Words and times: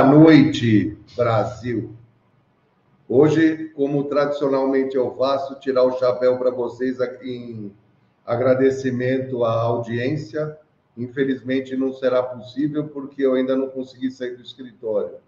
Boa 0.00 0.12
noite, 0.12 0.96
Brasil. 1.14 1.94
Hoje, 3.06 3.70
como 3.76 4.04
tradicionalmente 4.04 4.96
eu 4.96 5.14
faço, 5.14 5.60
tirar 5.60 5.84
o 5.84 5.98
chapéu 5.98 6.38
para 6.38 6.50
vocês 6.50 6.96
em 7.22 7.70
agradecimento 8.24 9.44
à 9.44 9.60
audiência. 9.60 10.56
Infelizmente 10.96 11.76
não 11.76 11.92
será 11.92 12.22
possível 12.22 12.88
porque 12.88 13.20
eu 13.20 13.34
ainda 13.34 13.54
não 13.54 13.68
consegui 13.68 14.10
sair 14.10 14.36
do 14.36 14.42
escritório. 14.42 15.18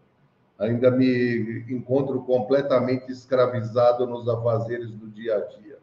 Ainda 0.59 0.91
me 0.91 1.66
encontro 1.69 2.23
completamente 2.23 3.13
escravizado 3.13 4.07
nos 4.07 4.27
afazeres 4.27 4.91
do 4.91 5.07
dia 5.07 5.37
a 5.37 5.41
dia. 5.61 5.77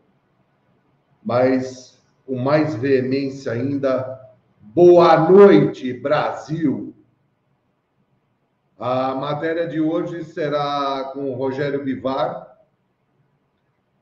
Mas, 1.23 2.01
com 2.25 2.39
mais 2.39 2.73
veemência 2.73 3.51
ainda, 3.51 4.19
boa 4.59 5.29
noite, 5.29 5.93
Brasil! 5.93 6.95
A 8.79 9.13
matéria 9.13 9.67
de 9.67 9.81
hoje 9.81 10.23
será 10.23 11.11
com 11.13 11.29
o 11.29 11.35
Rogério 11.35 11.83
Bivar. 11.83 12.57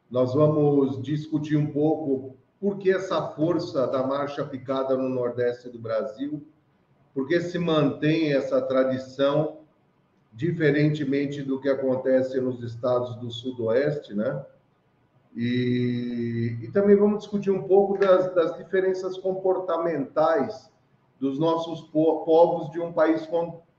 Nós 0.08 0.36
vamos 0.36 1.02
discutir 1.02 1.58
um 1.58 1.72
pouco 1.72 2.38
por 2.60 2.78
que 2.78 2.92
essa 2.92 3.30
força 3.30 3.88
da 3.88 4.06
marcha 4.06 4.46
picada 4.46 4.96
no 4.96 5.10
Nordeste 5.10 5.68
do 5.68 5.80
Brasil, 5.80 6.46
por 7.12 7.28
que 7.28 7.42
se 7.42 7.58
mantém 7.58 8.34
essa 8.34 8.62
tradição, 8.62 9.62
diferentemente 10.32 11.42
do 11.42 11.60
que 11.60 11.70
acontece 11.70 12.40
nos 12.40 12.62
estados 12.62 13.16
do 13.16 13.32
Sudoeste, 13.32 14.14
né? 14.14 14.46
E, 15.36 16.56
e 16.62 16.68
também 16.68 16.96
vamos 16.96 17.22
discutir 17.22 17.50
um 17.50 17.64
pouco 17.64 17.98
das, 17.98 18.32
das 18.36 18.56
diferenças 18.56 19.18
comportamentais 19.18 20.72
dos 21.20 21.40
nossos 21.40 21.82
povos 21.82 22.70
de 22.70 22.80
um 22.80 22.94
país 22.94 23.26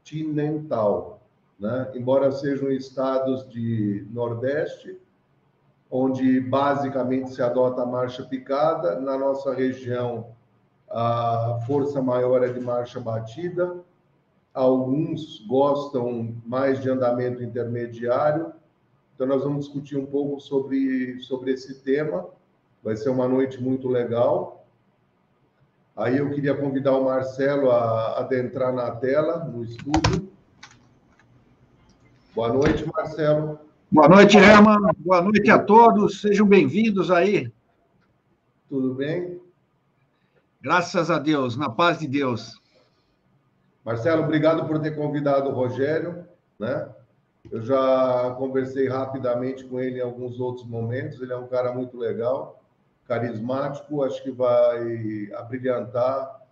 continental, 0.08 1.20
né? 1.58 1.90
embora 1.94 2.32
sejam 2.32 2.70
estados 2.70 3.48
de 3.50 4.06
Nordeste, 4.10 4.98
onde 5.90 6.40
basicamente 6.40 7.30
se 7.30 7.42
adota 7.42 7.82
a 7.82 7.86
marcha 7.86 8.22
picada, 8.24 8.98
na 9.00 9.18
nossa 9.18 9.54
região 9.54 10.30
a 10.90 11.60
força 11.66 12.00
maior 12.00 12.42
é 12.42 12.48
de 12.48 12.60
marcha 12.60 12.98
batida, 12.98 13.76
alguns 14.54 15.46
gostam 15.46 16.34
mais 16.46 16.80
de 16.80 16.88
andamento 16.88 17.42
intermediário, 17.42 18.52
então 19.14 19.26
nós 19.26 19.42
vamos 19.42 19.66
discutir 19.66 19.98
um 19.98 20.06
pouco 20.06 20.40
sobre, 20.40 21.20
sobre 21.20 21.52
esse 21.52 21.82
tema, 21.82 22.26
vai 22.82 22.96
ser 22.96 23.10
uma 23.10 23.28
noite 23.28 23.60
muito 23.62 23.88
legal. 23.88 24.57
Aí 25.98 26.18
eu 26.18 26.30
queria 26.30 26.54
convidar 26.54 26.92
o 26.92 27.04
Marcelo 27.06 27.72
a 27.72 28.20
adentrar 28.20 28.72
na 28.72 28.88
tela, 28.92 29.44
no 29.44 29.64
estúdio. 29.64 30.30
Boa 32.32 32.52
noite, 32.52 32.86
Marcelo. 32.86 33.58
Boa 33.91 34.08
noite, 34.08 34.36
Herman. 34.36 34.78
Boa 34.98 35.20
noite 35.20 35.50
a 35.50 35.58
todos. 35.58 36.20
Sejam 36.20 36.47
bem-vindos 36.47 37.10
aí. 37.10 37.53
Tudo 38.69 38.94
bem? 38.94 39.41
Graças 40.62 41.10
a 41.10 41.19
Deus, 41.19 41.56
na 41.56 41.69
paz 41.69 41.98
de 41.98 42.06
Deus. 42.06 42.62
Marcelo, 43.84 44.22
obrigado 44.22 44.69
por 44.69 44.78
ter 44.78 44.94
convidado 44.94 45.48
o 45.48 45.53
Rogério, 45.53 46.25
né? 46.60 46.88
Eu 47.50 47.60
já 47.60 48.36
conversei 48.38 48.88
rapidamente 48.88 49.65
com 49.65 49.80
ele 49.80 49.98
em 49.98 50.03
alguns 50.03 50.38
outros 50.38 50.65
momentos. 50.65 51.20
Ele 51.20 51.32
é 51.32 51.36
um 51.36 51.48
cara 51.48 51.72
muito 51.72 51.98
legal 51.98 52.57
carismático, 53.08 54.04
acho 54.04 54.22
que 54.22 54.30
vai 54.30 55.32
abrilhantar 55.34 56.42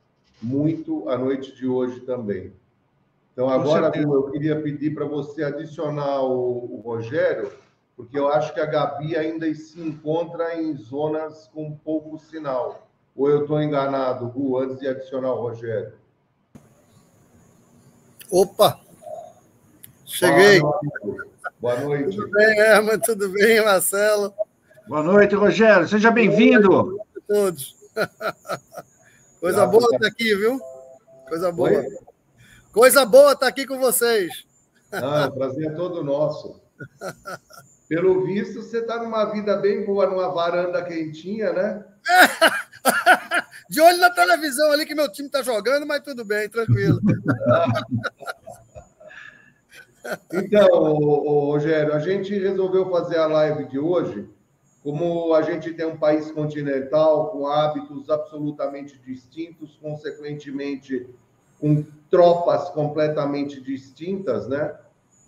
muito 0.43 1.09
a 1.09 1.19
noite 1.19 1.55
de 1.55 1.69
hoje 1.69 2.01
também. 2.01 2.53
Então, 3.33 3.51
agora, 3.51 3.93
eu 3.95 4.31
queria 4.31 4.61
pedir 4.63 4.95
para 4.95 5.05
você 5.05 5.45
adicionar 5.45 6.23
o, 6.23 6.77
o, 6.77 6.81
Rogério, 6.83 7.53
porque 7.95 8.19
eu 8.19 8.29
acho 8.29 8.55
que 8.55 8.61
a 8.61 8.65
Gabi 8.65 9.15
ainda 9.15 9.53
se 9.55 9.79
encontra 9.79 10.59
em 10.59 10.75
zonas 10.75 11.47
com 11.53 11.77
pouco 11.77 12.19
sinal. 12.19 12.89
Ou 13.15 13.29
eu 13.29 13.43
estou 13.43 13.61
enganado, 13.61 14.27
Gu, 14.29 14.59
antes 14.59 14.79
de 14.79 14.89
adicionar 14.89 15.35
o 15.35 15.43
Rogério? 15.43 15.93
Opa! 18.31 18.81
Cheguei. 20.07 20.61
Boa 20.61 20.81
noite. 21.03 21.31
Boa 21.61 21.81
noite. 21.81 22.17
Tudo 22.17 22.31
bem, 22.31 22.59
Herman? 22.59 22.99
Tudo 23.01 23.29
bem, 23.29 23.63
Marcelo? 23.63 24.35
Boa 24.89 25.03
noite, 25.03 25.35
Rogério. 25.35 25.89
Seja 25.89 26.13
bem-vindo. 26.13 27.01
a 27.01 27.21
todos. 27.27 27.75
Coisa 29.41 29.67
boa 29.67 29.85
estar 29.85 29.99
tá 29.99 30.07
aqui, 30.07 30.35
viu? 30.37 30.61
Coisa 31.29 31.51
boa. 31.51 31.71
Oi? 31.71 31.99
Coisa 32.73 33.05
boa 33.05 33.33
estar 33.33 33.47
tá 33.47 33.49
aqui 33.49 33.67
com 33.67 33.81
vocês. 33.81 34.47
Ah, 34.93 35.27
o 35.27 35.33
prazer 35.33 35.73
é 35.73 35.75
todo 35.75 36.05
nosso. 36.05 36.61
Pelo 37.89 38.25
visto, 38.27 38.63
você 38.63 38.79
está 38.79 39.03
numa 39.03 39.25
vida 39.33 39.57
bem 39.57 39.85
boa, 39.85 40.07
numa 40.07 40.29
varanda 40.29 40.85
quentinha, 40.85 41.53
né? 41.53 41.85
De 43.69 43.81
olho 43.81 43.99
na 43.99 44.11
televisão 44.11 44.71
ali 44.71 44.87
que 44.87 44.95
meu 44.95 45.11
time 45.11 45.27
está 45.27 45.43
jogando, 45.43 45.85
mas 45.85 46.01
tudo 46.01 46.25
bem, 46.25 46.49
tranquilo. 46.49 47.01
Então, 50.33 50.69
Rogério, 50.95 51.93
a 51.93 51.99
gente 51.99 52.39
resolveu 52.39 52.89
fazer 52.89 53.19
a 53.19 53.27
live 53.27 53.65
de 53.65 53.81
hoje 53.81 54.36
como 54.87 55.35
a 55.35 55.43
gente 55.43 55.75
tem 55.75 55.85
um 55.85 55.97
país 55.97 56.31
continental 56.31 57.31
com 57.31 57.49
hábitos 57.49 58.09
absolutamente 58.09 58.97
distintos, 59.05 59.77
consequentemente 59.83 61.11
com 61.59 61.85
tropas 62.09 62.71
completamente 62.71 63.61
distintas, 63.61 64.47
né? 64.47 64.79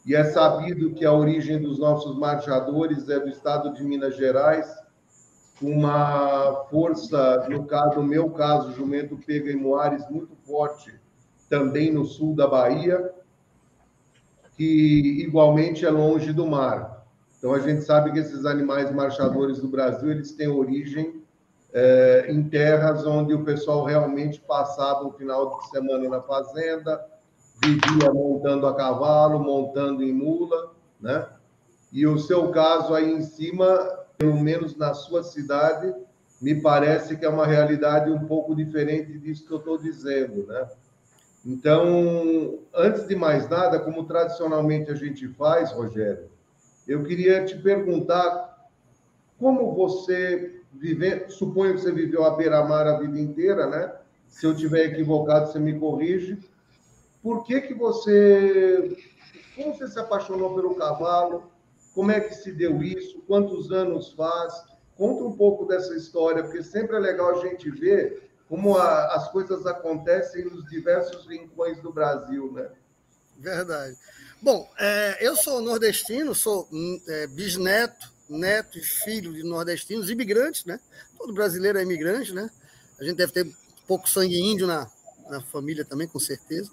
E 0.06 0.14
é 0.14 0.22
sabido 0.22 0.94
que 0.94 1.04
a 1.04 1.12
origem 1.12 1.60
dos 1.60 1.76
nossos 1.76 2.16
marchadores 2.16 3.08
é 3.08 3.18
do 3.18 3.28
estado 3.28 3.74
de 3.74 3.82
Minas 3.82 4.16
Gerais, 4.16 4.72
uma 5.60 6.64
força, 6.70 7.48
no 7.48 7.64
caso, 7.64 8.00
meu 8.00 8.30
caso, 8.30 8.70
Jumento 8.70 9.18
Pega 9.26 9.50
em 9.50 9.56
Moares, 9.56 10.08
muito 10.08 10.36
forte, 10.46 10.94
também 11.48 11.90
no 11.90 12.04
sul 12.04 12.32
da 12.32 12.46
Bahia, 12.46 13.12
que 14.56 15.20
igualmente 15.20 15.84
é 15.84 15.90
longe 15.90 16.32
do 16.32 16.46
mar. 16.46 16.97
Então 17.38 17.54
a 17.54 17.60
gente 17.60 17.82
sabe 17.82 18.12
que 18.12 18.18
esses 18.18 18.44
animais 18.44 18.92
marchadores 18.92 19.60
do 19.60 19.68
Brasil 19.68 20.10
eles 20.10 20.32
têm 20.32 20.48
origem 20.48 21.22
é, 21.72 22.26
em 22.28 22.48
terras 22.48 23.06
onde 23.06 23.32
o 23.34 23.44
pessoal 23.44 23.84
realmente 23.84 24.40
passava 24.40 25.06
o 25.06 25.12
final 25.12 25.58
de 25.58 25.70
semana 25.70 26.08
na 26.08 26.20
fazenda, 26.20 27.04
vivia 27.62 28.12
montando 28.12 28.66
a 28.66 28.74
cavalo, 28.74 29.38
montando 29.38 30.02
em 30.02 30.12
mula, 30.12 30.72
né? 31.00 31.26
E 31.92 32.06
o 32.06 32.18
seu 32.18 32.50
caso 32.50 32.94
aí 32.94 33.10
em 33.10 33.22
cima, 33.22 33.66
pelo 34.16 34.36
menos 34.36 34.76
na 34.76 34.94
sua 34.94 35.22
cidade, 35.22 35.94
me 36.40 36.60
parece 36.60 37.16
que 37.16 37.24
é 37.24 37.28
uma 37.28 37.46
realidade 37.46 38.10
um 38.10 38.26
pouco 38.26 38.54
diferente 38.54 39.18
disso 39.18 39.46
que 39.46 39.52
eu 39.52 39.58
estou 39.58 39.78
dizendo, 39.78 40.46
né? 40.46 40.68
Então, 41.44 42.58
antes 42.74 43.06
de 43.06 43.16
mais 43.16 43.48
nada, 43.48 43.78
como 43.78 44.04
tradicionalmente 44.04 44.90
a 44.90 44.94
gente 44.94 45.26
faz, 45.28 45.72
Rogério, 45.72 46.28
eu 46.88 47.04
queria 47.04 47.44
te 47.44 47.56
perguntar 47.58 48.68
como 49.38 49.74
você 49.74 50.62
vive, 50.72 51.28
suponho 51.28 51.74
que 51.74 51.82
você 51.82 51.92
viveu 51.92 52.24
a 52.24 52.34
beira-mar 52.34 52.86
a 52.86 52.98
vida 52.98 53.20
inteira, 53.20 53.66
né? 53.66 53.94
Se 54.26 54.46
eu 54.46 54.56
tiver 54.56 54.86
equivocado, 54.86 55.52
você 55.52 55.58
me 55.58 55.78
corrige. 55.78 56.38
Por 57.22 57.44
que 57.44 57.60
que 57.60 57.74
você 57.74 58.96
como 59.54 59.74
você 59.74 59.88
se 59.88 59.98
apaixonou 59.98 60.54
pelo 60.54 60.76
cavalo? 60.76 61.50
Como 61.92 62.12
é 62.12 62.20
que 62.20 62.34
se 62.34 62.52
deu 62.52 62.80
isso? 62.82 63.20
Quantos 63.26 63.72
anos 63.72 64.12
faz? 64.12 64.54
Conta 64.96 65.24
um 65.24 65.36
pouco 65.36 65.64
dessa 65.66 65.94
história, 65.94 66.44
porque 66.44 66.62
sempre 66.62 66.96
é 66.96 67.00
legal 67.00 67.38
a 67.38 67.46
gente 67.46 67.68
ver 67.70 68.30
como 68.48 68.78
a, 68.78 69.14
as 69.14 69.30
coisas 69.30 69.66
acontecem 69.66 70.44
nos 70.44 70.64
diversos 70.70 71.26
rincões 71.26 71.80
do 71.82 71.92
Brasil, 71.92 72.52
né? 72.52 72.70
Verdade. 73.36 73.96
Bom, 74.40 74.70
é, 74.78 75.18
eu 75.20 75.34
sou 75.34 75.60
nordestino, 75.60 76.32
sou 76.32 76.68
hum, 76.72 77.00
é, 77.08 77.26
bisneto, 77.26 78.12
neto 78.28 78.78
e 78.78 78.82
filho 78.82 79.32
de 79.32 79.42
nordestinos, 79.42 80.10
imigrantes, 80.10 80.64
né? 80.64 80.78
Todo 81.16 81.34
brasileiro 81.34 81.78
é 81.78 81.82
imigrante, 81.82 82.32
né? 82.32 82.48
A 83.00 83.04
gente 83.04 83.16
deve 83.16 83.32
ter 83.32 83.50
pouco 83.86 84.08
sangue 84.08 84.38
índio 84.38 84.66
na, 84.66 84.88
na 85.28 85.40
família 85.40 85.84
também, 85.84 86.06
com 86.06 86.20
certeza. 86.20 86.70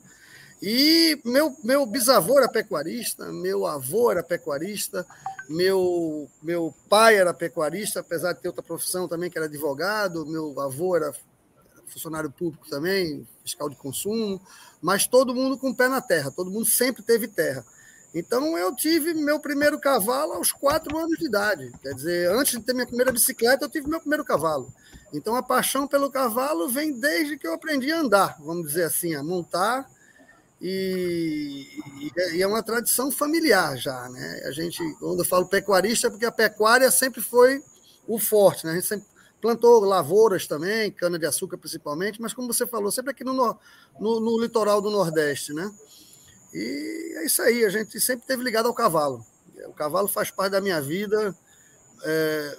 E 0.61 1.19
meu, 1.25 1.55
meu 1.63 1.85
bisavô 1.87 2.37
era 2.37 2.47
pecuarista, 2.47 3.31
meu 3.31 3.65
avô 3.65 4.11
era 4.11 4.21
pecuarista, 4.21 5.05
meu, 5.49 6.29
meu 6.43 6.73
pai 6.87 7.17
era 7.17 7.33
pecuarista, 7.33 7.99
apesar 7.99 8.33
de 8.33 8.41
ter 8.41 8.47
outra 8.47 8.63
profissão 8.63 9.07
também, 9.07 9.29
que 9.29 9.37
era 9.37 9.47
advogado, 9.47 10.25
meu 10.25 10.59
avô 10.61 10.95
era 10.95 11.11
funcionário 11.87 12.31
público 12.31 12.67
também, 12.69 13.27
fiscal 13.43 13.69
de 13.69 13.75
consumo, 13.75 14.41
mas 14.81 15.07
todo 15.07 15.35
mundo 15.35 15.57
com 15.57 15.69
o 15.69 15.75
pé 15.75 15.87
na 15.87 16.01
terra, 16.01 16.31
todo 16.31 16.51
mundo 16.51 16.65
sempre 16.65 17.03
teve 17.03 17.27
terra. 17.27 17.65
Então 18.13 18.57
eu 18.57 18.73
tive 18.73 19.13
meu 19.13 19.41
primeiro 19.41 19.77
cavalo 19.77 20.33
aos 20.33 20.51
quatro 20.53 20.97
anos 20.97 21.17
de 21.19 21.25
idade. 21.25 21.69
Quer 21.81 21.93
dizer, 21.93 22.31
antes 22.31 22.57
de 22.57 22.65
ter 22.65 22.73
minha 22.73 22.87
primeira 22.87 23.11
bicicleta, 23.11 23.65
eu 23.65 23.69
tive 23.69 23.89
meu 23.89 23.99
primeiro 23.99 24.23
cavalo. 24.23 24.73
Então 25.13 25.35
a 25.35 25.43
paixão 25.43 25.85
pelo 25.85 26.09
cavalo 26.09 26.69
vem 26.69 26.97
desde 26.97 27.37
que 27.37 27.45
eu 27.45 27.53
aprendi 27.53 27.91
a 27.91 27.99
andar, 27.99 28.37
vamos 28.39 28.67
dizer 28.67 28.83
assim, 28.83 29.15
a 29.15 29.21
montar. 29.23 29.85
E, 30.61 31.67
e, 32.33 32.41
é 32.41 32.47
uma 32.47 32.63
tradição 32.63 33.11
familiar 33.11 33.77
já, 33.77 34.07
né? 34.07 34.43
A 34.45 34.51
gente, 34.51 34.81
quando 34.99 35.19
eu 35.19 35.25
falo 35.25 35.47
pecuarista, 35.47 36.07
é 36.07 36.09
porque 36.09 36.25
a 36.25 36.31
pecuária 36.31 36.89
sempre 36.89 37.21
foi 37.21 37.61
o 38.07 38.17
forte, 38.17 38.65
né? 38.65 38.71
A 38.71 38.75
gente 38.75 38.87
sempre 38.87 39.05
plantou 39.45 39.79
lavouras 39.81 40.47
também, 40.47 40.89
cana-de-açúcar 40.89 41.55
principalmente, 41.55 42.19
mas 42.19 42.33
como 42.33 42.51
você 42.51 42.65
falou, 42.65 42.91
sempre 42.91 43.11
aqui 43.11 43.23
no, 43.23 43.31
no, 43.31 44.19
no, 44.19 44.41
litoral 44.41 44.81
do 44.81 44.89
Nordeste, 44.89 45.53
né? 45.53 45.71
E 46.51 47.13
é 47.17 47.25
isso 47.27 47.43
aí, 47.43 47.63
a 47.63 47.69
gente 47.69 47.99
sempre 48.01 48.25
teve 48.25 48.43
ligado 48.43 48.65
ao 48.65 48.73
cavalo. 48.73 49.23
O 49.67 49.73
cavalo 49.73 50.07
faz 50.07 50.31
parte 50.31 50.53
da 50.53 50.61
minha 50.61 50.81
vida 50.81 51.35
é, 52.03 52.57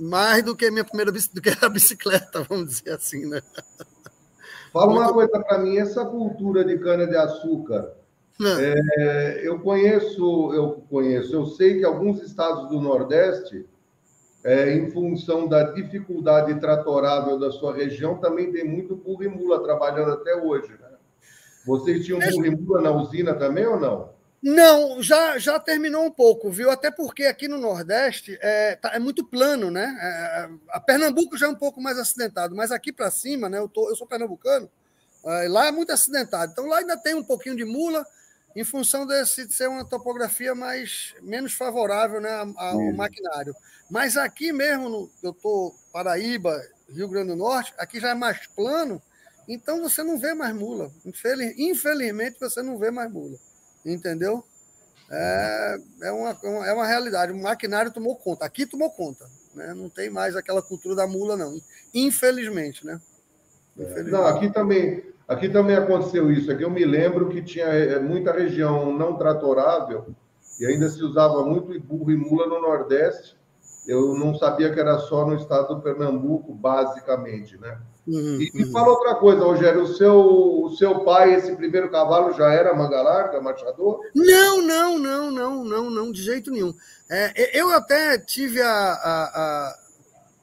mais 0.00 0.42
do 0.42 0.56
que 0.56 0.66
a 0.66 0.72
minha 0.72 0.84
primeira 0.84 1.12
do 1.12 1.40
que 1.40 1.50
a 1.64 1.68
bicicleta, 1.70 2.42
vamos 2.50 2.66
dizer 2.66 2.94
assim, 2.94 3.24
né? 3.24 3.40
Fala 4.72 4.92
uma 4.92 5.12
coisa 5.12 5.38
para 5.38 5.58
mim, 5.58 5.76
essa 5.76 6.04
cultura 6.04 6.64
de 6.64 6.78
cana-de-açúcar, 6.80 7.92
é, 8.40 9.40
eu 9.44 9.60
conheço, 9.60 10.52
eu 10.52 10.82
conheço, 10.90 11.32
eu 11.32 11.46
sei 11.46 11.78
que 11.78 11.84
alguns 11.84 12.20
estados 12.22 12.68
do 12.70 12.80
Nordeste, 12.80 13.68
é, 14.44 14.74
em 14.74 14.90
função 14.90 15.48
da 15.48 15.62
dificuldade 15.72 16.58
tratorável 16.58 17.38
da 17.38 17.50
sua 17.52 17.74
região, 17.74 18.18
também 18.18 18.52
tem 18.52 18.64
muito 18.64 18.96
burro 18.96 19.24
e 19.24 19.28
mula 19.28 19.62
trabalhando 19.62 20.12
até 20.12 20.34
hoje. 20.34 20.70
Né? 20.72 20.88
Vocês 21.64 22.04
tinham 22.04 22.18
burro 22.18 22.46
e 22.46 22.50
mula 22.50 22.80
na 22.80 22.90
usina 22.90 23.34
também 23.34 23.66
ou 23.66 23.78
não? 23.78 24.10
Não, 24.42 25.00
já, 25.00 25.38
já 25.38 25.60
terminou 25.60 26.04
um 26.04 26.10
pouco, 26.10 26.50
viu? 26.50 26.68
Até 26.68 26.90
porque 26.90 27.26
aqui 27.26 27.46
no 27.46 27.58
Nordeste 27.58 28.36
é, 28.42 28.74
tá, 28.74 28.90
é 28.92 28.98
muito 28.98 29.24
plano, 29.24 29.70
né? 29.70 29.96
É, 30.00 30.48
a 30.70 30.80
Pernambuco 30.80 31.38
já 31.38 31.46
é 31.46 31.48
um 31.48 31.54
pouco 31.54 31.80
mais 31.80 31.96
acidentado, 31.96 32.56
mas 32.56 32.72
aqui 32.72 32.92
para 32.92 33.08
cima, 33.08 33.48
né? 33.48 33.58
Eu, 33.58 33.68
tô, 33.68 33.88
eu 33.88 33.94
sou 33.94 34.04
pernambucano, 34.04 34.68
é, 35.24 35.48
lá 35.48 35.68
é 35.68 35.70
muito 35.70 35.92
acidentado. 35.92 36.50
Então 36.50 36.66
lá 36.66 36.78
ainda 36.78 36.96
tem 36.96 37.14
um 37.14 37.22
pouquinho 37.22 37.54
de 37.54 37.64
mula, 37.64 38.04
em 38.54 38.64
função 38.64 39.06
desse, 39.06 39.46
de 39.46 39.54
ser 39.54 39.68
uma 39.68 39.84
topografia 39.84 40.54
mais 40.54 41.14
menos 41.22 41.52
favorável 41.52 42.20
né, 42.20 42.30
ao 42.56 42.92
maquinário. 42.92 43.54
Mas 43.90 44.16
aqui 44.16 44.52
mesmo, 44.52 44.88
no, 44.88 45.10
eu 45.22 45.30
estou 45.30 45.74
Paraíba, 45.92 46.60
Rio 46.88 47.08
Grande 47.08 47.28
do 47.28 47.36
Norte, 47.36 47.72
aqui 47.78 48.00
já 48.00 48.10
é 48.10 48.14
mais 48.14 48.46
plano, 48.48 49.00
então 49.48 49.82
você 49.82 50.02
não 50.02 50.18
vê 50.18 50.34
mais 50.34 50.54
mula. 50.54 50.90
Infeliz, 51.04 51.54
infelizmente, 51.58 52.38
você 52.38 52.62
não 52.62 52.78
vê 52.78 52.90
mais 52.90 53.10
mula 53.10 53.36
entendeu? 53.84 54.44
É, 55.10 55.78
é, 56.02 56.12
uma, 56.12 56.38
é 56.66 56.72
uma 56.72 56.86
realidade. 56.86 57.32
O 57.32 57.36
maquinário 57.36 57.92
tomou 57.92 58.16
conta. 58.16 58.44
Aqui 58.44 58.64
tomou 58.64 58.90
conta. 58.90 59.26
Né? 59.54 59.74
Não 59.74 59.88
tem 59.90 60.08
mais 60.08 60.36
aquela 60.36 60.62
cultura 60.62 60.94
da 60.94 61.06
mula, 61.06 61.36
não. 61.36 61.60
Infelizmente, 61.92 62.86
né? 62.86 63.00
Infelizmente. 63.76 64.10
Não, 64.10 64.26
aqui 64.26 64.50
também, 64.50 65.04
aqui 65.32 65.48
também 65.48 65.76
aconteceu 65.76 66.30
isso. 66.30 66.50
Aqui 66.50 66.62
eu 66.62 66.70
me 66.70 66.84
lembro 66.84 67.28
que 67.28 67.42
tinha 67.42 67.66
é, 67.66 67.98
muita 67.98 68.32
região 68.32 68.96
não 68.96 69.16
tratorável 69.16 70.14
e 70.60 70.66
ainda 70.66 70.88
se 70.88 71.02
usava 71.02 71.44
muito 71.44 71.78
burro 71.80 72.10
e 72.10 72.16
mula 72.16 72.46
no 72.46 72.60
Nordeste. 72.60 73.36
Eu 73.86 74.14
não 74.14 74.34
sabia 74.34 74.72
que 74.72 74.78
era 74.78 74.98
só 74.98 75.26
no 75.26 75.34
estado 75.34 75.74
do 75.74 75.82
Pernambuco, 75.82 76.54
basicamente, 76.54 77.58
né? 77.58 77.80
Uhum, 78.06 78.40
e 78.40 78.50
me 78.54 78.64
uhum. 78.64 78.72
fala 78.72 78.88
outra 78.88 79.14
coisa, 79.14 79.44
Rogério, 79.44 79.82
o 79.82 79.94
seu, 79.94 80.64
o 80.64 80.70
seu 80.76 81.00
pai, 81.00 81.34
esse 81.34 81.54
primeiro 81.54 81.90
cavalo 81.90 82.32
já 82.32 82.52
era 82.52 82.74
manga 82.74 83.00
larga, 83.00 83.40
marchador? 83.40 84.00
Não, 84.14 84.62
não, 84.62 84.98
não, 84.98 85.30
não, 85.30 85.64
não, 85.64 85.90
não, 85.90 86.12
de 86.12 86.22
jeito 86.22 86.50
nenhum. 86.50 86.74
É, 87.10 87.58
eu 87.58 87.70
até 87.70 88.18
tive 88.18 88.60
a, 88.60 88.68
a, 88.70 89.24
a, 89.24 89.76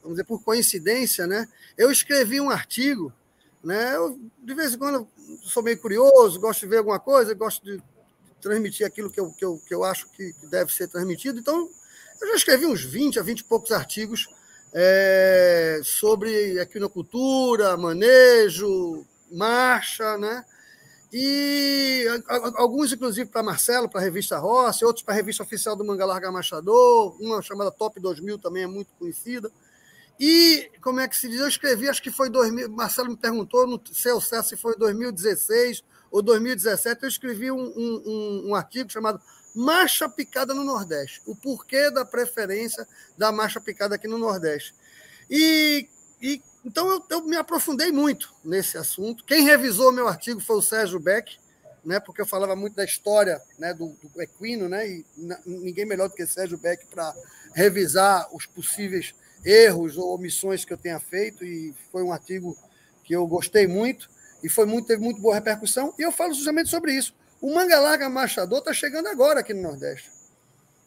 vamos 0.01 0.18
dizer, 0.18 0.25
por 0.25 0.44
coincidência, 0.44 1.27
né? 1.27 1.47
Eu 1.77 1.92
escrevi 1.92 2.42
um 2.42 2.50
artigo, 2.50 3.13
né? 3.63 3.95
Eu, 3.95 4.19
de 4.39 4.53
vez 4.53 4.73
em 4.73 4.77
quando 4.77 5.07
sou 5.44 5.63
meio 5.63 5.79
curioso, 5.79 6.39
gosto 6.39 6.61
de 6.61 6.67
ver 6.67 6.77
alguma 6.77 7.00
coisa, 7.00 7.33
gosto 7.33 7.63
de 7.63 7.81
transmitir 8.41 8.85
aquilo 8.85 9.09
que 9.09 9.19
eu, 9.19 9.31
que 9.31 9.44
eu, 9.44 9.61
que 9.67 9.73
eu 9.73 9.83
acho 9.83 10.09
que 10.11 10.33
deve 10.50 10.73
ser 10.73 10.88
transmitido. 10.88 11.39
Então, 11.39 11.69
eu 12.21 12.27
já 12.27 12.35
escrevi 12.35 12.65
uns 12.65 12.83
20 12.83 13.19
a 13.19 13.23
20 13.23 13.39
e 13.39 13.44
poucos 13.44 13.71
artigos 13.71 14.27
é, 14.73 15.81
sobre 15.83 16.59
equinocultura, 16.59 17.75
manejo, 17.77 19.06
marcha, 19.31 20.17
né? 20.17 20.45
E 21.11 22.06
alguns, 22.56 22.94
inclusive, 22.94 23.29
para 23.29 23.41
Marcelo, 23.41 23.89
para 23.89 24.00
a 24.00 24.03
revista 24.03 24.38
Rossi, 24.38 24.85
outros 24.85 25.03
para 25.03 25.15
a 25.15 25.17
revista 25.17 25.41
oficial 25.41 25.75
do 25.75 25.83
Manga 25.83 26.06
Larga 26.06 26.31
Machador, 26.31 27.15
uma 27.19 27.41
chamada 27.41 27.71
Top 27.71 28.00
2000 28.00 28.38
também 28.38 28.63
é 28.63 28.67
muito 28.67 28.94
conhecida. 28.94 29.51
E, 30.19 30.69
como 30.81 31.00
é 31.00 31.07
que 31.07 31.16
se 31.16 31.30
diz? 31.30 31.39
Eu 31.39 31.48
escrevi, 31.48 31.88
acho 31.88 32.01
que 32.01 32.12
foi 32.12 32.30
2000, 32.30 32.69
Marcelo 32.69 33.10
me 33.10 33.18
perguntou, 33.18 33.66
não 33.66 33.81
sei 33.94 34.12
ao 34.12 34.19
certo 34.19 34.50
se 34.50 34.57
foi 34.57 34.75
2016 34.75 35.81
ou 36.12 36.21
2017, 36.21 37.04
eu 37.04 37.10
escrevi 37.10 37.51
um, 37.51 37.74
um, 37.75 38.50
um 38.50 38.56
artigo 38.56 38.92
chamado 38.92 39.21
marcha 39.56 40.10
picada 40.10 40.54
no 40.54 40.63
Nordeste. 40.63 41.21
O 41.25 41.36
porquê 41.36 41.89
da 41.89 42.04
preferência 42.04 42.88
da 43.18 43.31
marcha 43.31 43.62
picada 43.62 43.95
aqui 43.95 44.07
no 44.07 44.18
Nordeste. 44.18 44.75
E, 45.30 45.88
e 46.21 46.42
então 46.66 46.89
eu, 46.89 47.06
eu, 47.10 47.21
me 47.24 47.38
aprofundei 47.38 47.92
muito 47.92 48.33
nesse 48.44 48.77
assunto. 48.77 49.24
Quem 49.24 49.44
revisou 49.44 49.92
meu 49.92 50.07
artigo 50.07 50.42
foi 50.42 50.57
o 50.57 50.62
Sérgio 50.62 51.00
Beck, 51.00 51.38
né, 51.86 52.00
porque 52.00 52.21
eu 52.21 52.25
falava 52.25 52.56
muito 52.56 52.75
da 52.75 52.83
história 52.83 53.42
né, 53.57 53.74
do, 53.74 53.95
do 54.13 54.21
equino, 54.21 54.68
né, 54.68 54.86
e 54.86 55.06
ninguém 55.45 55.86
melhor 55.86 56.10
do 56.10 56.16
que 56.16 56.25
Sérgio 56.25 56.57
Beck 56.57 56.86
para 56.88 57.13
revisar 57.54 58.27
os 58.36 58.45
possíveis 58.45 59.16
erros 59.45 59.97
ou 59.97 60.13
omissões 60.15 60.65
que 60.65 60.74
eu 60.74 60.77
tenha 60.77 61.00
feito. 61.00 61.44
E 61.44 61.74
foi 61.91 62.03
um 62.03 62.12
artigo 62.12 62.57
que 63.03 63.15
eu 63.15 63.25
gostei 63.27 63.68
muito 63.68 64.09
e 64.44 64.50
foi 64.50 64.65
muito, 64.65 64.88
teve 64.88 65.01
muito 65.01 65.21
boa 65.21 65.36
repercussão. 65.36 65.94
E 65.97 66.01
eu 66.01 66.12
falo 66.12 66.33
justamente 66.33 66.69
sobre 66.69 66.94
isso. 66.94 67.13
O 67.41 67.53
manga 67.53 67.80
larga 67.80 68.09
marchador 68.09 68.59
está 68.59 68.73
chegando 68.73 69.07
agora 69.07 69.40
aqui 69.40 69.54
no 69.54 69.61
Nordeste. 69.61 70.11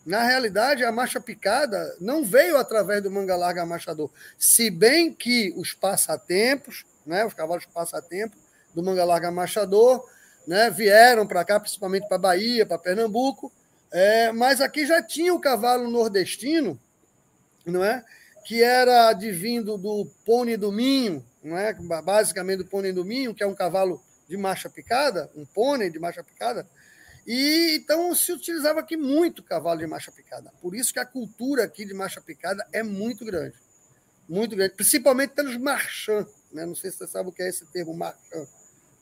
Na 0.05 0.25
realidade, 0.25 0.85
a 0.85 0.91
marcha 0.91 1.21
picada 1.21 1.97
não 2.01 2.25
veio 2.25 2.57
através 2.57 3.03
do 3.03 3.11
manga 3.11 3.37
larga 3.37 3.65
marchador, 3.65 4.11
se 4.37 4.69
bem 4.69 5.15
que 5.15 5.55
os 5.57 5.73
passatempos, 5.73 6.85
né, 7.07 7.25
os 7.25 7.35
cavalos 7.35 7.67
passatempo 7.67 8.37
do 8.75 8.83
manga 8.83 9.05
larga 9.05 9.31
marchador, 9.31 10.05
né, 10.47 10.71
vieram 10.71 11.25
para 11.25 11.45
cá, 11.45 11.61
principalmente 11.61 12.09
para 12.09 12.19
Bahia, 12.19 12.67
para 12.67 12.79
Pernambuco, 12.79 13.53
é, 13.93 14.33
mas 14.33 14.61
aqui 14.61 14.85
já 14.87 15.01
tinha 15.01 15.33
o 15.33 15.41
cavalo 15.41 15.89
nordestino, 15.89 16.81
não 17.65 17.85
é? 17.85 18.05
Que 18.45 18.63
era 18.63 19.09
advindo 19.09 19.79
do 19.79 20.07
pônei 20.25 20.57
do 20.57 20.73
Minho, 20.73 21.25
não 21.43 21.57
é? 21.57 21.73
Basicamente 21.73 22.59
do 22.59 22.67
pônei 22.67 22.93
do 22.93 23.05
Minho, 23.05 23.35
que 23.35 23.43
é 23.43 23.47
um 23.47 23.55
cavalo 23.55 24.03
de 24.29 24.37
marcha 24.37 24.69
picada, 24.69 25.31
um 25.35 25.45
pônei 25.45 25.91
de 25.91 25.99
marcha 25.99 26.25
picada, 26.25 26.67
e 27.27 27.77
então 27.77 28.15
se 28.15 28.33
utilizava 28.33 28.81
aqui 28.81 28.97
muito 28.97 29.43
cavalo 29.43 29.79
de 29.79 29.87
marcha 29.87 30.11
picada. 30.11 30.53
Por 30.61 30.75
isso 30.75 30.93
que 30.93 30.99
a 30.99 31.07
cultura 31.07 31.65
aqui 31.65 31.85
de 31.85 31.95
marcha 31.95 32.21
picada 32.21 32.67
é 32.73 32.83
muito 32.83 33.25
grande. 33.25 33.55
Muito 34.29 34.57
grande, 34.57 34.75
principalmente 34.75 35.31
pelos 35.31 35.57
marchands. 35.57 36.33
Né? 36.53 36.67
Não 36.67 36.75
sei 36.75 36.91
se 36.91 36.99
você 36.99 37.07
sabe 37.07 37.29
o 37.29 37.33
que 37.33 37.43
é 37.43 37.49
esse 37.49 37.65
termo 37.67 37.95
marchand. 37.95 38.47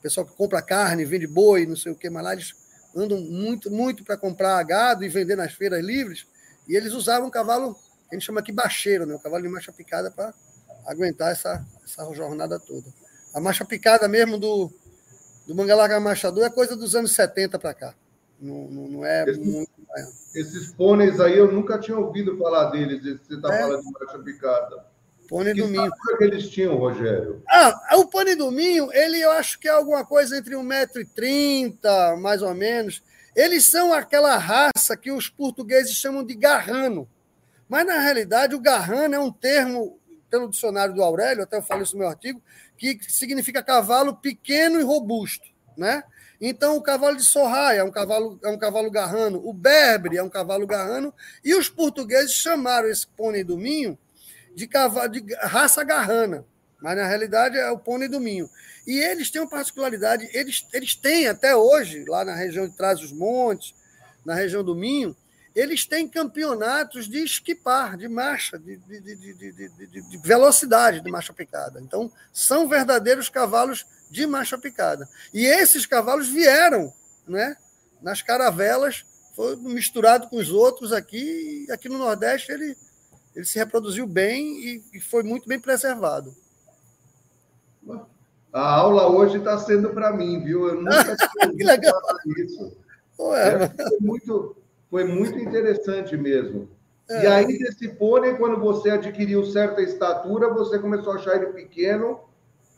Pessoal 0.03 0.27
que 0.27 0.35
compra 0.35 0.63
carne, 0.63 1.05
vende 1.05 1.27
boi, 1.27 1.67
não 1.67 1.77
sei 1.77 1.93
o 1.93 1.97
que, 1.97 2.09
mas 2.09 2.25
lá 2.25 2.33
eles 2.33 2.55
andam 2.97 3.21
muito, 3.21 3.71
muito 3.71 4.03
para 4.03 4.17
comprar 4.17 4.63
gado 4.65 5.05
e 5.05 5.09
vender 5.09 5.37
nas 5.37 5.53
feiras 5.53 5.85
livres. 5.85 6.27
E 6.69 6.75
eles 6.75 6.93
usavam 6.93 7.31
cavalo, 7.31 7.77
a 8.11 8.15
gente 8.15 8.25
chama 8.25 8.41
aqui 8.41 8.53
bacheiro, 8.53 9.07
né? 9.07 9.15
o 9.15 9.19
cavalo 9.19 9.43
de 9.43 9.49
marcha 9.49 9.73
picada, 9.73 10.11
para 10.11 10.35
aguentar 10.87 11.33
essa, 11.33 11.65
essa 11.85 12.13
jornada 12.13 12.59
toda. 12.59 12.87
A 13.33 13.41
marcha 13.41 13.65
picada 13.65 14.09
mesmo 14.09 14.39
do, 14.39 14.71
do 15.47 15.55
manga 15.55 15.75
larga 15.75 16.01
machador 16.01 16.45
é 16.45 16.51
coisa 16.51 16.77
dos 16.77 16.97
anos 16.97 17.13
70 17.13 17.59
para 17.59 17.75
cá. 17.75 17.95
Não, 18.41 18.69
não, 18.69 18.89
não 18.89 19.07
é 19.07 19.25
esses, 19.29 19.47
muito. 19.47 19.71
Esses 20.35 20.73
pôneis 20.73 21.21
aí 21.21 21.37
eu 21.37 21.53
nunca 21.53 21.79
tinha 21.79 21.97
ouvido 21.97 22.37
falar 22.39 22.71
deles. 22.71 23.03
Você 23.03 23.35
está 23.35 23.55
é. 23.55 23.61
falando 23.61 23.83
de 23.83 23.93
marcha 23.93 24.19
picada. 24.19 24.91
Pônei 25.29 25.55
do 25.55 25.69
Minho. 25.69 25.93
que 26.19 26.25
eles 26.25 26.51
tinham, 26.51 26.77
Rogério? 26.77 27.41
Ah, 27.49 27.97
o 27.97 28.07
pônei 28.07 28.35
do 28.35 28.51
Minho, 28.51 28.93
ele 28.93 29.21
eu 29.21 29.31
acho 29.31 29.61
que 29.61 29.69
é 29.69 29.71
alguma 29.71 30.05
coisa 30.05 30.37
entre 30.37 30.57
1,30m, 30.57 32.17
mais 32.17 32.43
ou 32.43 32.53
menos. 32.53 33.01
Eles 33.37 33.65
são 33.65 33.93
aquela 33.93 34.37
raça 34.37 34.97
que 34.97 35.13
os 35.13 35.29
portugueses 35.29 35.93
chamam 35.93 36.25
de 36.25 36.35
garrano. 36.35 37.09
Mas, 37.71 37.87
na 37.87 38.01
realidade, 38.01 38.53
o 38.57 38.61
garrano 38.61 39.15
é 39.15 39.19
um 39.21 39.31
termo, 39.31 39.97
pelo 40.29 40.51
dicionário 40.51 40.93
do 40.93 41.05
Aurélio, 41.05 41.45
até 41.45 41.57
eu 41.57 41.63
falo 41.63 41.85
isso 41.85 41.93
no 41.93 42.01
meu 42.01 42.09
artigo, 42.09 42.43
que 42.77 42.99
significa 43.09 43.63
cavalo 43.63 44.17
pequeno 44.17 44.81
e 44.81 44.83
robusto, 44.83 45.47
né? 45.77 46.03
Então, 46.41 46.77
o 46.77 46.83
cavalo 46.83 47.17
de 47.17 47.23
Sorraia 47.23 47.79
é 47.79 47.85
um 47.85 47.91
cavalo, 47.93 48.41
é 48.43 48.49
um 48.49 48.59
cavalo 48.59 48.91
garrano, 48.91 49.41
o 49.45 49.53
berbre 49.53 50.17
é 50.17 50.23
um 50.23 50.29
cavalo 50.29 50.67
garrano, 50.67 51.15
e 51.45 51.55
os 51.55 51.69
portugueses 51.69 52.33
chamaram 52.33 52.89
esse 52.89 53.07
pônei 53.07 53.45
do 53.45 53.57
Minho 53.57 53.97
de, 54.53 54.67
cavalo, 54.67 55.09
de 55.09 55.23
raça 55.37 55.85
garrana, 55.85 56.45
mas 56.83 56.97
na 56.97 57.07
realidade 57.07 57.57
é 57.57 57.71
o 57.71 57.79
pônei 57.79 58.09
do 58.09 58.19
Minho. 58.19 58.51
E 58.85 58.99
eles 58.99 59.31
têm 59.31 59.43
uma 59.43 59.49
particularidade, 59.49 60.29
eles, 60.33 60.67
eles 60.73 60.97
têm 60.97 61.29
até 61.29 61.55
hoje, 61.55 62.05
lá 62.09 62.25
na 62.25 62.35
região 62.35 62.67
de 62.67 62.77
Trás-os-Montes, 62.77 63.77
na 64.25 64.35
região 64.35 64.65
do 64.65 64.75
Minho, 64.75 65.15
eles 65.55 65.85
têm 65.85 66.09
campeonatos 66.09 67.09
de 67.09 67.19
esquipar, 67.23 67.97
de 67.97 68.09
marcha, 68.09 68.59
de, 68.59 68.77
de, 68.77 69.01
de, 69.01 69.87
de, 69.87 70.19
velocidade 70.19 71.01
de 71.01 71.11
marcha 71.11 71.33
picada. 71.33 71.81
Então, 71.81 72.11
são 72.33 72.69
verdadeiros 72.69 73.29
cavalos 73.29 73.85
de 74.11 74.27
marcha 74.27 74.57
picada. 74.57 75.09
E 75.35 75.45
esses 75.45 75.87
cavalos 75.87 76.29
vieram 76.29 76.93
né, 77.27 77.57
nas 78.01 78.23
caravelas, 78.23 79.05
foi 79.35 79.57
misturado 79.57 80.29
com 80.29 80.37
os 80.37 80.51
outros 80.51 80.93
aqui, 80.93 81.67
e 81.69 81.73
aqui 81.73 81.89
no 81.89 81.99
Nordeste 81.99 82.53
ele, 82.53 82.77
ele 83.35 83.45
se 83.45 83.59
reproduziu 83.59 84.07
bem 84.07 84.45
e, 84.45 84.85
e 84.95 85.01
foi 85.01 85.23
muito 85.23 85.49
bem 85.49 85.59
preservado. 85.59 86.35
A 88.53 88.75
aula 88.75 89.09
hoje 89.09 89.39
está 89.39 89.59
sendo 89.59 89.91
para 89.91 90.13
mim, 90.13 90.43
viu? 90.43 90.69
Eu 90.69 90.83
nunca 90.83 91.17
que 91.57 91.65
legal. 91.65 92.01
isso. 92.37 92.77
Ué, 93.19 93.69
foi, 93.69 93.99
muito, 94.01 94.57
foi 94.91 95.05
muito 95.05 95.39
interessante 95.39 96.17
mesmo. 96.17 96.69
É. 97.09 97.25
E 97.25 97.27
aí, 97.27 97.59
desse 97.59 97.89
pônei, 97.89 98.35
quando 98.35 98.59
você 98.61 98.91
adquiriu 98.91 99.45
certa 99.45 99.81
estatura, 99.81 100.53
você 100.53 100.79
começou 100.79 101.13
a 101.13 101.17
achar 101.17 101.37
ele 101.37 101.53
pequeno 101.53 102.21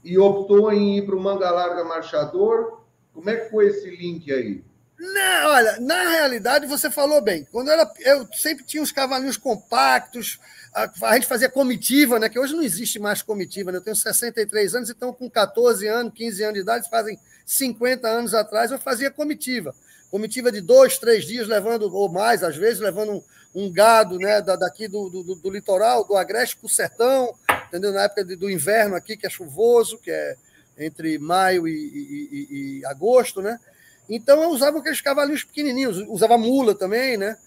e 0.04 0.18
optou 0.18 0.72
em 0.72 0.98
ir 0.98 1.06
para 1.06 1.16
o 1.16 1.20
manga 1.20 1.50
larga 1.50 1.84
marchador. 1.84 2.80
Como 3.14 3.28
é 3.28 3.36
que 3.36 3.50
foi 3.50 3.68
esse 3.68 3.90
link 3.90 4.32
aí? 4.32 4.62
Não, 4.98 5.50
olha, 5.50 5.80
na 5.80 6.10
realidade 6.10 6.66
você 6.66 6.90
falou 6.90 7.20
bem. 7.20 7.46
Quando 7.50 7.68
eu, 7.68 7.74
era, 7.74 7.92
eu 8.00 8.28
sempre 8.32 8.64
tinha 8.64 8.82
uns 8.82 8.92
cavalinhos 8.92 9.36
compactos, 9.36 10.38
a, 10.72 10.90
a, 11.08 11.14
gente 11.14 11.26
fazia 11.26 11.48
comitiva, 11.48 12.18
né? 12.18 12.28
Que 12.28 12.38
hoje 12.38 12.54
não 12.54 12.62
existe 12.62 12.98
mais 12.98 13.20
comitiva, 13.20 13.72
né? 13.72 13.78
Eu 13.78 13.82
tenho 13.82 13.96
63 13.96 14.74
anos, 14.74 14.90
então 14.90 15.12
com 15.12 15.28
14 15.28 15.86
anos, 15.88 16.12
15 16.14 16.42
anos 16.42 16.54
de 16.54 16.60
idade, 16.60 16.88
fazem 16.88 17.18
50 17.44 18.08
anos 18.08 18.32
atrás, 18.32 18.70
eu 18.70 18.78
fazia 18.78 19.10
comitiva. 19.10 19.74
Comitiva 20.12 20.52
de 20.52 20.60
dois, 20.60 20.98
três 20.98 21.24
dias, 21.24 21.48
levando, 21.48 21.90
ou 21.90 22.06
mais, 22.06 22.42
às 22.42 22.54
vezes, 22.54 22.80
levando 22.80 23.12
um, 23.12 23.22
um 23.54 23.72
gado 23.72 24.18
né, 24.18 24.42
daqui 24.42 24.86
do, 24.86 25.08
do, 25.08 25.34
do 25.36 25.50
litoral, 25.50 26.04
do 26.04 26.14
Agreste 26.14 26.54
para 26.58 26.66
o 26.66 26.68
sertão, 26.68 27.34
entendeu? 27.66 27.92
Na 27.92 28.02
época 28.02 28.22
do 28.22 28.50
inverno 28.50 28.94
aqui, 28.94 29.16
que 29.16 29.26
é 29.26 29.30
chuvoso, 29.30 29.96
que 29.96 30.10
é 30.10 30.36
entre 30.78 31.18
maio 31.18 31.66
e, 31.66 31.72
e, 31.72 32.78
e 32.80 32.84
agosto, 32.84 33.40
né? 33.40 33.58
Então 34.06 34.42
eu 34.42 34.50
usava 34.50 34.80
aqueles 34.80 35.00
cavalinhos 35.00 35.44
pequenininhos, 35.44 35.96
usava 36.08 36.36
mula 36.36 36.74
também, 36.74 37.16
né? 37.16 37.38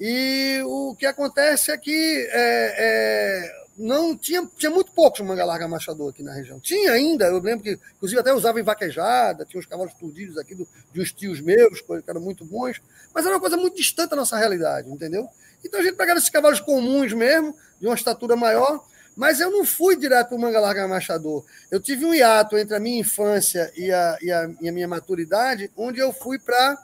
E 0.00 0.62
o 0.64 0.96
que 0.98 1.04
acontece 1.04 1.70
é 1.70 1.76
que 1.76 2.28
é, 2.32 2.74
é, 2.78 3.63
não 3.76 4.16
tinha, 4.16 4.48
tinha 4.56 4.70
muito 4.70 4.92
poucos 4.92 5.20
manga 5.20 5.44
larga 5.44 5.66
machador 5.66 6.10
aqui 6.10 6.22
na 6.22 6.32
região. 6.32 6.60
Tinha 6.60 6.92
ainda, 6.92 7.26
eu 7.26 7.40
lembro 7.40 7.64
que, 7.64 7.78
inclusive, 7.96 8.20
até 8.20 8.32
usava 8.32 8.60
em 8.60 8.62
vaquejada, 8.62 9.44
tinha 9.44 9.58
uns 9.58 9.66
cavalos 9.66 9.94
turdidos 9.94 10.38
aqui 10.38 10.54
do, 10.54 10.66
de 10.92 11.00
uns 11.00 11.12
tios 11.12 11.40
meus, 11.40 11.80
que 11.80 12.04
eram 12.06 12.20
muito 12.20 12.44
bons, 12.44 12.80
mas 13.12 13.24
era 13.24 13.34
uma 13.34 13.40
coisa 13.40 13.56
muito 13.56 13.76
distante 13.76 14.10
da 14.10 14.16
nossa 14.16 14.36
realidade, 14.36 14.88
entendeu? 14.88 15.28
Então 15.64 15.80
a 15.80 15.82
gente 15.82 15.96
pegava 15.96 16.18
esses 16.18 16.30
cavalos 16.30 16.60
comuns 16.60 17.12
mesmo, 17.12 17.56
de 17.80 17.86
uma 17.86 17.94
estatura 17.94 18.36
maior, 18.36 18.84
mas 19.16 19.40
eu 19.40 19.50
não 19.50 19.64
fui 19.64 19.96
direto 19.96 20.28
para 20.28 20.36
o 20.36 20.40
Manga 20.40 20.60
Larga 20.60 20.88
Machador. 20.88 21.44
Eu 21.70 21.80
tive 21.80 22.04
um 22.04 22.14
hiato 22.14 22.58
entre 22.58 22.74
a 22.74 22.80
minha 22.80 23.00
infância 23.00 23.72
e 23.76 23.90
a, 23.90 24.18
e 24.20 24.30
a, 24.30 24.50
e 24.60 24.68
a 24.68 24.72
minha 24.72 24.88
maturidade, 24.88 25.70
onde 25.76 26.00
eu 26.00 26.12
fui 26.12 26.38
para. 26.38 26.76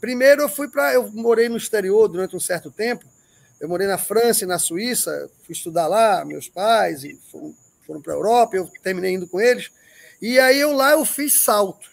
Primeiro, 0.00 0.42
eu 0.42 0.48
fui 0.48 0.68
para. 0.68 0.94
Eu 0.94 1.10
morei 1.12 1.48
no 1.48 1.56
exterior 1.56 2.08
durante 2.08 2.36
um 2.36 2.40
certo 2.40 2.70
tempo. 2.70 3.04
Eu 3.64 3.68
morei 3.68 3.86
na 3.86 3.96
França 3.96 4.44
e 4.44 4.46
na 4.46 4.58
Suíça, 4.58 5.30
fui 5.42 5.54
estudar 5.54 5.86
lá, 5.86 6.24
meus 6.24 6.48
pais 6.48 7.02
foram, 7.30 7.54
foram 7.86 8.02
para 8.02 8.12
a 8.12 8.16
Europa, 8.16 8.56
eu 8.56 8.70
terminei 8.82 9.12
indo 9.14 9.26
com 9.26 9.40
eles. 9.40 9.70
E 10.20 10.38
aí 10.38 10.60
eu 10.60 10.72
lá 10.72 10.92
eu 10.92 11.04
fiz 11.04 11.40
salto, 11.42 11.88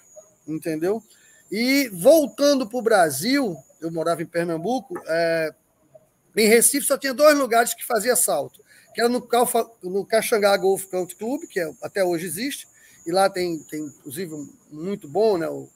entendeu? 0.45 1.01
E 1.49 1.89
voltando 1.93 2.67
para 2.67 2.77
o 2.77 2.81
Brasil, 2.81 3.55
eu 3.79 3.89
morava 3.89 4.21
em 4.21 4.25
Pernambuco, 4.25 4.95
é, 5.07 5.53
em 6.35 6.47
Recife 6.47 6.85
só 6.85 6.97
tinha 6.97 7.13
dois 7.13 7.37
lugares 7.37 7.73
que 7.73 7.85
fazia 7.85 8.15
salto 8.15 8.61
que 8.93 8.99
era 8.99 9.09
no, 9.09 9.21
Calfa, 9.21 9.69
no 9.81 10.05
Caxangá 10.05 10.55
Golf 10.57 10.85
Country 10.87 11.15
Club, 11.15 11.43
que 11.47 11.59
é, 11.59 11.71
até 11.81 12.03
hoje 12.03 12.25
existe, 12.25 12.67
e 13.05 13.11
lá 13.11 13.29
tem, 13.29 13.59
tem 13.63 13.85
inclusive, 13.85 14.33
muito 14.69 15.07
bom, 15.07 15.37
né? 15.37 15.47
O, 15.47 15.69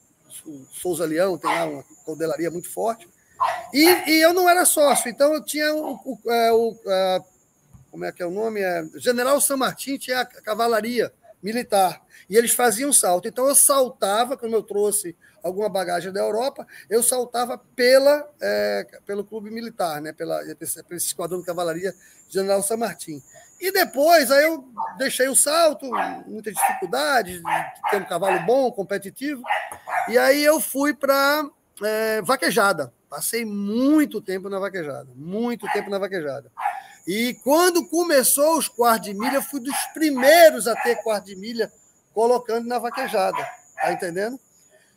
o 0.44 0.66
Souza 0.70 1.06
Leão 1.06 1.38
tem 1.38 1.50
lá 1.50 1.64
uma 1.64 1.84
cordelaria 2.04 2.50
muito 2.50 2.70
forte. 2.70 3.08
E, 3.72 3.84
e, 4.10 4.22
eu 4.22 4.32
não 4.32 4.48
era 4.48 4.64
sócio, 4.64 5.10
então 5.10 5.34
eu 5.34 5.44
tinha 5.44 5.74
o, 5.74 5.94
o, 6.04 6.32
é, 6.32 6.52
o 6.52 6.76
a, 6.86 7.24
como 7.90 8.04
é 8.04 8.12
que 8.12 8.22
é 8.22 8.26
o 8.26 8.30
nome? 8.30 8.60
É, 8.60 8.84
General 8.96 9.40
San 9.40 9.56
Martin 9.56 9.96
tinha 9.96 10.20
a 10.20 10.24
cavalaria 10.26 11.12
militar. 11.42 12.02
E 12.28 12.36
eles 12.36 12.52
faziam 12.52 12.92
salto. 12.92 13.28
Então 13.28 13.46
eu 13.48 13.54
saltava, 13.54 14.36
quando 14.36 14.54
eu 14.54 14.62
trouxe 14.62 15.16
alguma 15.42 15.68
bagagem 15.68 16.12
da 16.12 16.20
Europa, 16.20 16.66
eu 16.90 17.02
saltava 17.02 17.56
pela, 17.74 18.28
é, 18.40 18.86
pelo 19.06 19.24
clube 19.24 19.50
militar, 19.50 20.00
né? 20.00 20.12
pela, 20.12 20.40
pelo 20.88 20.98
esquadrão 20.98 21.40
de 21.40 21.46
cavalaria 21.46 21.94
General 22.28 22.62
San 22.62 22.78
Martin. 22.78 23.22
E 23.60 23.72
depois, 23.72 24.30
aí 24.30 24.44
eu 24.44 24.68
deixei 24.98 25.28
o 25.28 25.36
salto, 25.36 25.88
muita 26.26 26.52
dificuldade, 26.52 27.40
ter 27.90 28.02
um 28.02 28.04
cavalo 28.04 28.44
bom, 28.44 28.70
competitivo, 28.70 29.42
e 30.10 30.18
aí 30.18 30.44
eu 30.44 30.60
fui 30.60 30.92
para 30.92 31.48
é, 31.82 32.20
vaquejada. 32.20 32.92
Passei 33.08 33.44
muito 33.44 34.20
tempo 34.20 34.48
na 34.48 34.58
vaquejada, 34.58 35.08
muito 35.14 35.66
tempo 35.72 35.88
na 35.88 35.98
vaquejada. 35.98 36.50
E 37.06 37.34
quando 37.44 37.86
começou 37.86 38.58
os 38.58 38.68
quartos 38.68 39.08
de 39.08 39.14
milha, 39.14 39.36
eu 39.36 39.42
fui 39.42 39.60
dos 39.60 39.76
primeiros 39.94 40.66
a 40.66 40.74
ter 40.74 40.96
quarto 40.96 41.26
de 41.26 41.36
milha 41.36 41.72
colocando 42.12 42.66
na 42.66 42.78
vaquejada. 42.78 43.38
Tá 43.76 43.92
entendendo? 43.92 44.40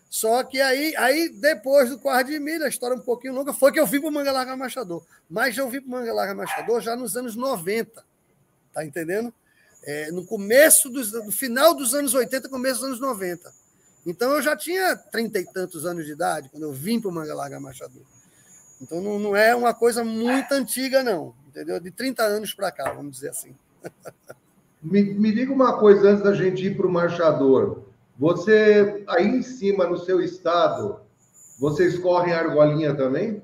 Só 0.09 0.43
que 0.43 0.59
aí, 0.59 0.95
aí 0.97 1.29
depois 1.29 1.91
do 1.91 1.99
quarto 1.99 2.31
de 2.31 2.39
milha, 2.39 2.65
a 2.65 2.69
história 2.69 2.97
um 2.97 3.01
pouquinho 3.01 3.33
longa, 3.33 3.53
foi 3.53 3.71
que 3.71 3.79
eu 3.79 3.85
vim 3.85 3.99
para 3.99 4.09
o 4.09 4.11
Manga 4.11 4.31
Larga 4.31 4.57
Machador. 4.57 5.05
Mas 5.29 5.55
eu 5.55 5.69
vim 5.69 5.81
para 5.81 5.87
o 5.87 5.91
Manga 5.91 6.13
Larga 6.13 6.33
Machador 6.33 6.81
já 6.81 6.95
nos 6.95 7.15
anos 7.15 7.35
90. 7.35 8.03
Tá 8.73 8.83
entendendo? 8.83 9.31
É, 9.83 10.11
no 10.11 10.25
começo 10.25 10.89
dos, 10.89 11.11
no 11.11 11.31
final 11.31 11.75
dos 11.75 11.93
anos 11.93 12.15
80, 12.15 12.49
começo 12.49 12.79
dos 12.79 12.87
anos 12.87 12.99
90. 12.99 13.53
Então 14.09 14.31
eu 14.31 14.41
já 14.41 14.55
tinha 14.55 14.95
trinta 14.95 15.37
e 15.37 15.45
tantos 15.45 15.85
anos 15.85 16.03
de 16.03 16.13
idade 16.13 16.49
quando 16.49 16.63
eu 16.63 16.73
vim 16.73 16.99
para 16.99 17.11
o 17.11 17.13
Manga 17.13 17.35
Larga 17.35 17.59
Machador. 17.59 18.01
Então 18.81 18.99
não, 19.01 19.19
não 19.19 19.35
é 19.35 19.55
uma 19.55 19.71
coisa 19.71 20.03
muito 20.03 20.51
antiga, 20.51 21.03
não. 21.03 21.35
Entendeu? 21.47 21.79
De 21.79 21.91
30 21.91 22.23
anos 22.23 22.53
para 22.53 22.71
cá, 22.71 22.91
vamos 22.91 23.11
dizer 23.11 23.29
assim. 23.29 23.55
Me, 24.81 25.03
me 25.03 25.31
diga 25.31 25.53
uma 25.53 25.77
coisa 25.77 26.09
antes 26.09 26.23
da 26.23 26.33
gente 26.33 26.65
ir 26.65 26.75
para 26.75 26.87
o 26.87 26.91
marchador. 26.91 27.83
Você, 28.17 29.03
aí 29.07 29.27
em 29.27 29.43
cima, 29.43 29.85
no 29.85 29.97
seu 29.97 30.21
estado, 30.21 31.01
vocês 31.59 31.99
correm 31.99 32.33
argolinha 32.33 32.95
também? 32.95 33.43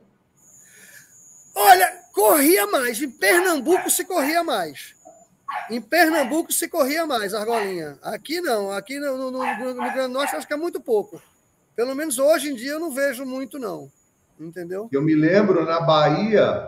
Olha, 1.53 1.93
corria 2.11 2.65
mais. 2.67 2.99
Em 3.01 3.11
Pernambuco 3.11 3.89
se 3.89 4.03
corria 4.03 4.43
mais. 4.43 4.94
Em 5.69 5.81
Pernambuco 5.81 6.51
se 6.53 6.67
corria 6.67 7.05
mais 7.05 7.33
argolinha. 7.33 7.97
Aqui 8.01 8.39
não. 8.41 8.71
Aqui 8.71 8.99
no, 8.99 9.17
no, 9.17 9.31
no, 9.31 9.73
no 9.73 9.91
Grande 9.93 10.13
Norte 10.13 10.35
acho 10.35 10.47
que 10.47 10.53
é 10.53 10.57
muito 10.57 10.79
pouco. 10.79 11.21
Pelo 11.75 11.93
menos 11.93 12.17
hoje 12.19 12.51
em 12.51 12.55
dia 12.55 12.73
eu 12.73 12.79
não 12.79 12.91
vejo 12.91 13.25
muito, 13.25 13.59
não. 13.59 13.91
Entendeu? 14.39 14.87
Eu 14.91 15.01
me 15.01 15.15
lembro 15.15 15.65
na 15.65 15.81
Bahia, 15.81 16.67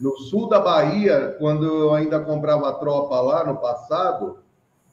no 0.00 0.16
sul 0.18 0.48
da 0.48 0.60
Bahia, 0.60 1.36
quando 1.38 1.64
eu 1.64 1.94
ainda 1.94 2.20
comprava 2.20 2.72
tropa 2.74 3.20
lá 3.20 3.44
no 3.44 3.56
passado, 3.58 4.38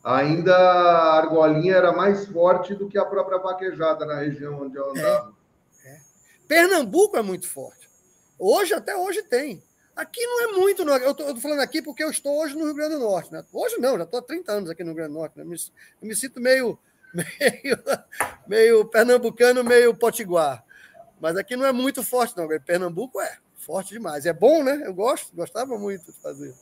ainda 0.03 0.55
a 0.55 1.17
argolinha 1.17 1.75
era 1.75 1.91
mais 1.91 2.25
forte 2.27 2.73
do 2.73 2.87
que 2.87 2.97
a 2.97 3.05
própria 3.05 3.37
vaquejada 3.37 4.05
na 4.05 4.15
região 4.15 4.61
onde 4.61 4.77
eu 4.77 4.91
andava. 4.91 5.33
É, 5.83 5.89
é. 5.89 5.97
Pernambuco 6.47 7.17
é 7.17 7.21
muito 7.21 7.47
forte. 7.47 7.89
Hoje, 8.37 8.73
até 8.73 8.95
hoje 8.95 9.21
tem. 9.23 9.61
Aqui 9.99 10.25
não 10.25 10.43
é 10.43 10.47
muito, 10.53 10.85
não. 10.85 10.95
Eu 10.95 11.11
estou 11.11 11.35
falando 11.41 11.59
aqui 11.59 11.81
porque 11.81 12.01
eu 12.01 12.09
estou 12.09 12.41
hoje 12.41 12.55
no 12.55 12.63
Rio 12.63 12.73
Grande 12.73 12.95
do 12.95 13.01
Norte. 13.01 13.33
Né? 13.33 13.43
Hoje 13.51 13.77
não, 13.79 13.97
já 13.97 14.05
estou 14.05 14.21
há 14.21 14.23
30 14.23 14.49
anos 14.49 14.69
aqui 14.69 14.81
no 14.81 14.91
Rio 14.91 14.95
Grande 14.95 15.11
do 15.11 15.19
Norte. 15.19 15.37
Né? 15.37 15.43
Eu, 15.43 15.47
me, 15.49 15.57
me 16.01 16.15
sinto 16.15 16.39
meio, 16.39 16.79
meio, 17.13 17.77
meio 18.47 18.85
pernambucano, 18.85 19.61
meio 19.61 19.93
potiguar. 19.93 20.63
Mas 21.19 21.35
aqui 21.35 21.57
não 21.57 21.65
é 21.65 21.73
muito 21.73 22.01
forte, 22.01 22.37
não. 22.37 22.47
Pernambuco 22.61 23.19
é 23.19 23.39
forte 23.57 23.89
demais. 23.89 24.25
É 24.25 24.31
bom, 24.31 24.63
né? 24.63 24.83
Eu 24.85 24.93
gosto, 24.93 25.35
gostava 25.35 25.77
muito 25.77 26.13
de 26.13 26.17
fazer. 26.21 26.55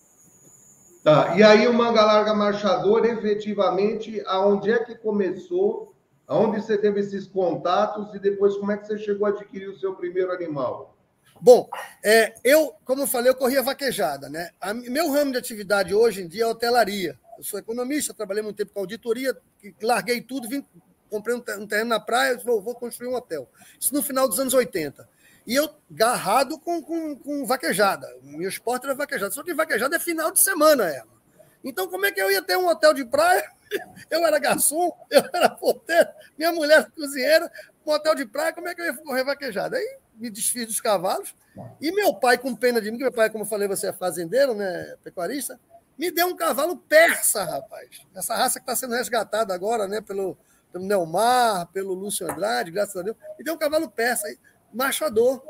Tá, 1.04 1.38
e 1.38 1.44
aí 1.44 1.68
o 1.68 1.74
Manga 1.76 2.04
Larga 2.04 2.34
Marchador, 2.34 3.06
efetivamente, 3.06 4.20
aonde 4.26 4.72
é 4.72 4.84
que 4.84 4.96
começou? 4.96 5.94
Aonde 6.28 6.60
você 6.60 6.76
teve 6.76 7.02
esses 7.02 7.28
contatos 7.28 8.16
e 8.16 8.20
depois 8.20 8.58
como 8.58 8.72
é 8.72 8.78
que 8.78 8.88
você 8.88 8.98
chegou 8.98 9.28
a 9.28 9.30
adquirir 9.30 9.70
o 9.70 9.78
seu 9.78 9.94
primeiro 9.94 10.32
animal? 10.34 10.97
Bom, 11.42 11.70
é, 12.04 12.34
eu, 12.44 12.76
como 12.84 13.04
eu 13.04 13.08
falei, 13.08 13.30
eu 13.30 13.36
corria 13.36 13.62
vaquejada, 13.62 14.30
né? 14.30 14.52
A, 14.60 14.74
meu 14.74 15.12
ramo 15.12 15.32
de 15.32 15.38
atividade 15.38 15.94
hoje 15.94 16.22
em 16.22 16.28
dia 16.28 16.44
é 16.44 16.48
hotelaria. 16.48 17.20
Eu 17.38 17.44
sou 17.44 17.60
economista, 17.60 18.14
trabalhei 18.14 18.44
muito 18.44 18.58
tempo 18.58 18.74
com 18.74 18.80
auditoria, 18.80 19.36
larguei 19.82 20.22
tudo, 20.22 20.48
vim, 20.48 20.66
comprei 21.10 21.36
um 21.36 21.68
terreno 21.68 21.90
na 21.90 22.00
praia, 22.00 22.38
vou, 22.38 22.62
vou 22.62 22.76
construir 22.76 23.10
um 23.10 23.16
hotel. 23.16 23.50
Isso 23.80 23.94
no 23.94 24.02
final 24.02 24.28
dos 24.28 24.40
anos 24.40 24.54
80. 24.54 25.08
E 25.46 25.56
eu 25.56 25.70
garrado 25.90 26.60
com, 26.60 26.82
com, 26.82 27.16
com 27.16 27.46
vaquejada. 27.46 28.08
Meu 28.22 28.50
esporte 28.50 28.86
era 28.86 28.96
vaquejada. 28.96 29.32
Só 29.32 29.44
que 29.44 29.54
vaquejada 29.54 29.96
é 29.96 30.00
final 30.00 30.32
de 30.32 30.42
semana, 30.42 30.90
ela. 30.90 31.18
Então, 31.64 31.88
como 31.88 32.06
é 32.06 32.12
que 32.12 32.22
eu 32.22 32.30
ia 32.30 32.42
ter 32.42 32.58
um 32.58 32.68
hotel 32.68 32.94
de 32.94 33.06
praia 33.06 33.50
Eu 34.10 34.26
era 34.26 34.40
garçom, 34.40 34.92
eu 35.10 35.24
era 35.34 35.50
porteiro, 35.50 36.10
minha 36.38 36.52
mulher 36.52 36.80
era 36.80 36.92
cozinheira, 36.92 37.52
motel 37.86 38.16
de 38.16 38.26
praia, 38.26 38.54
como 38.54 38.68
é 38.68 38.76
que 38.76 38.82
eu 38.82 38.86
ia 38.86 38.98
correr 38.98 39.24
vaquejada? 39.24 39.78
Aí 39.78 39.98
me 40.18 40.30
desfiz 40.30 40.68
dos 40.68 40.82
cavalos. 40.82 41.36
E 41.82 41.92
meu 41.92 42.14
pai, 42.14 42.38
com 42.38 42.56
pena 42.56 42.82
de 42.82 42.92
mim, 42.92 42.98
que 42.98 43.04
meu 43.04 43.12
pai, 43.12 43.30
como 43.30 43.44
eu 43.44 43.48
falei, 43.48 43.68
você 43.68 43.88
é 43.88 43.94
fazendeiro, 43.94 44.54
né, 44.54 44.96
pecuarista, 45.04 45.60
me 45.98 46.12
deu 46.12 46.28
um 46.28 46.36
cavalo 46.36 46.78
persa, 46.78 47.44
rapaz. 47.44 48.02
Essa 48.16 48.36
raça 48.36 48.60
que 48.60 48.64
está 48.64 48.76
sendo 48.76 48.94
resgatada 48.94 49.54
agora, 49.54 49.88
né, 49.88 50.00
pelo, 50.00 50.38
pelo 50.72 50.86
Nelmar, 50.86 51.68
pelo 51.68 51.94
Lúcio 51.94 52.30
Andrade, 52.30 52.72
graças 52.72 52.96
a 52.96 53.02
Deus. 53.02 53.18
Me 53.38 53.44
deu 53.44 53.56
um 53.56 53.58
cavalo 53.58 53.90
persa, 53.90 54.28
marchador. 54.72 55.44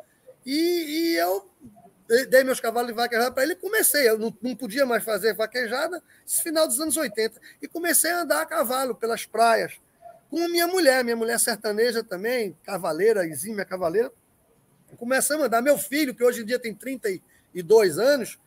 E, 0.45 0.53
e 0.53 1.15
eu 1.17 1.50
dei 2.29 2.43
meus 2.43 2.62
cavalos 2.62 2.88
de 2.88 2.93
vaquejada 2.93 3.31
para 3.31 3.43
ele 3.43 3.53
e 3.53 3.57
comecei. 3.57 4.07
Eu 4.07 4.17
não, 4.17 4.33
não, 4.41 4.55
podia 4.55 4.86
mais 4.86 5.03
fazer 5.03 5.33
vaquejada 5.33 6.01
esse 6.25 6.41
final 6.41 6.65
dos 6.65 6.79
anos 6.79 6.95
80. 6.95 7.39
E 7.62 7.67
comecei 7.67 8.12
a 8.12 8.21
andar 8.21 8.41
a 8.41 8.45
cavalo 8.45 8.95
pelas 8.95 9.25
praias. 9.25 9.74
Com 10.29 10.47
minha 10.47 10.67
mulher, 10.67 11.03
minha 11.03 11.15
mulher 11.15 11.39
sertaneja 11.39 12.03
também, 12.03 12.55
cavaleira, 12.63 13.25
exímia 13.25 13.65
cavaleira. 13.65 14.12
Começamos 14.96 15.44
a 15.44 15.48
andar. 15.48 15.62
Meu 15.62 15.77
filho, 15.77 16.15
que 16.15 16.24
hoje 16.24 16.41
em 16.41 16.46
dia 16.46 16.60
tem 16.60 16.74
32 16.74 17.98
anos, 17.98 18.39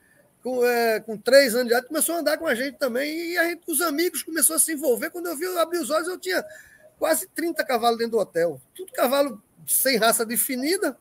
com, 0.42 0.64
é, 0.64 1.00
com 1.00 1.16
três 1.16 1.54
anos 1.54 1.66
de 1.66 1.72
idade, 1.72 1.88
começou 1.88 2.14
a 2.14 2.18
andar 2.18 2.38
com 2.38 2.46
a 2.46 2.54
gente 2.54 2.78
também. 2.78 3.32
E 3.32 3.38
a 3.38 3.44
gente, 3.44 3.62
os 3.68 3.80
amigos 3.80 4.22
começaram 4.22 4.56
a 4.56 4.58
se 4.58 4.72
envolver. 4.72 5.10
Quando 5.10 5.26
eu 5.26 5.36
vi, 5.36 5.44
eu 5.44 5.58
abri 5.58 5.78
os 5.78 5.90
olhos, 5.90 6.08
eu 6.08 6.18
tinha 6.18 6.44
quase 6.98 7.26
30 7.28 7.64
cavalos 7.64 7.98
dentro 7.98 8.12
do 8.12 8.18
hotel. 8.18 8.60
Tudo 8.74 8.92
cavalo 8.92 9.42
sem 9.66 9.96
raça 9.96 10.24
definida, 10.24 10.96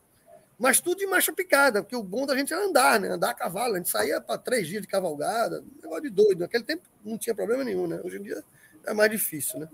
mas 0.58 0.80
tudo 0.80 0.98
de 0.98 1.06
marcha 1.06 1.32
picada, 1.32 1.82
porque 1.82 1.96
o 1.96 2.02
bom 2.02 2.26
da 2.26 2.36
gente 2.36 2.52
era 2.52 2.64
andar, 2.64 3.00
né? 3.00 3.08
Andar 3.08 3.30
a 3.30 3.34
cavalo. 3.34 3.74
A 3.74 3.76
gente 3.78 3.88
saía 3.88 4.20
para 4.20 4.38
três 4.38 4.68
dias 4.68 4.82
de 4.82 4.88
cavalgada, 4.88 5.60
um 5.60 5.82
negócio 5.82 6.02
de 6.02 6.10
doido. 6.10 6.40
Naquele 6.40 6.64
tempo 6.64 6.82
não 7.04 7.16
tinha 7.16 7.34
problema 7.34 7.64
nenhum, 7.64 7.86
né? 7.86 8.00
Hoje 8.04 8.18
em 8.18 8.22
dia 8.22 8.44
é 8.84 8.92
mais 8.92 9.10
difícil, 9.10 9.60
né? 9.60 9.68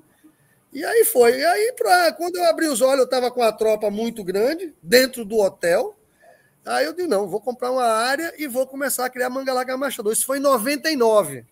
E 0.72 0.84
aí 0.84 1.04
foi. 1.04 1.38
E 1.38 1.44
aí, 1.44 1.72
pra, 1.76 2.12
quando 2.12 2.36
eu 2.36 2.44
abri 2.44 2.66
os 2.66 2.80
olhos, 2.80 3.00
eu 3.00 3.04
estava 3.04 3.30
com 3.30 3.42
a 3.42 3.52
tropa 3.52 3.90
muito 3.90 4.22
grande, 4.22 4.74
dentro 4.82 5.24
do 5.24 5.38
hotel. 5.38 5.96
Aí 6.64 6.84
eu 6.84 6.92
disse, 6.92 7.06
não, 7.06 7.28
vou 7.28 7.40
comprar 7.40 7.70
uma 7.70 7.84
área 7.84 8.34
e 8.36 8.48
vou 8.48 8.66
começar 8.66 9.06
a 9.06 9.10
criar 9.10 9.30
manga 9.30 9.52
larga 9.52 9.76
machador. 9.76 10.12
Isso 10.12 10.26
foi 10.26 10.38
em 10.38 10.42
99. 10.42 11.46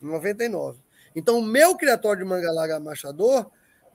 99. 0.00 0.78
Então, 1.14 1.38
o 1.38 1.42
meu 1.42 1.76
criatório 1.76 2.24
de 2.24 2.28
manga 2.28 2.50
larga 2.50 2.80
machador 2.80 3.50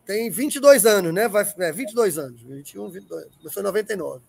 tem 0.05 0.29
22 0.29 0.85
anos, 0.85 1.13
né? 1.13 1.27
Vai, 1.27 1.45
é, 1.59 1.71
22 1.71 2.17
anos. 2.17 2.41
21, 2.41 2.89
22. 2.89 3.25
Começou 3.37 3.61
em 3.61 3.65
99. 3.65 4.21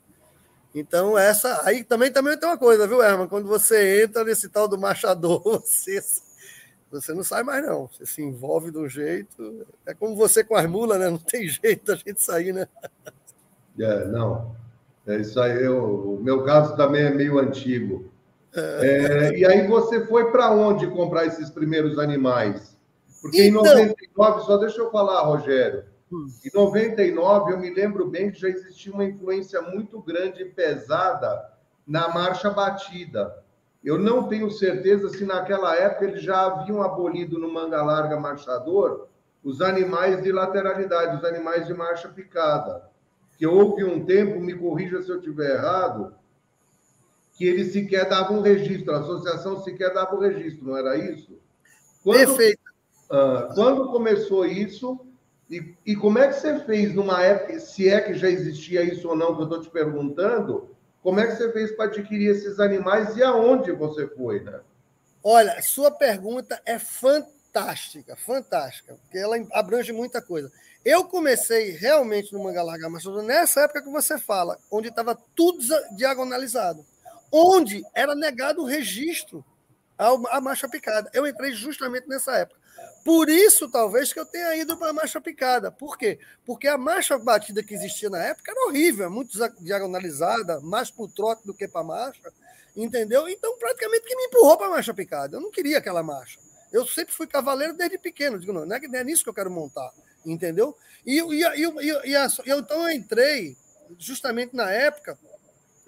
Então, 0.74 1.16
essa. 1.16 1.60
Aí 1.64 1.84
também, 1.84 2.10
também 2.10 2.36
tem 2.36 2.48
uma 2.48 2.58
coisa, 2.58 2.86
viu, 2.86 3.02
Herman? 3.02 3.28
Quando 3.28 3.46
você 3.46 4.02
entra 4.02 4.24
nesse 4.24 4.48
tal 4.48 4.66
do 4.66 4.76
machador, 4.76 5.40
você, 5.64 6.02
você 6.90 7.12
não 7.12 7.22
sai 7.22 7.42
mais, 7.42 7.64
não. 7.64 7.86
Você 7.86 8.06
se 8.06 8.22
envolve 8.22 8.70
de 8.70 8.78
um 8.78 8.88
jeito. 8.88 9.66
É 9.86 9.94
como 9.94 10.16
você 10.16 10.42
com 10.42 10.56
as 10.56 10.66
mulas, 10.66 10.98
né? 10.98 11.10
Não 11.10 11.18
tem 11.18 11.46
jeito 11.48 11.86
da 11.86 11.96
gente 11.96 12.22
sair, 12.22 12.52
né? 12.52 12.66
É, 13.78 14.04
não. 14.06 14.56
É 15.06 15.16
isso 15.16 15.40
aí. 15.40 15.62
Eu, 15.62 16.14
o 16.14 16.22
meu 16.22 16.44
caso 16.44 16.76
também 16.76 17.04
é 17.04 17.10
meio 17.10 17.38
antigo. 17.38 18.10
É... 18.54 18.60
É, 18.60 19.38
e 19.38 19.46
aí 19.46 19.66
você 19.66 20.06
foi 20.06 20.30
para 20.30 20.50
onde 20.50 20.86
comprar 20.88 21.26
esses 21.26 21.50
primeiros 21.50 21.98
animais? 21.98 22.76
Porque 23.20 23.46
então... 23.46 23.62
em 23.62 23.68
99, 23.68 24.40
só 24.42 24.56
deixa 24.56 24.78
eu 24.78 24.90
falar, 24.90 25.22
Rogério. 25.22 25.84
Em 26.10 26.50
99, 26.54 27.52
eu 27.52 27.58
me 27.58 27.70
lembro 27.70 28.08
bem 28.08 28.30
que 28.30 28.40
já 28.40 28.48
existia 28.48 28.92
uma 28.92 29.04
influência 29.04 29.60
muito 29.60 30.00
grande 30.00 30.42
e 30.42 30.46
pesada 30.46 31.50
na 31.86 32.08
marcha 32.08 32.48
batida. 32.50 33.42
Eu 33.84 33.98
não 33.98 34.28
tenho 34.28 34.50
certeza 34.50 35.08
se 35.08 35.24
naquela 35.24 35.76
época 35.76 36.06
eles 36.06 36.22
já 36.22 36.46
haviam 36.46 36.82
abolido 36.82 37.38
no 37.38 37.52
manga 37.52 37.82
larga 37.82 38.18
marchador 38.18 39.08
os 39.42 39.60
animais 39.60 40.22
de 40.22 40.32
lateralidade, 40.32 41.16
os 41.16 41.24
animais 41.24 41.66
de 41.66 41.74
marcha 41.74 42.08
picada. 42.08 42.88
Que 43.36 43.46
houve 43.46 43.84
um 43.84 44.04
tempo, 44.04 44.40
me 44.40 44.52
corrija 44.52 45.00
se 45.00 45.10
eu 45.10 45.18
estiver 45.18 45.54
errado, 45.54 46.12
que 47.34 47.44
eles 47.46 47.72
sequer 47.72 48.08
davam 48.08 48.40
registro, 48.40 48.92
a 48.92 48.98
associação 48.98 49.62
sequer 49.62 49.94
dava 49.94 50.16
o 50.16 50.20
registro, 50.20 50.66
não 50.66 50.76
era 50.76 50.96
isso? 50.96 51.38
Quando, 52.02 52.18
Perfeito. 52.18 52.60
Uh, 53.10 53.54
quando 53.54 53.92
começou 53.92 54.44
isso, 54.44 54.98
e, 55.48 55.74
e 55.86 55.94
como 55.94 56.18
é 56.18 56.26
que 56.26 56.34
você 56.34 56.58
fez 56.60 56.92
numa 56.92 57.22
época, 57.22 57.60
se 57.60 57.88
é 57.88 58.00
que 58.00 58.14
já 58.14 58.28
existia 58.28 58.82
isso 58.82 59.08
ou 59.08 59.16
não, 59.16 59.36
que 59.36 59.42
eu 59.42 59.44
estou 59.44 59.60
te 59.62 59.70
perguntando, 59.70 60.76
como 61.02 61.20
é 61.20 61.26
que 61.26 61.36
você 61.36 61.52
fez 61.52 61.72
para 61.72 61.86
adquirir 61.86 62.30
esses 62.30 62.58
animais 62.60 63.16
e 63.16 63.22
aonde 63.22 63.72
você 63.72 64.06
foi, 64.08 64.40
né? 64.40 64.60
Olha, 65.22 65.60
sua 65.62 65.90
pergunta 65.90 66.60
é 66.64 66.78
fantástica, 66.78 68.16
fantástica, 68.16 68.94
porque 68.94 69.18
ela 69.18 69.36
abrange 69.52 69.92
muita 69.92 70.22
coisa. 70.22 70.50
Eu 70.84 71.04
comecei 71.04 71.72
realmente 71.72 72.32
no 72.32 72.42
Manga 72.42 72.62
Larga 72.62 72.88
Machado 72.88 73.22
nessa 73.22 73.62
época 73.62 73.82
que 73.82 73.90
você 73.90 74.18
fala, 74.18 74.58
onde 74.70 74.88
estava 74.88 75.18
tudo 75.34 75.62
diagonalizado, 75.96 76.84
onde 77.32 77.84
era 77.94 78.14
negado 78.14 78.62
o 78.62 78.66
registro 78.66 79.44
à 79.98 80.40
marcha 80.40 80.68
picada. 80.68 81.10
Eu 81.12 81.26
entrei 81.26 81.52
justamente 81.52 82.08
nessa 82.08 82.32
época. 82.36 82.57
Por 83.08 83.30
isso, 83.30 83.70
talvez, 83.70 84.12
que 84.12 84.20
eu 84.20 84.26
tenha 84.26 84.54
ido 84.54 84.76
para 84.76 84.90
a 84.90 84.92
marcha 84.92 85.18
picada. 85.18 85.72
Por 85.72 85.96
quê? 85.96 86.18
Porque 86.44 86.68
a 86.68 86.76
marcha 86.76 87.16
batida 87.16 87.62
que 87.62 87.72
existia 87.72 88.10
na 88.10 88.22
época 88.22 88.52
era 88.52 88.66
horrível, 88.66 89.06
é 89.06 89.08
muito 89.08 89.32
diagonalizada, 89.60 90.60
mais 90.60 90.90
para 90.90 91.04
o 91.06 91.08
trote 91.08 91.46
do 91.46 91.54
que 91.54 91.66
para 91.66 91.80
a 91.80 91.84
marcha, 91.84 92.30
entendeu? 92.76 93.26
Então, 93.26 93.56
praticamente, 93.56 94.06
que 94.06 94.14
me 94.14 94.24
empurrou 94.24 94.58
para 94.58 94.66
a 94.66 94.70
marcha 94.72 94.92
picada. 94.92 95.38
Eu 95.38 95.40
não 95.40 95.50
queria 95.50 95.78
aquela 95.78 96.02
marcha. 96.02 96.38
Eu 96.70 96.86
sempre 96.86 97.14
fui 97.14 97.26
cavaleiro 97.26 97.72
desde 97.72 97.96
pequeno. 97.96 98.38
Digo, 98.38 98.52
não, 98.52 98.66
não 98.66 98.76
é, 98.76 98.80
não 98.86 98.98
é 98.98 99.04
nisso 99.04 99.24
que 99.24 99.30
eu 99.30 99.34
quero 99.34 99.50
montar, 99.50 99.90
entendeu? 100.26 100.76
E, 101.06 101.18
e, 101.18 101.42
e, 101.42 102.10
e 102.10 102.14
a, 102.14 102.28
então 102.58 102.82
eu 102.82 102.90
entrei 102.90 103.56
justamente 103.98 104.54
na 104.54 104.70
época 104.70 105.18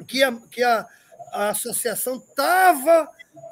que 0.09 0.25
a, 0.25 0.35
que 0.51 0.63
a, 0.63 0.89
a 1.35 1.51
associação 1.51 2.17
estava 2.17 3.11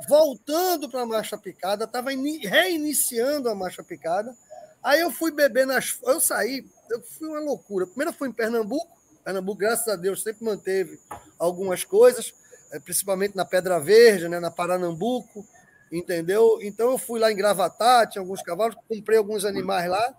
voltando 0.08 0.88
para 0.88 1.02
a 1.02 1.06
marcha 1.06 1.36
picada, 1.36 1.84
estava 1.84 2.10
reiniciando 2.10 3.48
a 3.48 3.54
marcha 3.54 3.82
picada. 3.82 4.34
Aí 4.82 5.00
eu 5.00 5.10
fui 5.10 5.30
beber 5.30 5.66
nas. 5.66 5.98
Eu 6.02 6.20
saí, 6.20 6.64
eu 6.90 7.02
fui 7.02 7.28
uma 7.28 7.40
loucura. 7.40 7.86
Primeiro 7.86 8.10
eu 8.10 8.14
fui 8.14 8.28
em 8.28 8.32
Pernambuco. 8.32 8.96
Pernambuco, 9.24 9.58
graças 9.58 9.88
a 9.88 9.96
Deus, 9.96 10.22
sempre 10.22 10.44
manteve 10.44 10.98
algumas 11.38 11.84
coisas, 11.84 12.32
eh, 12.72 12.80
principalmente 12.80 13.36
na 13.36 13.44
Pedra 13.44 13.78
Verde, 13.78 14.28
né, 14.28 14.40
na 14.40 14.50
Paranambuco, 14.50 15.44
entendeu? 15.92 16.58
Então 16.62 16.92
eu 16.92 16.98
fui 16.98 17.20
lá 17.20 17.30
em 17.30 17.36
Gravatá, 17.36 18.06
tinha 18.06 18.22
alguns 18.22 18.40
cavalos, 18.40 18.76
comprei 18.88 19.18
alguns 19.18 19.44
animais 19.44 19.90
lá. 19.90 20.14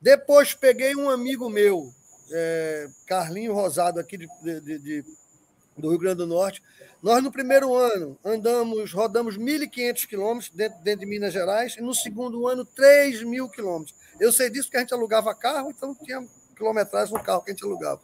Depois 0.00 0.52
peguei 0.52 0.94
um 0.94 1.08
amigo 1.08 1.48
meu, 1.48 1.90
é, 2.30 2.88
Carlinho 3.06 3.54
Rosado, 3.54 3.98
aqui 3.98 4.18
de, 4.18 4.28
de, 4.42 4.78
de, 4.78 5.04
do 5.78 5.90
Rio 5.90 5.98
Grande 5.98 6.16
do 6.16 6.26
Norte, 6.26 6.62
nós, 7.02 7.22
no 7.22 7.30
primeiro 7.30 7.74
ano, 7.76 8.18
andamos, 8.24 8.92
rodamos 8.92 9.38
1.500 9.38 10.06
quilômetros 10.06 10.50
dentro, 10.50 10.78
dentro 10.82 11.00
de 11.00 11.06
Minas 11.06 11.32
Gerais, 11.32 11.76
e 11.76 11.80
no 11.80 11.94
segundo 11.94 12.48
ano, 12.48 12.64
3 12.64 13.22
mil 13.22 13.48
quilômetros. 13.48 13.94
Eu 14.18 14.32
sei 14.32 14.50
disso 14.50 14.64
porque 14.64 14.78
a 14.78 14.80
gente 14.80 14.94
alugava 14.94 15.34
carro, 15.34 15.70
então 15.70 15.94
tinha 15.94 16.26
quilometragem 16.56 17.14
no 17.14 17.22
carro 17.22 17.42
que 17.42 17.50
a 17.50 17.54
gente 17.54 17.64
alugava. 17.64 18.00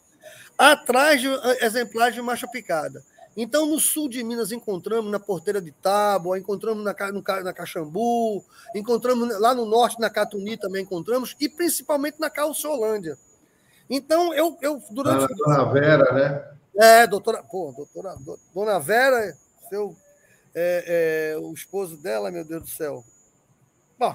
Atrás 0.57 1.21
de 1.21 1.29
eh, 1.29 1.67
exemplares 1.67 2.15
de 2.15 2.23
marcha 2.23 2.47
picada. 2.47 3.03
Então, 3.37 3.67
no 3.67 3.81
sul 3.81 4.09
de 4.09 4.23
Minas, 4.23 4.53
encontramos 4.53 5.11
na 5.11 5.19
Porteira 5.19 5.61
de 5.61 5.73
Tábua, 5.73 6.39
encontramos 6.39 6.85
na, 6.85 6.95
no, 7.11 7.23
na 7.43 7.53
Caxambu, 7.53 8.45
encontramos 8.77 9.41
lá 9.41 9.53
no 9.53 9.67
norte, 9.67 9.99
na 9.99 10.09
Catuni 10.09 10.57
também 10.57 10.85
encontramos, 10.85 11.35
e 11.41 11.49
principalmente 11.49 12.21
na 12.21 12.31
Calçolândia. 12.31 13.19
Então, 13.91 14.33
eu, 14.33 14.57
eu 14.63 14.81
durante. 14.91 15.35
Na 15.49 15.65
Vera, 15.65 16.13
né? 16.13 16.54
É, 16.77 17.07
doutora, 17.07 17.43
pô, 17.43 17.73
doutora, 17.73 18.17
dona 18.53 18.81
Vera, 18.81 19.37
seu, 19.69 19.97
é, 20.55 21.33
é, 21.35 21.39
o 21.39 21.53
esposo 21.53 21.97
dela, 21.97 22.31
meu 22.31 22.45
Deus 22.45 22.63
do 22.63 22.69
céu. 22.69 23.05
Bom, 23.97 24.15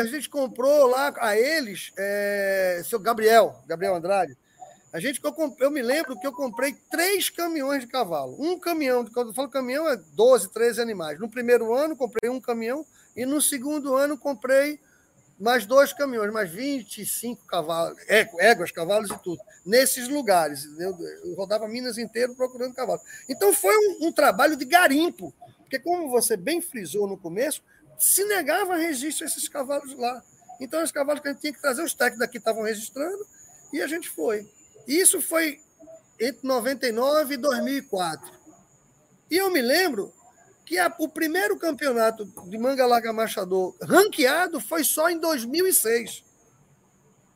a 0.00 0.04
gente 0.06 0.28
comprou 0.28 0.86
lá 0.86 1.12
a 1.18 1.36
eles, 1.36 1.92
é, 1.98 2.80
seu 2.84 3.00
Gabriel, 3.00 3.60
Gabriel 3.66 3.96
Andrade. 3.96 4.36
A 4.92 5.00
gente, 5.00 5.20
eu, 5.24 5.56
eu, 5.58 5.70
me 5.72 5.82
lembro 5.82 6.16
que 6.16 6.24
eu 6.24 6.32
comprei 6.32 6.72
três 6.88 7.28
caminhões 7.28 7.80
de 7.80 7.88
cavalo. 7.88 8.36
Um 8.38 8.56
caminhão, 8.56 9.04
quando 9.06 9.28
eu 9.30 9.34
falo 9.34 9.48
caminhão, 9.48 9.88
é 9.88 9.96
12, 9.96 10.52
13 10.52 10.80
animais. 10.80 11.18
No 11.18 11.28
primeiro 11.28 11.74
ano, 11.74 11.96
comprei 11.96 12.30
um 12.30 12.40
caminhão, 12.40 12.86
e 13.16 13.26
no 13.26 13.40
segundo 13.40 13.96
ano, 13.96 14.16
comprei 14.16 14.78
mais 15.38 15.66
dois 15.66 15.92
caminhões, 15.92 16.32
mais 16.32 16.50
25 16.50 17.44
cavalos, 17.46 17.98
éguas, 18.08 18.70
cavalos 18.70 19.10
e 19.10 19.18
tudo, 19.22 19.40
nesses 19.66 20.08
lugares. 20.08 20.64
Eu, 20.78 20.96
rodava 21.34 21.66
Minas 21.66 21.98
inteiro 21.98 22.34
procurando 22.34 22.74
cavalos. 22.74 23.02
Então 23.28 23.52
foi 23.52 23.76
um, 23.76 24.06
um, 24.06 24.12
trabalho 24.12 24.56
de 24.56 24.64
garimpo, 24.64 25.34
porque, 25.58 25.78
como 25.78 26.08
você 26.08 26.36
bem 26.36 26.60
frisou 26.60 27.08
no 27.08 27.16
começo, 27.16 27.62
se 27.98 28.24
negava 28.24 28.76
registro 28.76 29.24
a 29.24 29.28
esses 29.28 29.48
cavalos 29.48 29.96
lá. 29.96 30.22
Então, 30.60 30.82
os 30.82 30.92
cavalos 30.92 31.20
que 31.20 31.28
a 31.28 31.32
gente 31.32 31.40
tinha 31.40 31.52
que 31.52 31.60
trazer, 31.60 31.82
os 31.82 31.94
técnicos 31.94 32.20
daqui 32.20 32.38
estavam 32.38 32.62
registrando, 32.62 33.26
e 33.72 33.82
a 33.82 33.86
gente 33.86 34.08
foi. 34.08 34.48
Isso 34.86 35.20
foi 35.20 35.58
entre 36.20 36.46
99 36.46 37.34
e 37.34 37.36
2004. 37.36 38.32
E 39.30 39.36
eu 39.36 39.50
me 39.50 39.60
lembro 39.60 40.12
que 40.64 40.78
a, 40.78 40.94
o 40.98 41.08
primeiro 41.08 41.58
campeonato 41.58 42.24
de 42.48 42.56
manga 42.56 42.86
larga 42.86 43.12
marchador 43.12 43.76
ranqueado 43.82 44.58
foi 44.60 44.82
só 44.82 45.10
em 45.10 45.18
2006. 45.18 46.24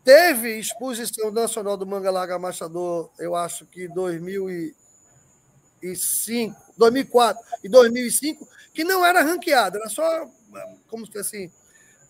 Teve 0.03 0.59
exposição 0.59 1.31
nacional 1.31 1.77
do 1.77 1.87
manga 1.87 2.11
larga 2.11 2.38
marchador, 2.38 3.11
eu 3.19 3.37
acho 3.37 3.67
que 3.67 3.87
2005, 3.88 6.57
2004 6.79 7.45
e 7.62 7.69
2005, 7.69 8.49
que 8.73 8.83
não 8.85 9.05
era 9.05 9.21
ranqueado, 9.21 9.77
era 9.77 9.91
só, 9.91 10.27
como 10.88 11.07
se 11.07 11.19
assim, 11.19 11.53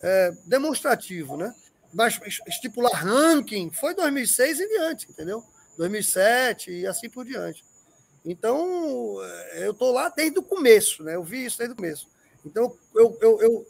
é, 0.00 0.32
demonstrativo, 0.46 1.36
né? 1.36 1.52
Mas 1.92 2.20
estipular 2.46 2.92
ranking 2.92 3.72
foi 3.72 3.92
2006 3.94 4.60
em 4.60 4.68
diante, 4.68 5.10
entendeu? 5.10 5.42
2007 5.76 6.70
e 6.70 6.86
assim 6.86 7.08
por 7.08 7.24
diante. 7.24 7.64
Então, 8.24 9.16
eh, 9.22 9.66
eu 9.66 9.72
estou 9.72 9.92
lá 9.92 10.08
desde 10.08 10.38
o 10.38 10.42
começo, 10.42 11.02
né? 11.02 11.16
Eu 11.16 11.22
vi 11.22 11.44
isso 11.44 11.58
desde 11.58 11.72
o 11.72 11.76
começo. 11.76 12.08
Então, 12.44 12.74
eu, 12.94 13.18
eu, 13.20 13.40
eu, 13.40 13.66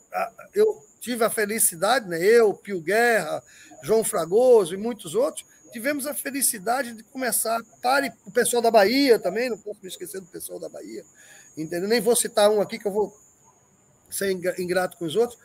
eu 0.54 0.82
tive 1.00 1.24
a 1.24 1.30
felicidade, 1.30 2.08
né? 2.08 2.22
eu, 2.22 2.52
Pio 2.54 2.80
Guerra, 2.80 3.42
João 3.82 4.04
Fragoso 4.04 4.74
e 4.74 4.76
muitos 4.76 5.14
outros, 5.14 5.46
tivemos 5.72 6.06
a 6.06 6.14
felicidade 6.14 6.92
de 6.92 7.02
começar, 7.04 7.60
pare, 7.82 8.12
o 8.26 8.30
pessoal 8.30 8.62
da 8.62 8.70
Bahia 8.70 9.18
também, 9.18 9.50
não 9.50 9.58
posso 9.58 9.80
me 9.82 9.88
esquecer 9.88 10.20
do 10.20 10.26
pessoal 10.26 10.58
da 10.58 10.68
Bahia, 10.68 11.04
entendeu? 11.56 11.88
Nem 11.88 12.00
vou 12.00 12.16
citar 12.16 12.50
um 12.50 12.60
aqui 12.60 12.78
que 12.78 12.86
eu 12.86 12.92
vou 12.92 13.16
ser 14.10 14.30
ingrato 14.58 14.96
com 14.96 15.04
os 15.04 15.16
outros. 15.16 15.38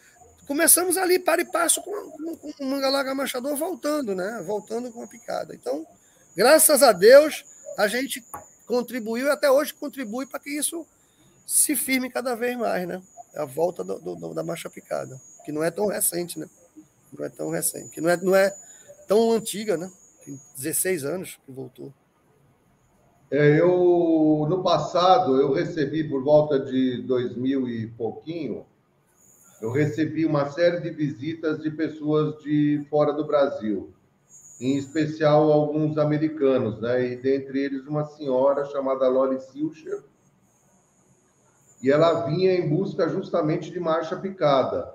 Começamos 0.47 0.97
ali, 0.97 1.19
para 1.19 1.41
e 1.41 1.45
passo, 1.45 1.81
com, 1.81 1.91
com, 2.11 2.37
com 2.37 2.63
o 2.63 2.65
Mangalaga 2.65 3.15
Machador 3.15 3.55
voltando, 3.55 4.13
né? 4.13 4.41
Voltando 4.45 4.91
com 4.91 5.01
a 5.01 5.07
picada. 5.07 5.55
Então, 5.55 5.85
graças 6.35 6.83
a 6.83 6.91
Deus, 6.91 7.45
a 7.77 7.87
gente 7.87 8.23
contribuiu 8.65 9.27
e 9.27 9.29
até 9.29 9.49
hoje 9.49 9.73
contribui 9.73 10.25
para 10.25 10.39
que 10.39 10.49
isso 10.49 10.85
se 11.45 11.75
firme 11.75 12.09
cada 12.09 12.35
vez 12.35 12.57
mais, 12.57 12.87
né? 12.87 13.01
A 13.35 13.45
volta 13.45 13.83
do, 13.83 13.99
do, 13.99 14.33
da 14.33 14.43
marcha 14.43 14.69
picada, 14.69 15.19
que 15.43 15.51
não 15.51 15.63
é 15.63 15.71
tão 15.71 15.87
recente, 15.87 16.39
né? 16.39 16.47
Não 17.17 17.25
é 17.25 17.29
tão 17.29 17.49
recente, 17.49 17.89
que 17.89 18.01
não 18.01 18.09
é, 18.09 18.17
não 18.17 18.35
é 18.35 18.55
tão 19.07 19.31
antiga, 19.31 19.77
né? 19.77 19.91
Tem 20.23 20.39
16 20.57 21.03
anos 21.03 21.39
que 21.45 21.51
voltou. 21.51 21.93
É, 23.29 23.59
eu 23.59 24.45
no 24.47 24.61
passado 24.61 25.39
eu 25.39 25.53
recebi 25.53 26.07
por 26.07 26.23
volta 26.23 26.59
de 26.59 27.01
2000 27.01 27.67
e 27.67 27.87
pouquinho, 27.87 28.65
eu 29.61 29.71
recebi 29.71 30.25
uma 30.25 30.51
série 30.51 30.81
de 30.81 30.91
visitas 30.91 31.59
de 31.59 31.71
pessoas 31.71 32.37
de 32.43 32.85
fora 32.89 33.11
do 33.13 33.25
Brasil 33.25 33.93
em 34.63 34.77
especial 34.77 35.51
alguns 35.51 35.97
americanos, 35.97 36.79
né? 36.79 37.05
E 37.05 37.15
dentre 37.17 37.59
eles 37.59 37.85
uma 37.85 38.05
senhora 38.05 38.63
chamada 38.65 39.09
Lori 39.09 39.41
Silcher. 39.41 40.01
E 41.81 41.91
ela 41.91 42.25
vinha 42.27 42.55
em 42.55 42.69
busca 42.69 43.09
justamente 43.09 43.69
de 43.69 43.79
marcha 43.79 44.15
picada. 44.15 44.93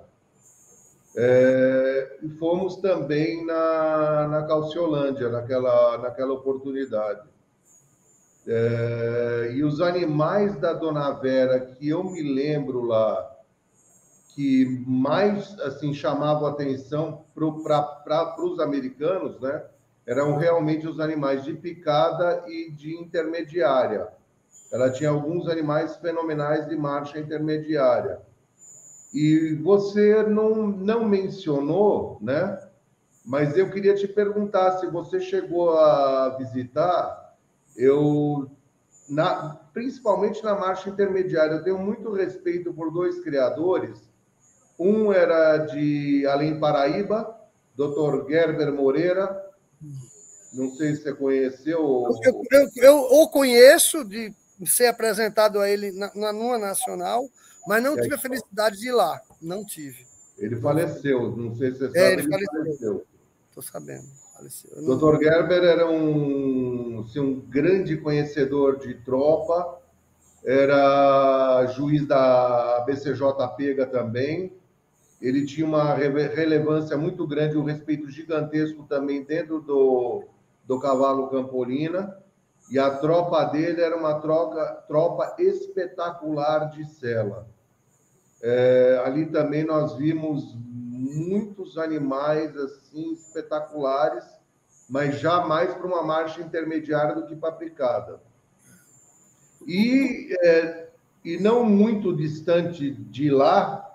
É, 1.15 2.17
e 2.23 2.29
fomos 2.29 2.77
também 2.77 3.45
na, 3.45 4.27
na 4.27 4.43
Calciolândia, 4.47 5.29
naquela, 5.29 5.99
naquela 5.99 6.33
oportunidade. 6.33 7.29
É, 8.47 9.51
e 9.53 9.63
os 9.63 9.81
animais 9.81 10.59
da 10.59 10.73
Dona 10.73 11.11
Vera, 11.11 11.59
que 11.59 11.87
eu 11.87 12.03
me 12.03 12.23
lembro 12.23 12.81
lá, 12.81 13.38
que 14.39 14.85
mais 14.87 15.59
assim 15.59 15.93
chamavam 15.93 16.47
atenção 16.47 17.25
para 17.35 18.41
os 18.41 18.57
americanos, 18.61 19.37
né? 19.41 19.65
Eram 20.07 20.37
realmente 20.37 20.87
os 20.87 20.97
animais 21.01 21.43
de 21.43 21.53
picada 21.55 22.45
e 22.47 22.71
de 22.71 22.95
intermediária. 22.95 24.07
Ela 24.71 24.91
tinha 24.91 25.09
alguns 25.09 25.49
animais 25.49 25.97
fenomenais 25.97 26.69
de 26.69 26.77
marcha 26.77 27.19
intermediária. 27.19 28.21
E 29.13 29.55
você 29.61 30.23
não, 30.23 30.67
não 30.67 31.03
mencionou, 31.03 32.17
né? 32.21 32.57
Mas 33.25 33.57
eu 33.57 33.69
queria 33.69 33.93
te 33.93 34.07
perguntar 34.07 34.77
se 34.77 34.87
você 34.87 35.19
chegou 35.19 35.77
a 35.77 36.37
visitar, 36.37 37.35
eu 37.75 38.49
na, 39.09 39.59
principalmente 39.73 40.41
na 40.45 40.55
marcha 40.55 40.89
intermediária, 40.89 41.55
eu 41.55 41.63
tenho 41.63 41.77
muito 41.77 42.13
respeito 42.13 42.73
por 42.73 42.89
dois 42.89 43.19
criadores 43.19 44.08
um 44.79 45.11
era 45.11 45.57
de 45.57 46.25
Além 46.25 46.57
Paraíba, 46.57 47.37
Dr. 47.75 48.27
Gerber 48.27 48.71
Moreira. 48.71 49.45
Não 50.53 50.71
sei 50.71 50.95
se 50.95 51.03
você 51.03 51.13
conheceu. 51.13 52.07
Eu, 52.23 52.43
eu, 52.51 52.69
eu 52.77 52.97
o 52.97 53.29
conheço 53.29 54.03
de 54.03 54.33
ser 54.65 54.87
apresentado 54.87 55.59
a 55.59 55.69
ele 55.69 55.91
na, 55.91 56.11
na 56.15 56.33
numa 56.33 56.57
nacional, 56.57 57.29
mas 57.67 57.83
não 57.83 57.95
tive 57.95 58.15
a 58.15 58.17
felicidade 58.17 58.77
de 58.77 58.87
ir 58.87 58.91
lá. 58.93 59.21
Não 59.41 59.65
tive. 59.65 60.07
Ele 60.37 60.55
faleceu, 60.55 61.35
não 61.35 61.53
sei 61.55 61.73
se 61.73 61.79
você 61.79 61.99
é, 61.99 62.09
sabe, 62.09 62.21
ele, 62.23 62.35
ele 62.35 62.45
faleceu. 62.45 63.05
Estou 63.49 63.63
sabendo. 63.63 64.05
Faleceu. 64.35 64.81
Não... 64.81 64.97
Dr. 64.97 65.21
Gerber 65.21 65.63
era 65.63 65.89
um, 65.89 67.03
assim, 67.05 67.19
um 67.19 67.41
grande 67.41 67.97
conhecedor 67.97 68.79
de 68.79 68.93
tropa, 68.95 69.79
era 70.45 71.65
juiz 71.75 72.07
da 72.07 72.81
BCJ 72.85 73.21
Pega 73.57 73.85
também, 73.85 74.53
ele 75.21 75.45
tinha 75.45 75.65
uma 75.65 75.93
relevância 75.93 76.97
muito 76.97 77.27
grande, 77.27 77.57
um 77.57 77.63
respeito 77.63 78.09
gigantesco 78.09 78.83
também 78.83 79.23
dentro 79.23 79.59
do, 79.59 80.23
do 80.65 80.79
cavalo 80.79 81.29
Campolina, 81.29 82.17
e 82.71 82.77
a 82.77 82.89
tropa 82.97 83.43
dele 83.45 83.81
era 83.81 83.97
uma 83.97 84.19
troca, 84.21 84.65
tropa 84.87 85.35
espetacular 85.39 86.69
de 86.69 86.85
cela. 86.85 87.47
É, 88.41 89.01
ali 89.03 89.25
também 89.25 89.65
nós 89.65 89.97
vimos 89.97 90.55
muitos 90.55 91.77
animais 91.77 92.55
assim 92.55 93.13
espetaculares, 93.13 94.23
mas 94.89 95.19
jamais 95.19 95.73
para 95.73 95.87
uma 95.87 96.03
marcha 96.03 96.41
intermediária 96.41 97.15
do 97.15 97.25
que 97.25 97.35
para 97.35 97.51
picada. 97.51 98.21
E, 99.67 100.35
é, 100.41 100.89
e 101.25 101.37
não 101.37 101.65
muito 101.65 102.15
distante 102.15 102.91
de 102.91 103.29
lá, 103.29 103.88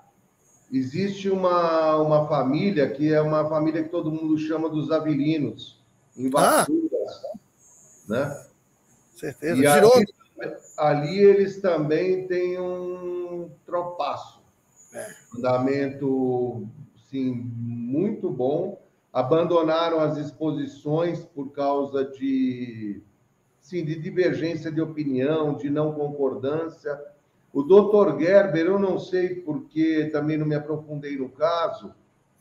Existe 0.76 1.30
uma, 1.30 1.98
uma 1.98 2.26
família 2.26 2.90
que 2.90 3.14
é 3.14 3.20
uma 3.20 3.48
família 3.48 3.84
que 3.84 3.90
todo 3.90 4.10
mundo 4.10 4.37
chama 4.37 4.68
dos 4.68 4.90
avilinos, 4.90 5.80
em 6.16 6.28
Vassouras, 6.28 7.22
ah. 7.24 7.38
né? 8.08 8.46
Certeza. 9.14 9.62
E 9.62 9.64
ali, 9.68 10.06
ali, 10.76 11.18
eles 11.20 11.60
também 11.60 12.26
têm 12.26 12.58
um 12.58 13.48
tropaço. 13.64 14.42
É. 14.92 15.06
Andamento, 15.38 16.66
sim, 17.08 17.30
muito 17.32 18.28
bom. 18.28 18.82
Abandonaram 19.12 20.00
as 20.00 20.16
exposições 20.16 21.24
por 21.24 21.52
causa 21.52 22.04
de, 22.04 23.00
sim, 23.60 23.84
de 23.84 23.94
divergência 23.94 24.72
de 24.72 24.80
opinião, 24.80 25.54
de 25.54 25.70
não 25.70 25.92
concordância 25.92 27.00
o 27.55 27.62
doutor 27.62 28.21
Gerber, 28.21 28.67
eu 28.67 28.81
não 28.81 28.99
sei 28.99 29.37
porque 29.37 30.11
também 30.12 30.37
não 30.37 30.45
me 30.45 30.57
aprofundei 30.57 31.17
no 31.17 31.29
caso, 31.29 31.95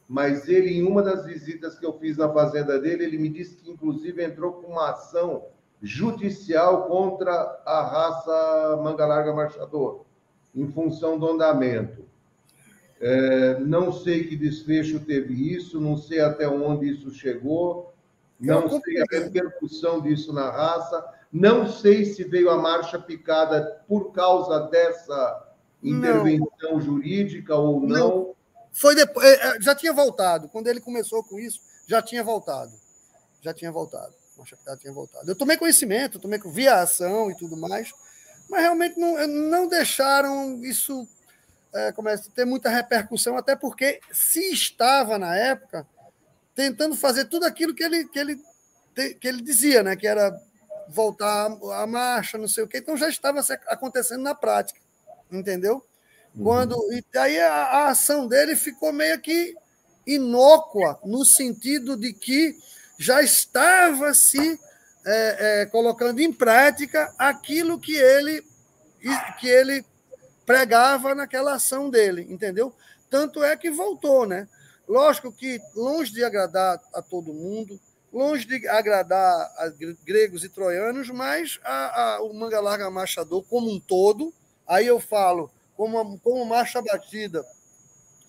mas 0.09 0.49
ele, 0.49 0.71
em 0.71 0.81
uma 0.81 1.03
das 1.03 1.23
visitas 1.23 1.77
que 1.77 1.85
eu 1.85 1.93
fiz 1.99 2.17
na 2.17 2.27
fazenda 2.33 2.79
dele, 2.79 3.03
ele 3.03 3.19
me 3.19 3.29
disse 3.29 3.55
que, 3.55 3.69
inclusive, 3.69 4.23
entrou 4.23 4.53
com 4.53 4.71
uma 4.71 4.89
ação 4.89 5.45
judicial 5.83 6.87
contra 6.87 7.31
a 7.63 7.83
raça 7.83 8.81
manga 8.83 9.05
larga 9.05 9.31
marchador, 9.31 10.03
em 10.55 10.67
função 10.67 11.19
do 11.19 11.29
andamento. 11.29 12.03
É, 12.99 13.59
não 13.59 13.93
sei 13.93 14.23
que 14.23 14.35
desfecho 14.35 14.99
teve 15.01 15.53
isso, 15.53 15.79
não 15.79 15.95
sei 15.95 16.21
até 16.21 16.47
onde 16.47 16.89
isso 16.89 17.11
chegou, 17.11 17.93
não 18.39 18.67
sei 18.67 18.99
a 18.99 19.05
repercussão 19.11 20.01
disso 20.01 20.33
na 20.33 20.49
raça, 20.49 21.05
não 21.33 21.67
sei 21.67 22.05
se 22.05 22.23
veio 22.23 22.51
a 22.51 22.57
marcha 22.57 22.99
picada 22.99 23.83
por 23.87 24.11
causa 24.11 24.67
dessa 24.67 25.49
intervenção 25.81 26.73
não. 26.73 26.81
jurídica 26.81 27.55
ou 27.55 27.81
não. 27.81 27.87
não. 27.87 28.35
Foi 28.71 28.95
depois, 28.95 29.25
é, 29.25 29.57
é, 29.57 29.61
já 29.61 29.73
tinha 29.73 29.91
voltado. 29.91 30.47
Quando 30.47 30.67
ele 30.67 30.79
começou 30.79 31.23
com 31.23 31.39
isso, 31.39 31.59
já 31.87 32.01
tinha 32.01 32.23
voltado. 32.23 32.71
Já 33.41 33.53
tinha 33.53 33.71
voltado. 33.71 34.13
A 34.35 34.39
marcha 34.39 34.55
picada 34.55 34.77
tinha 34.77 34.93
voltado. 34.93 35.29
Eu 35.29 35.35
tomei 35.35 35.57
conhecimento, 35.57 36.19
tomei 36.19 36.39
via 36.45 36.81
ação 36.81 37.31
e 37.31 37.35
tudo 37.35 37.57
mais, 37.57 37.91
mas 38.47 38.61
realmente 38.61 38.99
não, 38.99 39.27
não 39.27 39.67
deixaram 39.67 40.63
isso 40.63 41.07
é, 41.73 41.91
começa 41.91 42.29
a 42.29 42.31
ter 42.31 42.45
muita 42.45 42.69
repercussão, 42.69 43.35
até 43.35 43.55
porque 43.55 43.99
se 44.11 44.53
estava 44.53 45.17
na 45.17 45.35
época 45.35 45.87
tentando 46.53 46.95
fazer 46.95 47.25
tudo 47.25 47.45
aquilo 47.45 47.73
que 47.73 47.83
ele, 47.83 48.05
que 48.05 48.19
ele, 48.19 48.39
que 49.19 49.27
ele 49.27 49.41
dizia, 49.41 49.81
né? 49.81 49.95
que 49.95 50.05
era 50.05 50.39
voltar 50.93 51.57
à 51.73 51.87
marcha, 51.87 52.37
não 52.37 52.47
sei 52.47 52.63
o 52.63 52.67
quê. 52.67 52.77
Então 52.77 52.95
já 52.95 53.09
estava 53.09 53.39
acontecendo 53.67 54.21
na 54.21 54.35
prática, 54.35 54.79
entendeu? 55.31 55.83
Uhum. 56.35 56.43
Quando 56.43 56.75
e 56.91 57.17
aí 57.17 57.39
a, 57.39 57.53
a, 57.53 57.87
ação 57.89 58.27
dele 58.27 58.55
ficou 58.55 58.93
meio 58.93 59.19
que 59.19 59.55
inócua 60.05 60.99
no 61.03 61.25
sentido 61.25 61.97
de 61.97 62.13
que 62.13 62.55
já 62.97 63.21
estava 63.21 64.13
se 64.13 64.59
é, 65.05 65.61
é, 65.61 65.65
colocando 65.67 66.19
em 66.19 66.31
prática 66.31 67.13
aquilo 67.17 67.79
que 67.79 67.95
ele 67.95 68.43
que 69.39 69.47
ele 69.47 69.85
pregava 70.45 71.13
naquela 71.13 71.55
ação 71.55 71.89
dele, 71.89 72.25
entendeu? 72.29 72.73
Tanto 73.09 73.43
é 73.43 73.55
que 73.57 73.69
voltou, 73.69 74.25
né? 74.25 74.47
Lógico 74.87 75.31
que, 75.31 75.61
longe 75.75 76.11
de 76.11 76.23
agradar 76.23 76.79
a 76.93 77.01
todo 77.01 77.33
mundo, 77.33 77.79
longe 78.13 78.45
de 78.45 78.67
agradar 78.67 79.35
a 79.57 79.73
gregos 80.05 80.43
e 80.43 80.49
troianos, 80.49 81.09
mas 81.09 81.59
a, 81.63 82.01
a, 82.15 82.21
o 82.21 82.31
manga 82.31 82.61
larga 82.61 82.89
marchador 82.91 83.43
como 83.49 83.71
um 83.71 83.79
todo, 83.79 84.31
aí 84.67 84.85
eu 84.85 84.99
falo 84.99 85.49
como, 85.75 86.19
como 86.19 86.45
marcha 86.45 86.79
batida, 86.79 87.43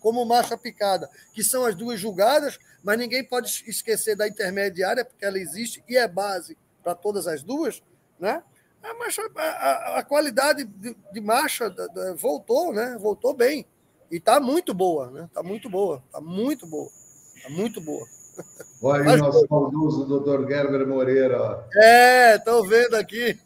como 0.00 0.24
marcha 0.24 0.56
picada, 0.56 1.10
que 1.34 1.44
são 1.44 1.66
as 1.66 1.74
duas 1.74 2.00
julgadas, 2.00 2.58
mas 2.82 2.98
ninguém 2.98 3.22
pode 3.22 3.64
esquecer 3.66 4.16
da 4.16 4.26
intermediária, 4.26 5.04
porque 5.04 5.24
ela 5.24 5.38
existe 5.38 5.84
e 5.86 5.98
é 5.98 6.08
base 6.08 6.56
para 6.82 6.94
todas 6.94 7.26
as 7.26 7.42
duas, 7.42 7.82
né? 8.18 8.42
A, 8.82 8.94
marcha, 8.94 9.22
a, 9.36 9.98
a 9.98 10.02
qualidade 10.02 10.64
de, 10.64 10.94
de 11.12 11.20
marcha 11.20 11.70
da, 11.70 11.86
da, 11.86 12.14
voltou, 12.14 12.72
né? 12.72 12.98
Voltou 13.00 13.34
bem. 13.34 13.66
E 14.10 14.16
está 14.16 14.38
muito 14.38 14.74
boa, 14.74 15.10
né? 15.10 15.24
Está 15.24 15.42
muito 15.42 15.70
boa, 15.70 16.02
está 16.06 16.20
muito 16.20 16.66
boa, 16.66 16.90
está 17.34 17.48
muito 17.48 17.80
boa. 17.80 18.06
Olha 18.82 19.10
aí 19.12 19.16
o 19.16 19.18
nosso 19.18 19.46
saudoso 19.46 20.04
doutor 20.06 20.46
Gerber 20.46 20.86
Moreira. 20.86 21.64
É, 21.74 22.36
estou 22.36 22.66
vendo 22.68 22.94
aqui. 22.94 23.38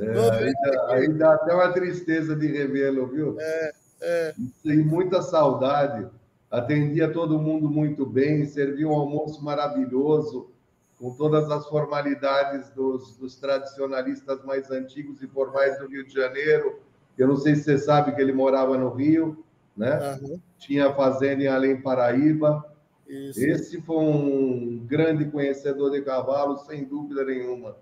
É, 0.00 0.20
aí, 0.30 0.52
dá, 0.52 0.86
aí, 0.88 1.08
dá, 1.08 1.34
até 1.34 1.54
uma 1.54 1.72
tristeza 1.72 2.36
de 2.36 2.46
revê-lo, 2.46 3.08
viu? 3.08 3.36
É, 3.40 3.72
é. 4.00 4.34
E 4.64 4.76
muita 4.76 5.22
saudade. 5.22 6.06
Atendia 6.50 7.12
todo 7.12 7.38
mundo 7.38 7.68
muito 7.68 8.06
bem, 8.06 8.46
servia 8.46 8.88
um 8.88 8.94
almoço 8.94 9.44
maravilhoso, 9.44 10.50
com 10.98 11.10
todas 11.14 11.50
as 11.50 11.66
formalidades 11.68 12.70
dos, 12.70 13.16
dos 13.16 13.36
tradicionalistas 13.36 14.42
mais 14.44 14.70
antigos 14.70 15.22
e 15.22 15.26
formais 15.26 15.78
do 15.78 15.86
Rio 15.86 16.06
de 16.06 16.14
Janeiro. 16.14 16.80
Eu 17.18 17.28
não 17.28 17.36
sei 17.36 17.54
se 17.54 17.64
você 17.64 17.78
sabe 17.78 18.14
que 18.14 18.20
ele 18.20 18.32
morava 18.32 18.78
no 18.78 18.90
Rio, 18.90 19.44
né? 19.78 20.18
Uhum. 20.20 20.40
Tinha 20.58 20.92
fazenda 20.92 21.42
em 21.42 21.46
Além 21.46 21.80
Paraíba. 21.80 22.64
Isso. 23.08 23.40
Esse 23.40 23.80
foi 23.80 23.96
um 23.96 24.84
grande 24.86 25.24
conhecedor 25.26 25.92
de 25.92 26.02
cavalos, 26.02 26.66
sem 26.66 26.84
dúvida 26.84 27.24
nenhuma. 27.24 27.76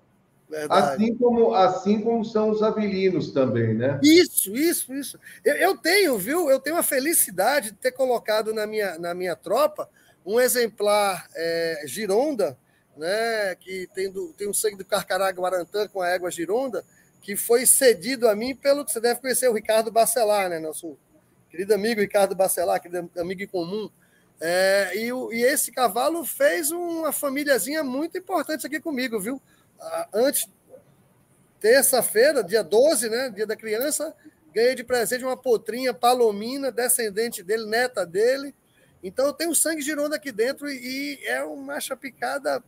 Verdade. 0.49 1.05
Assim 1.05 1.17
como, 1.17 1.55
assim 1.55 2.01
como 2.01 2.25
são 2.25 2.51
os 2.51 2.63
avelinos 2.63 3.33
também, 3.33 3.75
né? 3.75 3.99
Isso, 4.03 4.55
isso, 4.55 4.95
isso. 4.95 5.19
Eu, 5.45 5.55
eu, 5.57 5.77
tenho, 5.77 6.17
viu? 6.17 6.49
Eu 6.49 6.61
tenho 6.61 6.77
a 6.77 6.83
felicidade 6.85 7.73
de 7.73 7.79
ter 7.79 7.91
colocado 7.91 8.55
na 8.55 8.65
minha, 8.67 8.97
na 8.99 9.13
minha 9.13 9.35
tropa 9.35 9.89
um 10.25 10.39
exemplar 10.39 11.27
é, 11.35 11.83
Gironda, 11.87 12.57
né? 12.97 13.57
Que 13.57 13.89
tem, 13.93 14.11
do, 14.11 14.33
tem 14.35 14.49
um 14.49 14.55
sangue 14.55 14.77
do 14.77 14.85
Carcará 14.85 15.29
Guarantã 15.31 15.89
com 15.89 16.01
a 16.01 16.09
égua 16.09 16.31
Gironda, 16.31 16.85
que 17.21 17.35
foi 17.35 17.67
cedido 17.67 18.29
a 18.29 18.37
mim 18.37 18.55
pelo 18.55 18.85
que 18.85 18.93
você 18.93 19.01
deve 19.01 19.21
conhecer, 19.21 19.49
o 19.49 19.55
Ricardo 19.55 19.91
Bacelar, 19.91 20.49
né? 20.49 20.61
Nosso 20.61 20.97
querido 21.57 21.73
amigo 21.73 22.03
Ricardo 22.03 22.35
Bacelar, 22.35 22.79
querido 22.79 23.11
amigo 23.19 23.43
em 23.43 23.47
comum. 23.47 23.91
É, 24.39 24.93
e, 24.95 25.09
e 25.09 25.43
esse 25.43 25.73
cavalo 25.73 26.23
fez 26.23 26.71
uma 26.71 27.13
famíliazinha 27.13 27.83
muito 27.83 28.19
importante 28.19 28.67
aqui 28.67 28.79
comigo, 28.79 29.19
viu? 29.19 29.41
antes, 30.13 30.47
terça-feira, 31.59 32.45
dia 32.45 32.63
12, 32.63 33.09
né, 33.09 33.31
dia 33.31 33.47
da 33.47 33.57
criança, 33.57 34.15
ganhei 34.53 34.75
de 34.75 34.85
presente 34.85 35.25
uma 35.25 35.37
potrinha 35.37 35.95
palomina, 35.95 36.71
descendente 36.71 37.43
dele, 37.43 37.65
neta 37.65 38.05
dele. 38.05 38.55
Então 39.03 39.25
eu 39.25 39.33
tenho 39.33 39.55
sangue 39.55 39.81
gironda 39.81 40.17
aqui 40.17 40.33
dentro 40.33 40.69
e 40.69 41.19
é 41.25 41.43
uma 41.43 41.81
chapicada 41.81 42.63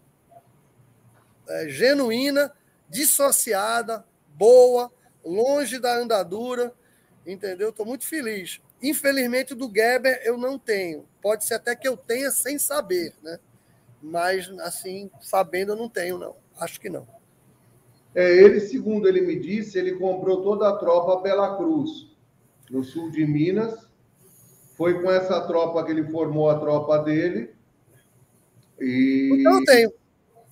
é, 1.47 1.69
genuína, 1.69 2.51
dissociada, 2.89 4.03
boa, 4.29 4.91
longe 5.23 5.79
da 5.79 5.95
andadura, 5.95 6.73
entendeu? 7.27 7.69
Estou 7.69 7.85
muito 7.85 8.07
feliz. 8.07 8.63
Infelizmente, 8.83 9.55
do 9.55 9.67
Geber 9.67 10.21
eu 10.25 10.39
não 10.39 10.59
tenho. 10.59 11.05
Pode 11.21 11.45
ser 11.45 11.55
até 11.55 11.75
que 11.75 11.89
eu 11.89 11.97
tenha 11.97 12.31
sem 12.31 12.59
saber, 12.59 13.13
né? 13.23 13.39
Mas, 14.01 14.49
assim, 14.61 15.11
sabendo, 15.21 15.73
eu 15.73 15.77
não 15.77 15.89
tenho, 15.89 16.19
não. 16.19 16.37
Acho 16.59 16.81
que 16.81 16.89
não. 16.89 17.07
É, 18.15 18.33
ele, 18.37 18.61
segundo 18.61 19.09
ele 19.09 19.21
me 19.21 19.39
disse, 19.39 19.79
ele 19.79 19.97
comprou 19.97 20.43
toda 20.43 20.69
a 20.69 20.77
tropa 20.77 21.21
pela 21.23 21.57
Cruz, 21.57 22.09
no 22.71 22.83
sul 22.85 23.11
de 23.11 23.27
Minas. 23.27 23.87
Foi 24.77 25.03
com 25.03 25.11
essa 25.11 25.41
tropa 25.47 25.85
que 25.85 25.91
ele 25.91 26.05
formou 26.05 26.49
a 26.49 26.59
tropa 26.59 26.99
dele. 26.99 27.53
E... 28.81 29.31
Então 29.41 29.59
eu 29.59 29.65
tenho. 29.65 29.93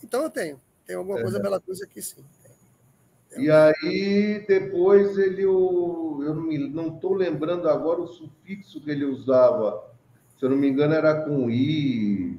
Então 0.02 0.22
eu 0.24 0.30
tenho. 0.30 0.60
Tem 0.84 0.96
alguma 0.96 1.18
é. 1.18 1.22
coisa 1.22 1.40
pela 1.40 1.60
Cruz 1.60 1.80
aqui, 1.80 2.02
sim. 2.02 2.24
E 3.38 3.50
aí, 3.50 4.44
depois 4.46 5.16
ele. 5.18 5.42
Eu 5.42 6.34
não 6.72 6.94
estou 6.94 7.14
lembrando 7.14 7.68
agora 7.68 8.00
o 8.00 8.08
sufixo 8.08 8.80
que 8.80 8.90
ele 8.90 9.04
usava. 9.04 9.84
Se 10.38 10.44
eu 10.44 10.50
não 10.50 10.56
me 10.56 10.68
engano, 10.68 10.94
era 10.94 11.22
com 11.22 11.50
I, 11.50 12.38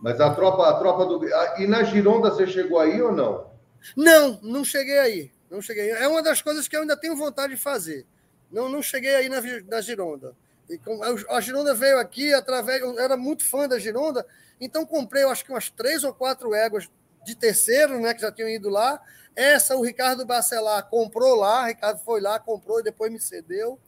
mas 0.00 0.20
a 0.20 0.34
tropa, 0.34 0.68
a 0.68 0.78
tropa 0.78 1.06
do. 1.06 1.24
E 1.58 1.66
na 1.66 1.84
Gironda 1.84 2.30
você 2.30 2.46
chegou 2.46 2.78
aí 2.78 3.00
ou 3.00 3.12
não? 3.12 3.50
Não, 3.96 4.38
não 4.42 4.64
cheguei 4.64 4.98
aí. 4.98 5.30
Não 5.50 5.60
cheguei. 5.60 5.90
É 5.90 6.08
uma 6.08 6.22
das 6.22 6.40
coisas 6.40 6.66
que 6.66 6.74
eu 6.74 6.80
ainda 6.80 6.96
tenho 6.96 7.16
vontade 7.16 7.54
de 7.54 7.60
fazer. 7.60 8.06
Não, 8.50 8.68
não 8.68 8.82
cheguei 8.82 9.14
aí 9.14 9.28
na, 9.28 9.40
na 9.68 9.80
Gironda. 9.80 10.34
E 10.68 10.80
a 11.28 11.40
Gironda 11.40 11.74
veio 11.74 11.98
aqui 11.98 12.32
através. 12.32 12.80
Eu 12.80 12.98
era 12.98 13.16
muito 13.16 13.44
fã 13.44 13.68
da 13.68 13.78
Gironda, 13.78 14.26
então 14.60 14.86
comprei, 14.86 15.22
eu 15.22 15.30
acho 15.30 15.44
que 15.44 15.52
umas 15.52 15.70
três 15.70 16.02
ou 16.04 16.14
quatro 16.14 16.54
éguas 16.54 16.88
de 17.24 17.36
terceiro, 17.36 18.00
né, 18.00 18.14
que 18.14 18.20
já 18.20 18.32
tinham 18.32 18.48
ido 18.48 18.68
lá. 18.68 19.00
Essa 19.34 19.76
o 19.76 19.82
Ricardo 19.82 20.26
Bacelar 20.26 20.88
comprou 20.88 21.34
lá, 21.36 21.66
Ricardo 21.66 21.98
foi 22.00 22.20
lá, 22.20 22.38
comprou 22.38 22.80
e 22.80 22.82
depois 22.82 23.10
me 23.10 23.20
cedeu. 23.20 23.78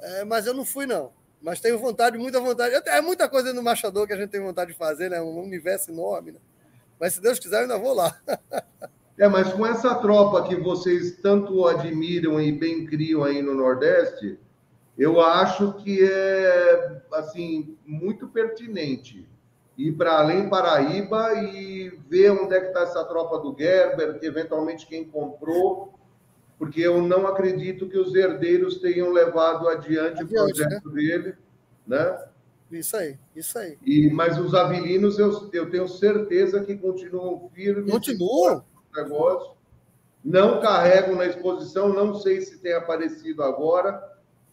É, 0.00 0.24
mas 0.24 0.46
eu 0.46 0.54
não 0.54 0.64
fui, 0.64 0.86
não. 0.86 1.12
Mas 1.40 1.60
tenho 1.60 1.78
vontade, 1.78 2.18
muita 2.18 2.40
vontade. 2.40 2.74
É 2.86 3.00
muita 3.00 3.28
coisa 3.28 3.52
no 3.52 3.62
Machador 3.62 4.06
que 4.06 4.12
a 4.12 4.16
gente 4.16 4.30
tem 4.30 4.40
vontade 4.40 4.72
de 4.72 4.78
fazer, 4.78 5.10
né? 5.10 5.20
Um 5.20 5.40
universo 5.40 5.90
enorme, 5.90 6.32
né? 6.32 6.38
Mas 6.98 7.14
se 7.14 7.20
Deus 7.20 7.38
quiser, 7.38 7.56
eu 7.56 7.62
ainda 7.62 7.78
vou 7.78 7.94
lá. 7.94 8.14
É, 9.18 9.28
mas 9.28 9.52
com 9.52 9.66
essa 9.66 9.94
tropa 9.96 10.48
que 10.48 10.56
vocês 10.56 11.18
tanto 11.18 11.66
admiram 11.66 12.40
e 12.40 12.52
bem 12.52 12.86
criam 12.86 13.22
aí 13.22 13.42
no 13.42 13.54
Nordeste, 13.54 14.38
eu 14.96 15.20
acho 15.20 15.74
que 15.74 16.02
é 16.02 17.02
assim 17.12 17.76
muito 17.84 18.28
pertinente 18.28 19.28
ir 19.86 19.92
para 19.92 20.18
além 20.18 20.48
Paraíba 20.48 21.34
e 21.42 21.88
ver 22.08 22.30
onde 22.30 22.54
é 22.54 22.60
que 22.60 22.66
está 22.66 22.82
essa 22.82 23.04
tropa 23.04 23.38
do 23.38 23.56
Gerber, 23.56 24.18
que 24.18 24.26
eventualmente 24.26 24.86
quem 24.86 25.04
comprou, 25.04 25.94
porque 26.58 26.80
eu 26.80 27.00
não 27.00 27.26
acredito 27.26 27.88
que 27.88 27.98
os 27.98 28.14
herdeiros 28.14 28.78
tenham 28.78 29.10
levado 29.10 29.68
adiante, 29.68 30.22
adiante 30.22 30.24
o 30.24 30.28
projeto 30.28 30.88
né? 30.88 30.94
dele, 30.94 31.34
né? 31.86 32.24
Isso 32.70 32.96
aí, 32.96 33.18
isso 33.34 33.58
aí. 33.58 33.78
E, 33.84 34.10
mas 34.10 34.38
os 34.38 34.54
avelinos, 34.54 35.18
eu, 35.18 35.50
eu 35.52 35.70
tenho 35.70 35.88
certeza 35.88 36.62
que 36.62 36.76
continuam 36.76 37.50
firmes. 37.52 37.90
Continuam? 37.90 38.64
Negócio. 38.94 39.52
Não 40.22 40.60
carregam 40.60 41.16
na 41.16 41.26
exposição, 41.26 41.88
não 41.88 42.14
sei 42.14 42.42
se 42.42 42.58
tem 42.58 42.74
aparecido 42.74 43.42
agora, 43.42 44.00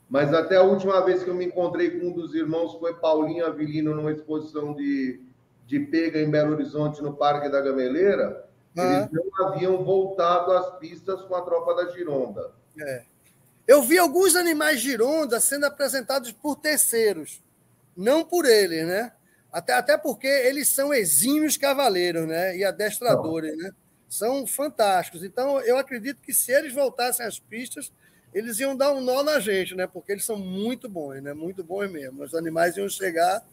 mas 0.10 0.34
até 0.34 0.56
a 0.56 0.64
última 0.64 1.04
vez 1.04 1.24
que 1.24 1.30
eu 1.30 1.36
me 1.36 1.46
encontrei 1.46 1.92
com 1.92 2.08
um 2.08 2.12
dos 2.12 2.34
irmãos 2.34 2.80
foi 2.80 2.94
Paulinho 2.94 3.46
Avelino 3.46 3.94
numa 3.94 4.12
exposição 4.12 4.74
de, 4.74 5.22
de 5.66 5.80
pega 5.80 6.20
em 6.20 6.30
Belo 6.30 6.54
Horizonte, 6.54 7.02
no 7.02 7.14
Parque 7.14 7.50
da 7.50 7.62
Gameleira. 7.62 8.48
Eles 8.76 9.10
não 9.12 9.48
haviam 9.48 9.84
voltado 9.84 10.52
às 10.52 10.78
pistas 10.78 11.22
com 11.24 11.36
a 11.36 11.42
tropa 11.42 11.74
da 11.74 11.92
Gironda. 11.92 12.52
É. 12.80 13.04
Eu 13.68 13.82
vi 13.82 13.98
alguns 13.98 14.36
animais 14.36 14.80
Gironda 14.80 15.40
sendo 15.40 15.66
apresentados 15.66 16.32
por 16.32 16.56
terceiros, 16.56 17.44
não 17.96 18.24
por 18.24 18.46
eles, 18.46 18.88
né? 18.88 19.12
Até, 19.52 19.74
até 19.74 19.98
porque 19.98 20.28
eles 20.28 20.70
são 20.70 20.94
exímios 20.94 21.58
cavaleiros, 21.58 22.28
né? 22.28 22.56
E 22.56 22.64
adestradores, 22.64 23.58
não. 23.58 23.64
né? 23.64 23.72
São 24.08 24.48
fantásticos. 24.48 25.24
Então, 25.24 25.60
eu 25.62 25.78
acredito 25.78 26.22
que 26.22 26.34
se 26.34 26.52
eles 26.52 26.72
voltassem 26.72 27.26
às 27.26 27.40
pistas, 27.40 27.92
eles 28.34 28.60
iam 28.60 28.76
dar 28.76 28.92
um 28.92 29.02
nó 29.02 29.24
na 29.24 29.40
gente, 29.40 29.76
né? 29.76 29.88
Porque 29.88 30.12
eles 30.12 30.26
são 30.26 30.38
muito 30.38 30.88
bons, 30.90 31.22
né? 31.22 31.34
Muito 31.34 31.64
bons 31.64 31.90
mesmo. 31.90 32.24
Os 32.24 32.36
animais 32.36 32.78
iam 32.78 32.90
chegar, 32.90 33.44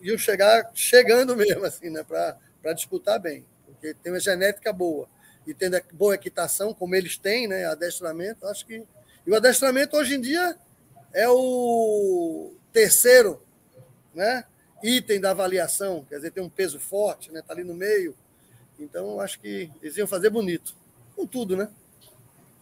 iam 0.00 0.16
chegar 0.16 0.70
chegando 0.74 1.36
mesmo, 1.36 1.64
assim, 1.64 1.90
né? 1.90 2.04
Para 2.04 2.72
disputar 2.72 3.18
bem 3.18 3.44
porque 3.76 3.94
tem 3.94 4.12
uma 4.12 4.20
genética 4.20 4.72
boa 4.72 5.08
e 5.46 5.54
tendo 5.54 5.80
boa 5.92 6.14
equitação, 6.14 6.74
como 6.74 6.94
eles 6.94 7.16
têm, 7.16 7.46
né? 7.46 7.66
Adestramento, 7.66 8.46
acho 8.46 8.66
que. 8.66 8.82
E 9.24 9.30
o 9.30 9.36
adestramento 9.36 9.96
hoje 9.96 10.14
em 10.14 10.20
dia 10.20 10.56
é 11.12 11.28
o 11.28 12.52
terceiro 12.72 13.40
né, 14.12 14.44
item 14.82 15.20
da 15.20 15.30
avaliação, 15.30 16.04
quer 16.08 16.16
dizer, 16.16 16.32
tem 16.32 16.42
um 16.42 16.48
peso 16.48 16.80
forte, 16.80 17.30
né? 17.30 17.40
Está 17.40 17.52
ali 17.52 17.62
no 17.62 17.74
meio. 17.74 18.16
Então, 18.78 19.20
acho 19.20 19.38
que 19.40 19.70
eles 19.80 19.96
iam 19.96 20.06
fazer 20.06 20.30
bonito. 20.30 20.74
Com 21.14 21.26
tudo, 21.26 21.56
né? 21.56 21.68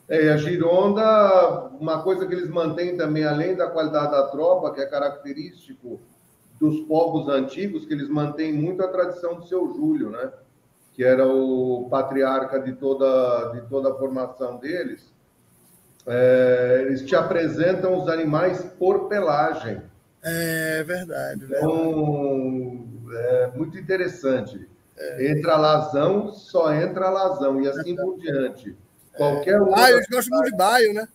É, 0.09 0.31
a 0.31 0.37
Gironda, 0.37 1.71
uma 1.81 2.03
coisa 2.03 2.27
que 2.27 2.35
eles 2.35 2.49
mantêm 2.49 2.97
também, 2.97 3.25
além 3.25 3.57
da 3.57 3.69
qualidade 3.69 4.13
da 4.13 4.27
tropa, 4.29 4.73
que 4.73 4.81
é 4.81 4.87
característico 4.87 6.01
dos 6.61 6.81
povos 6.81 7.29
antigos, 7.29 7.87
que 7.87 7.95
eles 7.95 8.09
mantêm 8.09 8.53
muito 8.53 8.83
a 8.83 8.89
tradição 8.89 9.37
do 9.37 9.47
seu 9.47 9.73
Júlio, 9.75 10.11
né? 10.11 10.31
que 10.95 11.03
era 11.03 11.27
o 11.27 11.89
patriarca 11.91 12.61
de 12.61 12.73
toda, 12.75 13.51
de 13.53 13.63
toda 13.69 13.91
a 13.91 13.95
formação 13.95 14.59
deles, 14.59 15.13
é, 16.07 16.85
eles 16.87 17.05
te 17.05 17.17
apresentam 17.17 17.99
os 17.99 18.09
animais 18.09 18.63
por 18.79 19.09
pelagem. 19.09 19.83
É 20.23 20.85
verdade. 20.85 21.45
Então, 21.45 22.87
é 23.13 23.51
muito 23.57 23.77
interessante. 23.77 24.69
É. 24.97 25.33
Entra 25.33 25.57
lazão, 25.57 26.31
só 26.31 26.73
entra 26.73 27.11
lazão, 27.11 27.61
e 27.61 27.69
assim 27.69 27.97
por 27.97 28.17
diante. 28.19 28.77
Qualquer 29.17 29.61
um. 29.63 29.75
Ah, 29.75 29.91
eles 29.91 30.07
gostam 30.09 30.39
muito 30.39 30.51
de 30.51 30.57
baio, 30.57 30.95
né? 30.95 31.09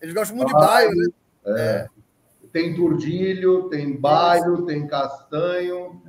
Eles 0.00 0.14
gostam 0.14 0.36
muito 0.36 0.52
baio, 0.52 0.90
de 0.90 0.96
baio, 0.96 1.12
né? 1.44 1.60
É. 1.60 1.60
é. 1.60 1.88
Tem 2.52 2.74
turdilho, 2.74 3.68
tem 3.68 3.96
baio, 3.96 4.66
tem 4.66 4.86
castanho. 4.86 6.02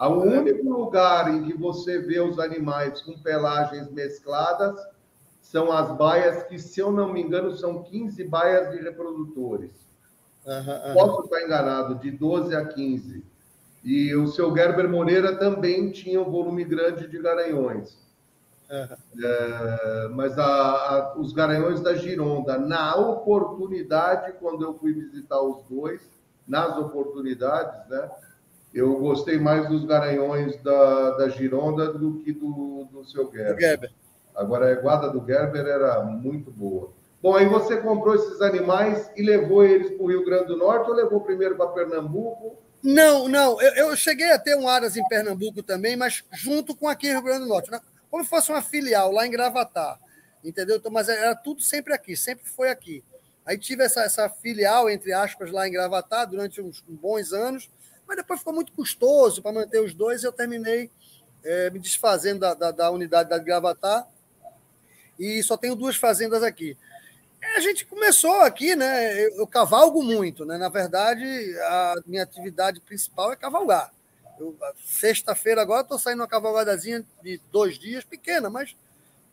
O 0.00 0.12
único 0.20 0.68
lugar 0.70 1.32
em 1.32 1.44
que 1.44 1.54
você 1.54 1.98
vê 1.98 2.20
os 2.20 2.38
animais 2.38 3.00
com 3.02 3.18
pelagens 3.18 3.90
mescladas 3.90 4.78
são 5.40 5.72
as 5.72 5.90
baias, 5.96 6.44
que, 6.44 6.58
se 6.58 6.78
eu 6.78 6.92
não 6.92 7.12
me 7.12 7.22
engano, 7.22 7.56
são 7.56 7.82
15 7.82 8.22
baias 8.24 8.70
de 8.70 8.82
reprodutores. 8.82 9.70
Uhum, 10.44 10.54
uhum. 10.54 10.94
Posso 10.94 11.24
estar 11.24 11.42
enganado, 11.42 11.94
de 11.96 12.10
12 12.10 12.54
a 12.54 12.64
15. 12.64 13.24
E 13.82 14.14
o 14.14 14.26
seu 14.26 14.54
Gerber 14.54 14.88
Moreira 14.88 15.36
também 15.36 15.90
tinha 15.90 16.20
um 16.20 16.30
volume 16.30 16.64
grande 16.64 17.08
de 17.08 17.18
garanhões. 17.18 17.96
Uhum. 18.70 19.24
É, 19.24 20.08
mas 20.08 20.38
a, 20.38 20.44
a, 20.44 21.14
os 21.16 21.32
garanhões 21.32 21.80
da 21.80 21.94
Gironda, 21.94 22.58
na 22.58 22.96
oportunidade, 22.96 24.34
quando 24.38 24.64
eu 24.64 24.74
fui 24.74 24.92
visitar 24.92 25.40
os 25.40 25.62
dois, 25.64 26.00
nas 26.46 26.76
oportunidades, 26.76 27.88
né? 27.88 28.10
Eu 28.72 28.98
gostei 28.98 29.38
mais 29.38 29.68
dos 29.68 29.84
garanhões 29.84 30.56
da, 30.62 31.10
da 31.12 31.28
Gironda 31.30 31.92
do 31.92 32.18
que 32.18 32.32
do, 32.32 32.86
do 32.92 33.04
seu 33.04 33.30
Gerber. 33.30 33.58
Gerber. 33.58 33.92
Agora, 34.34 34.70
a 34.70 34.80
guarda 34.80 35.10
do 35.10 35.24
Gerber 35.26 35.66
era 35.66 36.02
muito 36.04 36.50
boa. 36.50 36.90
Bom, 37.20 37.34
aí 37.34 37.46
você 37.46 37.78
comprou 37.78 38.14
esses 38.14 38.40
animais 38.40 39.10
e 39.16 39.22
levou 39.22 39.64
eles 39.64 39.90
para 39.90 40.04
o 40.04 40.08
Rio 40.08 40.24
Grande 40.24 40.46
do 40.46 40.56
Norte 40.56 40.88
ou 40.88 40.96
levou 40.96 41.20
primeiro 41.20 41.56
para 41.56 41.66
Pernambuco? 41.68 42.56
Não, 42.82 43.26
não. 43.26 43.60
Eu, 43.60 43.88
eu, 43.88 43.96
cheguei 43.96 44.30
a 44.30 44.38
ter 44.38 44.56
um 44.56 44.68
Aras 44.68 44.96
em 44.96 45.06
Pernambuco 45.08 45.62
também, 45.62 45.96
mas 45.96 46.22
junto 46.32 46.76
com 46.76 46.86
aqui 46.86 47.08
Rio 47.08 47.22
Grande 47.22 47.40
do 47.40 47.48
Norte. 47.48 47.70
Né? 47.70 47.80
Como 48.10 48.24
se 48.24 48.30
fosse 48.30 48.50
uma 48.50 48.62
filial 48.62 49.12
lá 49.12 49.26
em 49.26 49.30
Gravatar. 49.30 49.98
Entendeu? 50.44 50.76
Então, 50.76 50.90
mas 50.90 51.08
era 51.08 51.34
tudo 51.34 51.62
sempre 51.62 51.92
aqui, 51.92 52.16
sempre 52.16 52.48
foi 52.48 52.70
aqui. 52.70 53.04
Aí 53.44 53.58
tive 53.58 53.82
essa, 53.82 54.02
essa 54.02 54.28
filial, 54.28 54.90
entre 54.90 55.12
aspas, 55.12 55.50
lá 55.50 55.66
em 55.66 55.72
Gravatar 55.72 56.26
durante 56.26 56.60
uns 56.60 56.82
bons 56.86 57.32
anos, 57.32 57.70
mas 58.06 58.16
depois 58.16 58.40
ficou 58.40 58.52
muito 58.52 58.72
custoso 58.72 59.42
para 59.42 59.52
manter 59.52 59.80
os 59.80 59.94
dois 59.94 60.22
e 60.22 60.26
eu 60.26 60.32
terminei 60.32 60.90
é, 61.44 61.70
me 61.70 61.78
desfazendo 61.78 62.40
da, 62.40 62.54
da, 62.54 62.70
da 62.70 62.90
unidade 62.90 63.30
da 63.30 63.38
Gravatar 63.38 64.06
e 65.18 65.42
só 65.42 65.56
tenho 65.56 65.74
duas 65.74 65.96
fazendas 65.96 66.42
aqui. 66.42 66.76
A 67.56 67.60
gente 67.60 67.86
começou 67.86 68.42
aqui, 68.42 68.74
né? 68.76 69.24
Eu, 69.24 69.36
eu 69.38 69.46
cavalgo 69.46 70.02
muito, 70.02 70.44
né? 70.44 70.58
Na 70.58 70.68
verdade, 70.68 71.24
a 71.62 71.94
minha 72.06 72.22
atividade 72.22 72.80
principal 72.80 73.32
é 73.32 73.36
cavalgar. 73.36 73.92
Sexta-feira 74.84 75.62
agora 75.62 75.82
estou 75.82 75.98
saindo 75.98 76.20
uma 76.20 76.28
cavalgadazinha 76.28 77.04
de 77.22 77.40
dois 77.50 77.78
dias, 77.78 78.04
pequena, 78.04 78.48
mas 78.48 78.76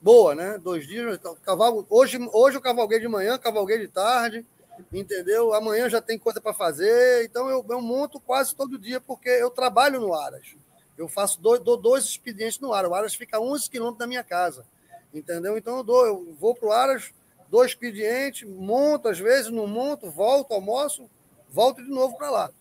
boa, 0.02 0.36
né? 0.36 0.58
Dois 0.58 0.88
dias. 0.88 1.16
Então, 1.16 1.36
cavalgo, 1.44 1.86
hoje, 1.90 2.18
hoje 2.32 2.58
eu 2.58 2.62
cavalguei 2.62 3.00
de 3.00 3.08
manhã, 3.08 3.38
cavalguei 3.38 3.80
de 3.80 3.88
tarde, 3.88 4.46
entendeu? 4.94 5.54
Amanhã 5.54 5.90
já 5.90 6.02
tem 6.02 6.18
coisa 6.18 6.42
para 6.42 6.54
fazer, 6.54 7.26
então 7.26 7.50
eu, 7.50 7.66
eu, 7.68 7.82
monto 7.82 8.20
quase 8.20 8.56
todo 8.56 8.78
dia, 8.78 9.00
porque 9.00 9.30
eu 9.30 9.50
trabalho 9.50 10.00
no 10.00 10.14
Aras. 10.14 10.56
Eu 10.98 11.08
faço 11.08 11.42
dois, 11.42 11.62
dou 11.62 11.78
dois 11.78 12.06
expedientes 12.06 12.60
no 12.60 12.74
Aras. 12.74 12.92
O 12.92 12.94
Aras 12.94 13.16
fica 13.16 13.38
a 13.38 13.42
11 13.42 13.70
quilômetros 13.70 14.00
da 14.00 14.08
minha 14.08 14.24
casa. 14.24 14.66
Entendeu? 15.14 15.58
Então 15.58 15.78
eu, 15.78 15.84
dou, 15.84 16.06
eu 16.06 16.36
vou 16.40 16.54
para 16.54 16.68
o 16.68 16.72
Aras, 16.72 17.12
dou 17.50 17.66
expediente, 17.66 18.46
monto 18.46 19.08
às 19.08 19.20
vezes, 19.20 19.52
não 19.52 19.68
monto, 19.68 20.10
volto, 20.10 20.54
almoço, 20.54 21.10
volto 21.50 21.84
de 21.84 21.90
novo 21.90 22.18
para 22.18 22.30
lá. 22.30 22.52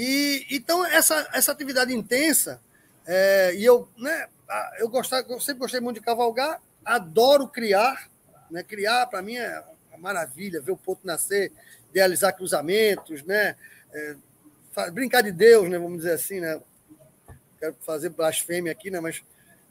E 0.00 0.46
então 0.48 0.86
essa, 0.86 1.28
essa 1.32 1.50
atividade 1.50 1.92
intensa, 1.92 2.60
é, 3.04 3.52
e 3.56 3.64
eu, 3.64 3.88
né, 3.98 4.28
eu, 4.78 4.88
eu 5.28 5.40
sempre 5.40 5.58
gostei 5.58 5.80
muito 5.80 5.98
de 5.98 6.04
cavalgar, 6.06 6.62
adoro 6.84 7.48
criar, 7.48 8.08
né? 8.48 8.62
Criar 8.62 9.06
para 9.06 9.20
mim 9.20 9.34
é 9.34 9.60
uma 9.90 9.98
maravilha, 9.98 10.60
ver 10.60 10.70
o 10.70 10.76
ponto 10.76 11.04
nascer, 11.04 11.50
realizar 11.92 12.32
cruzamentos, 12.32 13.24
né? 13.24 13.56
É, 13.92 14.14
brincar 14.92 15.22
de 15.22 15.32
Deus, 15.32 15.68
né? 15.68 15.76
Vamos 15.80 15.98
dizer 15.98 16.12
assim, 16.12 16.38
né? 16.38 16.60
Quero 17.58 17.74
fazer 17.80 18.10
blasfêmia 18.10 18.70
aqui, 18.70 18.92
né? 18.92 19.00
Mas 19.00 19.20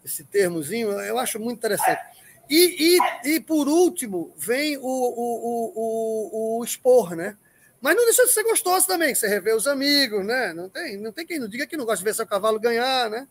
esse 0.04 0.26
termozinho, 0.26 0.92
eu 0.92 1.18
acho 1.18 1.40
muito 1.40 1.60
interessante. 1.60 2.02
E, 2.50 2.98
e, 2.98 3.30
e 3.36 3.40
por 3.40 3.70
último, 3.70 4.34
vem 4.38 4.78
o, 4.78 4.82
o, 4.82 5.72
o, 5.76 6.58
o, 6.60 6.63
expor, 6.66 7.16
né? 7.16 7.38
Mas 7.80 7.96
não 7.96 8.06
deixa 8.06 8.26
de 8.26 8.32
ser 8.32 8.44
gostoso 8.44 8.88
também, 8.88 9.13
você 9.13 9.28
rever 9.28 9.56
os 9.56 9.68
amigos, 9.68 10.26
né? 10.26 10.52
Não 10.54 10.68
tem, 10.68 10.98
não 10.98 11.12
tem 11.12 11.26
quem 11.26 11.40
não 11.40 11.48
diga 11.48 11.68
que 11.68 11.78
não 11.78 11.86
gosta 11.86 12.00
de 12.00 12.04
ver 12.04 12.16
seu 12.16 12.26
cavalo 12.26 12.60
ganhar, 12.60 13.10
né? 13.10 13.28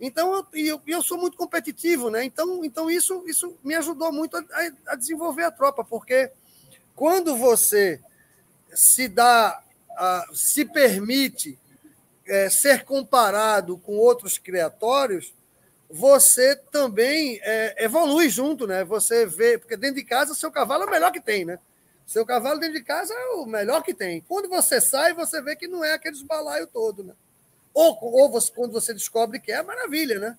Então, 0.00 0.34
eu, 0.34 0.46
eu, 0.64 0.82
eu 0.86 1.02
sou 1.02 1.16
muito 1.18 1.36
competitivo, 1.36 2.10
né? 2.10 2.24
Então, 2.24 2.64
então 2.64 2.90
isso, 2.90 3.22
isso 3.26 3.56
me 3.62 3.74
ajudou 3.74 4.10
muito 4.10 4.36
a, 4.36 4.44
a 4.88 4.96
desenvolver 4.96 5.44
a 5.44 5.50
tropa, 5.50 5.84
porque 5.84 6.30
quando 6.94 7.36
você 7.36 8.00
se 8.74 9.06
dá, 9.08 9.62
a, 9.90 10.26
se 10.32 10.64
permite 10.64 11.58
é, 12.26 12.48
ser 12.48 12.84
comparado 12.84 13.76
com 13.78 13.96
outros 13.96 14.38
criatórios, 14.38 15.34
você 15.88 16.56
também 16.56 17.38
é, 17.42 17.84
evolui 17.84 18.28
junto, 18.30 18.66
né? 18.66 18.84
Você 18.84 19.26
vê, 19.26 19.58
porque 19.58 19.76
dentro 19.76 19.96
de 19.96 20.04
casa 20.04 20.34
seu 20.34 20.50
cavalo 20.50 20.84
é 20.84 20.86
o 20.86 20.90
melhor 20.90 21.12
que 21.12 21.20
tem, 21.20 21.44
né? 21.44 21.58
Seu 22.06 22.26
cavalo 22.26 22.60
dentro 22.60 22.78
de 22.78 22.84
casa 22.84 23.14
é 23.14 23.26
o 23.36 23.46
melhor 23.46 23.82
que 23.82 23.94
tem. 23.94 24.20
Quando 24.22 24.48
você 24.48 24.80
sai, 24.80 25.14
você 25.14 25.40
vê 25.40 25.56
que 25.56 25.68
não 25.68 25.84
é 25.84 25.94
aquele 25.94 26.22
balaio 26.24 26.66
todo, 26.66 27.02
né? 27.04 27.14
Ou, 27.72 27.96
ou 28.00 28.30
você, 28.30 28.52
quando 28.52 28.72
você 28.72 28.92
descobre 28.92 29.40
que 29.40 29.50
é, 29.50 29.62
maravilha, 29.62 30.18
né? 30.18 30.38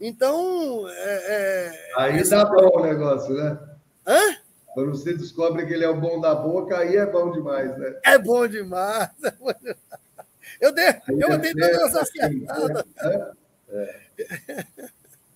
Então. 0.00 0.84
É, 0.88 1.24
é, 1.26 1.92
aí 1.96 2.28
dá 2.28 2.44
bom 2.44 2.78
o 2.78 2.82
negócio, 2.82 3.34
né? 3.34 3.58
Hã? 4.06 4.36
Quando 4.74 4.90
você 4.90 5.14
descobre 5.14 5.66
que 5.66 5.72
ele 5.72 5.84
é 5.84 5.88
o 5.88 6.00
bom 6.00 6.20
da 6.20 6.34
boca, 6.34 6.78
aí 6.78 6.96
é 6.96 7.06
bom 7.06 7.32
demais, 7.32 7.76
né? 7.78 7.98
É 8.04 8.18
bom 8.18 8.46
demais. 8.46 9.10
É 9.24 9.30
bom 9.32 9.52
demais. 9.52 9.78
Eu 10.60 10.72
dei, 10.72 10.88
eu 11.08 11.38
dei 11.38 11.52
todas 11.52 11.94
as 11.94 11.96
acertadas. 11.96 12.84
Né? 12.96 13.32
É. 13.70 14.64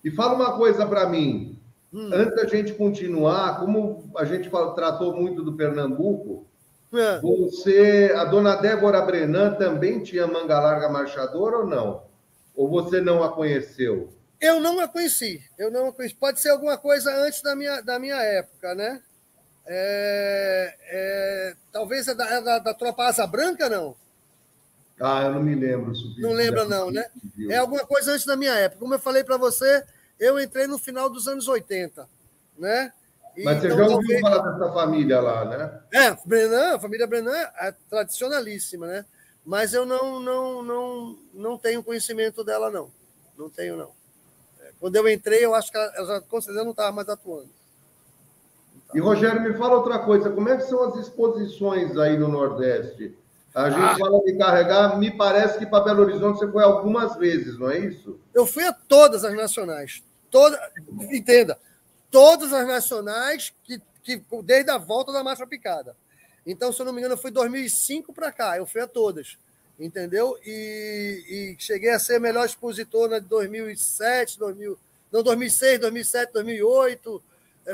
E 0.03 0.11
fala 0.11 0.33
uma 0.33 0.57
coisa 0.57 0.85
para 0.85 1.07
mim. 1.07 1.59
Hum. 1.93 2.09
Antes 2.11 2.35
da 2.35 2.47
gente 2.47 2.73
continuar, 2.73 3.59
como 3.59 4.11
a 4.17 4.25
gente 4.25 4.49
tratou 4.49 5.15
muito 5.15 5.43
do 5.43 5.53
Pernambuco, 5.53 6.47
é. 6.91 7.19
você, 7.19 8.13
a 8.15 8.25
dona 8.25 8.55
Débora 8.55 9.01
Brenan 9.01 9.53
também 9.53 10.01
tinha 10.01 10.25
manga 10.25 10.59
larga 10.59 10.89
marchadora 10.89 11.57
ou 11.59 11.67
não? 11.67 12.03
Ou 12.55 12.67
você 12.67 12.99
não 12.99 13.23
a 13.23 13.31
conheceu? 13.31 14.11
Eu 14.41 14.59
não 14.59 14.79
a 14.79 14.87
conheci. 14.87 15.41
Eu 15.57 15.71
não 15.71 15.87
a 15.87 15.93
conheci. 15.93 16.15
Pode 16.15 16.39
ser 16.39 16.49
alguma 16.49 16.77
coisa 16.77 17.15
antes 17.15 17.41
da 17.41 17.55
minha, 17.55 17.81
da 17.81 17.99
minha 17.99 18.17
época, 18.21 18.73
né? 18.73 19.01
É, 19.65 20.75
é, 20.89 21.55
talvez 21.71 22.07
é 22.07 22.15
da, 22.15 22.27
é 22.27 22.41
da, 22.41 22.59
da 22.59 22.73
tropa 22.73 23.05
Asa 23.05 23.25
Branca, 23.25 23.69
não? 23.69 23.95
Ah, 24.99 25.23
eu 25.23 25.33
não 25.33 25.43
me 25.43 25.55
lembro. 25.55 25.93
Não 26.17 26.33
lembra, 26.33 26.65
não, 26.65 26.91
né? 26.91 27.05
É 27.49 27.57
alguma 27.57 27.85
coisa 27.85 28.11
antes 28.11 28.25
da 28.25 28.35
minha 28.35 28.53
época. 28.53 28.79
Como 28.79 28.93
eu 28.93 28.99
falei 28.99 29.23
para 29.23 29.37
você, 29.37 29.83
eu 30.19 30.39
entrei 30.39 30.67
no 30.67 30.77
final 30.77 31.09
dos 31.09 31.27
anos 31.27 31.47
80, 31.47 32.07
né? 32.57 32.91
E 33.35 33.43
Mas 33.43 33.59
você 33.59 33.67
então, 33.67 33.77
já 33.77 33.83
ouviu 33.85 33.97
talvez... 33.97 34.21
falar 34.21 34.51
dessa 34.51 34.73
família 34.73 35.19
lá, 35.19 35.45
né? 35.45 35.79
É, 35.91 36.17
Brenan, 36.25 36.75
a 36.75 36.79
família 36.79 37.07
Brenan 37.07 37.35
é 37.35 37.73
tradicionalíssima, 37.89 38.85
né? 38.85 39.05
Mas 39.45 39.73
eu 39.73 39.85
não, 39.85 40.19
não, 40.19 40.63
não, 40.63 41.19
não 41.33 41.57
tenho 41.57 41.83
conhecimento 41.83 42.43
dela, 42.43 42.69
não. 42.69 42.89
Não 43.37 43.49
tenho, 43.49 43.75
não. 43.75 43.91
É, 44.61 44.71
quando 44.79 44.95
eu 44.95 45.09
entrei, 45.09 45.43
eu 45.43 45.55
acho 45.55 45.71
que 45.71 45.77
ela, 45.77 46.05
já, 46.05 46.21
com 46.21 46.39
certeza, 46.39 46.63
não 46.63 46.71
estava 46.71 46.91
mais 46.91 47.09
atuando. 47.09 47.49
E, 48.93 48.99
Rogério, 48.99 49.41
me 49.41 49.57
fala 49.57 49.75
outra 49.75 49.99
coisa. 49.99 50.29
Como 50.29 50.47
é 50.47 50.55
que 50.55 50.63
são 50.63 50.83
as 50.83 50.95
exposições 50.95 51.97
aí 51.97 52.17
no 52.17 52.27
Nordeste? 52.27 53.17
A 53.53 53.69
gente 53.69 53.83
ah. 53.83 53.97
fala 53.97 54.19
de 54.23 54.35
carregar, 54.35 54.97
me 54.97 55.11
parece 55.11 55.59
que 55.59 55.65
para 55.65 55.83
Belo 55.83 56.01
Horizonte 56.01 56.39
você 56.39 56.51
foi 56.51 56.63
algumas 56.63 57.15
vezes, 57.17 57.57
não 57.59 57.69
é 57.69 57.79
isso? 57.79 58.19
Eu 58.33 58.47
fui 58.47 58.63
a 58.63 58.73
todas 58.73 59.23
as 59.23 59.35
nacionais. 59.35 60.01
Toda, 60.31 60.59
entenda, 61.11 61.59
todas 62.09 62.51
as 62.51 62.67
nacionais 62.67 63.53
que, 63.63 63.79
que 64.03 64.23
desde 64.43 64.71
a 64.71 64.79
volta 64.79 65.13
da 65.13 65.23
marcha 65.23 65.45
picada. 65.45 65.95
Então, 66.45 66.73
se 66.73 66.81
eu 66.81 66.85
não 66.85 66.91
me 66.91 66.99
engano, 66.99 67.13
eu 67.13 67.17
fui 67.17 67.29
2005 67.29 68.11
para 68.11 68.31
cá, 68.31 68.57
eu 68.57 68.65
fui 68.65 68.81
a 68.81 68.87
todas, 68.87 69.37
entendeu? 69.79 70.37
E, 70.43 71.55
e, 71.55 71.55
cheguei 71.59 71.91
a 71.91 71.99
ser 71.99 72.19
melhor 72.19 72.45
expositor 72.45 73.07
na 73.07 73.19
de 73.19 73.27
2007, 73.27 74.39
2000, 74.39 74.77
não, 75.11 75.21
2006, 75.21 75.79
2007, 75.79 76.33
2008. 76.33 77.23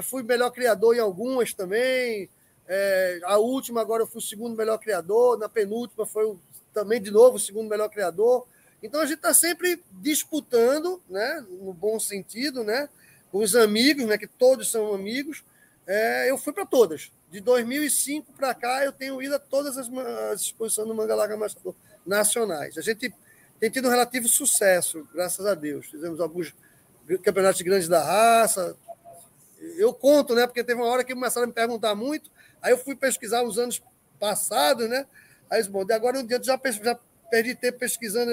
fui 0.04 0.22
melhor 0.24 0.52
criador 0.52 0.96
em 0.96 1.00
algumas 1.00 1.54
também. 1.54 2.30
É, 2.72 3.20
a 3.24 3.40
última, 3.40 3.82
agora 3.82 4.04
eu 4.04 4.08
fui 4.08 4.20
o 4.20 4.22
segundo 4.22 4.56
melhor 4.56 4.78
criador. 4.78 5.40
Na 5.40 5.50
penúltima, 5.50 6.06
foi 6.06 6.24
o, 6.24 6.40
também 6.72 7.02
de 7.02 7.10
novo 7.10 7.38
o 7.38 7.40
segundo 7.40 7.68
melhor 7.68 7.90
criador. 7.90 8.46
Então 8.82 9.02
a 9.02 9.06
gente 9.06 9.18
está 9.18 9.34
sempre 9.34 9.84
disputando, 9.94 11.02
né, 11.10 11.44
no 11.50 11.74
bom 11.74 12.00
sentido, 12.00 12.64
né, 12.64 12.88
os 13.34 13.56
amigos, 13.56 14.06
né, 14.06 14.18
que 14.18 14.28
todos 14.28 14.72
são 14.72 14.94
amigos, 14.94 15.44
é, 15.86 16.30
eu 16.30 16.38
fui 16.38 16.54
para 16.54 16.66
todas. 16.66 17.12
De 17.32 17.42
2005 17.42 18.32
para 18.34 18.54
cá, 18.54 18.86
eu 18.86 18.92
tenho 18.92 19.22
ido 19.22 19.36
a 19.36 19.40
todas 19.40 19.78
as, 19.78 19.90
as 20.32 20.42
exposições 20.42 20.88
do 20.88 20.96
Manga 20.96 21.16
Larga 21.16 21.36
Machador 21.36 21.76
nacionais. 22.06 22.78
A 22.78 22.82
gente 22.82 23.14
tem 23.60 23.70
tido 23.70 23.88
um 23.88 23.92
relativo 23.92 24.28
sucesso, 24.28 25.08
graças 25.14 25.46
a 25.46 25.54
Deus. 25.54 25.88
Fizemos 25.88 26.22
alguns 26.22 26.54
campeonatos 27.24 27.62
grandes 27.62 27.88
da 27.88 28.04
raça. 28.04 28.78
Eu 29.78 29.94
conto, 29.94 30.34
né? 30.34 30.48
Porque 30.48 30.64
teve 30.64 30.80
uma 30.80 30.90
hora 30.90 31.04
que 31.04 31.14
começaram 31.14 31.46
a 31.46 31.48
me 31.48 31.54
perguntar 31.54 31.94
muito. 31.94 32.32
Aí 32.62 32.72
eu 32.72 32.78
fui 32.78 32.96
pesquisar 32.96 33.44
uns 33.44 33.58
anos 33.58 33.82
passados, 34.20 34.90
né? 34.90 35.06
Aí 35.50 35.64
bom, 35.64 35.86
de 35.86 35.94
agora 35.94 36.20
em 36.20 36.26
diante 36.26 36.46
já, 36.46 36.60
já 36.84 37.00
perdi 37.30 37.56
tempo 37.56 37.80
pesquisando. 37.80 38.32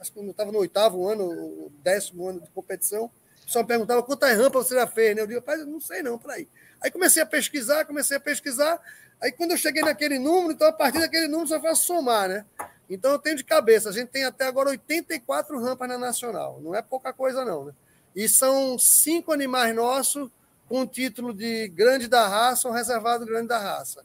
Acho 0.00 0.12
que 0.12 0.18
eu 0.18 0.30
estava 0.30 0.52
no 0.52 0.58
oitavo 0.58 1.08
ano, 1.08 1.70
décimo 1.82 2.28
ano 2.28 2.40
de 2.40 2.50
competição. 2.50 3.10
Só 3.46 3.60
me 3.60 3.66
perguntava 3.66 4.02
quantas 4.02 4.36
rampas 4.36 4.66
você 4.66 4.74
já 4.74 4.86
fez, 4.86 5.16
né? 5.16 5.22
Eu 5.22 5.26
digo, 5.26 5.42
não 5.66 5.80
sei 5.80 6.02
não, 6.02 6.18
peraí. 6.18 6.48
Aí 6.80 6.90
comecei 6.90 7.22
a 7.22 7.26
pesquisar, 7.26 7.84
comecei 7.84 8.16
a 8.16 8.20
pesquisar. 8.20 8.80
Aí 9.20 9.30
quando 9.30 9.52
eu 9.52 9.56
cheguei 9.56 9.82
naquele 9.82 10.18
número, 10.18 10.52
então 10.52 10.66
a 10.66 10.72
partir 10.72 11.00
daquele 11.00 11.28
número 11.28 11.48
só 11.48 11.60
faz 11.60 11.78
somar, 11.78 12.28
né? 12.28 12.44
Então 12.90 13.12
eu 13.12 13.18
tenho 13.18 13.36
de 13.36 13.44
cabeça, 13.44 13.88
a 13.88 13.92
gente 13.92 14.08
tem 14.08 14.24
até 14.24 14.46
agora 14.46 14.70
84 14.70 15.58
rampas 15.60 15.88
na 15.88 15.96
Nacional. 15.96 16.60
Não 16.60 16.74
é 16.74 16.82
pouca 16.82 17.12
coisa, 17.12 17.44
não, 17.44 17.66
né? 17.66 17.72
E 18.14 18.28
são 18.28 18.78
cinco 18.78 19.32
animais 19.32 19.74
nossos 19.74 20.30
com 20.72 20.80
o 20.80 20.86
título 20.86 21.34
de 21.34 21.68
grande 21.68 22.08
da 22.08 22.26
raça 22.26 22.66
ou 22.66 22.72
reservado 22.72 23.26
grande 23.26 23.48
da 23.48 23.58
raça. 23.58 24.02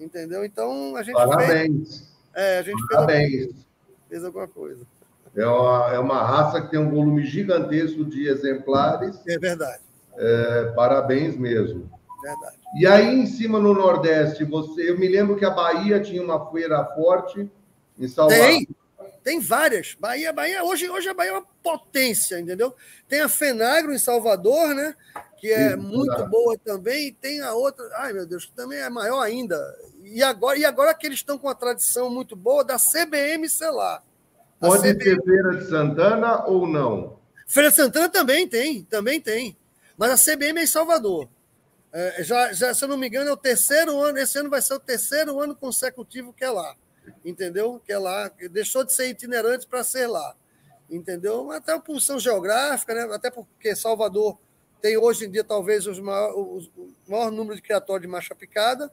Entendeu? 0.00 0.44
Então 0.44 0.96
a 0.96 1.02
gente 1.04 1.14
Parabéns. 1.14 1.88
Fez, 1.90 2.12
é, 2.34 2.58
a 2.58 2.62
gente 2.62 2.86
Parabéns. 2.88 3.30
Fez, 3.30 3.44
alguma, 3.44 3.64
fez 4.08 4.24
alguma 4.24 4.48
coisa. 4.48 4.86
É 5.36 5.46
uma, 5.46 5.94
é 5.94 5.98
uma 6.00 6.24
raça 6.24 6.60
que 6.60 6.72
tem 6.72 6.80
um 6.80 6.90
volume 6.90 7.24
gigantesco 7.24 8.04
de 8.04 8.26
exemplares. 8.26 9.16
É 9.28 9.38
verdade. 9.38 9.84
É, 10.16 10.72
parabéns 10.74 11.36
mesmo. 11.36 11.88
Verdade. 12.20 12.56
E 12.80 12.84
aí, 12.84 13.20
em 13.20 13.26
cima 13.26 13.60
no 13.60 13.72
Nordeste, 13.72 14.42
você, 14.42 14.90
eu 14.90 14.98
me 14.98 15.06
lembro 15.06 15.36
que 15.36 15.44
a 15.44 15.50
Bahia 15.50 16.00
tinha 16.00 16.20
uma 16.20 16.50
feira 16.50 16.84
forte 16.96 17.48
em 17.96 18.08
Salvador. 18.08 18.44
Tem, 18.44 18.68
tem 19.22 19.40
várias. 19.40 19.94
Bahia, 20.00 20.32
Bahia, 20.32 20.64
hoje, 20.64 20.90
hoje 20.90 21.08
a 21.08 21.14
Bahia 21.14 21.30
é 21.30 21.34
uma 21.34 21.46
potência, 21.62 22.40
entendeu? 22.40 22.74
Tem 23.08 23.20
a 23.20 23.28
Fenagro 23.28 23.94
em 23.94 23.98
Salvador, 23.98 24.74
né? 24.74 24.96
Que 25.42 25.50
é 25.50 25.70
Sim, 25.70 25.76
muito 25.76 26.24
boa 26.26 26.56
também, 26.56 27.08
e 27.08 27.12
tem 27.12 27.40
a 27.40 27.52
outra, 27.52 27.84
ai 27.96 28.12
meu 28.12 28.24
Deus, 28.24 28.46
que 28.46 28.52
também 28.52 28.78
é 28.78 28.88
maior 28.88 29.20
ainda. 29.20 29.58
E 30.04 30.22
agora, 30.22 30.56
e 30.56 30.64
agora 30.64 30.94
que 30.94 31.04
eles 31.04 31.18
estão 31.18 31.36
com 31.36 31.48
uma 31.48 31.54
tradição 31.56 32.08
muito 32.08 32.36
boa 32.36 32.62
da 32.62 32.76
CBM 32.76 33.48
Celar. 33.48 34.04
Pode 34.60 34.82
CBM... 34.82 35.02
ser 35.02 35.20
Feira 35.24 35.56
de 35.56 35.68
Santana 35.68 36.44
ou 36.46 36.64
não? 36.64 37.18
Feira 37.44 37.70
de 37.70 37.74
Santana 37.74 38.08
também 38.08 38.46
tem, 38.46 38.84
também 38.84 39.20
tem. 39.20 39.56
Mas 39.98 40.12
a 40.28 40.32
CBM 40.32 40.60
é 40.60 40.62
em 40.62 40.66
Salvador. 40.68 41.28
É, 41.92 42.22
já, 42.22 42.52
já, 42.52 42.72
se 42.72 42.84
eu 42.84 42.88
não 42.88 42.96
me 42.96 43.08
engano, 43.08 43.28
é 43.28 43.32
o 43.32 43.36
terceiro 43.36 44.00
ano, 44.00 44.18
esse 44.18 44.38
ano 44.38 44.48
vai 44.48 44.62
ser 44.62 44.74
o 44.74 44.78
terceiro 44.78 45.40
ano 45.40 45.56
consecutivo 45.56 46.32
que 46.32 46.44
é 46.44 46.50
lá. 46.50 46.76
Entendeu? 47.24 47.82
Que 47.84 47.92
é 47.92 47.98
lá, 47.98 48.30
deixou 48.52 48.84
de 48.84 48.92
ser 48.92 49.08
itinerante 49.08 49.66
para 49.66 49.82
ser 49.82 50.06
lá. 50.06 50.36
Entendeu? 50.88 51.50
Até 51.50 51.74
uma 51.74 51.82
posição 51.82 52.20
geográfica, 52.20 52.94
né? 52.94 53.12
até 53.12 53.28
porque 53.28 53.74
Salvador 53.74 54.38
tem 54.82 54.98
hoje 54.98 55.26
em 55.26 55.30
dia 55.30 55.44
talvez 55.44 55.86
os 55.86 55.98
o 55.98 56.60
maior 57.06 57.30
número 57.30 57.54
de 57.54 57.62
criatórios 57.62 58.02
de 58.02 58.08
marcha 58.08 58.34
picada, 58.34 58.92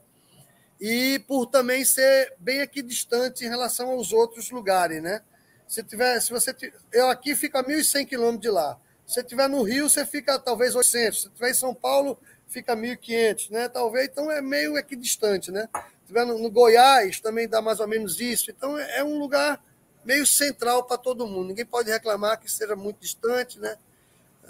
e 0.79 1.19
por 1.27 1.47
também 1.47 1.83
ser 1.83 2.33
bem 2.37 2.61
aqui 2.61 2.81
distante 2.81 3.43
em 3.43 3.49
relação 3.49 3.89
aos 3.89 4.13
outros 4.13 4.51
lugares, 4.51 5.01
né? 5.01 5.21
Se 5.67 5.83
tiver, 5.83 6.19
se 6.21 6.31
você 6.31 6.55
eu 6.93 7.09
aqui 7.09 7.35
fica 7.35 7.59
a 7.59 7.63
1.100 7.63 8.07
quilômetros 8.07 8.41
de 8.41 8.49
lá. 8.49 8.79
Se 9.05 9.19
estiver 9.19 9.49
no 9.49 9.63
Rio, 9.63 9.89
você 9.89 10.05
fica 10.05 10.37
talvez 10.39 10.75
800. 10.75 11.21
Se 11.21 11.27
estiver 11.27 11.49
em 11.49 11.53
São 11.53 11.73
Paulo, 11.73 12.17
fica 12.47 12.75
1.500, 12.75 13.49
né? 13.49 13.67
Talvez, 13.67 14.07
então 14.07 14.31
é 14.31 14.41
meio 14.41 14.77
aqui 14.77 14.95
distante, 14.95 15.51
né? 15.51 15.67
Se 15.73 15.81
estiver 16.03 16.25
no, 16.25 16.37
no, 16.37 16.49
Goiás, 16.49 17.19
também 17.19 17.47
dá 17.47 17.61
mais 17.61 17.79
ou 17.79 17.87
menos 17.87 18.19
isso. 18.19 18.51
Então 18.51 18.77
é, 18.77 18.99
é 18.99 19.03
um 19.03 19.17
lugar 19.17 19.63
meio 20.05 20.25
central 20.25 20.83
para 20.85 20.97
todo 20.97 21.27
mundo. 21.27 21.49
Ninguém 21.49 21.65
pode 21.65 21.89
reclamar 21.89 22.39
que 22.39 22.49
seja 22.49 22.75
muito 22.75 22.99
distante, 22.99 23.59
né? 23.59 23.75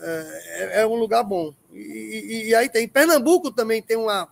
É, 0.01 0.81
é 0.81 0.87
um 0.87 0.95
lugar 0.95 1.23
bom. 1.23 1.53
E, 1.71 1.77
e, 1.77 2.49
e, 2.49 2.55
aí 2.55 2.69
tem. 2.69 2.87
Pernambuco 2.87 3.51
também 3.51 3.81
tem 3.81 3.97
uma, 3.97 4.27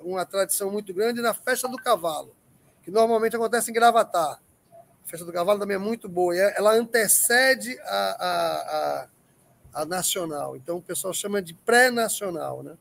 uma 0.00 0.24
tradição 0.24 0.70
muito 0.70 0.92
grande 0.92 1.20
na 1.20 1.34
festa 1.34 1.68
do 1.68 1.76
cavalo, 1.76 2.34
que 2.82 2.90
normalmente 2.90 3.36
acontece 3.36 3.70
em 3.70 3.74
Gravatar. 3.74 4.40
A 4.70 5.08
festa 5.08 5.26
do 5.26 5.32
cavalo 5.32 5.58
também 5.58 5.76
é 5.76 5.78
muito 5.78 6.08
boa. 6.08 6.36
É, 6.36 6.54
ela 6.56 6.72
antecede 6.72 7.78
a, 7.80 8.16
a, 8.18 9.02
a 9.02 9.08
a 9.72 9.84
nacional. 9.84 10.56
Então 10.56 10.76
o 10.76 10.82
pessoal 10.82 11.14
chama 11.14 11.40
de 11.40 11.54
pré-nacional, 11.54 12.62
né? 12.62 12.76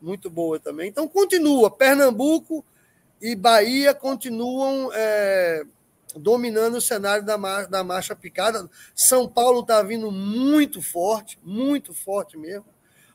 Muito 0.00 0.28
boa 0.28 0.60
também. 0.60 0.88
Então 0.88 1.08
continua. 1.08 1.70
Pernambuco 1.70 2.64
e 3.20 3.34
Bahia 3.34 3.94
continuam 3.94 4.90
é, 4.92 5.64
dominando 6.18 6.76
o 6.76 6.80
cenário 6.80 7.24
da, 7.24 7.36
mar, 7.38 7.66
da 7.66 7.84
marcha 7.84 8.14
picada. 8.14 8.68
São 8.94 9.28
Paulo 9.28 9.60
está 9.60 9.82
vindo 9.82 10.10
muito 10.10 10.80
forte, 10.82 11.38
muito 11.42 11.94
forte 11.94 12.36
mesmo. 12.36 12.66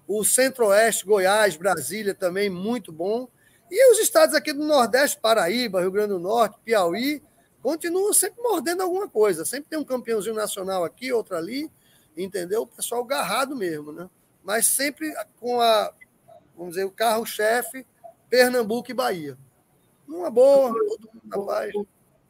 O 0.08 0.24
Centro-Oeste, 0.24 1.06
Goiás, 1.06 1.56
Brasília 1.56 2.14
também 2.14 2.49
muito 2.49 2.91
bom. 2.91 3.28
E 3.70 3.91
os 3.91 3.99
estados 3.99 4.36
aqui 4.36 4.52
do 4.52 4.64
Nordeste, 4.64 5.20
Paraíba, 5.20 5.82
Rio 5.82 5.91
Grande 5.91 6.10
do 6.10 6.20
Norte, 6.20 6.60
Piauí, 6.64 7.24
continuam 7.62 8.14
sempre 8.14 8.41
mordendo 8.41 8.84
alguma 8.84 9.08
coisa. 9.08 9.45
Sempre 9.45 9.70
tem 9.70 9.80
um 9.80 9.86
campeãozinho 9.86 10.36
nacional 10.36 10.84
aqui, 10.84 11.14
outro 11.14 11.38
ali 11.38 11.72
entendeu? 12.16 12.64
O 12.64 12.68
pessoal 12.68 13.04
garrado 13.04 13.56
mesmo, 13.56 13.91
né? 13.91 14.10
Mas 14.43 14.68
sempre 14.68 15.14
com 15.39 15.62
a, 15.62 15.93
vamos 16.56 16.74
dizer, 16.74 16.86
o 16.86 16.91
carro-chefe, 16.91 17.86
Pernambuco 18.30 18.91
e 18.91 18.93
Bahia. 18.93 19.38
Uma 20.08 20.30
boa, 20.30 20.74
todo 20.74 21.10
mundo 21.14 21.22
na 21.24 21.39
paz. 21.45 21.74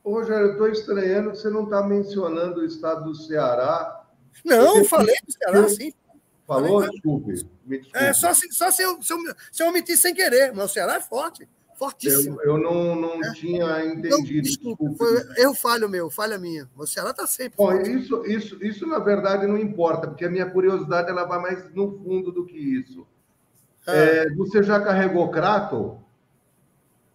Ô, 0.04 0.14
Rogério, 0.14 0.48
eu 0.48 0.52
estou 0.54 0.68
estranhando 0.68 1.32
que 1.32 1.38
você 1.38 1.50
não 1.50 1.66
está 1.66 1.84
mencionando 1.84 2.62
o 2.62 2.66
estado 2.66 3.06
do 3.06 3.16
Ceará. 3.16 4.04
Não, 4.44 4.78
eu 4.78 4.86
falei 4.86 5.16
do 5.26 5.32
Ceará, 5.32 5.70
sim. 5.70 5.94
Falou? 6.48 6.82
Falei, 6.82 6.90
desculpe. 6.90 7.32
desculpe. 7.32 7.90
É, 7.94 8.14
só, 8.14 8.34
se, 8.34 8.52
só 8.52 8.72
se, 8.72 8.82
eu, 8.82 9.02
se, 9.02 9.14
eu, 9.14 9.20
se 9.52 9.64
eu 9.64 9.68
omitir 9.68 9.98
sem 9.98 10.14
querer, 10.14 10.54
mas 10.54 10.72
o 10.72 10.74
Ceará 10.74 10.96
é 10.96 11.02
forte. 11.02 11.48
Fortíssimo. 11.76 12.40
Eu, 12.42 12.52
eu 12.52 12.58
não, 12.60 12.96
não 12.96 13.24
é. 13.24 13.34
tinha 13.34 13.86
entendido. 13.86 14.44
desculpa, 14.44 14.84
erro 15.38 15.56
falho 15.56 15.90
meu, 15.90 16.12
falha 16.12 16.38
minha. 16.38 16.70
O 16.78 16.86
Ceará 16.86 17.10
está 17.10 17.26
sempre. 17.26 17.58
Bom, 17.58 17.74
isso, 17.74 18.24
isso, 18.28 18.64
isso, 18.64 18.86
na 18.86 19.00
verdade, 19.00 19.48
não 19.48 19.58
importa, 19.58 20.08
porque 20.08 20.26
a 20.26 20.30
minha 20.30 20.48
curiosidade 20.48 21.10
ela 21.10 21.26
vai 21.26 21.40
mais 21.40 21.74
no 21.74 21.98
fundo 22.04 22.32
do 22.32 22.46
que 22.46 22.56
isso. 22.56 23.08
É. 23.88 24.26
É, 24.28 24.36
você 24.36 24.62
já 24.62 24.80
carregou 24.80 25.32
Crato? 25.32 26.00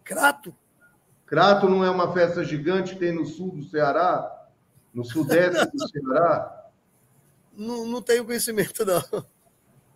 Crato? 0.03 0.53
Crato 1.27 1.69
não 1.69 1.83
é 1.83 1.89
uma 1.91 2.13
festa 2.13 2.43
gigante 2.43 2.93
que 2.93 2.99
tem 2.99 3.11
no 3.11 3.25
sul 3.25 3.51
do 3.51 3.63
Ceará? 3.63 4.47
No 4.93 5.03
sudeste 5.03 5.67
do 5.71 5.87
Ceará? 5.89 6.69
Não, 7.55 7.85
não 7.85 8.01
tenho 8.01 8.25
conhecimento, 8.25 8.85
não. 8.85 9.25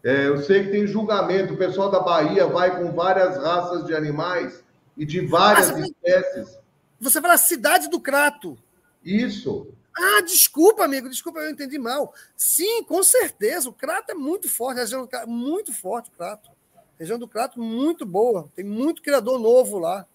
É, 0.04 0.28
eu 0.28 0.42
sei 0.42 0.64
que 0.64 0.72
tem 0.72 0.86
julgamento, 0.86 1.54
o 1.54 1.58
pessoal 1.58 1.90
da 1.90 2.00
Bahia 2.00 2.48
vai 2.48 2.78
com 2.78 2.92
várias 2.92 3.38
raças 3.38 3.86
de 3.86 3.96
animais 3.96 4.64
e 4.98 5.06
de 5.06 5.26
várias 5.26 5.70
ah, 5.70 5.80
espécies. 5.80 6.60
Você 7.00 7.22
fala 7.22 7.38
cidade 7.38 7.88
do 7.88 8.00
Crato. 8.00 8.58
Isso. 9.04 9.68
Ah, 9.96 10.22
desculpa, 10.22 10.84
amigo, 10.84 11.10
desculpa, 11.10 11.40
eu 11.40 11.52
entendi 11.52 11.78
mal. 11.78 12.14
Sim, 12.36 12.84
com 12.84 13.02
certeza, 13.04 13.70
o 13.70 13.74
Crato 13.74 14.12
é 14.12 14.16
muito 14.16 14.50
forte, 14.50 14.80
a 14.80 14.82
região 14.82 15.02
do 15.02 15.08
Crato, 15.08 15.30
muito 15.30 15.72
forte 15.72 16.10
o 16.10 16.14
Crato. 16.14 16.50
A 16.76 17.00
região 17.00 17.18
do 17.18 17.28
Crato 17.28 17.60
muito 17.60 18.06
boa, 18.06 18.50
tem 18.54 18.66
muito 18.66 19.02
criador 19.02 19.40
novo 19.40 19.80
lá. 19.80 20.06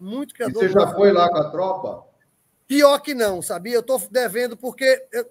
Muito 0.00 0.34
criador 0.34 0.64
e 0.64 0.68
você 0.68 0.72
já 0.72 0.92
foi 0.94 1.12
lá 1.12 1.28
com 1.28 1.38
a 1.38 1.50
tropa? 1.50 2.06
Pior 2.66 2.98
que 3.00 3.14
não, 3.14 3.42
sabia? 3.42 3.74
Eu 3.74 3.80
estou 3.80 3.98
devendo, 4.10 4.56
porque 4.56 5.06
eu, 5.12 5.30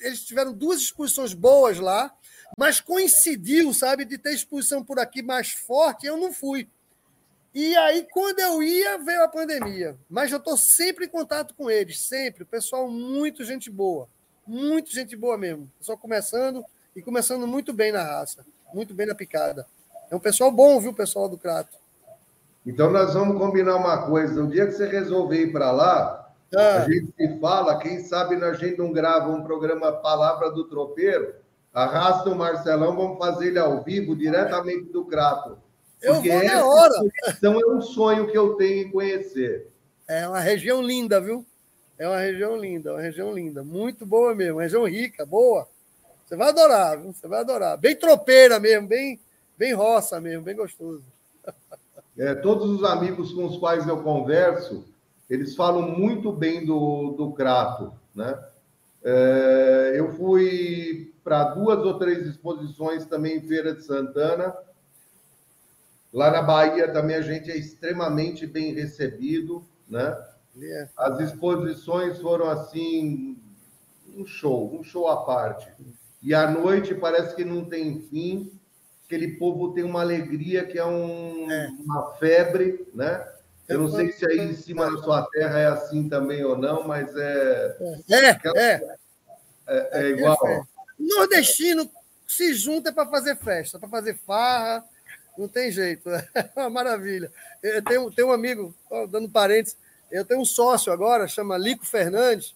eles 0.00 0.24
tiveram 0.24 0.52
duas 0.52 0.80
exposições 0.80 1.32
boas 1.32 1.78
lá, 1.78 2.12
mas 2.58 2.80
coincidiu, 2.80 3.72
sabe, 3.72 4.04
de 4.04 4.18
ter 4.18 4.34
exposição 4.34 4.84
por 4.84 4.98
aqui 4.98 5.22
mais 5.22 5.52
forte, 5.52 6.06
eu 6.06 6.16
não 6.16 6.32
fui. 6.32 6.68
E 7.54 7.76
aí, 7.76 8.06
quando 8.10 8.40
eu 8.40 8.62
ia, 8.62 8.98
veio 8.98 9.22
a 9.22 9.28
pandemia. 9.28 9.96
Mas 10.08 10.32
eu 10.32 10.38
estou 10.38 10.56
sempre 10.56 11.04
em 11.04 11.08
contato 11.08 11.54
com 11.54 11.70
eles, 11.70 12.00
sempre. 12.00 12.44
O 12.44 12.46
pessoal, 12.46 12.88
muito 12.90 13.44
gente 13.44 13.70
boa. 13.70 14.08
Muito 14.46 14.90
gente 14.90 15.14
boa 15.14 15.36
mesmo. 15.36 15.70
Pessoal 15.78 15.98
começando 15.98 16.64
e 16.96 17.02
começando 17.02 17.46
muito 17.46 17.72
bem 17.72 17.92
na 17.92 18.02
raça. 18.02 18.44
Muito 18.72 18.94
bem 18.94 19.06
na 19.06 19.14
picada. 19.14 19.66
É 20.10 20.16
um 20.16 20.20
pessoal 20.20 20.50
bom, 20.50 20.80
viu, 20.80 20.94
pessoal 20.94 21.28
do 21.28 21.36
Crato. 21.36 21.76
Então, 22.64 22.90
nós 22.90 23.14
vamos 23.14 23.38
combinar 23.38 23.76
uma 23.76 24.06
coisa. 24.06 24.42
O 24.42 24.48
dia 24.48 24.66
que 24.66 24.72
você 24.72 24.86
resolver 24.86 25.40
ir 25.40 25.52
para 25.52 25.70
lá, 25.70 26.32
ah. 26.54 26.76
a 26.76 26.90
gente 26.90 27.12
se 27.16 27.40
fala. 27.40 27.78
Quem 27.78 28.00
sabe 28.00 28.36
a 28.36 28.52
gente 28.54 28.78
não 28.78 28.92
grava 28.92 29.30
um 29.30 29.42
programa 29.42 29.92
Palavra 29.92 30.50
do 30.50 30.64
Tropeiro 30.64 31.42
Arrasta 31.72 32.28
o 32.28 32.36
Marcelão, 32.36 32.94
vamos 32.94 33.18
fazer 33.18 33.48
ele 33.48 33.58
ao 33.58 33.82
vivo, 33.82 34.14
diretamente 34.14 34.92
do 34.92 35.06
Crato. 35.06 35.56
Eu 36.02 36.14
Porque 36.14 36.30
vou 36.30 36.44
na 36.44 36.66
hora. 36.66 36.94
Então 37.28 37.58
é 37.58 37.66
um 37.66 37.80
sonho 37.80 38.30
que 38.30 38.36
eu 38.36 38.56
tenho 38.56 38.86
em 38.86 38.90
conhecer. 38.90 39.68
É 40.06 40.28
uma 40.28 40.40
região 40.40 40.82
linda, 40.82 41.18
viu? 41.18 41.46
É 41.98 42.06
uma 42.06 42.18
região 42.18 42.56
linda, 42.56 42.92
uma 42.92 43.00
região 43.00 43.32
linda. 43.32 43.64
Muito 43.64 44.04
boa 44.04 44.34
mesmo, 44.34 44.56
uma 44.56 44.64
região 44.64 44.84
rica, 44.84 45.24
boa. 45.24 45.66
Você 46.26 46.36
vai 46.36 46.48
adorar, 46.48 47.00
viu? 47.00 47.12
Você 47.12 47.26
vai 47.26 47.40
adorar. 47.40 47.78
Bem 47.78 47.96
tropeira 47.96 48.60
mesmo, 48.60 48.86
bem, 48.86 49.18
bem 49.56 49.72
roça 49.72 50.20
mesmo, 50.20 50.42
bem 50.42 50.56
gostoso. 50.56 51.02
É, 52.16 52.34
todos 52.34 52.70
os 52.70 52.84
amigos 52.84 53.32
com 53.32 53.46
os 53.46 53.56
quais 53.56 53.86
eu 53.86 54.02
converso, 54.02 54.84
eles 55.28 55.56
falam 55.56 55.82
muito 55.82 56.30
bem 56.30 56.66
do, 56.66 57.12
do 57.12 57.32
Crato, 57.32 57.92
né? 58.14 58.38
É, 59.02 59.94
eu 59.96 60.12
fui 60.12 61.12
para 61.24 61.44
duas 61.54 61.78
ou 61.78 61.98
três 61.98 62.26
exposições 62.26 63.06
também 63.06 63.38
em 63.38 63.40
Feira 63.40 63.74
de 63.74 63.82
Santana. 63.82 64.54
Lá 66.12 66.30
na 66.30 66.42
Bahia 66.42 66.92
também 66.92 67.16
a 67.16 67.22
gente 67.22 67.50
é 67.50 67.56
extremamente 67.56 68.46
bem 68.46 68.74
recebido, 68.74 69.64
né? 69.88 70.16
Yeah. 70.54 70.90
É. 70.90 70.90
As 70.96 71.20
exposições 71.20 72.20
foram 72.20 72.48
assim 72.50 73.38
um 74.14 74.26
show, 74.26 74.74
um 74.74 74.82
show 74.82 75.08
à 75.08 75.24
parte. 75.24 75.72
E 76.22 76.34
à 76.34 76.50
noite 76.50 76.94
parece 76.94 77.34
que 77.34 77.44
não 77.44 77.64
tem 77.64 78.00
fim, 78.02 78.52
aquele 79.12 79.36
povo 79.36 79.74
tem 79.74 79.84
uma 79.84 80.00
alegria 80.00 80.64
que 80.64 80.78
é, 80.78 80.84
um, 80.84 81.50
é. 81.50 81.68
uma 81.84 82.14
febre, 82.14 82.88
né? 82.94 83.28
Eu 83.68 83.80
não 83.80 83.90
sei 83.90 84.10
se 84.10 84.24
aí 84.26 84.38
em 84.38 84.54
cima 84.54 84.90
da 84.90 85.02
sua 85.02 85.22
terra 85.30 85.58
é 85.58 85.66
assim 85.66 86.08
também 86.08 86.42
ou 86.44 86.56
não, 86.56 86.86
mas 86.86 87.14
é. 87.14 87.76
É, 88.10 88.30
é. 88.58 88.96
É, 89.66 89.88
é 89.92 90.08
igual. 90.08 90.38
Nordestino 90.98 91.88
se 92.26 92.54
junta 92.54 92.92
para 92.92 93.08
fazer 93.08 93.36
festa, 93.36 93.78
para 93.78 93.88
fazer 93.88 94.18
farra, 94.26 94.84
não 95.36 95.46
tem 95.46 95.70
jeito. 95.70 96.08
É 96.34 96.50
uma 96.56 96.70
maravilha. 96.70 97.30
Eu 97.62 97.82
tenho, 97.84 98.10
tenho 98.10 98.28
um 98.28 98.32
amigo, 98.32 98.74
dando 99.10 99.28
parênteses, 99.28 99.76
eu 100.10 100.24
tenho 100.24 100.40
um 100.40 100.44
sócio 100.44 100.92
agora, 100.92 101.28
chama 101.28 101.58
Lico 101.58 101.86
Fernandes, 101.86 102.54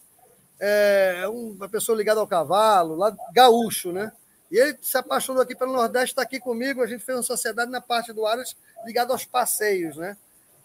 é 0.58 1.24
uma 1.28 1.68
pessoa 1.68 1.96
ligada 1.96 2.20
ao 2.20 2.26
cavalo, 2.26 2.96
lá 2.96 3.14
gaúcho, 3.32 3.92
né? 3.92 4.10
E 4.50 4.58
ele 4.58 4.78
se 4.80 4.96
apaixonou 4.96 5.42
aqui 5.42 5.54
pelo 5.54 5.72
Nordeste, 5.72 6.12
está 6.12 6.22
aqui 6.22 6.38
comigo. 6.38 6.82
A 6.82 6.86
gente 6.86 7.04
fez 7.04 7.18
uma 7.18 7.24
sociedade 7.24 7.70
na 7.70 7.80
parte 7.80 8.12
do 8.12 8.26
Aras 8.26 8.56
ligada 8.84 9.12
aos 9.12 9.24
passeios, 9.24 9.96
né? 9.96 10.16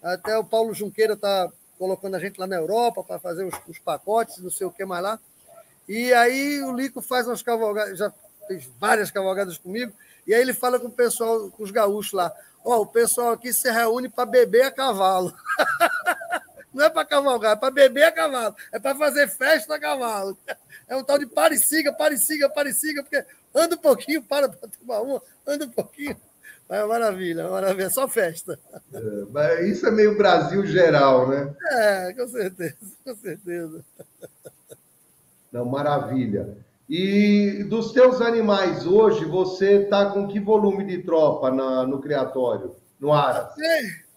Até 0.02 0.38
o 0.38 0.44
Paulo 0.44 0.74
Junqueira 0.74 1.14
está 1.14 1.52
colocando 1.78 2.16
a 2.16 2.20
gente 2.20 2.40
lá 2.40 2.46
na 2.46 2.56
Europa 2.56 3.04
para 3.04 3.20
fazer 3.20 3.44
os, 3.44 3.56
os, 3.68 3.80
pacotes, 3.80 4.38
não 4.38 4.52
sei 4.52 4.68
o 4.68 4.72
que 4.72 4.86
mais 4.86 5.04
lá. 5.04 5.20
E 5.88 6.14
aí 6.14 6.62
o 6.62 6.72
Lico 6.72 7.02
faz 7.02 7.28
umas 7.28 7.42
cavalgadas, 7.42 7.98
já 7.98 8.14
fez 8.48 8.70
várias 8.80 9.10
cavalgadas 9.10 9.58
comigo, 9.58 9.92
e 10.28 10.34
aí 10.34 10.42
ele 10.42 10.54
fala 10.54 10.80
com 10.80 10.88
o 10.88 10.92
pessoal, 10.92 11.50
com 11.50 11.64
os 11.64 11.72
gaúchos 11.72 12.14
lá. 12.14 12.32
Ó, 12.64 12.78
oh, 12.78 12.82
o 12.82 12.86
pessoal 12.86 13.32
aqui 13.32 13.52
se 13.52 13.72
reúne 13.72 14.10
para 14.10 14.26
beber 14.26 14.64
a 14.64 14.72
cavalo. 14.72 15.34
Não 16.74 16.86
é 16.86 16.90
para 16.90 17.06
cavalgar, 17.06 17.54
é 17.54 17.56
para 17.56 17.72
beber 17.72 18.04
a 18.04 18.12
cavalo. 18.12 18.56
É 18.72 18.80
para 18.80 18.96
fazer 18.96 19.28
festa 19.28 19.76
a 19.76 19.80
cavalo. 19.80 20.38
É 20.88 20.96
um 20.96 21.04
tal 21.04 21.18
de 21.18 21.26
pareciga, 21.26 21.92
pareciga, 21.92 22.50
pareciga, 22.50 23.02
porque 23.04 23.26
anda 23.54 23.76
um 23.76 23.80
pouquinho, 23.80 24.24
para 24.24 24.50
para 24.50 24.70
tomar 24.70 25.02
uma, 25.02 25.22
anda 25.48 25.66
um 25.66 25.70
pouquinho. 25.70 26.16
É 26.70 26.86
maravilha, 26.86 27.42
é 27.42 27.50
maravilha, 27.50 27.88
é 27.88 27.90
só 27.90 28.08
festa. 28.08 28.58
É, 28.94 29.68
isso 29.68 29.86
é 29.86 29.92
meio 29.92 30.18
Brasil 30.18 30.66
geral, 30.66 31.28
né? 31.28 31.54
É, 31.70 32.14
com 32.14 32.28
certeza, 32.30 32.78
com 33.04 33.16
certeza. 33.16 33.84
Não, 35.52 35.66
maravilha. 35.66 36.58
E 36.90 37.64
dos 37.70 37.92
teus 37.92 38.22
animais 38.22 38.86
hoje, 38.86 39.26
você 39.26 39.84
está 39.84 40.12
com 40.12 40.28
que 40.28 40.40
volume 40.40 40.86
de 40.86 41.00
tropa 41.04 41.52
na, 41.52 41.86
no 41.86 42.00
criatório, 42.00 42.76
no 43.00 43.12
ar? 43.12 43.54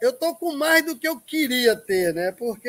Eu 0.01 0.11
estou 0.11 0.35
com 0.35 0.53
mais 0.57 0.85
do 0.85 0.97
que 0.97 1.09
eu 1.09 1.19
queria 1.19 1.77
ter, 1.77 2.13
né? 2.13 2.33
Porque 2.33 2.69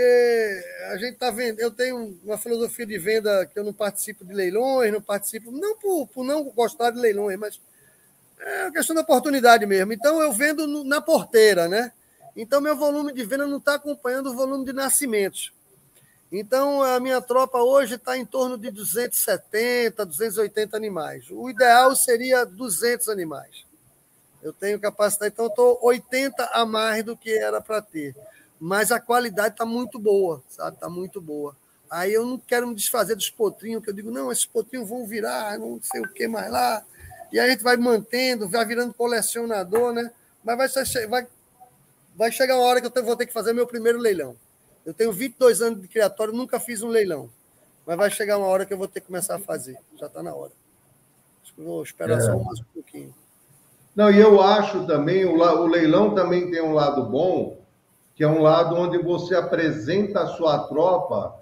a 0.89 0.97
gente 0.97 1.13
está 1.13 1.31
vendo. 1.31 1.59
Eu 1.59 1.71
tenho 1.71 2.17
uma 2.23 2.37
filosofia 2.37 2.85
de 2.85 2.97
venda 2.97 3.45
que 3.45 3.59
eu 3.59 3.63
não 3.63 3.73
participo 3.73 4.23
de 4.23 4.33
leilões, 4.33 4.93
não 4.93 5.01
participo, 5.01 5.51
não 5.51 5.77
por, 5.77 6.07
por 6.07 6.23
não 6.23 6.43
gostar 6.43 6.91
de 6.91 6.99
leilões, 6.99 7.37
mas 7.37 7.59
é 8.39 8.71
questão 8.71 8.95
da 8.95 9.01
oportunidade 9.01 9.65
mesmo. 9.65 9.91
Então, 9.91 10.21
eu 10.21 10.31
vendo 10.31 10.83
na 10.83 11.01
porteira, 11.01 11.67
né? 11.67 11.91
Então, 12.35 12.61
meu 12.61 12.75
volume 12.75 13.13
de 13.13 13.25
venda 13.25 13.47
não 13.47 13.57
está 13.57 13.75
acompanhando 13.75 14.29
o 14.29 14.35
volume 14.35 14.65
de 14.65 14.73
nascimentos. 14.73 15.53
Então, 16.31 16.83
a 16.83 16.99
minha 16.99 17.21
tropa 17.21 17.59
hoje 17.59 17.95
está 17.95 18.17
em 18.17 18.25
torno 18.25 18.57
de 18.57 18.69
270, 18.69 20.05
280 20.05 20.75
animais. 20.75 21.25
O 21.31 21.49
ideal 21.49 21.95
seria 21.95 22.45
200 22.45 23.07
animais. 23.09 23.64
Eu 24.45 24.53
tenho 24.53 24.79
capacidade, 24.79 25.33
então, 25.33 25.47
estou 25.47 25.79
80 25.81 26.51
a 26.53 26.67
mais 26.67 27.03
do 27.03 27.17
que 27.17 27.35
era 27.35 27.59
para 27.59 27.81
ter. 27.81 28.15
Mas 28.59 28.91
a 28.91 28.99
qualidade 28.99 29.55
está 29.55 29.65
muito 29.65 29.97
boa, 29.97 30.43
sabe? 30.47 30.75
Está 30.75 30.87
muito 30.87 31.19
boa. 31.19 31.57
Aí 31.89 32.13
eu 32.13 32.23
não 32.23 32.37
quero 32.37 32.67
me 32.67 32.75
desfazer 32.75 33.15
dos 33.15 33.27
potrinhos, 33.27 33.83
que 33.83 33.89
eu 33.89 33.93
digo, 33.95 34.11
não, 34.11 34.31
esses 34.31 34.45
potrinhos 34.45 34.87
vão 34.87 35.07
virar, 35.07 35.57
não 35.57 35.79
sei 35.81 35.99
o 35.99 36.13
que 36.13 36.27
mais 36.27 36.51
lá. 36.51 36.85
E 37.31 37.39
a 37.39 37.49
gente 37.49 37.63
vai 37.63 37.75
mantendo, 37.75 38.47
vai 38.47 38.63
virando 38.63 38.93
colecionador, 38.93 39.91
né? 39.93 40.11
Mas 40.43 40.75
vai, 40.75 41.07
vai, 41.07 41.27
vai 42.15 42.31
chegar 42.31 42.55
uma 42.55 42.65
hora 42.67 42.79
que 42.79 42.85
eu 42.85 43.03
vou 43.03 43.15
ter 43.15 43.25
que 43.25 43.33
fazer 43.33 43.51
meu 43.51 43.65
primeiro 43.65 43.97
leilão. 43.97 44.35
Eu 44.85 44.93
tenho 44.93 45.11
22 45.11 45.63
anos 45.63 45.81
de 45.81 45.87
criatório, 45.87 46.31
nunca 46.31 46.59
fiz 46.59 46.83
um 46.83 46.89
leilão. 46.89 47.31
Mas 47.83 47.97
vai 47.97 48.11
chegar 48.11 48.37
uma 48.37 48.45
hora 48.45 48.63
que 48.63 48.71
eu 48.71 48.77
vou 48.77 48.87
ter 48.87 49.01
que 49.01 49.07
começar 49.07 49.37
a 49.37 49.39
fazer. 49.39 49.75
Já 49.99 50.05
está 50.05 50.21
na 50.21 50.35
hora. 50.35 50.51
Acho 51.41 51.51
que 51.55 51.61
vou 51.63 51.81
esperar 51.81 52.19
é. 52.19 52.21
só 52.21 52.37
mais 52.37 52.59
um 52.59 52.65
pouquinho. 52.71 53.24
Não, 53.95 54.11
e 54.11 54.19
eu 54.19 54.41
acho 54.41 54.85
também, 54.85 55.25
o, 55.25 55.37
o 55.37 55.67
leilão 55.67 56.13
também 56.13 56.51
tem 56.51 56.61
um 56.61 56.73
lado 56.73 57.03
bom, 57.03 57.61
que 58.13 58.23
é 58.23 58.27
um 58.27 58.41
lado 58.41 58.75
onde 58.75 58.97
você 58.97 59.35
apresenta 59.35 60.21
a 60.21 60.27
sua 60.27 60.67
tropa 60.67 61.35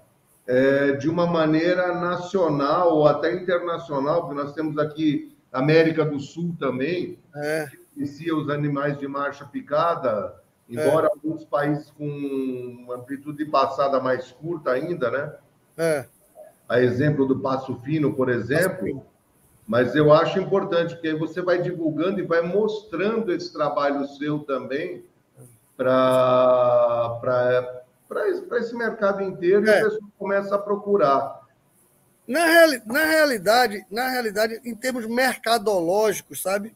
é, 0.46 0.92
de 0.94 1.10
uma 1.10 1.26
maneira 1.26 1.94
nacional 2.00 2.96
ou 2.96 3.08
até 3.08 3.34
internacional, 3.34 4.26
porque 4.26 4.42
nós 4.42 4.54
temos 4.54 4.78
aqui 4.78 5.36
América 5.52 6.04
do 6.06 6.20
Sul 6.20 6.56
também, 6.60 7.18
é. 7.36 7.68
que 7.70 7.80
inicia 7.96 8.36
os 8.36 8.50
animais 8.50 8.98
de 8.98 9.08
marcha 9.08 9.46
picada, 9.46 10.36
embora 10.68 11.08
é. 11.08 11.10
alguns 11.10 11.46
países 11.46 11.92
com 11.92 12.06
uma 12.06 12.96
amplitude 12.96 13.38
de 13.38 13.46
passada 13.46 14.00
mais 14.00 14.32
curta 14.32 14.72
ainda, 14.72 15.10
né? 15.12 15.34
É. 15.78 16.06
A 16.68 16.82
exemplo 16.82 17.26
do 17.28 17.40
Passo 17.40 17.76
Fino, 17.84 18.14
por 18.14 18.30
exemplo. 18.30 19.06
Mas 19.74 19.96
eu 19.96 20.14
acho 20.14 20.38
importante, 20.38 20.94
porque 20.94 21.08
aí 21.08 21.16
você 21.16 21.42
vai 21.42 21.60
divulgando 21.60 22.20
e 22.20 22.24
vai 22.24 22.44
mostrando 22.44 23.34
esse 23.34 23.52
trabalho 23.52 24.06
seu 24.06 24.38
também 24.38 25.04
para 25.76 27.20
esse 28.60 28.76
mercado 28.76 29.24
inteiro 29.24 29.68
é. 29.68 29.72
e 29.72 29.80
a 29.80 29.84
pessoa 29.86 30.10
começa 30.20 30.54
a 30.54 30.60
procurar. 30.60 31.42
Na, 32.28 32.46
reali 32.46 32.84
na 32.86 33.04
realidade, 33.04 33.84
na 33.90 34.10
realidade, 34.10 34.62
em 34.64 34.76
termos 34.76 35.08
mercadológicos, 35.08 36.44
sabe? 36.44 36.76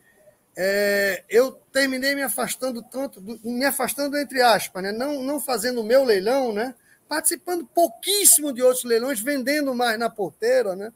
É, 0.57 1.23
eu 1.29 1.51
terminei 1.71 2.15
me 2.15 2.23
afastando 2.23 2.81
tanto, 2.81 3.21
me 3.21 3.63
afastando 3.63 4.17
entre 4.17 4.41
aspas, 4.41 4.81
né? 4.81 4.91
não, 4.91 5.21
não 5.21 5.39
fazendo 5.39 5.81
o 5.81 5.85
meu 5.85 6.03
leilão, 6.03 6.51
né? 6.51 6.73
participando 7.07 7.63
pouquíssimo 7.63 8.51
de 8.51 8.63
outros 8.63 8.85
leilões, 8.85 9.19
vendendo 9.19 9.75
mais 9.75 9.99
na 9.99 10.09
porteira, 10.09 10.75
né? 10.75 10.91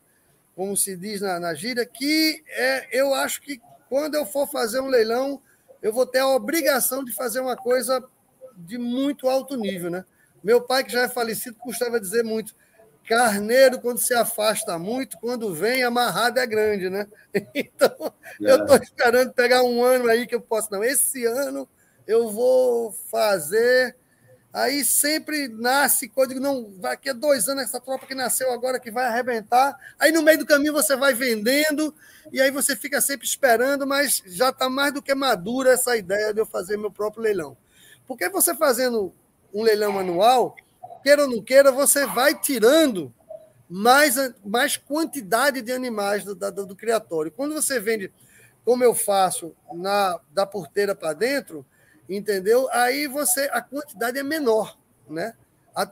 Como 0.62 0.78
se 0.78 0.96
diz 0.96 1.22
na, 1.22 1.40
na 1.40 1.56
gíria, 1.56 1.84
que 1.84 2.44
é, 2.50 2.88
eu 2.92 3.16
acho 3.16 3.42
que 3.42 3.60
quando 3.90 4.14
eu 4.14 4.28
for 4.28 4.48
fazer 4.48 4.80
um 4.80 4.90
leilão, 4.90 5.42
eu 5.82 5.92
vou 5.92 6.06
ter 6.06 6.20
a 6.20 6.28
obrigação 6.28 7.04
de 7.04 7.12
fazer 7.12 7.40
uma 7.40 7.58
coisa 7.58 8.00
de 8.56 8.78
muito 8.78 9.28
alto 9.28 9.58
nível. 9.58 9.90
Né? 9.90 10.06
Meu 10.44 10.62
pai, 10.62 10.84
que 10.84 10.92
já 10.92 11.02
é 11.02 11.10
falecido, 11.10 11.56
costumava 11.56 12.00
dizer 12.00 12.24
muito: 12.24 12.56
Carneiro, 13.10 13.82
quando 13.82 13.98
se 13.98 14.14
afasta 14.14 14.78
muito, 14.78 15.18
quando 15.18 15.52
vem, 15.52 15.82
amarrado 15.82 16.40
é 16.40 16.46
grande, 16.46 16.92
né? 16.92 17.08
Então, 17.56 18.14
é. 18.40 18.52
eu 18.52 18.58
estou 18.58 18.78
esperando 18.78 19.34
pegar 19.34 19.64
um 19.64 19.84
ano 19.84 20.10
aí 20.10 20.28
que 20.28 20.36
eu 20.36 20.42
posso. 20.42 20.72
Não, 20.72 20.84
esse 20.84 21.26
ano 21.26 21.68
eu 22.06 22.30
vou 22.30 22.92
fazer. 23.10 23.96
Aí 24.54 24.84
sempre 24.84 25.48
nasce, 25.48 26.10
quando 26.10 26.38
não, 26.38 26.74
que 27.02 27.10
é 27.10 27.14
dois 27.14 27.48
anos 27.48 27.64
essa 27.64 27.80
tropa 27.80 28.06
que 28.06 28.14
nasceu 28.14 28.52
agora 28.52 28.82
que 28.82 28.92
vai 28.92 29.06
arrebentar. 29.06 29.78
Aí 29.98 30.12
no 30.12 30.22
meio 30.22 30.40
do 30.40 30.46
caminho 30.46 30.74
você 30.74 30.94
vai 30.96 31.14
vendendo 31.14 31.96
e 32.34 32.42
aí 32.42 32.52
você 32.52 32.76
fica 32.76 33.00
sempre 33.00 33.26
esperando, 33.26 33.88
mas 33.88 34.22
já 34.26 34.50
está 34.50 34.70
mais 34.70 34.94
do 34.94 35.02
que 35.02 35.16
madura 35.16 35.72
essa 35.72 35.96
ideia 35.96 36.34
de 36.34 36.42
eu 36.42 36.46
fazer 36.46 36.78
meu 36.78 36.92
próprio 36.92 37.24
leilão. 37.24 37.56
Porque 38.06 38.28
você 38.28 38.54
fazendo 38.54 39.14
um 39.54 39.64
leilão 39.64 39.98
anual, 39.98 40.56
queira 41.02 41.24
ou 41.24 41.30
não 41.30 41.42
queira, 41.42 41.72
você 41.72 42.06
vai 42.06 42.38
tirando 42.38 43.14
mais, 43.70 44.16
mais 44.44 44.76
quantidade 44.76 45.62
de 45.62 45.72
animais 45.72 46.26
do, 46.26 46.36
do, 46.36 46.66
do 46.66 46.76
criatório. 46.76 47.32
Quando 47.32 47.54
você 47.54 47.80
vende, 47.80 48.12
como 48.66 48.84
eu 48.84 48.94
faço, 48.94 49.56
na 49.74 50.20
da 50.30 50.46
porteira 50.46 50.94
para 50.94 51.14
dentro, 51.14 51.66
entendeu? 52.10 52.68
Aí 52.72 53.08
você 53.08 53.50
a 53.52 53.62
quantidade 53.62 54.18
é 54.18 54.24
menor, 54.24 54.78
né? 55.10 55.34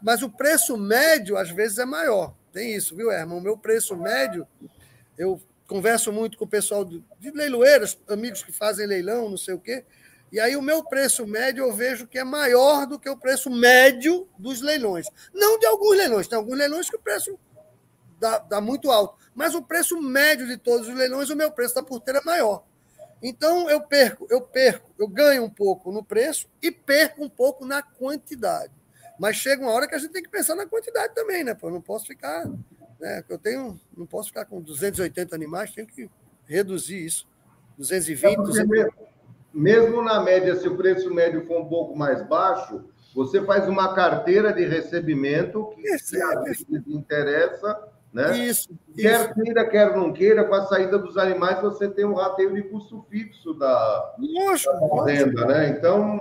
Mas 0.01 0.22
o 0.22 0.30
preço 0.30 0.78
médio 0.78 1.38
às 1.38 1.49
vezes 1.49 1.78
é 1.78 1.86
maior. 1.86 2.34
Tem 2.51 2.76
isso, 2.76 2.95
viu, 2.95 3.12
Herman? 3.12 3.38
O 3.38 3.41
meu 3.41 3.57
preço 3.57 3.95
médio, 3.95 4.47
eu 5.18 5.41
converso 5.68 6.12
muito 6.12 6.38
com 6.38 6.45
o 6.45 6.49
pessoal 6.49 6.84
de, 6.84 7.03
de 7.20 7.32
leiloeiras, 7.32 7.97
amigos 8.07 8.43
que 8.43 8.51
fazem 8.51 8.88
leilão, 8.88 9.30
não 9.30 9.38
sei 9.38 9.53
o 9.53 9.60
quê. 9.60 9.86
E 10.32 10.39
aí 10.39 10.55
o 10.55 10.62
meu 10.62 10.84
preço 10.84 11.26
médio 11.26 11.64
eu 11.66 11.74
vejo 11.74 12.07
que 12.07 12.20
é 12.20 12.24
maior 12.24 12.86
do 12.86 12.99
que 12.99 13.10
o 13.10 13.18
preço 13.18 13.49
médio 13.49 14.28
dos 14.38 14.62
leilões. 14.62 15.07
Não 15.34 15.57
de 15.57 15.66
alguns 15.66 15.97
leilões, 15.97 16.28
tem 16.28 16.38
alguns 16.38 16.57
leilões 16.57 16.89
que 16.89 16.95
o 16.95 16.99
preço 16.99 17.39
dá, 18.20 18.39
dá 18.39 18.62
muito 18.62 18.91
alto. 18.91 19.18
Mas 19.34 19.55
o 19.55 19.62
preço 19.62 19.99
médio 20.01 20.47
de 20.47 20.57
todos 20.57 20.88
os 20.88 20.93
leilões, 20.93 21.30
o 21.30 21.36
meu 21.36 21.51
preço 21.51 21.76
da 21.76 21.84
porteira 21.84 22.20
é 22.20 22.24
maior. 22.24 22.64
Então 23.22 23.70
eu 23.70 23.82
perco, 23.82 24.28
eu 24.30 24.41
perco, 24.41 24.91
eu 24.97 25.07
ganho 25.07 25.43
um 25.43 25.49
pouco 25.49 25.91
no 25.91 26.03
preço 26.03 26.47
e 26.61 26.72
perco 26.72 27.24
um 27.24 27.30
pouco 27.30 27.65
na 27.65 27.82
quantidade. 27.82 28.72
Mas 29.20 29.36
chega 29.36 29.61
uma 29.61 29.72
hora 29.72 29.88
que 29.88 29.95
a 29.95 29.97
gente 29.97 30.11
tem 30.11 30.24
que 30.24 30.30
pensar 30.30 30.55
na 30.55 30.65
quantidade 30.65 31.13
também, 31.13 31.43
né? 31.43 31.53
Pô, 31.53 31.67
eu 31.67 31.74
não 31.74 31.82
posso 31.82 32.05
ficar, 32.05 32.45
né? 32.99 33.24
Eu 33.28 33.38
tenho, 33.38 33.80
não 33.95 34.05
posso 34.05 34.30
ficar 34.30 34.45
com 34.45 34.61
280 34.61 35.36
animais, 35.36 35.72
tenho 35.72 35.88
que 35.88 36.09
reduzir 36.45 37.05
isso. 37.05 37.28
220, 37.78 38.34
é 38.34 38.38
280. 38.38 39.09
Mesmo 39.53 40.01
na 40.01 40.22
média, 40.22 40.55
se 40.55 40.67
o 40.67 40.78
preço 40.78 41.13
médio 41.13 41.45
for 41.45 41.61
um 41.61 41.67
pouco 41.67 41.97
mais 41.97 42.26
baixo, 42.28 42.86
você 43.13 43.43
faz 43.43 43.67
uma 43.67 43.93
carteira 43.93 44.53
de 44.53 44.65
recebimento 44.65 45.74
que, 45.76 45.97
que 46.80 46.93
interessa 46.95 47.89
né? 48.14 48.38
Isso. 48.38 48.70
Quer 48.95 49.22
isso. 49.22 49.34
queira, 49.34 49.70
quer 49.70 49.95
não 49.95 50.12
queira, 50.12 50.43
com 50.43 50.55
a 50.55 50.66
saída 50.66 50.97
dos 50.97 51.18
animais, 51.18 51.62
você 51.62 51.88
tem 51.88 52.05
um 52.05 52.16
rateio 52.16 52.53
de 52.53 52.64
custo 52.64 53.05
fixo 53.10 53.53
da, 53.53 54.16
lógico, 54.18 54.95
da 54.95 55.03
venda, 55.03 55.45
né? 55.45 55.70
Então, 55.70 56.20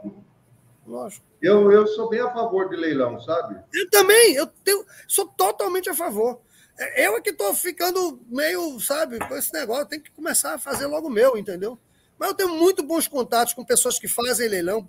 lógico. 0.86 1.26
Eu, 1.40 1.70
eu 1.70 1.86
sou 1.86 2.08
bem 2.08 2.20
a 2.20 2.32
favor 2.32 2.68
de 2.68 2.76
leilão, 2.76 3.20
sabe? 3.20 3.60
Eu 3.72 3.88
também, 3.90 4.34
eu 4.34 4.46
tenho, 4.46 4.84
sou 5.06 5.26
totalmente 5.26 5.88
a 5.88 5.94
favor. 5.94 6.40
É, 6.78 7.06
eu 7.06 7.16
é 7.16 7.20
que 7.20 7.30
estou 7.30 7.54
ficando 7.54 8.20
meio, 8.28 8.78
sabe, 8.80 9.18
com 9.18 9.36
esse 9.36 9.52
negócio, 9.52 9.86
tem 9.86 10.00
que 10.00 10.10
começar 10.10 10.54
a 10.54 10.58
fazer 10.58 10.86
logo 10.86 11.08
meu, 11.08 11.36
entendeu? 11.36 11.78
Mas 12.18 12.30
eu 12.30 12.34
tenho 12.34 12.54
muito 12.54 12.82
bons 12.82 13.08
contatos 13.08 13.54
com 13.54 13.64
pessoas 13.64 13.98
que 13.98 14.08
fazem 14.08 14.48
leilão, 14.48 14.88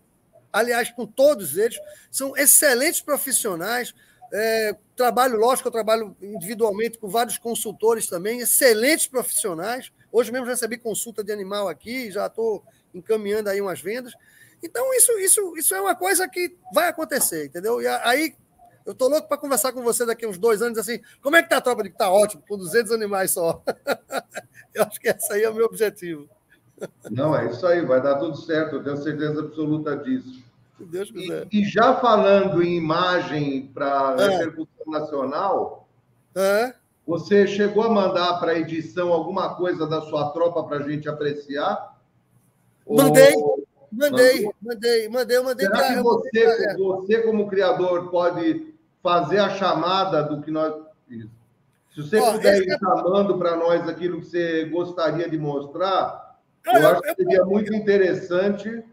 aliás, 0.51 0.89
com 0.91 1.05
todos 1.05 1.57
eles, 1.57 1.79
são 2.11 2.35
excelentes 2.35 3.01
profissionais. 3.01 3.93
É, 4.31 4.75
trabalho, 4.99 5.39
lógico, 5.39 5.69
eu 5.69 5.71
trabalho 5.71 6.13
individualmente 6.21 6.99
com 6.99 7.07
vários 7.07 7.37
consultores 7.37 8.07
também, 8.07 8.41
excelentes 8.41 9.07
profissionais. 9.07 9.93
Hoje 10.11 10.29
mesmo 10.29 10.45
recebi 10.45 10.77
consulta 10.77 11.23
de 11.23 11.31
animal 11.31 11.69
aqui, 11.69 12.11
já 12.11 12.25
estou 12.25 12.61
encaminhando 12.93 13.49
aí 13.49 13.61
umas 13.61 13.79
vendas. 13.79 14.13
Então, 14.61 14.93
isso, 14.93 15.17
isso, 15.19 15.57
isso 15.57 15.73
é 15.73 15.79
uma 15.79 15.95
coisa 15.95 16.27
que 16.27 16.57
vai 16.73 16.89
acontecer, 16.89 17.45
entendeu? 17.45 17.81
E 17.81 17.87
aí, 17.87 18.35
eu 18.85 18.91
estou 18.91 19.09
louco 19.09 19.29
para 19.29 19.37
conversar 19.37 19.71
com 19.71 19.81
você 19.81 20.05
daqui 20.05 20.25
a 20.25 20.27
uns 20.27 20.37
dois 20.37 20.61
anos, 20.61 20.77
assim, 20.77 20.99
como 21.21 21.37
é 21.37 21.39
que 21.39 21.45
está 21.45 21.57
a 21.57 21.61
tropa? 21.61 21.87
Está 21.87 22.11
ótimo, 22.11 22.43
com 22.45 22.57
200 22.57 22.91
animais 22.91 23.31
só. 23.31 23.63
eu 24.75 24.83
acho 24.83 24.99
que 24.99 25.07
esse 25.07 25.31
aí 25.31 25.43
é 25.43 25.49
o 25.49 25.55
meu 25.55 25.65
objetivo. 25.65 26.27
Não, 27.09 27.33
é 27.33 27.49
isso 27.49 27.65
aí, 27.65 27.85
vai 27.85 28.01
dar 28.01 28.15
tudo 28.15 28.35
certo, 28.35 28.75
eu 28.75 28.83
tenho 28.83 28.97
certeza 28.97 29.39
absoluta 29.39 29.95
disso. 29.95 30.43
Se 30.79 30.85
Deus 30.85 31.11
quiser. 31.11 31.47
E, 31.51 31.61
e 31.61 31.65
já 31.65 31.95
falando 31.95 32.63
em 32.63 32.77
imagem 32.77 33.67
para 33.73 34.15
é. 34.17 34.27
repercussão 34.29 34.85
nacional, 34.87 35.89
é. 36.33 36.73
você 37.05 37.45
chegou 37.45 37.83
a 37.83 37.89
mandar 37.89 38.39
para 38.39 38.53
a 38.53 38.59
edição 38.59 39.11
alguma 39.11 39.55
coisa 39.55 39.85
da 39.85 40.01
sua 40.01 40.29
tropa 40.29 40.63
para 40.63 40.77
a 40.77 40.89
gente 40.89 41.09
apreciar? 41.09 41.97
Mandei, 42.87 43.33
Ou... 43.35 43.67
mandei, 43.91 44.49
mandei, 44.61 45.09
mandei, 45.09 45.39
mandei. 45.41 45.67
Será 45.67 45.95
que 45.95 46.01
você, 46.01 46.75
você, 46.77 47.21
como 47.23 47.49
criador, 47.49 48.09
pode 48.09 48.73
fazer 49.03 49.39
a 49.39 49.49
chamada 49.49 50.23
do 50.23 50.41
que 50.41 50.49
nós. 50.49 50.73
Se 51.09 52.01
você 52.01 52.19
Ó, 52.19 52.33
puder 52.33 52.61
ir 52.61 52.71
é... 52.71 52.77
chamando 52.79 53.37
para 53.37 53.57
nós 53.57 53.87
aquilo 53.87 54.21
que 54.21 54.27
você 54.27 54.65
gostaria 54.65 55.29
de 55.29 55.37
mostrar, 55.37 56.39
eu, 56.65 56.73
eu 56.73 56.87
acho 56.87 57.01
que 57.01 57.15
seria 57.15 57.43
muito 57.43 57.73
interessante 57.73 58.83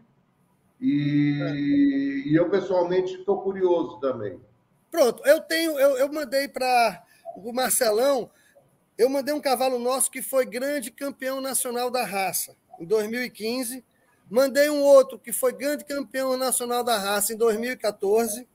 e, 0.79 2.23
e 2.27 2.35
eu, 2.35 2.49
pessoalmente, 2.49 3.13
estou 3.15 3.41
curioso 3.41 3.99
também. 3.99 4.39
Pronto, 4.91 5.21
eu 5.25 5.41
tenho, 5.41 5.77
eu, 5.79 5.97
eu 5.97 6.11
mandei 6.11 6.47
para 6.47 7.03
o 7.35 7.51
Marcelão, 7.51 8.29
eu 8.97 9.09
mandei 9.09 9.33
um 9.33 9.41
cavalo 9.41 9.77
nosso 9.77 10.09
que 10.09 10.21
foi 10.21 10.45
grande 10.45 10.91
campeão 10.91 11.41
nacional 11.41 11.89
da 11.89 12.03
raça 12.03 12.55
em 12.79 12.85
2015. 12.85 13.83
Mandei 14.29 14.69
um 14.69 14.81
outro 14.81 15.17
que 15.17 15.31
foi 15.31 15.53
grande 15.53 15.85
campeão 15.85 16.35
nacional 16.35 16.83
da 16.83 16.97
raça 16.97 17.33
em 17.33 17.37
2014. 17.37 18.47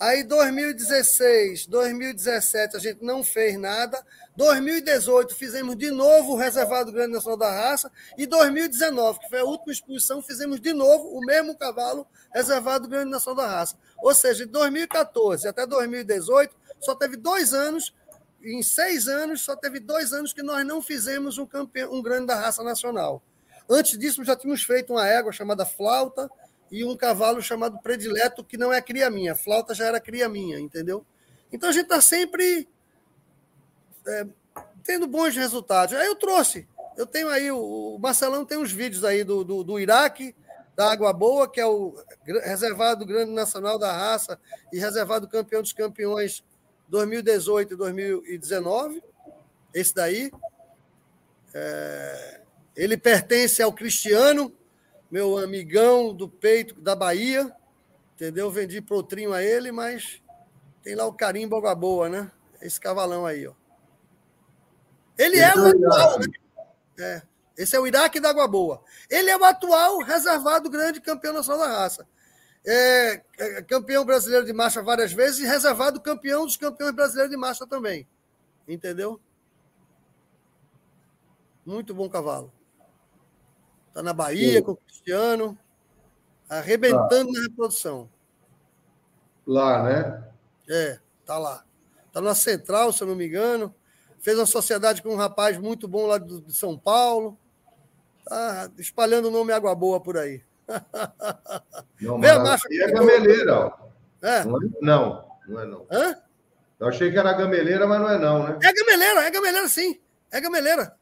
Aí 0.00 0.22
2016, 0.22 1.66
2017 1.66 2.76
a 2.76 2.78
gente 2.78 3.04
não 3.04 3.24
fez 3.24 3.58
nada. 3.58 4.00
2018 4.36 5.34
fizemos 5.34 5.76
de 5.76 5.90
novo 5.90 6.34
o 6.34 6.36
Reservado 6.36 6.92
Grande 6.92 7.14
Nacional 7.14 7.36
da 7.36 7.50
Raça. 7.50 7.90
E 8.16 8.24
2019, 8.24 9.18
que 9.18 9.28
foi 9.28 9.40
a 9.40 9.44
última 9.44 9.72
exposição, 9.72 10.22
fizemos 10.22 10.60
de 10.60 10.72
novo 10.72 11.08
o 11.08 11.20
mesmo 11.26 11.56
cavalo 11.56 12.06
Reservado 12.32 12.86
Grande 12.86 13.10
Nacional 13.10 13.44
da 13.44 13.50
Raça. 13.50 13.76
Ou 13.98 14.14
seja, 14.14 14.46
de 14.46 14.52
2014 14.52 15.48
até 15.48 15.66
2018, 15.66 16.54
só 16.78 16.94
teve 16.94 17.16
dois 17.16 17.52
anos, 17.52 17.92
em 18.40 18.62
seis 18.62 19.08
anos, 19.08 19.40
só 19.40 19.56
teve 19.56 19.80
dois 19.80 20.12
anos 20.12 20.32
que 20.32 20.44
nós 20.44 20.64
não 20.64 20.80
fizemos 20.80 21.38
um, 21.38 21.46
campeão, 21.46 21.92
um 21.92 22.00
grande 22.00 22.26
da 22.26 22.36
raça 22.36 22.62
nacional. 22.62 23.20
Antes 23.68 23.98
disso, 23.98 24.24
já 24.24 24.36
tínhamos 24.36 24.62
feito 24.62 24.92
uma 24.92 25.08
égua 25.08 25.32
chamada 25.32 25.66
Flauta, 25.66 26.30
e 26.70 26.84
um 26.84 26.96
cavalo 26.96 27.42
chamado 27.42 27.78
Predileto, 27.78 28.44
que 28.44 28.56
não 28.56 28.72
é 28.72 28.80
cria 28.80 29.10
minha. 29.10 29.34
Flauta 29.34 29.74
já 29.74 29.86
era 29.86 30.00
cria 30.00 30.28
minha, 30.28 30.58
entendeu? 30.58 31.04
Então 31.52 31.68
a 31.68 31.72
gente 31.72 31.84
está 31.84 32.00
sempre 32.00 32.68
é, 34.06 34.26
tendo 34.82 35.06
bons 35.06 35.34
resultados. 35.34 35.94
Aí 35.94 36.06
eu 36.06 36.16
trouxe. 36.16 36.68
Eu 36.96 37.06
tenho 37.06 37.28
aí, 37.28 37.50
o, 37.50 37.94
o 37.94 37.98
Marcelão 37.98 38.44
tem 38.44 38.58
uns 38.58 38.72
vídeos 38.72 39.04
aí 39.04 39.22
do, 39.22 39.44
do, 39.44 39.62
do 39.62 39.78
Iraque, 39.78 40.34
da 40.74 40.90
Água 40.90 41.12
Boa, 41.12 41.50
que 41.50 41.60
é 41.60 41.66
o 41.66 41.94
reservado 42.44 43.06
Grande 43.06 43.32
Nacional 43.32 43.78
da 43.78 43.92
Raça 43.92 44.38
e 44.72 44.78
reservado 44.78 45.28
Campeão 45.28 45.62
dos 45.62 45.72
Campeões 45.72 46.44
2018 46.88 47.74
e 47.74 47.76
2019. 47.76 49.02
Esse 49.72 49.94
daí. 49.94 50.30
É, 51.54 52.40
ele 52.76 52.96
pertence 52.96 53.60
ao 53.60 53.72
Cristiano, 53.72 54.52
meu 55.10 55.38
amigão 55.38 56.14
do 56.14 56.28
peito 56.28 56.80
da 56.80 56.94
Bahia, 56.94 57.54
entendeu? 58.14 58.50
Vendi 58.50 58.80
protrinho 58.80 59.32
a 59.32 59.42
ele, 59.42 59.72
mas 59.72 60.22
tem 60.82 60.94
lá 60.94 61.06
o 61.06 61.12
carimbo 61.12 61.56
água 61.56 61.74
boa, 61.74 62.08
né? 62.08 62.30
Esse 62.60 62.80
cavalão 62.80 63.24
aí, 63.24 63.46
ó. 63.46 63.52
Ele 65.16 65.38
é 65.38 65.54
o 65.54 65.66
atual, 65.66 66.18
né? 66.20 66.26
É. 66.98 67.22
Esse 67.58 67.74
é 67.74 67.80
o 67.80 67.86
Iraque 67.88 68.20
da 68.20 68.30
Água 68.30 68.46
Boa. 68.46 68.80
Ele 69.10 69.28
é 69.28 69.36
o 69.36 69.44
atual 69.44 69.98
reservado 69.98 70.70
grande 70.70 71.00
campeão 71.00 71.32
nacional 71.32 71.66
da 71.66 71.76
raça. 71.76 72.06
É, 72.64 73.22
é, 73.36 73.62
campeão 73.62 74.04
brasileiro 74.04 74.46
de 74.46 74.52
marcha 74.52 74.80
várias 74.80 75.12
vezes 75.12 75.40
e 75.40 75.46
reservado 75.46 76.00
campeão 76.00 76.44
dos 76.44 76.56
campeões 76.56 76.94
brasileiros 76.94 77.30
de 77.32 77.36
marcha 77.36 77.66
também. 77.66 78.06
Entendeu? 78.68 79.20
Muito 81.66 81.92
bom 81.92 82.08
cavalo. 82.08 82.52
Está 83.98 84.04
na 84.04 84.12
Bahia 84.12 84.58
Sim. 84.58 84.62
com 84.62 84.70
o 84.70 84.76
Cristiano, 84.76 85.58
arrebentando 86.48 87.32
na 87.32 87.40
reprodução. 87.40 88.08
Lá, 89.44 89.82
né? 89.82 90.24
É, 90.68 91.00
tá 91.26 91.36
lá. 91.36 91.64
Tá 92.12 92.20
na 92.20 92.32
Central, 92.32 92.92
se 92.92 93.02
eu 93.02 93.08
não 93.08 93.16
me 93.16 93.26
engano. 93.26 93.74
Fez 94.20 94.38
uma 94.38 94.46
sociedade 94.46 95.02
com 95.02 95.08
um 95.08 95.16
rapaz 95.16 95.58
muito 95.58 95.88
bom 95.88 96.06
lá 96.06 96.16
de 96.16 96.54
São 96.54 96.78
Paulo. 96.78 97.36
Tá 98.24 98.70
espalhando 98.78 99.26
o 99.26 99.30
nome 99.32 99.52
Água 99.52 99.74
Boa 99.74 100.00
por 100.00 100.16
aí. 100.16 100.44
Não, 102.00 102.20
Vê 102.20 102.28
a. 102.28 102.56
E 102.70 102.80
é 102.80 102.92
gameleira, 102.92 103.58
ó. 103.58 103.72
É? 104.22 104.44
Não, 104.80 105.24
não 105.48 105.60
é 105.60 105.66
não. 105.66 105.86
Hã? 105.90 106.16
Eu 106.78 106.86
achei 106.86 107.10
que 107.10 107.18
era 107.18 107.32
gameleira, 107.32 107.84
mas 107.84 108.00
não 108.00 108.10
é 108.10 108.18
não, 108.18 108.46
né? 108.46 108.58
É 108.62 108.72
gameleira, 108.72 109.24
é 109.24 109.30
gameleira 109.30 109.68
sim. 109.68 110.00
É 110.30 110.40
gameleira. 110.40 110.96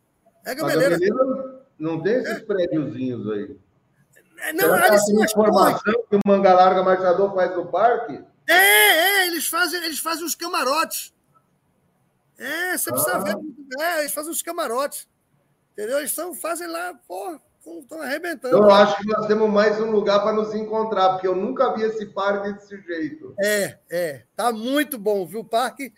É 0.46 0.54
gameleira. 0.54 0.94
A 0.94 0.98
gameleira 0.98 1.45
não 1.78 2.02
tem 2.02 2.14
esses 2.14 2.42
prédiozinhos 2.42 3.30
aí. 3.30 3.56
É, 4.38 4.52
não, 4.52 4.76
eles 4.76 5.04
tem 5.04 5.22
informação 5.22 6.04
que 6.08 6.16
o 6.16 6.20
Manga 6.26 6.52
Larga 6.52 6.82
Marchador 6.82 7.34
faz 7.34 7.56
no 7.56 7.66
parque? 7.66 8.22
É, 8.48 8.54
é, 8.54 9.26
eles 9.26 9.48
fazem, 9.48 9.82
eles 9.84 9.98
fazem 9.98 10.24
os 10.24 10.34
camarotes. 10.34 11.14
É, 12.38 12.76
você 12.76 12.90
precisa 12.90 13.16
ah. 13.16 13.24
ver. 13.24 13.36
É, 13.78 14.00
eles 14.00 14.12
fazem 14.12 14.30
os 14.30 14.42
camarotes. 14.42 15.08
Entendeu? 15.72 15.98
Eles 15.98 16.10
estão, 16.10 16.34
fazem 16.34 16.66
lá, 16.66 16.94
pô, 17.06 17.38
estão 17.80 18.00
arrebentando. 18.00 18.56
Eu 18.56 18.70
acho 18.70 18.96
que 18.98 19.06
nós 19.08 19.26
temos 19.26 19.50
mais 19.50 19.80
um 19.80 19.90
lugar 19.90 20.22
para 20.22 20.32
nos 20.32 20.54
encontrar, 20.54 21.10
porque 21.10 21.26
eu 21.26 21.34
nunca 21.34 21.74
vi 21.74 21.82
esse 21.82 22.06
parque 22.06 22.52
desse 22.52 22.80
jeito. 22.82 23.34
É, 23.38 23.78
é. 23.90 24.22
Tá 24.34 24.52
muito 24.52 24.98
bom, 24.98 25.26
viu? 25.26 25.40
O 25.40 25.44
parque, 25.44 25.92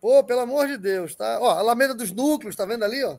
pô, 0.00 0.22
pelo 0.22 0.40
amor 0.40 0.66
de 0.66 0.76
Deus, 0.76 1.14
tá? 1.14 1.38
Ó, 1.40 1.50
Alameda 1.50 1.94
dos 1.94 2.12
Núcleos, 2.12 2.54
tá 2.54 2.64
vendo 2.64 2.84
ali, 2.84 3.02
ó? 3.02 3.18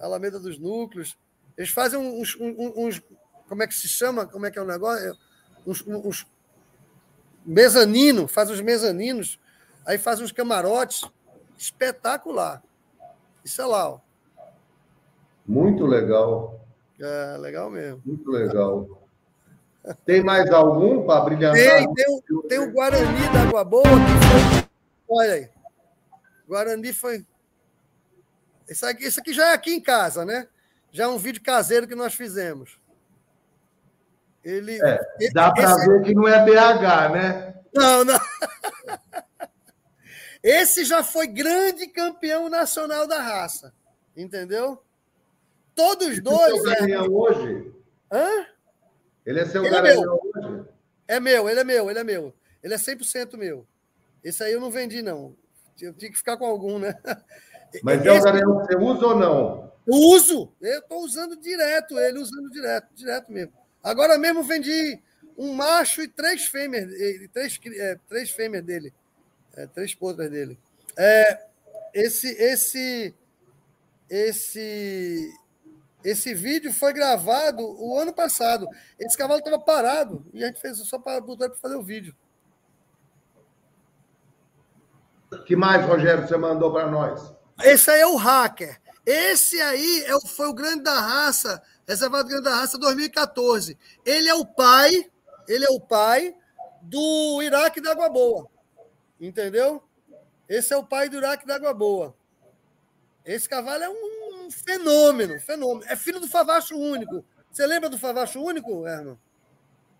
Alameda 0.00 0.38
dos 0.38 0.58
Núcleos. 0.58 1.18
Eles 1.56 1.70
fazem 1.70 1.98
uns, 1.98 2.36
uns, 2.40 2.72
uns, 2.76 3.02
Como 3.48 3.62
é 3.62 3.66
que 3.66 3.74
se 3.74 3.88
chama? 3.88 4.26
Como 4.26 4.46
é 4.46 4.50
que 4.50 4.58
é 4.58 4.62
o 4.62 4.66
negócio? 4.66 5.16
Uns, 5.66 5.84
uns 5.86 6.26
mezanino, 7.44 8.28
faz 8.28 8.50
os 8.50 8.60
mezaninos, 8.60 9.40
aí 9.84 9.98
faz 9.98 10.20
uns 10.20 10.32
camarotes. 10.32 11.04
Espetacular. 11.56 12.62
Isso 13.44 13.60
é 13.60 13.66
lá, 13.66 13.90
ó. 13.90 14.00
Muito 15.46 15.84
legal. 15.86 16.60
É, 17.00 17.36
legal 17.38 17.70
mesmo. 17.70 18.02
Muito 18.04 18.30
legal. 18.30 18.86
Tem 20.04 20.22
mais 20.22 20.50
algum 20.50 21.06
para 21.06 21.22
brilhantar? 21.22 21.54
Tem, 21.54 21.94
tem 21.94 22.06
o, 22.14 22.42
tem 22.42 22.58
o 22.58 22.70
Guarani 22.70 23.32
da 23.32 23.42
Água 23.42 23.64
Boa. 23.64 23.84
Foi... 23.84 24.68
Olha 25.08 25.32
aí. 25.32 25.48
Guarani 26.46 26.92
foi 26.92 27.24
isso 28.68 28.86
aqui, 28.86 29.04
isso 29.06 29.20
aqui 29.20 29.32
já 29.32 29.50
é 29.50 29.54
aqui 29.54 29.72
em 29.72 29.80
casa, 29.80 30.24
né? 30.24 30.48
Já 30.90 31.04
é 31.04 31.08
um 31.08 31.18
vídeo 31.18 31.42
caseiro 31.42 31.86
que 31.86 31.94
nós 31.94 32.14
fizemos. 32.14 32.78
Ele, 34.44 34.78
é, 34.82 34.98
dá 35.32 35.52
para 35.52 35.74
ver 35.76 36.02
que 36.02 36.14
não 36.14 36.26
é 36.26 36.44
BH, 36.44 37.12
né? 37.12 37.54
Não, 37.74 38.04
não. 38.04 38.18
Esse 40.42 40.84
já 40.84 41.02
foi 41.02 41.26
grande 41.26 41.88
campeão 41.88 42.48
nacional 42.48 43.06
da 43.06 43.20
raça. 43.20 43.74
Entendeu? 44.16 44.82
Todos 45.74 46.08
Esse 46.08 46.20
dois. 46.20 46.64
Ele 46.80 46.92
é 46.92 47.00
hoje? 47.00 47.72
Hã? 48.10 48.46
Ele 49.26 49.40
é 49.40 49.46
seu 49.46 49.64
ele 49.64 49.76
é 49.76 49.98
hoje? 49.98 50.68
É 51.06 51.20
meu, 51.20 51.48
ele 51.48 51.60
é 51.60 51.64
meu, 51.64 51.90
ele 51.90 51.98
é 51.98 52.04
meu. 52.04 52.34
Ele 52.62 52.74
é 52.74 52.76
100% 52.76 53.36
meu. 53.36 53.66
Esse 54.24 54.42
aí 54.42 54.52
eu 54.52 54.60
não 54.60 54.70
vendi, 54.70 55.02
não. 55.02 55.36
Eu 55.80 55.94
tinha 55.94 56.10
que 56.10 56.16
ficar 56.16 56.36
com 56.36 56.46
algum, 56.46 56.78
né? 56.78 56.94
Mas 57.82 58.04
é 58.04 58.12
o 58.12 58.22
que 58.22 58.66
você 58.66 58.76
usa 58.76 59.06
ou 59.06 59.16
não? 59.16 59.72
Uso! 59.86 60.52
Eu 60.60 60.80
estou 60.80 61.00
usando 61.02 61.36
direto, 61.36 61.98
ele 61.98 62.18
usando 62.18 62.50
direto, 62.50 62.88
direto 62.94 63.32
mesmo. 63.32 63.52
Agora 63.82 64.18
mesmo 64.18 64.42
vendi 64.42 65.00
um 65.36 65.54
macho 65.54 66.02
e 66.02 66.08
três 66.08 66.46
fêmeas, 66.46 66.90
três, 67.32 67.58
é, 67.78 67.98
três 68.08 68.30
fêmeas 68.30 68.64
dele, 68.64 68.92
é, 69.54 69.66
três 69.66 69.94
potras 69.94 70.30
dele. 70.30 70.58
É, 70.96 71.46
esse, 71.94 72.28
esse, 72.28 73.14
esse, 74.10 75.32
esse 76.04 76.34
vídeo 76.34 76.72
foi 76.72 76.92
gravado 76.92 77.62
o 77.62 77.98
ano 77.98 78.12
passado. 78.12 78.68
Esse 78.98 79.16
cavalo 79.16 79.38
estava 79.38 79.58
parado 79.58 80.26
e 80.32 80.42
a 80.42 80.48
gente 80.48 80.60
fez 80.60 80.76
só 80.78 80.98
para 80.98 81.20
botar 81.20 81.48
para 81.48 81.58
fazer 81.58 81.76
o 81.76 81.82
vídeo. 81.82 82.14
que 85.46 85.54
mais, 85.54 85.84
Rogério, 85.86 86.26
você 86.26 86.36
mandou 86.36 86.72
para 86.72 86.90
nós? 86.90 87.37
Esse 87.62 87.90
aí 87.90 88.00
é 88.00 88.06
o 88.06 88.16
hacker. 88.16 88.80
Esse 89.04 89.60
aí 89.60 90.04
é 90.06 90.14
o, 90.14 90.20
foi 90.20 90.48
o 90.48 90.54
grande 90.54 90.82
da 90.82 91.00
raça 91.00 91.62
Reservado 91.88 92.28
Grande 92.28 92.44
da 92.44 92.56
Raça 92.56 92.78
2014. 92.78 93.78
Ele 94.04 94.28
é 94.28 94.34
o 94.34 94.44
pai, 94.44 95.10
ele 95.48 95.64
é 95.64 95.70
o 95.70 95.80
pai 95.80 96.34
do 96.82 97.40
Iraque 97.42 97.80
da 97.80 97.92
Água 97.92 98.10
Boa. 98.10 98.46
Entendeu? 99.18 99.82
Esse 100.46 100.74
é 100.74 100.76
o 100.76 100.84
pai 100.84 101.08
do 101.08 101.16
Iraque 101.16 101.46
da 101.46 101.54
Água 101.54 101.72
Boa. 101.72 102.14
Esse 103.24 103.48
cavalo 103.48 103.82
é 103.82 103.88
um 103.88 104.50
fenômeno, 104.50 105.40
fenômeno. 105.40 105.90
É 105.90 105.96
filho 105.96 106.20
do 106.20 106.28
Favacho 106.28 106.76
Único. 106.76 107.24
Você 107.50 107.66
lembra 107.66 107.88
do 107.88 107.98
Favacho 107.98 108.38
Único, 108.38 108.86
Herman? 108.86 109.18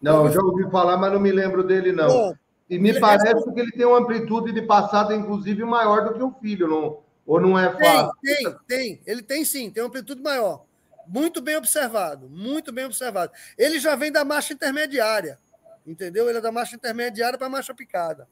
Não, 0.01 0.31
já 0.31 0.43
ouvi 0.43 0.71
falar, 0.71 0.99
mas 0.99 1.11
não 1.11 1.19
me 1.19 1.33
lembro 1.33 1.65
dele, 1.65 1.91
não. 1.91 2.07
Bom, 2.07 2.35
e 2.69 2.79
me 2.79 3.01
parece 3.01 3.29
é... 3.29 3.53
que 3.53 3.61
ele 3.61 3.73
tem 3.73 3.87
uma 3.87 3.99
amplitude 3.99 4.53
de 4.53 4.61
passada, 4.63 5.17
inclusive, 5.17 5.65
maior 5.65 6.05
do 6.05 6.15
que 6.15 6.23
o 6.23 6.35
filho, 6.41 6.69
não, 6.69 6.99
ou 7.29 7.39
não 7.39 7.59
é 7.59 7.71
fácil? 7.71 8.13
Tem, 8.23 8.37
tem, 8.37 8.59
tem. 8.67 9.01
Ele 9.05 9.23
tem 9.23 9.45
sim, 9.45 9.71
tem 9.71 9.83
uma 9.83 9.89
amplitude 9.89 10.23
maior. 10.23 10.65
Muito 11.07 11.43
bem 11.43 11.57
observado, 11.57 12.27
muito 12.27 12.73
bem 12.73 12.87
observado. 12.87 13.33
Ele 13.59 13.79
já 13.79 13.95
vem 13.95 14.11
da 14.11 14.25
marcha 14.25 14.55
intermediária, 14.55 15.39
entendeu? 15.87 16.27
Ele 16.27 16.39
é 16.39 16.41
da 16.41 16.51
marcha 16.51 16.75
intermediária 16.75 17.39
para 17.39 17.49
marcha 17.51 17.75
picada. 17.75 18.27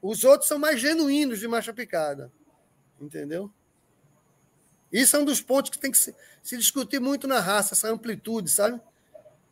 Os 0.00 0.24
outros 0.24 0.48
são 0.48 0.58
mais 0.58 0.80
genuínos 0.80 1.38
de 1.38 1.46
marcha 1.46 1.74
picada, 1.74 2.32
entendeu? 2.98 3.50
Isso 4.90 5.14
é 5.14 5.18
um 5.18 5.26
dos 5.26 5.42
pontos 5.42 5.70
que 5.70 5.78
tem 5.78 5.90
que 5.90 5.98
se, 5.98 6.16
se 6.42 6.56
discutir 6.56 7.00
muito 7.00 7.28
na 7.28 7.40
raça, 7.40 7.74
essa 7.74 7.90
amplitude, 7.90 8.50
sabe? 8.50 8.80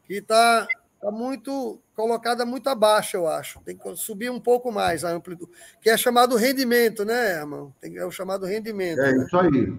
Que 0.04 0.14
está 0.14 0.66
tá 1.00 1.10
muito 1.10 1.80
colocada 1.94 2.44
muito 2.44 2.68
abaixo, 2.68 3.16
eu 3.16 3.26
acho. 3.26 3.60
Tem 3.60 3.76
que 3.76 3.96
subir 3.96 4.30
um 4.30 4.40
pouco 4.40 4.70
mais 4.70 5.04
a 5.04 5.10
amplitude, 5.10 5.50
que 5.80 5.90
é 5.90 5.96
chamado 5.96 6.36
rendimento, 6.36 7.04
né, 7.04 7.38
irmão? 7.38 7.72
É 7.82 8.04
o 8.04 8.10
chamado 8.10 8.46
rendimento. 8.46 9.00
É 9.00 9.12
né? 9.12 9.24
isso 9.24 9.38
aí. 9.38 9.74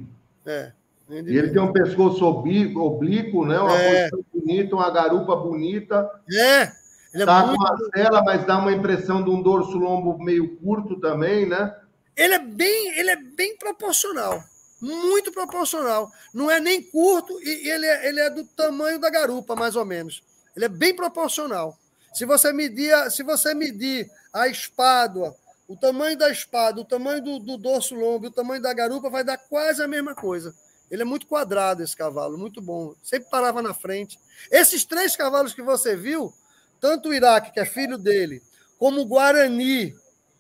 É. 0.46 0.72
E 1.10 1.38
ele 1.38 1.52
tem 1.52 1.62
um 1.62 1.72
pescoço 1.72 2.26
oblíquo, 2.26 3.46
né? 3.46 3.60
Uma 3.60 3.78
é. 3.78 4.10
posição 4.10 4.26
bonita, 4.34 4.76
uma 4.76 4.90
garupa 4.90 5.36
bonita. 5.36 6.10
É. 6.34 6.72
Ele 7.14 7.24
é 7.24 7.26
tá 7.26 7.46
muito... 7.46 7.60
com 7.60 7.74
a 7.74 7.78
cela, 7.96 8.22
mas 8.24 8.46
dá 8.46 8.58
uma 8.58 8.74
impressão 8.74 9.24
de 9.24 9.30
um 9.30 9.42
dorso 9.42 9.78
lombo 9.78 10.22
meio 10.22 10.58
curto 10.58 11.00
também, 11.00 11.46
né? 11.46 11.74
Ele 12.16 12.34
é 12.34 12.40
bem, 12.40 13.00
ele 13.00 13.12
é 13.12 13.16
bem 13.16 13.58
proporcional. 13.58 14.44
Muito 14.82 15.32
proporcional. 15.32 16.12
Não 16.34 16.52
é 16.52 16.60
nem 16.60 16.82
curto 16.84 17.40
e 17.42 17.70
ele 17.70 17.86
é, 17.86 18.10
ele 18.10 18.20
é 18.20 18.30
do 18.30 18.44
tamanho 18.44 19.00
da 19.00 19.10
garupa, 19.10 19.56
mais 19.56 19.76
ou 19.76 19.86
menos. 19.86 20.22
Ele 20.58 20.66
é 20.66 20.70
bem 20.70 20.96
proporcional. 20.96 21.78
Se 22.16 22.26
você 22.26 22.52
medir, 22.52 22.92
se 23.12 23.22
você 23.22 23.54
medir 23.54 24.10
a 24.34 24.48
espada, 24.48 25.36
o 25.68 25.78
tamanho 25.78 26.18
da 26.18 26.32
espada, 26.32 26.82
o 26.82 26.86
tamanho 26.86 27.22
do, 27.22 27.38
do 27.38 27.58
dorso 27.58 27.94
lombo, 27.94 28.26
o 28.26 28.32
tamanho 28.32 28.60
da 28.60 28.74
garupa, 28.74 29.08
vai 29.08 29.24
dar 29.24 29.38
quase 29.38 29.84
a 29.84 29.88
mesma 29.88 30.16
coisa. 30.16 30.56
Ele 30.90 31.04
é 31.04 31.06
muito 31.06 31.28
quadrado, 31.28 31.84
esse 31.84 31.96
cavalo, 31.96 32.40
muito 32.40 32.60
bom. 32.60 32.96
Sempre 33.04 33.30
parava 33.30 33.62
na 33.62 33.72
frente. 33.72 34.18
Esses 34.50 34.84
três 34.84 35.16
cavalos 35.16 35.54
que 35.54 35.62
você 35.62 35.96
viu, 35.96 36.34
tanto 36.82 37.10
o 37.10 37.14
Iraque, 37.14 37.52
que 37.52 37.60
é 37.60 37.66
filho 37.66 37.98
dele, 37.98 38.42
como 38.80 39.02
o 39.02 39.06
Guarani, 39.06 39.96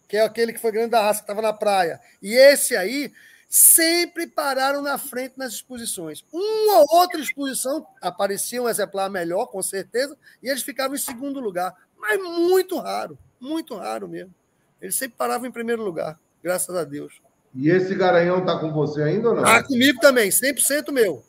que 0.07 0.17
é 0.17 0.21
aquele 0.21 0.51
que 0.51 0.59
foi 0.59 0.71
grande 0.71 0.91
da 0.91 1.01
raça, 1.01 1.19
que 1.19 1.25
estava 1.25 1.43
na 1.43 1.53
praia, 1.53 2.01
e 2.23 2.33
esse 2.33 2.75
aí, 2.75 3.13
sempre 3.47 4.27
pararam 4.27 4.81
na 4.81 4.97
frente 4.97 5.37
nas 5.37 5.53
exposições. 5.53 6.23
Uma 6.31 6.79
ou 6.79 6.87
outra 6.99 7.19
exposição 7.19 7.85
aparecia 8.01 8.61
um 8.61 8.67
exemplar 8.67 9.09
melhor, 9.09 9.47
com 9.47 9.61
certeza, 9.61 10.17
e 10.43 10.49
eles 10.49 10.63
ficavam 10.63 10.95
em 10.95 10.99
segundo 10.99 11.39
lugar. 11.39 11.73
Mas 11.97 12.21
muito 12.21 12.77
raro, 12.77 13.17
muito 13.39 13.75
raro 13.75 14.07
mesmo. 14.07 14.33
Eles 14.81 14.95
sempre 14.95 15.17
paravam 15.17 15.47
em 15.47 15.51
primeiro 15.51 15.83
lugar, 15.83 16.19
graças 16.43 16.75
a 16.75 16.83
Deus. 16.83 17.21
E 17.55 17.69
esse 17.69 17.95
garanhão 17.95 18.45
tá 18.45 18.59
com 18.59 18.71
você 18.71 19.01
ainda 19.01 19.29
ou 19.29 19.35
não? 19.35 19.43
Tá 19.43 19.63
comigo 19.63 19.99
também, 19.99 20.29
100% 20.29 20.91
meu. 20.91 21.23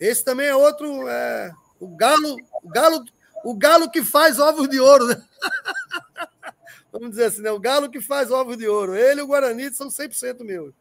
Esse 0.00 0.24
também 0.24 0.46
é 0.46 0.54
outro, 0.54 1.08
é, 1.08 1.52
o 1.78 1.88
galo, 1.88 2.36
o 2.62 2.68
galo, 2.68 3.04
o 3.44 3.54
galo 3.54 3.90
que 3.90 4.02
faz 4.02 4.38
ovos 4.38 4.68
de 4.68 4.80
ouro, 4.80 5.06
né? 5.06 5.22
Vamos 6.90 7.10
dizer 7.10 7.24
assim, 7.24 7.42
né? 7.42 7.50
O 7.50 7.58
galo 7.58 7.90
que 7.90 8.00
faz 8.00 8.30
ovos 8.30 8.56
de 8.56 8.68
ouro. 8.68 8.94
Ele 8.94 9.20
e 9.20 9.22
o 9.22 9.26
Guarani 9.26 9.74
são 9.74 9.88
100% 9.88 10.44
meus. 10.44 10.72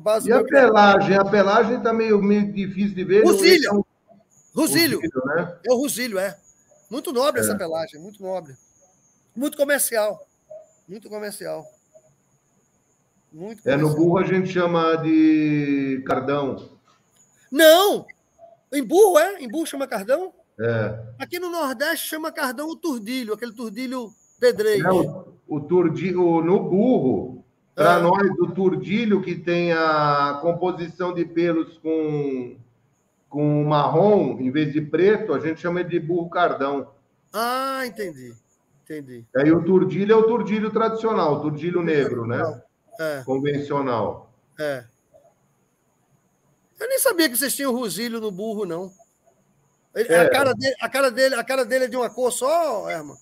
Base 0.00 0.28
e 0.28 0.32
a 0.32 0.42
pelagem? 0.42 1.16
A 1.16 1.24
pelagem 1.24 1.80
tá 1.80 1.92
meio, 1.92 2.20
meio 2.20 2.52
difícil 2.52 2.94
de 2.94 3.04
ver. 3.04 3.24
Rusílio. 3.24 3.70
É. 3.70 4.58
Rusílio. 4.58 5.00
Rusílio 5.00 5.24
né? 5.24 5.58
É 5.64 5.72
o 5.72 5.76
Rusílio, 5.76 6.18
é. 6.18 6.36
Muito 6.90 7.12
nobre 7.12 7.40
é. 7.40 7.44
essa 7.44 7.56
pelagem, 7.56 8.00
muito 8.00 8.22
nobre. 8.22 8.54
Muito 9.34 9.56
comercial. 9.56 10.26
Muito 10.88 11.08
comercial. 11.08 11.64
Muito 13.32 13.68
é, 13.68 13.76
no 13.76 13.94
burro 13.94 14.18
a 14.18 14.24
gente 14.24 14.52
chama 14.52 14.94
de 14.96 16.04
cardão. 16.06 16.70
Não! 17.50 18.06
Em 18.72 18.82
burro, 18.82 19.18
é? 19.18 19.40
Em 19.40 19.48
burro 19.48 19.66
chama 19.66 19.88
cardão? 19.88 20.32
É. 20.58 21.02
Aqui 21.18 21.40
no 21.40 21.50
Nordeste 21.50 22.06
chama 22.06 22.30
cardão 22.30 22.68
o 22.68 22.76
turdilho, 22.76 23.34
aquele 23.34 23.52
turdilho 23.52 24.12
pedreiro. 24.38 24.86
É, 24.86 25.24
o 25.48 25.60
turdilho, 25.60 26.42
no 26.42 26.60
burro, 26.60 27.33
para 27.74 27.98
é. 27.98 28.02
nós, 28.02 28.30
o 28.38 28.52
turdilho 28.52 29.22
que 29.22 29.34
tem 29.34 29.72
a 29.72 30.38
composição 30.40 31.12
de 31.12 31.24
pelos 31.24 31.78
com, 31.78 32.56
com 33.28 33.64
marrom 33.64 34.38
em 34.40 34.50
vez 34.50 34.72
de 34.72 34.80
preto, 34.80 35.34
a 35.34 35.40
gente 35.40 35.60
chama 35.60 35.82
de 35.82 35.98
burro 35.98 36.30
cardão. 36.30 36.88
Ah, 37.32 37.82
entendi. 37.84 38.34
Entendi. 38.84 39.24
Aí 39.36 39.50
o 39.50 39.64
turdilho 39.64 40.12
é 40.12 40.16
o 40.16 40.24
turdilho 40.24 40.70
tradicional, 40.70 41.34
o 41.34 41.40
turdilho 41.40 41.82
negro, 41.82 42.26
né? 42.26 42.40
é. 42.98 43.22
convencional. 43.24 44.30
É. 44.58 44.84
Eu 46.78 46.88
nem 46.88 46.98
sabia 46.98 47.28
que 47.28 47.36
vocês 47.36 47.54
tinham 47.54 47.72
Rusílio 47.72 48.20
no 48.20 48.30
burro, 48.30 48.64
não. 48.64 48.92
É. 49.94 50.20
A, 50.20 50.30
cara 50.30 50.52
dele, 50.54 50.74
a, 50.80 50.88
cara 50.88 51.10
dele, 51.10 51.34
a 51.34 51.44
cara 51.44 51.64
dele 51.64 51.84
é 51.84 51.88
de 51.88 51.96
uma 51.96 52.10
cor 52.10 52.32
só, 52.32 52.90
Herman? 52.90 53.16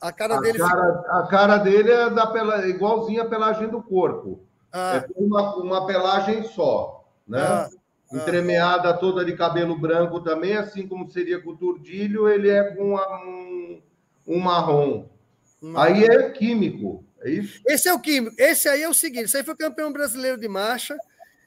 A 0.00 0.12
cara 0.12 0.36
a 0.36 0.40
dele. 0.40 0.58
Cara, 0.58 0.98
fica... 0.98 1.18
A 1.18 1.26
cara 1.26 1.56
dele 1.58 1.90
é 1.90 2.10
da 2.10 2.26
pela, 2.26 2.66
igualzinha 2.66 3.22
a 3.22 3.28
pelagem 3.28 3.68
do 3.68 3.82
corpo. 3.82 4.40
Ah. 4.72 5.04
É 5.04 5.06
uma, 5.16 5.56
uma 5.56 5.86
pelagem 5.86 6.42
só, 6.44 7.04
né? 7.26 7.42
Ah. 7.42 7.68
ah. 7.70 8.16
Entremeada 8.16 8.92
toda 8.94 9.24
de 9.24 9.36
cabelo 9.36 9.78
branco 9.78 10.20
também, 10.20 10.56
assim 10.56 10.86
como 10.86 11.10
seria 11.10 11.40
com 11.40 11.50
o 11.50 11.56
turdilho, 11.56 12.28
ele 12.28 12.48
é 12.48 12.74
com 12.74 12.96
um, 12.96 13.82
um 14.26 14.38
marrom. 14.40 15.06
Aí 15.76 16.04
é 16.04 16.30
químico. 16.30 17.04
É 17.20 17.30
isso? 17.30 17.60
Esse 17.66 17.88
é 17.88 17.92
o 17.92 18.00
químico. 18.00 18.34
Esse 18.38 18.68
aí 18.68 18.82
é 18.82 18.88
o 18.88 18.94
seguinte: 18.94 19.26
esse 19.26 19.36
aí 19.36 19.44
foi 19.44 19.54
campeão 19.54 19.92
brasileiro 19.92 20.38
de 20.38 20.48
marcha. 20.48 20.96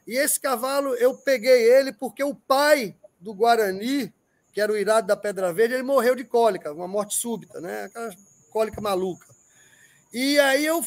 E 0.05 0.17
esse 0.17 0.39
cavalo, 0.39 0.93
eu 0.95 1.15
peguei 1.15 1.71
ele 1.71 1.91
porque 1.91 2.23
o 2.23 2.35
pai 2.35 2.95
do 3.19 3.33
Guarani, 3.33 4.13
que 4.51 4.61
era 4.61 4.71
o 4.71 4.77
irado 4.77 5.07
da 5.07 5.15
Pedra 5.15 5.51
Verde, 5.53 5.73
ele 5.73 5.83
morreu 5.83 6.13
de 6.13 6.25
cólica, 6.25 6.73
uma 6.73 6.87
morte 6.87 7.15
súbita, 7.15 7.59
né? 7.61 7.85
Aquela 7.85 8.09
cólica 8.53 8.79
maluca. 8.79 9.25
E 10.13 10.39
aí 10.39 10.65
eu 10.65 10.85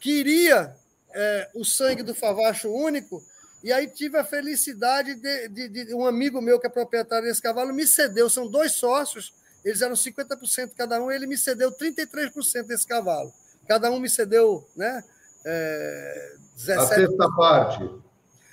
queria 0.00 0.76
é, 1.14 1.50
o 1.54 1.64
sangue 1.64 2.02
do 2.02 2.14
Favacho 2.14 2.68
único, 2.68 3.22
e 3.62 3.72
aí 3.72 3.88
tive 3.88 4.18
a 4.18 4.24
felicidade 4.24 5.14
de, 5.14 5.48
de, 5.48 5.68
de, 5.68 5.94
um 5.94 6.04
amigo 6.04 6.42
meu 6.42 6.58
que 6.60 6.66
é 6.66 6.70
proprietário 6.70 7.26
desse 7.26 7.40
cavalo 7.40 7.72
me 7.72 7.86
cedeu, 7.86 8.28
são 8.28 8.46
dois 8.46 8.72
sócios, 8.72 9.32
eles 9.64 9.80
eram 9.80 9.94
50% 9.94 10.72
cada 10.76 11.00
um, 11.00 11.10
ele 11.10 11.26
me 11.26 11.38
cedeu 11.38 11.72
33% 11.72 12.66
desse 12.66 12.86
cavalo. 12.86 13.32
Cada 13.66 13.90
um 13.90 13.98
me 13.98 14.08
cedeu, 14.08 14.64
né? 14.76 15.02
É, 15.44 16.36
17... 16.54 16.78
A 16.78 16.86
sexta 16.86 17.30
parte. 17.36 17.90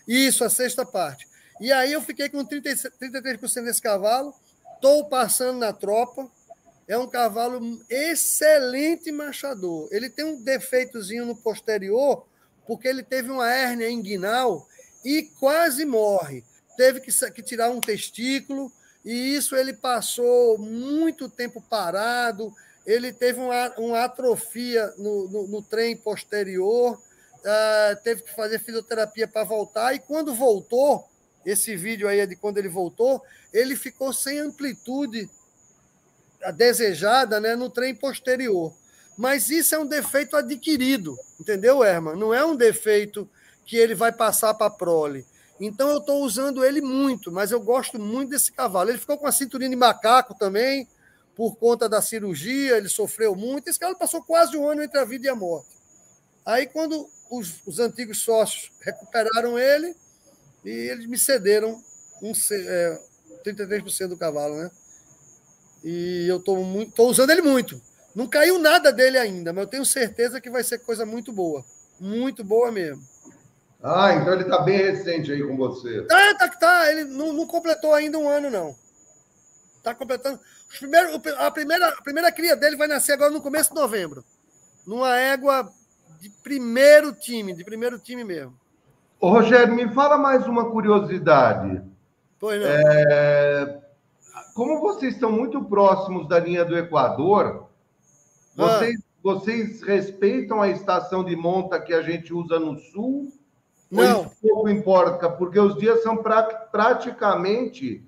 Isso, 0.07 0.43
a 0.43 0.49
sexta 0.49 0.85
parte. 0.85 1.27
E 1.61 1.71
aí 1.71 1.93
eu 1.93 2.01
fiquei 2.01 2.29
com 2.29 2.43
30, 2.43 2.69
33% 2.99 3.63
desse 3.63 3.81
cavalo, 3.81 4.33
estou 4.75 5.05
passando 5.05 5.59
na 5.59 5.71
tropa. 5.71 6.27
É 6.87 6.97
um 6.97 7.07
cavalo 7.07 7.81
excelente 7.89 9.11
machador. 9.11 9.87
Ele 9.91 10.09
tem 10.09 10.25
um 10.25 10.41
defeitozinho 10.41 11.25
no 11.25 11.35
posterior, 11.35 12.25
porque 12.67 12.87
ele 12.87 13.03
teve 13.03 13.31
uma 13.31 13.51
hérnia 13.51 13.89
inguinal 13.89 14.67
e 15.03 15.23
quase 15.39 15.85
morre. 15.85 16.43
Teve 16.75 16.99
que, 16.99 17.11
que 17.31 17.43
tirar 17.43 17.69
um 17.69 17.79
testículo, 17.79 18.71
e 19.03 19.35
isso 19.35 19.55
ele 19.55 19.73
passou 19.73 20.57
muito 20.57 21.29
tempo 21.29 21.61
parado. 21.61 22.53
Ele 22.85 23.13
teve 23.13 23.39
uma, 23.39 23.69
uma 23.77 24.03
atrofia 24.03 24.93
no, 24.97 25.29
no, 25.29 25.47
no 25.47 25.61
trem 25.61 25.95
posterior, 25.95 26.95
uh, 26.95 28.03
teve 28.03 28.23
que 28.23 28.35
fazer 28.35 28.59
fisioterapia 28.59 29.27
para 29.27 29.45
voltar, 29.45 29.93
e 29.93 29.99
quando 29.99 30.33
voltou, 30.33 31.07
esse 31.45 31.75
vídeo 31.75 32.07
aí 32.07 32.19
é 32.19 32.25
de 32.25 32.35
quando 32.35 32.57
ele 32.57 32.69
voltou, 32.69 33.21
ele 33.53 33.75
ficou 33.75 34.11
sem 34.11 34.39
amplitude 34.39 35.29
desejada 36.51 37.39
né, 37.39 37.55
no 37.55 37.69
trem 37.69 37.95
posterior. 37.95 38.73
Mas 39.17 39.49
isso 39.49 39.75
é 39.75 39.79
um 39.79 39.85
defeito 39.85 40.35
adquirido, 40.35 41.17
entendeu, 41.39 41.83
Herman? 41.83 42.15
Não 42.15 42.33
é 42.33 42.43
um 42.43 42.55
defeito 42.55 43.29
que 43.65 43.77
ele 43.77 43.93
vai 43.93 44.11
passar 44.11 44.53
para 44.55 44.67
a 44.67 44.71
prole. 44.71 45.25
Então 45.59 45.89
eu 45.89 45.99
estou 45.99 46.23
usando 46.23 46.65
ele 46.65 46.81
muito, 46.81 47.31
mas 47.31 47.51
eu 47.51 47.59
gosto 47.59 47.99
muito 47.99 48.31
desse 48.31 48.51
cavalo. 48.51 48.89
Ele 48.89 48.97
ficou 48.97 49.17
com 49.17 49.27
a 49.27 49.31
cinturinha 49.31 49.69
de 49.69 49.75
macaco 49.75 50.35
também, 50.35 50.87
por 51.35 51.55
conta 51.55 51.87
da 51.87 52.01
cirurgia, 52.01 52.77
ele 52.77 52.89
sofreu 52.89 53.35
muito. 53.35 53.67
Esse 53.67 53.79
cavalo 53.79 53.97
passou 53.97 54.21
quase 54.21 54.57
um 54.57 54.67
ano 54.67 54.83
entre 54.83 54.99
a 54.99 55.05
vida 55.05 55.27
e 55.27 55.29
a 55.29 55.35
morte. 55.35 55.77
Aí, 56.45 56.67
quando 56.67 57.07
os, 57.29 57.61
os 57.65 57.79
antigos 57.79 58.21
sócios 58.21 58.71
recuperaram 58.81 59.57
ele, 59.57 59.95
e 60.63 60.69
eles 60.69 61.05
me 61.07 61.17
cederam 61.17 61.81
um, 62.21 62.31
é, 62.51 63.01
33% 63.45 64.07
do 64.07 64.17
cavalo, 64.17 64.57
né? 64.57 64.71
E 65.83 66.25
eu 66.27 66.37
estou 66.37 66.63
muito, 66.63 66.93
tô 66.93 67.07
usando 67.07 67.31
ele 67.31 67.41
muito. 67.41 67.81
Não 68.15 68.27
caiu 68.27 68.59
nada 68.59 68.91
dele 68.91 69.17
ainda, 69.17 69.51
mas 69.51 69.63
eu 69.63 69.69
tenho 69.69 69.85
certeza 69.85 70.39
que 70.39 70.49
vai 70.49 70.63
ser 70.63 70.79
coisa 70.79 71.05
muito 71.05 71.33
boa. 71.33 71.63
Muito 71.99 72.43
boa 72.43 72.71
mesmo. 72.71 73.01
Ah, 73.81 74.13
então 74.13 74.33
ele 74.33 74.43
está 74.43 74.61
bem 74.61 74.77
recente 74.77 75.31
aí 75.31 75.45
com 75.45 75.57
você. 75.57 76.03
Tá, 76.03 76.35
tá, 76.35 76.47
tá. 76.47 76.91
Ele 76.91 77.03
não, 77.03 77.33
não 77.33 77.45
completou 77.45 77.93
ainda 77.93 78.17
um 78.17 78.29
ano, 78.29 78.49
não. 78.49 78.75
Está 79.77 79.93
completando. 79.93 80.39
Primeiro, 80.79 81.21
a, 81.37 81.51
primeira, 81.51 81.89
a 81.89 82.01
primeira 82.01 82.31
cria 82.31 82.55
dele 82.55 82.77
vai 82.77 82.87
nascer 82.87 83.11
agora 83.11 83.29
no 83.29 83.41
começo 83.41 83.73
de 83.73 83.75
novembro. 83.75 84.23
Numa 84.87 85.17
égua 85.17 85.69
de 86.21 86.29
primeiro 86.29 87.13
time, 87.13 87.53
de 87.53 87.65
primeiro 87.65 87.99
time 87.99 88.23
mesmo. 88.23 88.57
Ô, 89.19 89.29
Rogério, 89.29 89.73
me 89.73 89.93
fala 89.93 90.17
mais 90.17 90.47
uma 90.47 90.69
curiosidade. 90.71 91.81
Pois 92.39 92.61
não. 92.61 92.67
É, 92.67 93.81
como 94.53 94.79
vocês 94.79 95.15
estão 95.15 95.31
muito 95.31 95.63
próximos 95.63 96.27
da 96.27 96.39
linha 96.39 96.63
do 96.63 96.77
Equador, 96.77 97.67
ah. 98.57 98.77
vocês, 98.77 99.01
vocês 99.21 99.81
respeitam 99.81 100.61
a 100.61 100.69
estação 100.69 101.23
de 101.23 101.35
monta 101.35 101.79
que 101.79 101.93
a 101.93 102.01
gente 102.01 102.33
usa 102.33 102.59
no 102.59 102.79
sul? 102.79 103.31
Não. 103.89 104.19
Ou 104.19 104.31
pouco 104.41 104.69
importa, 104.69 105.29
porque 105.29 105.59
os 105.59 105.77
dias 105.77 106.01
são 106.01 106.17
pra, 106.17 106.43
praticamente 106.43 108.03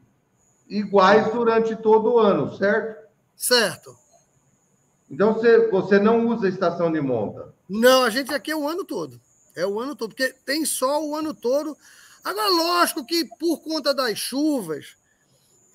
iguais 0.67 1.31
durante 1.31 1.75
todo 1.75 2.13
o 2.13 2.19
ano, 2.19 2.55
certo? 2.57 3.07
Certo. 3.35 3.95
Então 5.09 5.33
você, 5.33 5.69
você 5.69 5.99
não 5.99 6.27
usa 6.27 6.47
a 6.47 6.49
estação 6.49 6.91
de 6.91 6.99
monta? 7.01 7.53
Não, 7.69 8.03
a 8.03 8.09
gente 8.09 8.33
aqui 8.33 8.51
é 8.51 8.55
o 8.55 8.67
ano 8.67 8.83
todo. 8.83 9.19
É 9.55 9.65
o 9.65 9.79
ano 9.79 9.95
todo, 9.95 10.09
porque 10.09 10.33
tem 10.45 10.65
sol 10.65 11.09
o 11.09 11.15
ano 11.15 11.33
todo. 11.33 11.77
Agora, 12.23 12.49
lógico 12.49 13.05
que 13.05 13.25
por 13.39 13.59
conta 13.59 13.93
das 13.93 14.17
chuvas, 14.17 14.97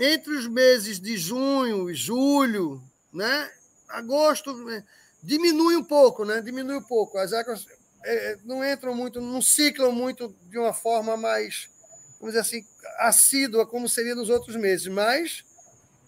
entre 0.00 0.32
os 0.32 0.48
meses 0.48 0.98
de 0.98 1.18
junho 1.18 1.90
e 1.90 1.94
julho, 1.94 2.82
né? 3.12 3.50
Agosto 3.86 4.52
né, 4.64 4.82
diminui 5.22 5.76
um 5.76 5.84
pouco, 5.84 6.24
né? 6.24 6.40
Diminui 6.40 6.76
um 6.76 6.82
pouco. 6.82 7.18
As 7.18 7.34
águas 7.34 7.66
é, 8.02 8.38
não 8.44 8.64
entram 8.64 8.94
muito, 8.94 9.20
não 9.20 9.42
ciclam 9.42 9.92
muito 9.92 10.34
de 10.48 10.58
uma 10.58 10.72
forma 10.72 11.18
mais, 11.18 11.68
vamos 12.18 12.34
dizer 12.34 12.40
assim, 12.40 12.64
assídua, 12.98 13.66
como 13.66 13.88
seria 13.88 14.14
nos 14.14 14.30
outros 14.30 14.56
meses, 14.56 14.86
mas, 14.86 15.44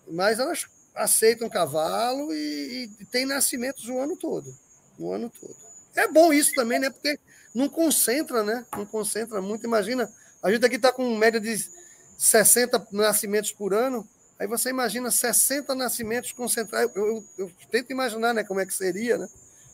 mas 0.08 0.38
elas 0.38 0.66
aceitam 0.94 1.50
cavalo 1.50 2.32
e, 2.32 2.90
e 2.98 3.04
tem 3.06 3.26
nascimentos 3.26 3.88
o 3.88 3.98
ano 3.98 4.16
todo. 4.16 4.46
O 4.98 5.12
ano 5.12 5.30
todo. 5.38 5.54
É 5.94 6.08
bom 6.08 6.32
isso 6.32 6.52
também, 6.54 6.78
né? 6.78 6.88
Porque 6.88 7.18
não 7.54 7.68
concentra, 7.68 8.42
né? 8.42 8.64
Não 8.74 8.86
concentra 8.86 9.42
muito. 9.42 9.66
Imagina, 9.66 10.10
a 10.42 10.50
gente 10.50 10.64
aqui 10.64 10.76
está 10.76 10.90
com 10.90 11.16
média 11.16 11.38
de 11.38 11.54
60 12.22 12.86
nascimentos 12.92 13.50
por 13.50 13.74
ano. 13.74 14.06
Aí 14.38 14.46
você 14.46 14.70
imagina 14.70 15.10
60 15.10 15.74
nascimentos 15.74 16.30
concentrados. 16.30 16.94
Eu, 16.94 17.06
eu, 17.06 17.24
eu, 17.38 17.50
tento 17.68 17.90
imaginar 17.90 18.32
né, 18.32 18.44
como 18.44 18.60
é 18.60 18.66
que 18.66 18.72
seria, 18.72 19.18
né? 19.18 19.26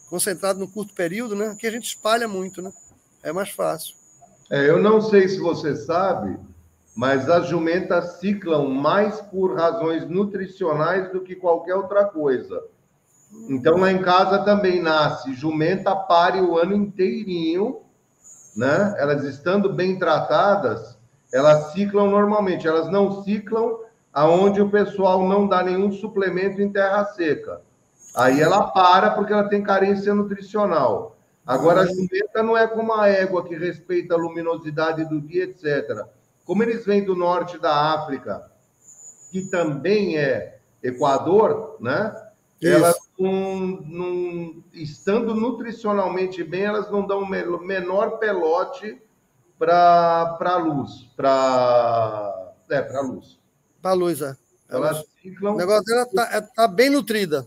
Concentrado 0.08 0.58
no 0.58 0.66
curto 0.66 0.94
período, 0.94 1.36
né? 1.36 1.54
Que 1.58 1.66
a 1.66 1.70
gente 1.70 1.84
espalha 1.84 2.26
muito, 2.26 2.62
né? 2.62 2.72
É 3.22 3.32
mais 3.32 3.50
fácil. 3.50 3.94
É, 4.50 4.66
eu 4.66 4.82
não 4.82 4.98
sei 4.98 5.28
se 5.28 5.38
você 5.38 5.76
sabe, 5.76 6.38
mas 6.96 7.28
as 7.28 7.48
jumentas 7.48 8.18
ciclam 8.18 8.66
mais 8.70 9.20
por 9.20 9.54
razões 9.54 10.08
nutricionais 10.08 11.12
do 11.12 11.20
que 11.20 11.36
qualquer 11.36 11.74
outra 11.74 12.06
coisa. 12.06 12.62
Então, 13.50 13.76
lá 13.76 13.92
em 13.92 14.00
casa 14.00 14.42
também 14.42 14.80
nasce 14.80 15.34
jumenta 15.34 15.94
pare 15.94 16.40
o 16.40 16.56
ano 16.56 16.74
inteirinho, 16.74 17.82
né? 18.56 18.94
Elas 18.96 19.22
estando 19.24 19.70
bem 19.70 19.98
tratadas, 19.98 20.97
elas 21.32 21.72
ciclam 21.72 22.10
normalmente. 22.10 22.66
Elas 22.66 22.90
não 22.90 23.22
ciclam 23.22 23.78
aonde 24.12 24.60
o 24.60 24.70
pessoal 24.70 25.26
não 25.26 25.46
dá 25.46 25.62
nenhum 25.62 25.92
suplemento 25.92 26.60
em 26.60 26.72
terra 26.72 27.04
seca. 27.04 27.60
Aí 28.14 28.40
ela 28.40 28.70
para 28.70 29.10
porque 29.10 29.32
ela 29.32 29.48
tem 29.48 29.62
carência 29.62 30.14
nutricional. 30.14 31.16
Agora, 31.46 31.80
a 31.80 31.86
jumenta 31.86 32.42
não 32.42 32.56
é 32.56 32.66
como 32.66 32.92
a 32.92 33.08
égua 33.08 33.42
que 33.42 33.56
respeita 33.56 34.14
a 34.14 34.18
luminosidade 34.18 35.06
do 35.06 35.18
dia, 35.18 35.44
etc. 35.44 36.04
Como 36.44 36.62
eles 36.62 36.84
vêm 36.84 37.04
do 37.04 37.16
norte 37.16 37.58
da 37.58 37.94
África, 37.94 38.50
que 39.30 39.48
também 39.50 40.18
é 40.18 40.58
Equador, 40.82 41.76
né? 41.80 42.14
Isso. 42.60 42.74
Elas 42.74 42.96
estando 44.72 45.34
nutricionalmente 45.34 46.44
bem, 46.44 46.64
elas 46.64 46.90
não 46.90 47.06
dão 47.06 47.20
o 47.20 47.64
menor 47.64 48.18
pelote 48.18 49.00
para 49.58 50.38
a 50.40 50.56
luz, 50.56 51.10
para 51.16 52.54
é, 52.70 52.82
para 52.82 53.00
luz. 53.00 53.38
Para 53.80 53.90
a 53.92 53.94
luz, 53.94 54.20
é. 54.20 54.36
Elas 54.68 55.04
ciclam... 55.22 55.54
O 55.54 55.56
negócio 55.56 55.84
dela 55.84 56.02
está 56.02 56.36
é, 56.36 56.40
tá 56.40 56.68
bem 56.68 56.90
nutrida. 56.90 57.46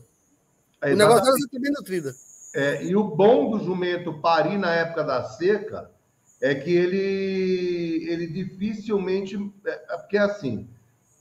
É, 0.81 0.93
o 0.93 0.97
negócio 0.97 1.23
dela 1.23 1.37
está 1.37 1.59
bem 1.59 1.71
nutrida. 1.71 2.13
É, 2.53 2.83
e 2.83 2.95
o 2.95 3.03
bom 3.03 3.51
do 3.51 3.63
jumento 3.63 4.19
parir 4.19 4.57
na 4.57 4.73
época 4.73 5.03
da 5.03 5.23
seca 5.23 5.91
é 6.41 6.55
que 6.55 6.71
ele, 6.71 8.07
ele 8.09 8.27
dificilmente. 8.27 9.37
É, 9.65 9.93
é 9.93 9.97
porque 9.97 10.17
assim, 10.17 10.67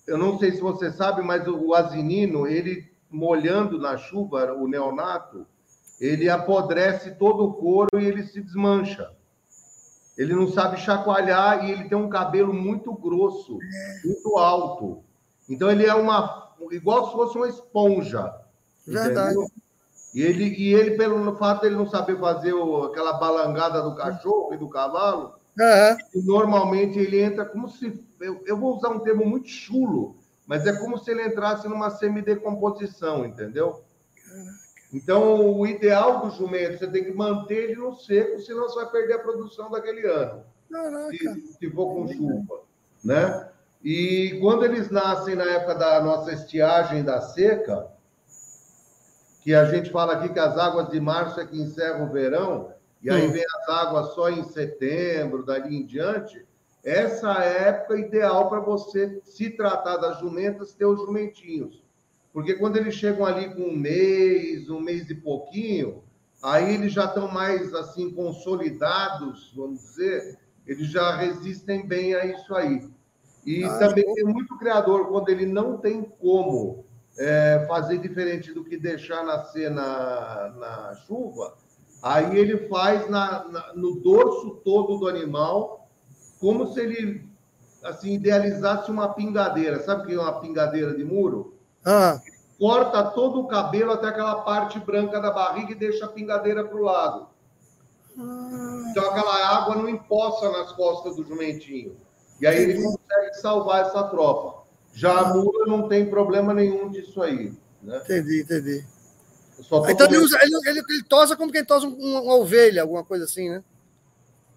eu 0.06 0.16
não 0.16 0.38
sei 0.38 0.52
se 0.52 0.60
você 0.60 0.90
sabe, 0.90 1.22
mas 1.22 1.46
o, 1.46 1.66
o 1.66 1.74
asinino, 1.74 2.46
ele 2.46 2.90
molhando 3.10 3.78
na 3.78 3.98
chuva 3.98 4.52
o 4.54 4.66
neonato, 4.66 5.46
ele 6.00 6.30
apodrece 6.30 7.12
todo 7.12 7.44
o 7.44 7.52
couro 7.52 8.00
e 8.00 8.06
ele 8.06 8.22
se 8.22 8.40
desmancha. 8.40 9.12
Ele 10.16 10.34
não 10.34 10.48
sabe 10.48 10.78
chacoalhar 10.78 11.64
e 11.64 11.70
ele 11.72 11.88
tem 11.88 11.96
um 11.96 12.08
cabelo 12.08 12.52
muito 12.52 12.92
grosso, 12.92 13.58
muito 14.04 14.36
alto. 14.36 15.02
Então 15.48 15.70
ele 15.70 15.86
é 15.86 15.94
uma 15.94 16.50
igual 16.70 17.06
se 17.06 17.12
fosse 17.12 17.36
uma 17.36 17.48
esponja. 17.48 18.34
Verdade. 18.86 19.34
Entendeu? 19.34 19.46
E 20.12 20.22
ele, 20.22 20.44
e 20.56 20.74
ele, 20.74 20.96
pelo 20.96 21.36
fato 21.36 21.60
de 21.60 21.68
ele 21.68 21.76
não 21.76 21.88
saber 21.88 22.18
fazer 22.18 22.52
o, 22.52 22.84
aquela 22.84 23.12
balangada 23.14 23.80
do 23.80 23.94
cachorro 23.94 24.52
e 24.52 24.56
do 24.56 24.68
cavalo, 24.68 25.34
uhum. 25.58 26.22
normalmente 26.24 26.98
ele 26.98 27.20
entra 27.20 27.44
como 27.44 27.68
se. 27.68 28.04
Eu, 28.20 28.42
eu 28.44 28.56
vou 28.56 28.76
usar 28.76 28.88
um 28.88 28.98
termo 28.98 29.24
muito 29.24 29.48
chulo, 29.48 30.16
mas 30.46 30.66
é 30.66 30.72
como 30.72 30.98
se 30.98 31.10
ele 31.10 31.24
entrasse 31.24 31.68
numa 31.68 31.90
semidecomposição, 31.90 33.24
entendeu? 33.24 33.82
Então, 34.92 35.56
o 35.56 35.66
ideal 35.66 36.20
do 36.20 36.30
jumento, 36.30 36.78
você 36.78 36.86
tem 36.86 37.04
que 37.04 37.12
manter 37.12 37.70
ele 37.70 37.76
no 37.76 37.94
seco, 37.94 38.40
senão 38.40 38.68
você 38.68 38.76
vai 38.76 38.90
perder 38.90 39.14
a 39.14 39.18
produção 39.20 39.70
daquele 39.70 40.06
ano. 40.06 40.44
Se, 41.10 41.58
se 41.58 41.70
for 41.70 41.94
com 41.94 42.08
chuva, 42.08 42.62
né? 43.04 43.48
E 43.82 44.38
quando 44.40 44.64
eles 44.64 44.90
nascem 44.90 45.34
na 45.34 45.44
época 45.44 45.74
da 45.74 46.02
nossa 46.02 46.32
estiagem 46.32 47.02
da 47.02 47.20
seca, 47.20 47.88
que 49.42 49.54
a 49.54 49.64
gente 49.64 49.90
fala 49.90 50.14
aqui 50.14 50.28
que 50.28 50.38
as 50.38 50.58
águas 50.58 50.90
de 50.90 51.00
março 51.00 51.40
é 51.40 51.46
que 51.46 51.58
encerram 51.58 52.06
o 52.06 52.12
verão, 52.12 52.74
e 53.02 53.10
aí 53.10 53.26
vem 53.28 53.42
as 53.42 53.68
águas 53.68 54.14
só 54.14 54.28
em 54.28 54.44
setembro, 54.44 55.44
dali 55.44 55.76
em 55.76 55.86
diante, 55.86 56.44
essa 56.84 57.32
é 57.32 57.38
a 57.38 57.68
época 57.68 57.96
ideal 57.96 58.48
para 58.48 58.60
você 58.60 59.20
se 59.24 59.50
tratar 59.50 59.96
das 59.96 60.18
jumentas, 60.18 60.74
ter 60.74 60.84
os 60.84 61.00
jumentinhos. 61.00 61.82
Porque 62.32 62.54
quando 62.54 62.76
eles 62.76 62.94
chegam 62.94 63.24
ali 63.24 63.52
com 63.54 63.62
um 63.62 63.76
mês, 63.76 64.70
um 64.70 64.80
mês 64.80 65.10
e 65.10 65.14
pouquinho, 65.14 66.02
aí 66.42 66.74
eles 66.74 66.92
já 66.92 67.06
estão 67.06 67.28
mais 67.28 67.74
assim 67.74 68.10
consolidados, 68.10 69.52
vamos 69.54 69.80
dizer, 69.80 70.38
eles 70.66 70.88
já 70.88 71.16
resistem 71.16 71.86
bem 71.86 72.14
a 72.14 72.24
isso 72.24 72.54
aí. 72.54 72.88
E 73.44 73.64
ah, 73.64 73.78
também 73.78 74.04
tem 74.14 74.24
muito 74.24 74.56
criador, 74.58 75.08
quando 75.08 75.28
ele 75.28 75.46
não 75.46 75.78
tem 75.78 76.02
como 76.02 76.84
é, 77.18 77.64
fazer 77.66 77.98
diferente 77.98 78.52
do 78.52 78.64
que 78.64 78.76
deixar 78.76 79.24
nascer 79.24 79.70
na, 79.70 80.54
na 80.56 80.94
chuva, 81.06 81.54
aí 82.02 82.38
ele 82.38 82.68
faz 82.68 83.08
na, 83.10 83.48
na, 83.48 83.72
no 83.74 83.96
dorso 83.96 84.60
todo 84.64 84.98
do 84.98 85.08
animal, 85.08 85.88
como 86.38 86.72
se 86.72 86.80
ele 86.80 87.28
assim 87.82 88.14
idealizasse 88.14 88.90
uma 88.90 89.14
pingadeira. 89.14 89.80
Sabe 89.80 90.02
o 90.02 90.06
que 90.06 90.14
é 90.14 90.20
uma 90.20 90.40
pingadeira 90.40 90.94
de 90.94 91.04
muro? 91.04 91.54
Ah. 91.84 92.20
Corta 92.58 93.02
todo 93.04 93.40
o 93.40 93.46
cabelo 93.46 93.92
até 93.92 94.08
aquela 94.08 94.42
parte 94.42 94.78
branca 94.78 95.20
da 95.20 95.30
barriga 95.30 95.72
e 95.72 95.74
deixa 95.74 96.04
a 96.04 96.08
pingadeira 96.08 96.64
para 96.64 96.76
o 96.76 96.82
lado. 96.82 97.26
Ah. 98.18 98.86
Então 98.90 99.10
aquela 99.10 99.56
água 99.56 99.76
não 99.76 99.88
empoça 99.88 100.50
nas 100.50 100.72
costas 100.72 101.16
do 101.16 101.24
jumentinho. 101.24 101.96
E 102.40 102.46
aí 102.46 102.62
ele 102.62 102.82
consegue 102.82 103.34
salvar 103.40 103.82
essa 103.82 104.02
tropa. 104.04 104.60
Já 104.92 105.18
a 105.18 105.34
mula 105.34 105.66
não 105.66 105.88
tem 105.88 106.08
problema 106.08 106.52
nenhum 106.52 106.90
disso 106.90 107.22
aí. 107.22 107.52
Né? 107.82 108.00
Entendi, 108.04 108.42
entendi. 108.42 108.84
Então 109.88 110.06
ele, 110.06 110.18
usa, 110.18 110.38
ele, 110.42 110.56
ele, 110.66 110.82
ele, 110.88 111.02
tosa 111.04 111.36
como 111.36 111.52
quem 111.52 111.64
tosa 111.64 111.86
uma, 111.86 112.20
uma, 112.20 112.34
ovelha, 112.34 112.82
alguma 112.82 113.04
coisa 113.04 113.24
assim, 113.24 113.50
né? 113.50 113.62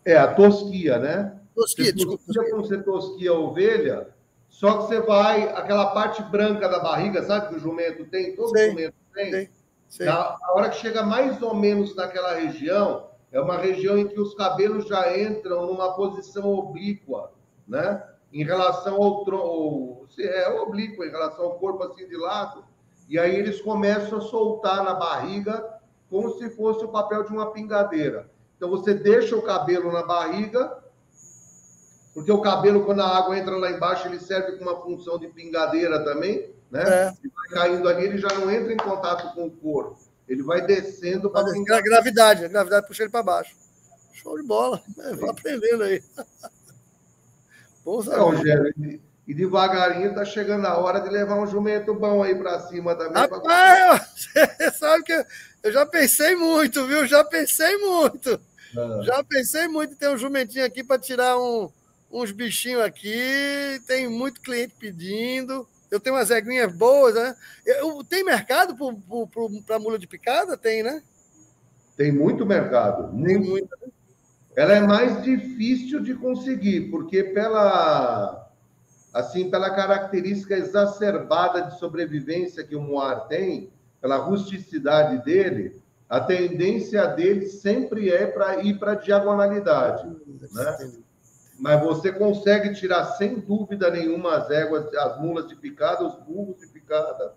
É, 0.05 0.15
a 0.15 0.33
tosquia, 0.33 0.97
né? 0.97 1.37
Tosquia, 1.53 1.85
você 1.85 1.91
desculpa. 1.91 2.23
Tosquia, 2.25 2.49
quando 2.49 2.67
você 2.67 2.81
tosquia 2.81 3.31
a 3.31 3.39
ovelha, 3.39 4.07
só 4.53 4.77
que 4.77 4.83
você 4.83 5.01
vai, 5.01 5.49
aquela 5.49 5.87
parte 5.87 6.21
branca 6.21 6.69
da 6.69 6.79
barriga, 6.79 7.23
sabe 7.23 7.49
que 7.49 7.55
o 7.55 7.59
jumento 7.59 8.05
tem? 8.05 8.35
Todo 8.35 8.49
sei, 8.49 8.69
jumento 8.69 8.95
tem. 9.11 9.31
Sei, 9.31 9.49
sei. 9.89 10.05
Na, 10.05 10.37
a 10.39 10.53
hora 10.53 10.69
que 10.69 10.77
chega 10.77 11.01
mais 11.01 11.41
ou 11.41 11.55
menos 11.55 11.95
naquela 11.95 12.35
região, 12.35 13.09
é 13.31 13.41
uma 13.41 13.57
região 13.57 13.97
em 13.97 14.07
que 14.07 14.19
os 14.19 14.35
cabelos 14.35 14.87
já 14.87 15.17
entram 15.17 15.65
numa 15.65 15.95
posição 15.95 16.45
oblíqua 16.53 17.31
né? 17.67 18.03
Em 18.31 18.43
relação 18.43 19.01
ao 19.01 19.25
tronco, 19.25 20.07
é 20.19 20.49
oblíquo, 20.61 21.03
em 21.03 21.09
relação 21.09 21.45
ao 21.45 21.59
corpo 21.59 21.83
assim 21.83 22.07
de 22.07 22.15
lado, 22.15 22.63
e 23.09 23.17
aí 23.17 23.35
eles 23.35 23.59
começam 23.61 24.19
a 24.19 24.21
soltar 24.21 24.83
na 24.83 24.93
barriga 24.93 25.79
como 26.09 26.29
se 26.37 26.49
fosse 26.51 26.85
o 26.85 26.89
papel 26.89 27.23
de 27.23 27.31
uma 27.31 27.51
pingadeira. 27.51 28.29
Então 28.55 28.69
você 28.69 28.93
deixa 28.93 29.35
o 29.35 29.41
cabelo 29.41 29.91
na 29.91 30.03
barriga, 30.03 30.82
porque 32.13 32.31
o 32.31 32.41
cabelo, 32.41 32.85
quando 32.85 33.01
a 33.01 33.17
água 33.17 33.37
entra 33.37 33.55
lá 33.57 33.71
embaixo, 33.71 34.07
ele 34.07 34.19
serve 34.19 34.57
com 34.57 34.63
uma 34.63 34.81
função 34.81 35.17
de 35.17 35.27
pingadeira 35.27 36.03
também, 36.03 36.49
né? 36.69 36.83
É. 36.85 37.13
E 37.23 37.27
vai 37.27 37.49
caindo 37.49 37.89
ali, 37.89 38.05
ele 38.05 38.17
já 38.17 38.27
não 38.29 38.51
entra 38.51 38.71
em 38.71 38.77
contato 38.77 39.33
com 39.33 39.47
o 39.47 39.51
corpo. 39.51 39.97
Ele 40.27 40.43
vai 40.43 40.61
descendo 40.61 41.29
para. 41.29 41.47
A 41.49 41.81
gravidade, 41.81 42.45
a 42.45 42.47
gravidade 42.47 42.87
puxa 42.87 43.03
ele 43.03 43.11
para 43.11 43.23
baixo. 43.23 43.55
Show 44.13 44.37
de 44.37 44.43
bola. 44.43 44.81
É, 44.99 45.13
vai 45.15 45.29
aprendendo 45.29 45.83
aí. 45.83 46.01
é, 47.85 48.17
Rogério, 48.17 49.01
e 49.25 49.33
devagarinho 49.33 50.13
tá 50.13 50.25
chegando 50.25 50.65
a 50.65 50.77
hora 50.77 50.99
de 50.99 51.09
levar 51.09 51.35
um 51.35 51.47
jumento 51.47 51.93
bom 51.93 52.21
aí 52.21 52.35
para 52.35 52.59
cima 52.59 52.93
também. 52.93 53.13
Rapaz, 53.13 54.27
você 54.57 54.71
sabe 54.71 55.03
que 55.03 55.25
eu 55.63 55.71
já 55.71 55.85
pensei 55.85 56.35
muito, 56.35 56.85
viu? 56.85 57.07
Já 57.07 57.23
pensei 57.23 57.77
muito. 57.77 58.39
Ah. 58.77 59.01
Já 59.03 59.23
pensei 59.23 59.67
muito 59.67 59.93
em 59.93 59.97
ter 59.97 60.09
um 60.09 60.17
jumentinho 60.17 60.65
aqui 60.65 60.83
para 60.83 60.99
tirar 60.99 61.37
um, 61.37 61.71
uns 62.13 62.31
bichinhos 62.31 62.83
aqui. 62.83 63.81
Tem 63.87 64.07
muito 64.07 64.39
cliente 64.39 64.75
pedindo. 64.79 65.67
Eu 65.89 65.99
tenho 65.99 66.15
umas 66.15 66.29
eguinhas 66.29 66.73
boas, 66.73 67.15
né? 67.15 67.35
Eu, 67.65 68.03
tem 68.03 68.23
mercado 68.23 68.75
para 69.65 69.79
mula 69.79 69.99
de 69.99 70.07
picada? 70.07 70.55
Tem, 70.55 70.83
né? 70.83 71.01
Tem 71.97 72.11
muito 72.11 72.45
mercado. 72.45 73.11
Muito. 73.11 73.27
Tem 73.27 73.39
muito. 73.39 73.69
Né? 73.81 73.91
ela 74.55 74.73
é 74.73 74.81
mais 74.81 75.23
difícil 75.23 75.99
de 75.99 76.13
conseguir, 76.13 76.91
porque 76.91 77.23
pela 77.23 78.39
assim, 79.11 79.49
pela 79.49 79.69
característica 79.69 80.55
exacerbada 80.55 81.61
de 81.61 81.77
sobrevivência 81.77 82.63
que 82.63 82.75
o 82.75 82.81
Moar 82.81 83.27
tem, 83.27 83.69
pela 84.01 84.17
rusticidade 84.17 85.23
dele, 85.23 85.79
a 86.09 86.19
tendência 86.19 87.05
dele 87.07 87.45
sempre 87.45 88.09
é 88.09 88.25
para 88.25 88.63
ir 88.63 88.79
para 88.79 88.93
a 88.93 88.95
diagonalidade, 88.95 90.07
né? 90.07 90.93
Mas 91.59 91.81
você 91.83 92.11
consegue 92.11 92.73
tirar 92.73 93.05
sem 93.13 93.39
dúvida 93.39 93.89
nenhuma 93.89 94.37
as 94.37 94.49
éguas, 94.49 94.93
as 94.95 95.19
mulas 95.19 95.47
de 95.47 95.55
picada, 95.55 96.03
os 96.03 96.15
burros 96.15 96.57
de 96.57 96.67
picada. 96.67 97.33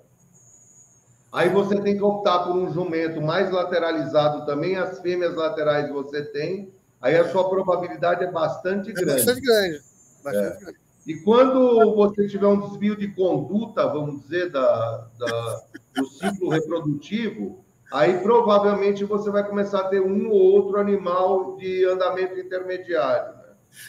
Aí 1.32 1.50
você 1.50 1.78
tem 1.80 1.96
que 1.96 2.02
optar 2.02 2.44
por 2.44 2.56
um 2.56 2.72
jumento 2.72 3.20
mais 3.20 3.50
lateralizado 3.50 4.46
também, 4.46 4.76
as 4.76 5.00
fêmeas 5.00 5.34
laterais 5.34 5.90
você 5.90 6.24
tem, 6.24 6.72
aí 7.00 7.16
a 7.16 7.28
sua 7.30 7.48
probabilidade 7.48 8.24
é 8.24 8.30
bastante 8.30 8.90
é 8.90 8.94
grande. 8.94 9.24
Bastante 9.24 9.40
grande. 9.42 9.80
Bastante 10.24 10.56
é. 10.56 10.60
grande. 10.60 10.78
E 11.06 11.14
quando 11.20 11.94
você 11.94 12.26
tiver 12.26 12.48
um 12.48 12.68
desvio 12.68 12.96
de 12.96 13.08
conduta, 13.08 13.86
vamos 13.86 14.22
dizer, 14.22 14.50
da, 14.50 15.06
da, 15.16 15.62
do 15.94 16.06
ciclo 16.06 16.48
reprodutivo, 16.48 17.64
aí 17.92 18.18
provavelmente 18.18 19.04
você 19.04 19.30
vai 19.30 19.46
começar 19.46 19.80
a 19.80 19.88
ter 19.88 20.00
um 20.00 20.28
ou 20.30 20.40
outro 20.40 20.80
animal 20.80 21.56
de 21.58 21.84
andamento 21.84 22.40
intermediário. 22.40 23.35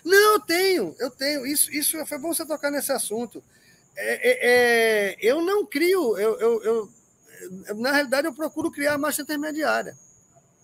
Não, 0.04 0.34
eu 0.34 0.40
tenho, 0.42 0.96
eu 1.00 1.10
tenho. 1.10 1.46
Isso, 1.46 1.72
isso 1.72 2.06
foi 2.06 2.18
bom 2.18 2.34
você 2.34 2.46
tocar 2.46 2.72
nesse 2.72 2.92
assunto. 2.92 3.44
É, 3.96 4.30
é, 4.30 4.48
é 5.12 5.18
eu 5.22 5.42
não 5.42 5.66
crio, 5.66 6.18
eu, 6.18 6.40
eu, 6.40 6.64
eu, 6.64 6.90
na 7.76 7.92
realidade, 7.92 8.28
eu 8.28 8.34
procuro 8.34 8.72
criar 8.72 8.94
a 8.94 8.98
marcha 8.98 9.22
intermediária. 9.22 9.98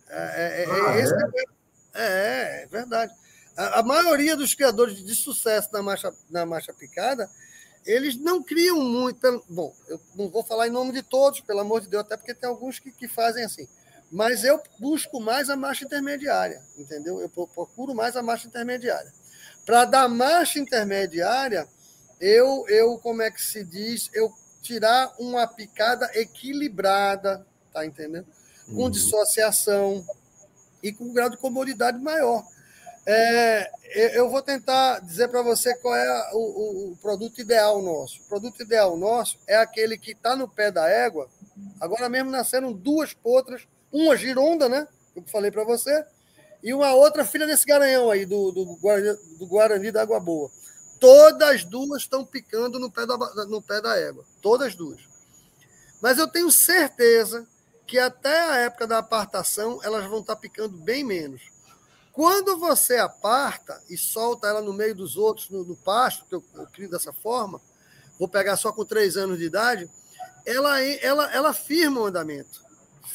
É, 0.10 0.64
é, 0.64 0.66
ah, 0.70 0.98
é? 0.98 1.44
É, 1.96 2.64
é 2.64 2.68
verdade. 2.68 3.14
A, 3.56 3.80
a, 3.80 3.84
maioria 3.84 4.36
dos 4.36 4.54
criadores 4.54 5.04
de 5.04 5.16
sucesso 5.16 5.70
na 5.72 5.82
marcha, 5.82 6.14
na 6.30 6.46
marcha 6.46 6.74
picada, 6.74 7.30
eles 7.86 8.16
não 8.16 8.42
criam 8.42 8.80
muito. 8.80 9.20
Pelo, 9.20 9.44
bom, 9.50 9.74
eu 9.88 10.00
não 10.16 10.30
vou 10.30 10.44
falar 10.44 10.68
em 10.68 10.72
nome 10.72 10.92
de 10.92 11.04
todos, 11.04 11.42
pelo 11.42 11.60
amor 11.60 11.82
de 11.82 11.88
Deus, 11.88 12.04
até 12.04 12.18
porque 12.18 12.34
tem 12.34 12.50
alguns 12.50 12.80
que, 12.80 12.92
que 12.92 13.08
fazem 13.08 13.44
assim. 13.44 13.68
Mas 14.14 14.44
eu 14.44 14.62
busco 14.80 15.20
mais 15.20 15.50
a 15.50 15.56
marcha 15.56 15.86
intermediária, 15.86 16.62
entendeu? 16.78 17.20
Eu 17.20 17.30
procuro 17.30 17.96
mais 17.96 18.16
a 18.16 18.22
marcha 18.22 18.48
intermediária. 18.48 19.12
Para 19.66 19.86
dar 19.86 20.08
marcha 20.08 20.60
intermediária, 20.60 21.68
eu, 22.22 22.66
eu, 22.70 22.98
como 23.00 23.24
é 23.24 23.32
que 23.32 23.42
se 23.42 23.64
diz, 23.64 24.10
eu 24.14 24.32
tirar 24.62 25.12
uma 25.20 25.48
picada 25.48 26.10
equilibrada, 26.14 27.46
tá 27.74 27.86
entendendo? 27.86 28.28
Com 28.68 28.84
uhum. 28.84 28.92
dissociação, 28.92 30.06
e 30.84 30.92
com 30.92 31.06
um 31.06 31.14
grau 31.14 31.30
de 31.30 31.38
comodidade 31.38 31.98
maior. 31.98 32.44
É, 33.06 33.72
eu 34.18 34.30
vou 34.30 34.42
tentar 34.42 35.00
dizer 35.00 35.30
para 35.30 35.42
você 35.42 35.76
qual 35.78 35.96
é 35.96 36.32
o, 36.34 36.92
o, 36.92 36.98
produto 36.98 37.40
ideal 37.40 37.82
nosso. 37.82 38.22
O 38.22 38.28
produto 38.28 38.62
ideal 38.62 38.98
nosso 38.98 39.40
é 39.48 39.56
aquele 39.56 39.98
que 39.98 40.12
está 40.12 40.36
no 40.36 40.48
pé 40.48 40.72
da 40.72 40.88
égua. 40.88 41.30
Agora 41.80 42.10
mesmo 42.10 42.30
nasceram 42.30 42.72
duas 42.72 43.14
potras, 43.14 43.68
uma 43.94 44.18
gironda, 44.18 44.68
né? 44.68 44.88
Eu 45.16 45.24
falei 45.28 45.52
para 45.52 45.64
você, 45.64 46.04
e 46.64 46.74
uma 46.74 46.94
outra 46.94 47.24
filha 47.24 47.46
desse 47.46 47.66
garanhão 47.66 48.10
aí, 48.10 48.26
do, 48.26 48.52
do, 48.52 48.66
Guarani, 48.78 49.18
do 49.38 49.46
Guarani 49.46 49.92
da 49.92 50.02
Água 50.02 50.20
Boa. 50.20 50.50
Todas 51.00 51.64
duas 51.64 52.02
estão 52.02 52.26
picando 52.26 52.80
no 52.80 52.90
pé, 52.90 53.06
da, 53.06 53.18
no 53.46 53.62
pé 53.62 53.82
da 53.82 53.98
égua. 53.98 54.26
Todas 54.42 54.74
duas. 54.74 55.02
Mas 56.02 56.18
eu 56.18 56.28
tenho 56.28 56.50
certeza 56.50 57.46
que 57.86 58.00
até 58.00 58.40
a 58.50 58.56
época 58.58 58.88
da 58.88 59.00
apartação 59.00 59.80
elas 59.84 60.06
vão 60.06 60.22
estar 60.22 60.38
picando 60.38 60.78
bem 60.78 61.04
menos. 61.04 61.42
Quando 62.14 62.58
você 62.58 62.98
aparta 62.98 63.82
e 63.90 63.98
solta 63.98 64.48
ela 64.48 64.62
no 64.62 64.72
meio 64.72 64.96
dos 64.96 65.18
outros, 65.18 65.50
no, 65.50 65.66
no 65.66 65.76
pasto, 65.76 66.26
que 66.26 66.36
eu, 66.36 66.44
eu 66.56 66.68
crio 66.68 66.90
dessa 66.90 67.12
forma, 67.12 67.60
vou 68.18 68.28
pegar 68.28 68.56
só 68.56 68.72
com 68.72 68.86
três 68.86 69.18
anos 69.18 69.38
de 69.38 69.46
idade, 69.46 69.90
ela, 70.46 70.82
ela, 70.82 71.34
ela 71.34 71.54
firma 71.54 72.02
o 72.02 72.06
andamento. 72.06 72.64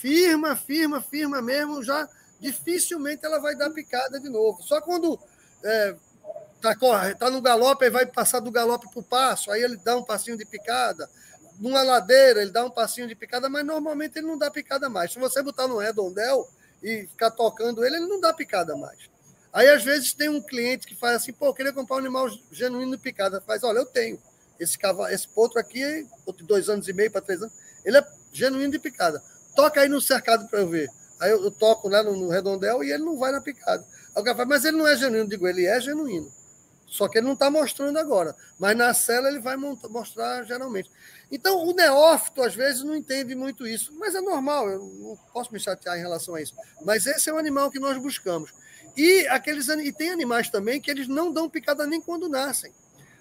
Firma, 0.01 0.55
firma, 0.55 1.03
firma 1.03 1.43
mesmo, 1.43 1.83
já 1.83 2.09
dificilmente 2.41 3.25
ela 3.25 3.41
vai 3.41 3.57
dar 3.57 3.71
picada 3.71 4.21
de 4.21 4.29
novo. 4.29 4.63
Só 4.63 4.81
quando 4.81 5.19
é, 5.65 5.97
tá, 6.61 6.75
tá 7.19 7.31
no 7.31 7.43
galope, 7.43 7.85
e 7.85 7.91
vai 7.91 8.07
passar 8.07 8.39
do 8.39 8.51
galope 8.51 8.89
para 8.91 9.01
o 9.01 9.03
passo, 9.03 9.51
aí 9.51 9.61
ele 9.61 9.77
dá 9.77 9.97
um 9.97 10.05
passinho 10.05 10.39
de 10.39 10.45
picada, 10.45 11.11
numa 11.59 11.83
ladeira, 11.83 12.41
ele 12.41 12.53
dá 12.53 12.65
um 12.65 12.71
passinho 12.71 13.09
de 13.09 13.17
picada, 13.17 13.49
mas 13.49 13.67
normalmente 13.67 14.19
ele 14.19 14.27
não 14.29 14.39
dá 14.39 14.49
picada 14.51 14.89
mais. 14.89 15.13
Se 15.13 15.19
você 15.19 15.43
botar 15.43 15.67
no 15.67 15.79
redondel 15.79 16.49
e 16.81 17.09
ficar 17.09 17.33
tocando 17.33 17.85
ele, 17.85 17.97
ele 17.97 18.07
não 18.07 18.21
dá 18.21 18.33
picada 18.33 18.77
mais. 18.77 19.11
Aí, 19.53 19.69
às 19.69 19.83
vezes, 19.83 20.13
tem 20.13 20.29
um 20.29 20.41
cliente 20.41 20.87
que 20.87 20.95
faz 20.95 21.17
assim, 21.17 21.33
pô, 21.33 21.47
eu 21.47 21.55
queria 21.55 21.73
comprar 21.73 21.97
um 21.97 21.99
animal 21.99 22.29
genuíno 22.53 22.93
de 22.93 23.03
picada. 23.03 23.41
Faz, 23.41 23.65
olha, 23.65 23.79
eu 23.79 23.87
tenho. 23.87 24.23
Esse 24.61 24.79
cavalo, 24.79 25.13
esse 25.13 25.27
potro 25.27 25.59
aqui, 25.59 26.07
de 26.37 26.45
dois 26.45 26.69
anos 26.69 26.87
e 26.87 26.93
meio 26.93 27.11
para 27.11 27.21
três 27.21 27.43
anos, 27.43 27.55
ele 27.85 27.97
é 27.97 28.07
genuíno 28.33 28.71
de 28.71 28.79
picada. 28.79 29.21
Toca 29.59 29.81
aí 29.81 29.89
no 29.89 30.01
cercado 30.01 30.47
para 30.47 30.61
eu 30.61 30.69
ver. 30.69 30.89
Aí 31.19 31.33
eu, 31.33 31.43
eu 31.43 31.51
toco 31.51 31.89
lá 31.89 32.01
no, 32.01 32.15
no, 32.15 32.29
redondel 32.29 32.85
e 32.85 32.93
ele 32.93 33.03
não 33.03 33.19
vai 33.19 33.33
na 33.33 33.41
picada. 33.41 33.85
Aí 34.15 34.23
o 34.23 34.25
cara 34.25 34.37
fala, 34.37 34.51
mas 34.51 34.65
ele 34.65 34.77
não 34.77 34.87
é 34.87 34.97
genuíno. 34.97 35.29
Digo, 35.29 35.49
ele 35.49 35.67
é 35.67 35.81
genuíno. 35.81 36.33
Só 36.87 37.09
que 37.09 37.19
ele 37.19 37.27
não 37.27 37.33
está 37.33 37.51
mostrando 37.51 37.99
agora. 37.99 38.37
Mas 38.57 38.77
na 38.77 38.95
cela 38.95 39.29
ele 39.29 39.41
vai 39.41 39.57
mostrar 39.57 40.45
geralmente. 40.45 40.89
Então, 41.29 41.67
o 41.67 41.75
neófito, 41.75 42.41
às 42.41 42.55
vezes, 42.55 42.85
não 42.85 42.95
entende 42.95 43.35
muito 43.35 43.67
isso. 43.67 43.93
Mas 43.99 44.15
é 44.15 44.21
normal, 44.21 44.71
eu 44.71 44.79
não 44.79 45.17
posso 45.33 45.53
me 45.53 45.59
chatear 45.59 45.99
em 45.99 46.03
relação 46.03 46.37
a 46.37 46.41
isso. 46.41 46.55
Mas 46.85 47.05
esse 47.05 47.29
é 47.29 47.33
o 47.33 47.37
animal 47.37 47.69
que 47.69 47.81
nós 47.81 47.99
buscamos. 47.99 48.53
E, 48.97 49.27
aqueles, 49.27 49.67
e 49.67 49.93
tem 49.93 50.11
animais 50.11 50.49
também 50.49 50.81
que 50.81 50.89
eles 50.89 51.09
não 51.09 51.33
dão 51.33 51.51
picada 51.51 51.85
nem 51.85 52.01
quando 52.01 52.29
nascem. 52.29 52.73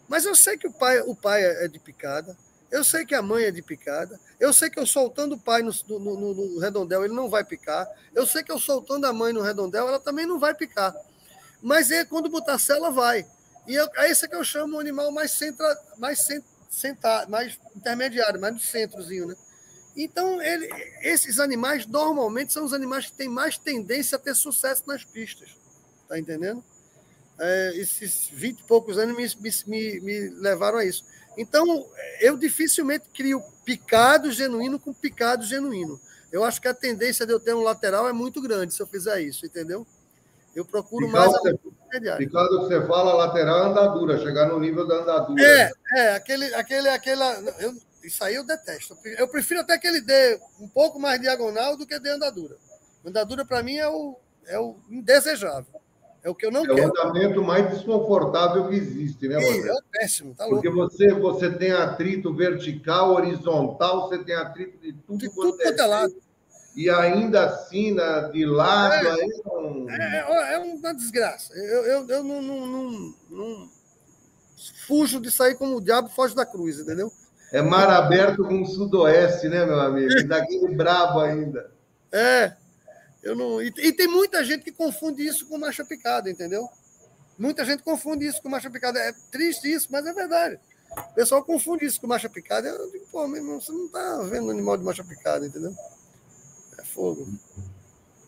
Mas 0.08 0.24
eu 0.24 0.36
sei 0.36 0.56
que 0.56 0.68
o 0.68 0.72
pai, 0.72 1.02
o 1.02 1.16
pai 1.16 1.44
é 1.44 1.68
de 1.68 1.80
picada, 1.80 2.38
eu 2.72 2.84
sei 2.84 3.06
que 3.06 3.16
a 3.16 3.22
mãe 3.22 3.46
é 3.46 3.52
de 3.52 3.62
picada, 3.62 4.20
eu 4.40 4.52
sei 4.52 4.70
que 4.70 4.80
eu 4.80 4.86
soltando 4.86 5.36
o 5.36 5.40
pai 5.40 5.62
no, 5.62 5.72
no, 5.88 6.00
no, 6.00 6.34
no 6.34 6.60
redondel 6.60 7.06
ele 7.06 7.14
não 7.14 7.30
vai 7.30 7.44
picar, 7.44 7.88
eu 8.14 8.26
sei 8.28 8.44
que 8.44 8.52
eu 8.52 8.60
soltando 8.60 9.06
a 9.06 9.14
mãe 9.14 9.32
no 9.32 9.42
redondel 9.42 9.88
ela 9.88 10.00
também 10.00 10.26
não 10.26 10.40
vai 10.40 10.54
picar. 10.54 10.94
Mas 11.62 11.92
é 11.92 12.06
quando 12.06 12.30
botar 12.30 12.60
cela 12.60 12.92
vai. 12.92 13.26
E 13.68 13.76
eu, 13.76 13.90
é 13.96 14.10
esse 14.10 14.28
que 14.28 14.36
eu 14.36 14.44
chamo 14.44 14.78
o 14.78 14.80
animal 14.80 15.12
mais 15.12 15.32
centra, 15.32 15.68
mais 15.98 16.26
mais 17.28 17.60
intermediário, 17.76 18.40
mais 18.40 18.54
no 18.54 18.60
centrozinho, 18.60 19.28
né? 19.28 19.36
Então, 19.96 20.40
ele, 20.40 20.70
esses 21.02 21.40
animais 21.40 21.88
normalmente 21.88 22.54
são 22.54 22.64
os 22.64 22.72
animais 22.72 23.08
que 23.08 23.18
têm 23.18 23.28
mais 23.28 23.58
tendência 23.58 24.16
a 24.16 24.20
ter 24.20 24.36
sucesso 24.36 24.84
nas 24.86 25.04
pistas. 25.04 25.50
Tá 26.08 26.20
entendendo? 26.20 26.64
É, 27.40 27.72
esses 27.76 28.30
20 28.32 28.60
e 28.60 28.64
poucos 28.64 28.98
anos 29.00 29.36
me, 29.36 29.52
me, 29.66 30.00
me 30.02 30.30
levaram 30.40 30.78
a 30.78 30.86
isso. 30.86 31.04
Então, 31.38 31.86
eu 32.20 32.36
dificilmente 32.36 33.06
crio 33.14 33.42
picado 33.64 34.32
genuíno 34.32 34.80
com 34.80 34.94
picado 34.94 35.46
genuíno. 35.46 36.00
Eu 36.32 36.44
acho 36.44 36.62
que 36.62 36.68
a 36.68 36.74
tendência 36.74 37.26
de 37.26 37.32
eu 37.32 37.40
ter 37.40 37.54
um 37.54 37.64
lateral 37.64 38.08
é 38.08 38.14
muito 38.14 38.42
grande 38.42 38.74
se 38.74 38.82
eu 38.82 38.88
fizer 38.88 39.22
isso, 39.22 39.46
entendeu? 39.46 39.86
Eu 40.56 40.66
procuro 40.66 41.06
picado, 41.08 41.32
mais 41.32 42.08
a 42.10 42.18
Picado 42.18 42.50
que 42.62 42.66
você 42.66 42.86
fala, 42.88 43.14
lateral 43.14 43.60
é 43.60 43.70
andadura, 43.70 44.20
chegar 44.20 44.48
no 44.48 44.60
nível 44.60 44.88
da 44.88 44.96
andadura. 44.96 45.42
É, 45.42 45.72
é, 45.96 46.16
aquele, 46.16 46.54
aquele, 46.56 46.90
aquela. 46.90 47.34
Eu, 47.60 47.74
isso 48.04 48.24
aí 48.24 48.36
eu 48.36 48.46
detesto. 48.46 48.98
Eu 49.18 49.28
prefiro 49.28 49.62
até 49.62 49.78
que 49.78 49.88
ele 49.88 50.02
dê 50.02 50.40
um 50.60 50.68
pouco 50.68 51.00
mais 51.00 51.22
diagonal 51.22 51.78
do 51.78 51.86
que 51.86 52.00
dê 52.00 52.10
andadura. 52.10 52.58
Andadura, 53.06 53.46
para 53.46 53.62
mim, 53.62 53.78
é 53.78 53.88
o, 53.88 54.18
é 54.48 54.60
o 54.60 54.76
indesejável. 54.90 55.82
É 56.28 56.30
o 56.30 56.36
que 56.36 56.46
eu 56.46 56.52
não 56.52 56.66
é 56.66 56.68
quero. 56.68 56.80
É 56.80 56.88
o 56.88 56.90
andamento 56.90 57.42
mais 57.42 57.70
desconfortável 57.70 58.68
que 58.68 58.76
existe, 58.76 59.30
né, 59.30 59.40
Sim, 59.40 59.66
É 59.66 59.72
o 59.72 59.82
péssimo, 59.90 60.36
tá 60.36 60.44
louco. 60.46 60.62
Porque 60.62 60.76
você, 60.76 61.14
você 61.14 61.50
tem 61.50 61.72
atrito 61.72 62.34
vertical, 62.34 63.14
horizontal, 63.14 64.10
você 64.10 64.18
tem 64.18 64.36
atrito 64.36 64.78
de 64.78 64.92
tudo. 64.92 65.18
De 65.18 65.30
tudo 65.30 65.58
quanto 65.58 65.82
é 65.82 65.86
lado. 65.86 66.14
E 66.76 66.90
ainda 66.90 67.46
assim, 67.46 67.94
na, 67.94 68.28
de 68.28 68.46
lado, 68.46 69.08
é, 69.08 69.12
aí 69.12 69.42
não... 69.46 69.90
É, 69.90 70.18
é, 70.18 70.54
é 70.56 70.60
uma 70.60 70.94
desgraça. 70.94 71.54
Eu, 71.54 71.86
eu, 71.86 72.10
eu 72.10 72.24
não, 72.26 72.42
não, 72.42 72.68
não, 72.68 73.14
não 73.30 73.70
fujo 74.86 75.22
de 75.22 75.32
sair 75.32 75.56
como 75.56 75.78
o 75.78 75.82
diabo 75.82 76.10
foge 76.10 76.36
da 76.36 76.46
cruz, 76.46 76.78
entendeu? 76.78 77.10
É 77.54 77.62
mar 77.62 77.90
aberto 77.90 78.44
com 78.44 78.62
o 78.62 78.66
sudoeste, 78.66 79.48
né, 79.48 79.66
meu 79.66 79.80
amigo? 79.80 80.12
Daquele 80.28 80.76
brabo 80.76 81.22
ainda. 81.22 81.72
É. 82.12 82.52
Eu 83.28 83.36
não... 83.36 83.62
E, 83.62 83.74
e, 83.80 83.92
tem 83.92 84.08
muita 84.08 84.42
gente 84.42 84.64
que 84.64 84.72
confunde 84.72 85.22
isso 85.22 85.46
com 85.50 85.58
marcha 85.58 85.84
picada, 85.84 86.32
entendeu? 86.32 86.66
Muita 87.38 87.66
gente 87.66 87.84
confunde 87.84 88.26
isso 88.26 88.42
com 88.42 88.48
marcha 88.48 88.72
picada. 88.72 88.98
É 89.00 89.12
triste 89.30 89.70
isso, 89.70 89.90
mas 89.92 90.06
é 90.06 90.14
verdade. 90.14 90.58
O 90.96 91.14
pessoal 91.14 91.44
confunde 91.44 91.86
isso 91.86 92.00
com 92.00 92.08
marcha 92.08 92.30
picada. 92.30 92.70
Eu 92.70 92.90
digo, 92.90 93.06
pô, 93.12 93.28
meu 93.28 93.42
irmão, 93.42 93.60
você 93.60 93.74
não 93.74 93.88
está 93.88 94.22
vendo 94.24 94.50
animal 94.50 94.78
de 94.78 94.86
marcha 94.86 95.04
picada, 95.04 95.46
entendeu? 95.46 95.74
É 96.80 96.86
fogo. 96.86 97.28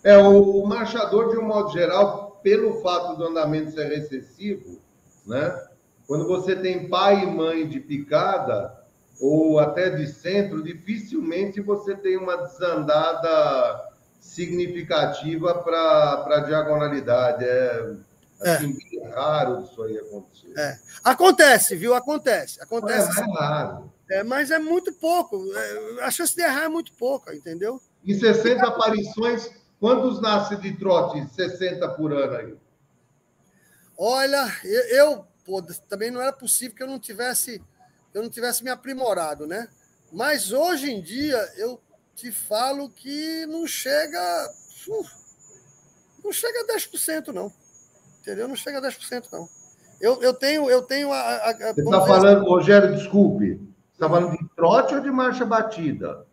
É, 0.03 0.17
o, 0.17 0.65
marchador, 0.65 1.29
de 1.29 1.37
um 1.37 1.43
modo 1.43 1.71
geral, 1.71 2.37
pelo 2.43 2.81
fato 2.81 3.15
do 3.15 3.23
andamento 3.23 3.71
ser 3.71 3.87
recessivo, 3.87 4.81
né? 5.25 5.65
Quando 6.05 6.27
você 6.27 6.57
tem 6.57 6.89
pai 6.89 7.23
e 7.23 7.25
mãe 7.25 7.65
de 7.69 7.79
picada, 7.79 8.83
ou 9.21 9.59
até 9.59 9.89
de 9.89 10.07
centro, 10.07 10.61
dificilmente 10.61 11.61
você 11.61 11.95
tem 11.95 12.17
uma 12.17 12.35
desandada 12.35 13.88
significativa 14.19 15.55
para 15.55 16.35
a 16.35 16.39
diagonalidade. 16.41 17.45
É, 17.45 17.95
é. 18.41 18.51
Assim, 18.51 18.77
é. 19.01 19.09
raro 19.09 19.61
isso 19.63 19.81
aí 19.83 19.97
acontecer. 19.97 20.53
É. 20.57 20.79
Acontece, 21.03 21.75
viu? 21.75 21.93
Acontece. 21.93 22.61
Acontece. 22.61 23.19
É, 23.19 23.23
é 23.23 23.33
raro. 23.33 23.93
É, 24.09 24.23
mas 24.23 24.51
é 24.51 24.59
muito 24.59 24.93
pouco. 24.93 25.43
É, 25.55 26.03
a 26.03 26.11
chance 26.11 26.35
de 26.35 26.41
errar 26.41 26.63
é 26.63 26.69
muito 26.69 26.93
pouca, 26.93 27.35
entendeu? 27.35 27.81
Em 28.05 28.17
60 28.17 28.65
aparições, 28.65 29.49
quantos 29.79 30.21
nascem 30.21 30.59
de 30.59 30.73
trote? 30.77 31.27
60 31.33 31.87
por 31.89 32.13
ano 32.13 32.35
aí? 32.35 32.55
Olha, 33.97 34.47
eu, 34.63 34.81
eu 34.87 35.27
pô, 35.45 35.61
também 35.89 36.09
não 36.09 36.21
era 36.21 36.31
possível 36.31 36.75
que 36.75 36.83
eu 36.83 36.87
não 36.87 36.99
tivesse 36.99 37.61
eu 38.13 38.23
não 38.23 38.29
tivesse 38.29 38.63
me 38.63 38.69
aprimorado, 38.69 39.45
né? 39.45 39.67
Mas 40.11 40.51
hoje 40.51 40.89
em 40.89 41.01
dia 41.01 41.37
eu 41.57 41.79
te 42.19 42.31
falo 42.31 42.89
que 42.89 43.45
não 43.45 43.65
chega. 43.65 44.19
Uh, 44.87 45.05
não 46.23 46.31
chega 46.31 46.61
a 46.61 46.75
10%, 46.75 47.27
não. 47.27 47.51
Entendeu? 48.21 48.47
Não 48.47 48.55
chega 48.55 48.79
a 48.79 48.81
10%, 48.81 49.25
não. 49.31 49.47
Eu, 50.01 50.21
eu 50.21 50.33
tenho, 50.33 50.69
eu 50.69 50.81
tenho 50.81 51.11
a. 51.11 51.19
a, 51.19 51.49
a 51.49 51.73
Você 51.73 51.81
está 51.81 52.05
falando, 52.05 52.37
assim, 52.37 52.49
Rogério, 52.49 52.95
desculpe. 52.95 53.55
Você 53.55 53.93
está 53.93 54.09
falando 54.09 54.37
de 54.37 54.49
trote 54.55 54.95
ou 54.95 55.01
de 55.01 55.11
marcha 55.11 55.45
batida? 55.45 56.25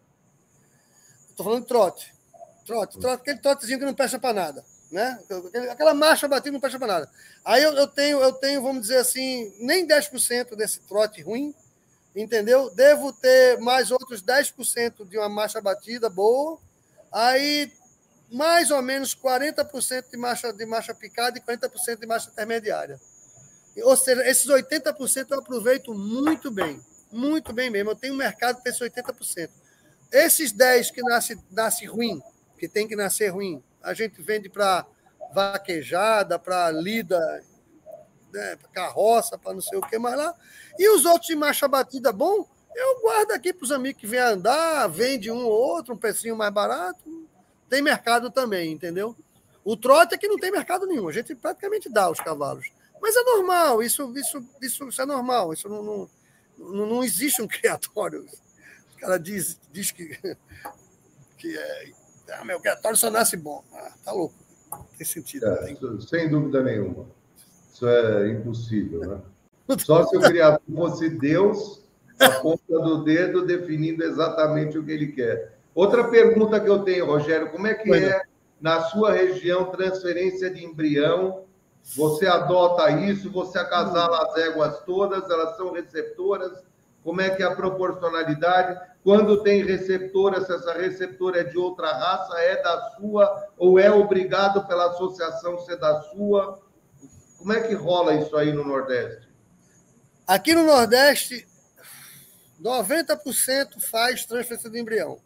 Estou 1.31 1.45
falando 1.45 1.63
de 1.63 1.69
trote. 1.69 2.15
Trote, 2.65 2.99
trote, 2.99 3.21
aquele 3.21 3.39
trotezinho 3.39 3.79
que 3.79 3.85
não 3.85 3.95
presta 3.95 4.19
para 4.19 4.35
nada. 4.35 4.65
Né? 4.91 5.19
Aquela 5.71 5.95
marcha 5.95 6.27
batida 6.27 6.53
não 6.53 6.61
presta 6.61 6.79
para 6.79 6.89
nada. 6.89 7.11
Aí 7.45 7.63
eu, 7.63 7.73
eu, 7.75 7.87
tenho, 7.87 8.19
eu 8.21 8.33
tenho, 8.33 8.63
vamos 8.63 8.83
dizer 8.83 8.99
assim, 8.99 9.53
nem 9.61 9.87
10% 9.87 10.57
desse 10.57 10.81
trote 10.81 11.23
ruim, 11.23 11.55
entendeu? 12.17 12.71
Devo 12.71 13.13
ter 13.13 13.59
mais 13.61 13.91
outros 13.91 14.23
10% 14.23 15.07
de 15.07 15.19
uma 15.19 15.29
marcha 15.29 15.61
batida 15.61 16.09
boa, 16.09 16.59
aí 17.13 17.71
mais 18.33 18.71
ou 18.71 18.83
menos 18.83 19.15
40% 19.15 20.11
de 20.11 20.17
marcha, 20.17 20.53
de 20.53 20.67
marcha 20.67 20.95
picada 20.95 21.39
e 21.39 21.41
40% 21.41 22.01
de 22.01 22.07
marcha 22.07 22.31
intermediária. 22.31 22.99
Ou 23.83 23.97
seja, 23.97 24.27
esses 24.27 24.47
80% 24.47 25.27
eu 25.31 25.39
aproveito 25.39 25.95
muito 25.95 26.51
bem, 26.51 26.81
muito 27.13 27.53
bem 27.53 27.71
mesmo. 27.71 27.91
Eu 27.91 27.97
tenho 27.97 28.15
um 28.15 28.17
mercado 28.17 28.61
para 28.63 28.71
esses 28.71 28.81
80%. 28.81 29.51
Esses 30.11 30.53
10% 30.53 30.93
que 30.93 31.03
nasce, 31.03 31.39
nasce 31.51 31.85
ruim, 31.85 32.21
que 32.59 32.67
tem 32.67 32.89
que 32.89 32.97
nascer 32.97 33.29
ruim, 33.29 33.63
a 33.83 33.93
gente 33.93 34.23
vende 34.23 34.49
para 34.49 34.87
vaquejada, 35.35 36.39
para 36.39 36.71
lida 36.71 37.21
né, 38.37 38.59
carroça, 38.73 39.39
para 39.39 39.55
não 39.55 39.61
sei 39.61 39.79
o 39.79 39.83
que 39.83 39.99
mais 39.99 40.17
lá. 40.17 40.35
E 40.79 40.89
os 40.91 41.05
outros 41.05 41.27
de 41.27 41.35
marcha 41.35 41.67
batida 41.67 42.13
bom, 42.13 42.47
eu 42.75 43.01
guardo 43.01 43.33
aqui 43.33 43.53
para 43.53 43.65
os 43.65 43.73
amigos 43.73 44.01
que 44.01 44.07
vêm 44.07 44.21
andar, 44.21 44.87
vende 44.89 45.31
um 45.31 45.45
ou 45.45 45.51
outro, 45.51 45.95
um 45.95 45.99
precinho 45.99 46.37
mais 46.37 46.53
barato. 46.53 47.29
Tem 47.69 47.83
mercado 47.83 48.31
também, 48.31 48.73
entendeu? 48.73 49.17
O 49.65 49.77
trote 49.77 50.15
é 50.15 50.19
que 50.19 50.29
não 50.29 50.39
tem 50.39 50.53
mercado 50.53 50.87
nenhum, 50.87 51.09
a 51.09 51.13
gente 51.13 51.35
praticamente 51.35 51.89
dá 51.89 52.11
os 52.11 52.21
cavalos. 52.21 52.71
Mas 53.01 53.17
é 53.17 53.23
normal, 53.23 53.83
isso, 53.83 54.13
isso, 54.17 54.45
isso, 54.63 54.89
isso 54.89 55.03
é 55.03 55.07
normal, 55.07 55.53
isso 55.53 55.69
não, 55.69 55.83
não, 55.83 56.11
não, 56.59 56.87
não 56.87 57.05
existe 57.05 57.43
um 57.43 57.49
criatório. 57.49 58.25
O 58.95 58.99
cara 59.01 59.19
diz, 59.19 59.61
diz 59.73 59.91
que, 59.91 60.19
que 61.37 61.57
é, 61.57 61.93
ah, 62.33 62.45
meu 62.45 62.61
criatório 62.61 62.97
só 62.97 63.11
nasce 63.11 63.37
bom. 63.37 63.65
Ah, 63.73 63.93
tá 64.05 64.13
louco. 64.13 64.35
Não 64.71 64.85
tem 64.97 65.07
sentido. 65.07 65.47
É, 65.47 65.67
tem. 65.67 66.01
Sem 66.01 66.29
dúvida 66.29 66.63
nenhuma. 66.63 67.07
Isso 67.77 67.87
é 67.87 68.31
impossível, 68.31 69.01
né? 69.01 69.21
Só 69.81 70.03
se 70.05 70.17
o 70.17 70.21
criador 70.21 70.63
fosse 70.75 71.11
Deus, 71.11 71.83
a 72.19 72.31
ponta 72.41 72.63
do 72.69 73.05
dedo 73.05 73.45
definindo 73.45 74.03
exatamente 74.03 74.79
o 74.79 74.83
que 74.83 74.93
ele 74.93 75.09
quer. 75.09 75.59
Outra 75.75 76.09
pergunta 76.09 76.59
que 76.59 76.71
eu 76.71 76.79
tenho, 76.79 77.05
Rogério, 77.05 77.51
como 77.51 77.67
é 77.67 77.75
que 77.75 77.93
é 77.93 78.23
na 78.59 78.81
sua 78.81 79.13
região 79.13 79.67
transferência 79.67 80.49
de 80.49 80.65
embrião? 80.65 81.43
Você 81.95 82.27
adota 82.27 82.91
isso? 82.93 83.31
Você 83.31 83.59
acasala 83.59 84.23
as 84.23 84.35
éguas 84.39 84.81
todas? 84.87 85.29
Elas 85.29 85.55
são 85.59 85.75
receptoras? 85.75 86.65
Como 87.05 87.21
é 87.21 87.29
que 87.29 87.43
é 87.43 87.47
a 87.47 87.55
proporcionalidade? 87.55 88.81
Quando 89.05 89.43
tem 89.43 89.63
receptora, 89.63 90.41
se 90.41 90.51
essa 90.51 90.73
receptora 90.73 91.41
é 91.41 91.45
de 91.45 91.59
outra 91.59 91.93
raça, 91.93 92.39
é 92.39 92.63
da 92.63 92.93
sua 92.97 93.49
ou 93.59 93.79
é 93.79 93.91
obrigado 93.91 94.67
pela 94.67 94.87
associação 94.87 95.59
ser 95.59 95.77
da 95.77 96.01
sua? 96.01 96.65
Como 97.47 97.57
é 97.57 97.63
que 97.63 97.75
rola 97.75 98.17
isso 98.17 98.37
aí 98.37 98.53
no 98.53 98.65
Nordeste? 98.65 99.29
Aqui 100.27 100.53
no 100.53 100.65
Nordeste, 100.65 101.47
90% 102.61 103.81
faz 103.81 104.27
transferência 104.27 104.69
de 104.69 104.81
embrião. 104.81 105.23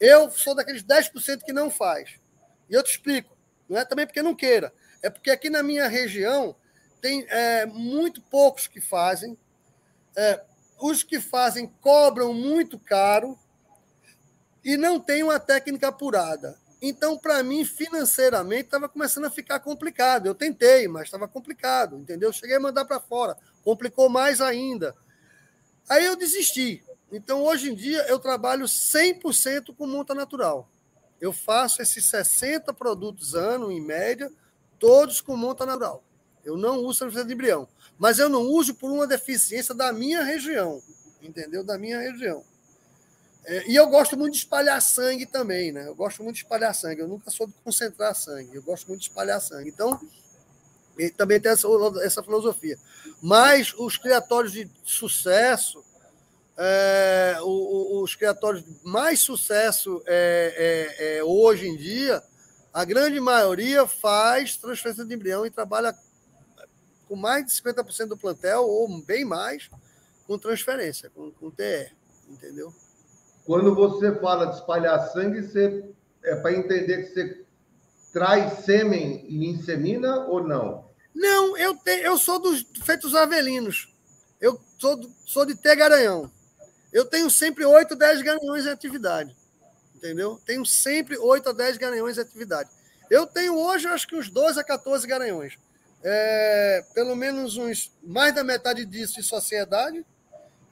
Eu 0.00 0.30
sou 0.30 0.54
daqueles 0.54 0.82
10% 0.82 1.42
que 1.44 1.52
não 1.52 1.70
faz. 1.70 2.18
E 2.66 2.72
eu 2.72 2.82
te 2.82 2.92
explico. 2.92 3.36
Não 3.68 3.76
é 3.76 3.84
também 3.84 4.06
porque 4.06 4.22
não 4.22 4.34
queira. 4.34 4.72
É 5.02 5.10
porque 5.10 5.30
aqui 5.30 5.50
na 5.50 5.62
minha 5.62 5.86
região 5.86 6.56
tem 6.98 7.26
é, 7.28 7.66
muito 7.66 8.22
poucos 8.22 8.66
que 8.66 8.80
fazem. 8.80 9.36
É, 10.16 10.42
os 10.80 11.02
que 11.02 11.20
fazem 11.20 11.66
cobram 11.82 12.32
muito 12.32 12.78
caro 12.78 13.38
e 14.64 14.78
não 14.78 14.98
tem 14.98 15.22
uma 15.22 15.38
técnica 15.38 15.88
apurada. 15.88 16.56
Então, 16.82 17.18
para 17.18 17.42
mim, 17.42 17.64
financeiramente, 17.64 18.64
estava 18.64 18.88
começando 18.88 19.26
a 19.26 19.30
ficar 19.30 19.60
complicado. 19.60 20.26
Eu 20.26 20.34
tentei, 20.34 20.88
mas 20.88 21.04
estava 21.04 21.28
complicado, 21.28 21.98
entendeu? 21.98 22.32
Cheguei 22.32 22.56
a 22.56 22.60
mandar 22.60 22.86
para 22.86 22.98
fora, 22.98 23.36
complicou 23.62 24.08
mais 24.08 24.40
ainda. 24.40 24.94
Aí 25.88 26.06
eu 26.06 26.16
desisti. 26.16 26.82
Então, 27.12 27.42
hoje 27.42 27.70
em 27.70 27.74
dia, 27.74 28.06
eu 28.08 28.18
trabalho 28.18 28.64
100% 28.64 29.74
com 29.76 29.86
monta 29.86 30.14
natural. 30.14 30.70
Eu 31.20 31.32
faço 31.32 31.82
esses 31.82 32.06
60 32.06 32.72
produtos 32.72 33.34
ano, 33.34 33.70
em 33.70 33.80
média, 33.80 34.32
todos 34.78 35.20
com 35.20 35.36
monta 35.36 35.66
natural. 35.66 36.02
Eu 36.42 36.56
não 36.56 36.78
uso 36.78 37.00
transferência 37.00 37.26
de 37.26 37.34
embrião. 37.34 37.68
mas 37.98 38.18
eu 38.18 38.30
não 38.30 38.42
uso 38.42 38.74
por 38.74 38.90
uma 38.90 39.06
deficiência 39.06 39.74
da 39.74 39.92
minha 39.92 40.22
região, 40.22 40.82
entendeu? 41.20 41.62
Da 41.62 41.76
minha 41.76 41.98
região. 42.00 42.42
É, 43.44 43.70
e 43.70 43.74
eu 43.74 43.88
gosto 43.88 44.16
muito 44.16 44.32
de 44.32 44.38
espalhar 44.38 44.80
sangue 44.82 45.26
também, 45.26 45.72
né? 45.72 45.88
Eu 45.88 45.94
gosto 45.94 46.22
muito 46.22 46.36
de 46.36 46.42
espalhar 46.42 46.74
sangue. 46.74 47.00
Eu 47.00 47.08
nunca 47.08 47.30
sou 47.30 47.46
de 47.46 47.54
concentrar 47.64 48.14
sangue. 48.14 48.54
Eu 48.54 48.62
gosto 48.62 48.88
muito 48.88 49.00
de 49.00 49.08
espalhar 49.08 49.40
sangue. 49.40 49.70
Então, 49.70 49.98
também 51.16 51.40
tem 51.40 51.52
essa, 51.52 51.66
essa 52.02 52.22
filosofia. 52.22 52.78
Mas 53.22 53.72
os 53.78 53.96
criatórios 53.96 54.52
de 54.52 54.68
sucesso, 54.84 55.82
é, 56.56 57.38
os, 57.42 58.02
os 58.02 58.14
criatórios 58.14 58.62
de 58.62 58.70
mais 58.84 59.20
sucesso 59.20 60.02
é, 60.06 60.96
é, 60.98 61.16
é, 61.18 61.24
hoje 61.24 61.66
em 61.66 61.76
dia, 61.76 62.22
a 62.72 62.84
grande 62.84 63.18
maioria 63.20 63.86
faz 63.86 64.56
transferência 64.56 65.04
de 65.04 65.14
embrião 65.14 65.46
e 65.46 65.50
trabalha 65.50 65.96
com 67.08 67.16
mais 67.16 67.44
de 67.44 67.52
50% 67.52 68.06
do 68.06 68.16
plantel, 68.16 68.64
ou 68.64 69.02
bem 69.02 69.24
mais, 69.24 69.68
com 70.26 70.38
transferência, 70.38 71.10
com, 71.10 71.32
com 71.32 71.50
TE, 71.50 71.90
entendeu? 72.28 72.72
Quando 73.50 73.74
você 73.74 74.14
fala 74.20 74.46
de 74.46 74.54
espalhar 74.54 75.10
sangue, 75.10 75.42
você, 75.42 75.84
é 76.22 76.36
para 76.36 76.52
entender 76.52 77.02
que 77.02 77.12
você 77.12 77.44
traz 78.12 78.64
sêmen 78.64 79.26
e 79.28 79.44
insemina 79.44 80.24
ou 80.26 80.46
não? 80.46 80.88
Não, 81.12 81.56
eu, 81.56 81.74
te, 81.74 81.90
eu 81.96 82.16
sou 82.16 82.38
dos 82.38 82.64
feitos 82.84 83.12
avelinos. 83.12 83.92
Eu 84.40 84.56
sou, 84.78 85.00
sou 85.26 85.44
de 85.44 85.56
ter 85.56 85.74
garanhão. 85.74 86.30
Eu 86.92 87.04
tenho 87.06 87.28
sempre 87.28 87.64
8, 87.66 87.96
10 87.96 88.22
garanhões 88.22 88.66
em 88.66 88.70
atividade. 88.70 89.36
Entendeu? 89.96 90.40
Tenho 90.46 90.64
sempre 90.64 91.18
8 91.18 91.48
a 91.48 91.52
10 91.52 91.76
garanhões 91.76 92.18
em 92.18 92.20
atividade. 92.20 92.70
Eu 93.10 93.26
tenho 93.26 93.58
hoje, 93.58 93.88
acho 93.88 94.06
que 94.06 94.14
uns 94.14 94.30
12 94.30 94.60
a 94.60 94.62
14 94.62 95.04
garanhões. 95.08 95.58
É, 96.04 96.84
pelo 96.94 97.16
menos 97.16 97.56
uns 97.56 97.92
mais 98.00 98.32
da 98.32 98.44
metade 98.44 98.86
disso 98.86 99.18
em 99.18 99.24
sociedade 99.24 100.06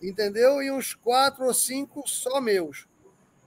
entendeu? 0.03 0.62
E 0.62 0.70
uns 0.70 0.95
quatro 0.95 1.45
ou 1.45 1.55
cinco 1.55 2.03
só 2.07 2.41
meus. 2.41 2.87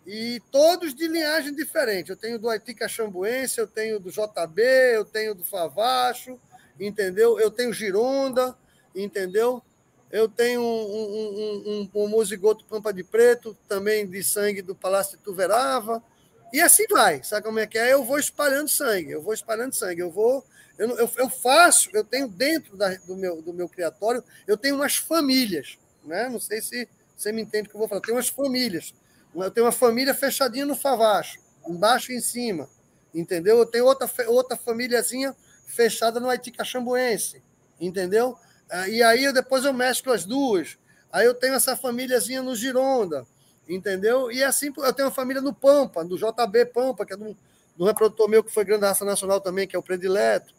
E 0.06 0.42
todos 0.52 0.94
de 0.94 1.08
linhagem 1.08 1.54
diferente. 1.54 2.10
Eu 2.10 2.16
tenho 2.16 2.40
do 2.40 2.50
Haiti 2.50 2.74
Caxambuense, 2.74 3.60
eu 3.60 3.68
tenho 3.68 4.00
do 4.00 4.10
JB, 4.10 4.62
eu 4.94 5.06
tenho 5.06 5.36
do 5.36 5.44
Favacho, 5.44 6.40
entendeu? 6.80 7.40
Eu 7.40 7.52
tenho 7.52 7.72
Gironda, 7.72 8.58
entendeu? 8.96 9.62
Eu 10.12 10.28
tenho 10.28 10.62
um, 10.62 10.66
um, 10.66 11.90
um, 11.94 12.04
um 12.04 12.08
musigoto 12.08 12.66
Pampa 12.66 12.92
de 12.92 13.04
Preto, 13.04 13.56
também 13.68 14.06
de 14.08 14.24
sangue 14.24 14.62
do 14.62 14.76
Palácio 14.76 15.18
de 15.18 15.24
Tuverava. 15.24 16.04
E 16.52 16.60
assim 16.60 16.86
vai, 16.90 17.24
sabe 17.24 17.46
como 17.46 17.60
é 17.60 17.68
que 17.68 17.78
é? 17.78 17.94
Eu 17.94 18.04
vou 18.04 18.20
espalhando 18.20 18.68
sangue, 18.68 19.12
eu 19.12 19.22
vou 19.22 19.34
espalhando 19.34 19.74
sangue, 19.74 20.02
eu 20.02 20.12
vou. 20.12 20.44
Eu, 20.78 20.98
eu, 20.98 21.10
eu 21.18 21.30
faço, 21.30 21.90
eu 21.94 22.04
tenho 22.04 22.28
dentro 22.28 22.76
da, 22.76 22.94
do, 22.96 23.16
meu, 23.16 23.42
do 23.42 23.54
meu 23.54 23.70
criatório, 23.70 24.24
eu 24.48 24.58
tenho 24.58 24.76
umas 24.76 24.98
famílias 24.98 25.78
né? 26.04 26.30
Não 26.30 26.40
sei 26.40 26.62
se 26.62 26.88
você 27.16 27.32
me 27.32 27.42
entende 27.42 27.68
o 27.68 27.70
que 27.70 27.76
eu 27.76 27.80
vou 27.80 27.88
falar. 27.88 28.02
Tem 28.02 28.14
umas 28.14 28.30
famílias. 28.30 28.94
Eu 29.36 29.52
tenho 29.52 29.66
uma 29.66 29.72
família 29.72 30.14
fechadinha 30.14 30.66
no 30.66 30.76
Favacho, 30.76 31.40
embaixo 31.68 32.12
e 32.12 32.16
em 32.16 32.22
cima. 32.22 32.70
Entendeu? 33.14 33.58
Eu 33.58 33.66
tenho 33.66 33.86
outra, 33.86 34.10
outra 34.28 34.58
famíliazinha 34.58 35.36
fechada 35.66 36.20
no 36.20 36.30
Haiti 36.30 36.52
Caxambuense. 36.52 37.42
Entendeu? 37.80 38.38
Ah, 38.70 38.88
e 38.88 39.02
aí 39.04 39.24
eu, 39.24 39.34
depois 39.34 39.66
eu 39.66 39.74
mesclo 39.74 40.12
as 40.12 40.26
duas. 40.26 40.78
Aí 41.12 41.26
eu 41.26 41.34
tenho 41.34 41.54
essa 41.54 41.76
famíliazinha 41.76 42.42
no 42.42 42.56
Gironda. 42.56 43.26
Entendeu? 43.68 44.32
E 44.32 44.44
assim, 44.44 44.72
eu 44.78 44.94
tenho 44.94 45.08
uma 45.08 45.14
família 45.14 45.42
no 45.42 45.54
Pampa, 45.54 46.04
do 46.04 46.18
JB 46.18 46.66
Pampa, 46.74 47.06
que 47.06 47.14
é 47.14 47.18
do, 47.18 47.38
do 47.76 47.86
reprodutor 47.86 48.30
meu 48.30 48.44
que 48.44 48.52
foi 48.52 48.66
grande 48.66 48.86
raça 48.86 49.06
nacional 49.06 49.40
também, 49.40 49.68
que 49.68 49.76
é 49.76 49.80
o 49.80 49.84
predileto. 49.84 50.54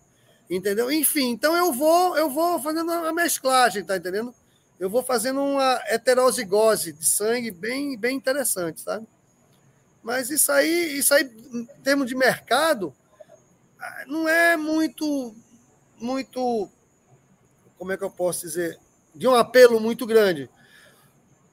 Entendeu? 0.48 0.90
Enfim, 0.90 1.31
então 1.31 1.56
eu 1.56 1.73
vou, 1.73 2.16
eu 2.16 2.31
vou 2.31 2.60
fazendo 2.60 2.90
a 2.90 3.12
mesclagem, 3.12 3.85
tá 3.85 3.97
entendendo? 3.97 4.35
Eu 4.82 4.90
vou 4.90 5.00
fazendo 5.00 5.40
uma 5.40 5.80
heterozigose 5.86 6.92
de 6.92 7.06
sangue 7.06 7.52
bem, 7.52 7.96
bem 7.96 8.16
interessante, 8.16 8.80
sabe? 8.80 9.06
Mas 10.02 10.28
isso 10.28 10.50
aí, 10.50 10.98
isso 10.98 11.14
aí, 11.14 11.22
em 11.52 11.64
termos 11.84 12.09
de 12.09 12.16
mercado, 12.16 12.92
não 14.09 14.28
é 14.28 14.56
muito, 14.56 15.32
muito, 16.00 16.68
como 17.78 17.92
é 17.92 17.96
que 17.96 18.02
eu 18.02 18.10
posso 18.10 18.44
dizer, 18.44 18.76
de 19.14 19.28
um 19.28 19.36
apelo 19.36 19.78
muito 19.78 20.04
grande. 20.04 20.50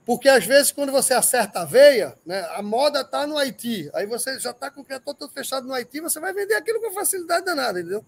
Porque 0.08 0.28
às 0.28 0.44
vezes, 0.44 0.72
quando 0.72 0.92
você 0.92 1.14
acerta 1.14 1.60
a 1.60 1.66
veia, 1.66 2.18
né, 2.26 2.42
a 2.56 2.64
moda 2.64 3.02
está 3.02 3.28
no 3.28 3.38
Haiti, 3.38 3.92
aí 3.94 4.08
você 4.08 4.40
já 4.40 4.50
está 4.50 4.72
com 4.72 4.82
o 4.82 4.84
criador 4.84 5.14
todo 5.14 5.32
fechado 5.32 5.68
no 5.68 5.74
Haiti, 5.76 6.02
você 6.02 6.20
vai 6.20 6.34
vender 6.34 6.56
aquilo 6.56 6.82
com 6.82 6.92
facilidade 6.92 7.46
danada, 7.46 7.80
entendeu? 7.80 8.04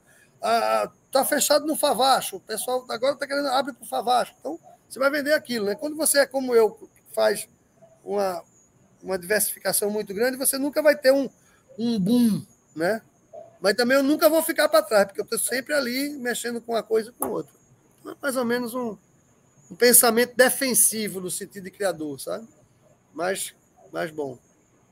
Está 1.06 1.24
fechado 1.24 1.68
no 1.68 1.76
Favacho, 1.76 2.38
o 2.38 2.40
pessoal 2.40 2.84
agora 2.90 3.14
está 3.14 3.28
querendo 3.28 3.50
abrir 3.50 3.74
para 3.74 3.84
o 3.84 3.88
Favacho. 3.88 4.34
Então, 4.40 4.60
você 4.92 5.00
vai 5.00 5.10
vender 5.10 5.34
aquilo. 5.34 5.68
Né? 5.68 5.76
Quando 5.76 5.96
você 5.96 6.20
é 6.20 6.26
como 6.26 6.54
eu, 6.54 6.78
faz 7.14 7.48
uma, 8.04 8.44
uma 9.02 9.18
diversificação 9.18 9.90
muito 9.90 10.14
grande, 10.14 10.38
você 10.38 10.58
nunca 10.58 10.82
vai 10.82 10.98
ter 10.98 11.14
um, 11.14 11.30
um 11.80 11.98
boom, 11.98 12.46
né? 12.76 13.02
Mas 13.62 13.76
também 13.76 13.96
eu 13.96 14.04
nunca 14.04 14.28
vou 14.28 14.44
ficar 14.44 14.68
para 14.68 14.82
trás, 14.82 15.06
porque 15.06 15.22
eu 15.22 15.24
estou 15.24 15.40
sempre 15.40 15.74
ali 15.74 16.10
mexendo 16.18 16.60
com 16.60 16.74
uma 16.74 16.84
coisa 16.84 17.10
e 17.10 17.14
com 17.14 17.30
outra. 17.30 17.54
Então, 18.00 18.12
é 18.12 18.16
mais 18.22 18.36
ou 18.36 18.44
menos 18.44 18.74
um, 18.74 18.98
um 19.70 19.76
pensamento 19.76 20.36
defensivo 20.36 21.22
no 21.22 21.32
sentido 21.32 21.66
de 21.66 21.72
criador, 21.72 22.20
sabe? 22.20 22.46
Mas, 23.14 23.56
mas 23.94 24.12
bom. 24.12 24.38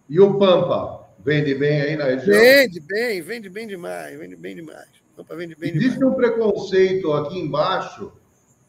E 0.07 0.19
o 0.19 0.37
Pampa? 0.37 1.09
Vende 1.25 1.53
bem 1.55 1.81
aí 1.81 1.97
na 1.97 2.05
região? 2.05 2.39
Vende 2.39 2.79
bem, 2.79 3.21
vende 3.21 3.49
bem 3.49 3.67
demais, 3.67 4.17
vende 4.17 4.35
bem 4.37 4.55
demais. 4.55 4.87
Pampa 5.17 5.35
vende 5.35 5.55
bem 5.55 5.71
Existe 5.71 5.97
demais. 5.97 6.13
um 6.13 6.15
preconceito 6.15 7.11
aqui 7.11 7.39
embaixo 7.39 8.13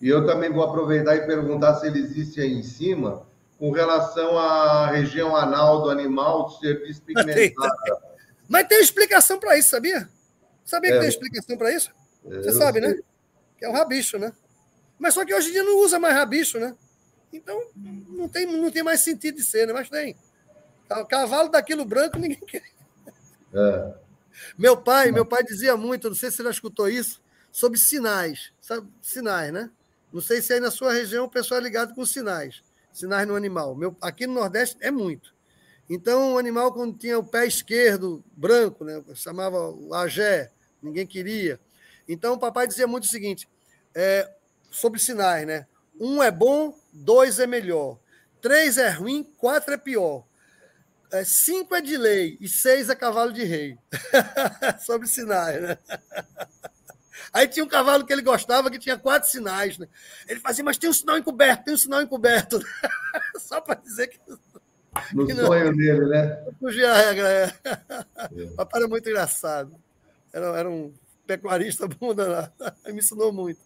e 0.01 0.09
eu 0.09 0.25
também 0.25 0.51
vou 0.51 0.63
aproveitar 0.63 1.15
e 1.17 1.27
perguntar 1.27 1.75
se 1.77 1.87
ele 1.87 2.01
existe 2.01 2.41
aí 2.41 2.53
em 2.53 2.63
cima, 2.63 3.27
com 3.59 3.71
relação 3.71 4.39
à 4.39 4.87
região 4.87 5.37
anal 5.37 5.83
do 5.83 5.91
animal 5.91 6.49
ser 6.59 6.83
despigmentada. 6.87 8.01
Mas 8.49 8.67
tem 8.67 8.81
explicação 8.81 9.39
para 9.39 9.59
isso, 9.59 9.69
sabia? 9.69 10.09
Sabia 10.65 10.91
é, 10.91 10.95
que 10.95 11.01
tem 11.01 11.09
explicação 11.09 11.59
para 11.59 11.73
isso? 11.73 11.91
Você 12.25 12.53
sabe, 12.53 12.81
né? 12.81 12.89
sei. 12.89 12.97
né? 12.97 13.03
Que 13.59 13.65
é 13.67 13.69
o 13.69 13.73
rabicho, 13.73 14.19
né? 14.19 14.33
Mas 14.99 15.15
só 15.15 15.25
que 15.25 15.35
hoje 15.35 15.51
em 15.51 15.53
dia 15.53 15.63
não 15.63 15.79
usa 15.79 15.99
mais 15.99 16.15
rabicho, 16.15 16.59
né? 16.59 16.75
Então 17.33 17.63
não 17.75 18.29
tem, 18.29 18.47
não 18.47 18.71
tem 18.71 18.83
mais 18.83 19.01
sentido 19.01 19.37
de 19.37 19.45
ser, 19.45 19.67
né? 19.67 19.73
Mas 19.73 19.89
tem. 19.89 20.17
Cavalo 21.09 21.49
daquilo 21.51 21.85
branco 21.85 22.19
ninguém 22.19 22.41
quer. 22.41 22.63
É. 23.55 23.95
Meu 24.57 24.77
pai, 24.77 25.13
meu 25.13 25.27
pai 25.27 25.45
dizia 25.45 25.77
muito, 25.77 26.09
não 26.09 26.17
sei 26.17 26.31
se 26.31 26.39
você 26.39 26.45
já 26.45 26.51
escutou 26.51 26.89
isso, 26.89 27.23
sobre 27.53 27.79
sinais. 27.79 28.53
Sabe? 28.61 28.89
Sinais, 29.03 29.53
né? 29.53 29.71
Não 30.13 30.21
sei 30.21 30.43
se 30.43 30.53
aí 30.53 30.61
na 30.61 30.71
sua 30.71 30.93
região 30.93 31.27
o 31.27 31.31
pessoal 31.31 31.61
é 31.61 31.63
ligado 31.63 31.95
com 31.95 32.05
sinais, 32.05 32.63
sinais 32.93 33.27
no 33.27 33.37
animal. 33.37 33.75
Meu, 33.75 33.97
aqui 34.01 34.27
no 34.27 34.35
Nordeste 34.35 34.77
é 34.81 34.91
muito. 34.91 35.35
Então, 35.89 36.35
o 36.35 36.39
animal, 36.39 36.73
quando 36.73 36.97
tinha 36.97 37.19
o 37.19 37.25
pé 37.25 37.47
esquerdo 37.47 38.25
branco, 38.37 38.85
né, 38.85 39.03
chamava 39.15 39.71
o 39.71 39.93
agé, 39.93 40.51
ninguém 40.81 41.07
queria. 41.07 41.59
Então, 42.09 42.35
o 42.35 42.39
papai 42.39 42.67
dizia 42.67 42.87
muito 42.87 43.05
o 43.05 43.09
seguinte: 43.09 43.49
é, 43.95 44.31
sobre 44.71 45.01
sinais, 45.01 45.47
né? 45.47 45.67
Um 45.99 46.23
é 46.23 46.31
bom, 46.31 46.75
dois 46.93 47.39
é 47.39 47.47
melhor. 47.47 47.99
Três 48.41 48.79
é 48.79 48.89
ruim, 48.89 49.25
quatro 49.37 49.75
é 49.75 49.77
pior. 49.77 50.25
É, 51.13 51.25
cinco 51.25 51.75
é 51.75 51.81
de 51.81 51.97
lei 51.97 52.39
e 52.41 52.49
seis 52.49 52.89
é 52.89 52.95
cavalo 52.95 53.33
de 53.33 53.43
rei. 53.43 53.77
sobre 54.87 55.09
sinais, 55.09 55.61
né? 55.61 55.79
Aí 57.33 57.47
tinha 57.47 57.65
um 57.65 57.69
cavalo 57.69 58.05
que 58.05 58.13
ele 58.13 58.23
gostava 58.23 58.71
que 58.71 58.79
tinha 58.79 58.99
quatro 58.99 59.29
sinais. 59.29 59.79
Né? 59.79 59.87
Ele 60.29 60.41
fazia, 60.41 60.65
mas 60.65 60.79
tem 60.79 60.91
um 60.91 60.93
sinal 60.93 61.17
encoberto, 61.17 61.65
tem 61.65 61.75
um 61.75 61.79
sinal 61.79 62.03
encoberto. 62.03 62.61
Só 63.39 63.61
para 63.61 63.77
dizer 63.81 64.09
que. 64.09 64.19
No 65.13 65.25
que 65.27 65.35
sonho 65.35 65.67
não, 65.67 65.77
dele, 65.77 66.07
né? 66.07 66.45
Fugir 66.59 66.85
a 66.85 66.95
regra. 66.95 67.29
É. 67.29 67.55
É. 67.65 68.47
Papai 68.57 68.81
era 68.81 68.89
muito 68.89 69.09
engraçado. 69.09 69.75
Era, 70.33 70.47
era 70.59 70.69
um 70.69 70.93
pecuarista 71.27 71.87
bom 71.87 72.13
danado. 72.13 72.53
Me 72.87 72.99
ensinou 72.99 73.33
muito. 73.33 73.61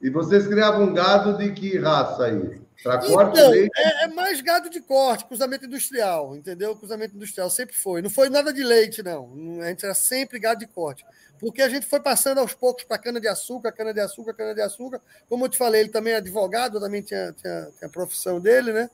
E 0.00 0.10
vocês 0.10 0.46
criavam 0.46 0.92
gado 0.92 1.38
de 1.38 1.50
que 1.52 1.78
raça 1.78 2.24
aí? 2.24 2.60
Para 2.82 2.98
corte 2.98 3.38
então, 3.38 3.50
leite? 3.50 3.70
É, 3.76 4.04
é, 4.04 4.08
mais 4.08 4.40
gado 4.40 4.68
de 4.68 4.80
corte, 4.80 5.24
cruzamento 5.24 5.64
industrial, 5.64 6.36
entendeu? 6.36 6.76
Cruzamento 6.76 7.16
industrial 7.16 7.48
sempre 7.48 7.74
foi. 7.74 8.02
Não 8.02 8.10
foi 8.10 8.28
nada 8.28 8.52
de 8.52 8.62
leite, 8.62 9.02
não. 9.02 9.32
A 9.62 9.68
gente 9.68 9.84
era 9.84 9.94
sempre 9.94 10.38
gado 10.38 10.60
de 10.60 10.66
corte. 10.66 11.04
Porque 11.38 11.62
a 11.62 11.68
gente 11.68 11.86
foi 11.86 12.00
passando 12.00 12.38
aos 12.38 12.54
poucos 12.54 12.84
para 12.84 12.98
cana-de-açúcar, 12.98 13.72
cana-de-açúcar, 13.72 14.34
cana-de-açúcar. 14.34 15.00
Como 15.28 15.44
eu 15.44 15.48
te 15.48 15.56
falei, 15.56 15.82
ele 15.82 15.90
também 15.90 16.12
é 16.12 16.16
advogado, 16.16 16.80
também 16.80 17.02
tinha, 17.02 17.32
tinha, 17.32 17.70
tinha 17.76 17.88
a 17.88 17.90
profissão 17.92 18.40
dele, 18.40 18.72
né? 18.72 18.90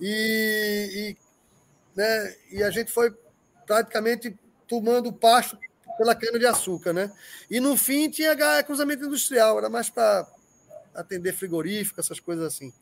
E, 0.00 1.16
e, 1.16 1.16
né? 1.96 2.34
e 2.52 2.62
a 2.62 2.70
gente 2.70 2.92
foi 2.92 3.14
praticamente 3.66 4.36
tomando 4.68 5.12
pasto 5.12 5.58
pela 5.96 6.14
cana-de-açúcar, 6.14 6.92
né? 6.92 7.10
E 7.50 7.60
no 7.60 7.76
fim 7.76 8.10
tinha 8.10 8.62
cruzamento 8.62 9.04
industrial, 9.04 9.58
era 9.58 9.68
mais 9.68 9.88
para 9.88 10.26
atender 10.94 11.32
frigorífico, 11.32 12.00
essas 12.00 12.20
coisas 12.20 12.44
assim. 12.44 12.72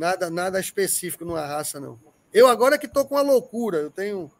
Nada, 0.00 0.30
nada 0.30 0.58
específico 0.58 1.26
numa 1.26 1.44
raça, 1.44 1.78
não. 1.78 2.00
Eu 2.32 2.46
agora 2.48 2.78
que 2.78 2.86
estou 2.86 3.04
com 3.04 3.16
uma 3.16 3.20
loucura. 3.20 3.76
Eu 3.76 3.90
tenho, 3.90 4.30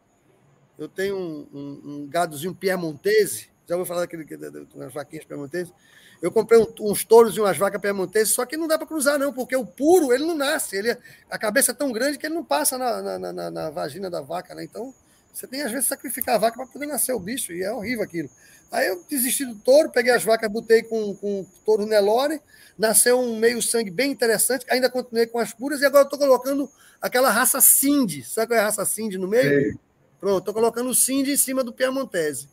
eu 0.75 0.89
tenho 0.89 1.15
um, 1.15 1.47
um, 1.53 1.81
um 1.85 2.07
gadozinho 2.09 2.55
Piemontese. 2.55 3.51
Já 3.69 3.75
vou 3.75 3.85
falar 3.85 4.01
daquele 4.01 4.25
das 4.25 4.91
vaquinhas 4.91 5.23
permanentes. 5.23 5.71
Eu 6.19 6.31
comprei 6.31 6.59
um, 6.59 6.65
uns 6.79 7.05
touros 7.05 7.37
e 7.37 7.39
umas 7.39 7.59
vacas 7.59 7.79
permanentes, 7.79 8.31
só 8.31 8.43
que 8.43 8.57
não 8.57 8.67
dá 8.67 8.75
para 8.75 8.87
cruzar, 8.87 9.19
não, 9.19 9.31
porque 9.31 9.55
o 9.55 9.63
puro 9.63 10.11
ele 10.11 10.25
não 10.25 10.33
nasce. 10.33 10.77
Ele, 10.77 10.97
a 11.29 11.37
cabeça 11.37 11.69
é 11.69 11.75
tão 11.75 11.91
grande 11.91 12.17
que 12.17 12.25
ele 12.25 12.33
não 12.33 12.43
passa 12.43 12.75
na, 12.75 13.19
na, 13.19 13.31
na, 13.31 13.51
na 13.51 13.69
vagina 13.69 14.09
da 14.09 14.19
vaca, 14.19 14.55
né? 14.55 14.63
Então, 14.63 14.91
você 15.33 15.47
tem, 15.47 15.61
às 15.61 15.71
vezes, 15.71 15.87
sacrificar 15.87 16.35
a 16.35 16.37
vaca 16.37 16.57
para 16.57 16.67
poder 16.67 16.85
nascer 16.85 17.13
o 17.13 17.19
bicho, 17.19 17.53
e 17.53 17.63
é 17.63 17.71
horrível 17.71 18.03
aquilo. 18.03 18.29
Aí 18.71 18.87
eu 18.87 19.03
desisti 19.09 19.45
do 19.45 19.55
touro, 19.55 19.89
peguei 19.89 20.13
as 20.13 20.23
vacas, 20.23 20.49
botei 20.49 20.83
com, 20.83 21.13
com 21.15 21.41
o 21.41 21.47
touro 21.65 21.85
Nelore, 21.85 22.41
nasceu 22.77 23.19
um 23.19 23.37
meio 23.37 23.61
sangue 23.61 23.91
bem 23.91 24.11
interessante, 24.11 24.65
ainda 24.69 24.89
continuei 24.89 25.27
com 25.27 25.39
as 25.39 25.53
puras, 25.53 25.81
e 25.81 25.85
agora 25.85 26.05
estou 26.05 26.17
colocando 26.17 26.69
aquela 27.01 27.29
raça 27.29 27.59
Cindy. 27.59 28.23
Sabe 28.23 28.47
qual 28.47 28.59
é 28.59 28.61
a 28.61 28.65
raça 28.65 28.85
Cindy 28.85 29.17
no 29.17 29.27
meio? 29.27 29.77
Pronto, 30.19 30.39
estou 30.39 30.53
colocando 30.53 30.89
o 30.89 30.95
Cindy 30.95 31.31
em 31.31 31.37
cima 31.37 31.63
do 31.63 31.73
Piemontese. 31.73 32.47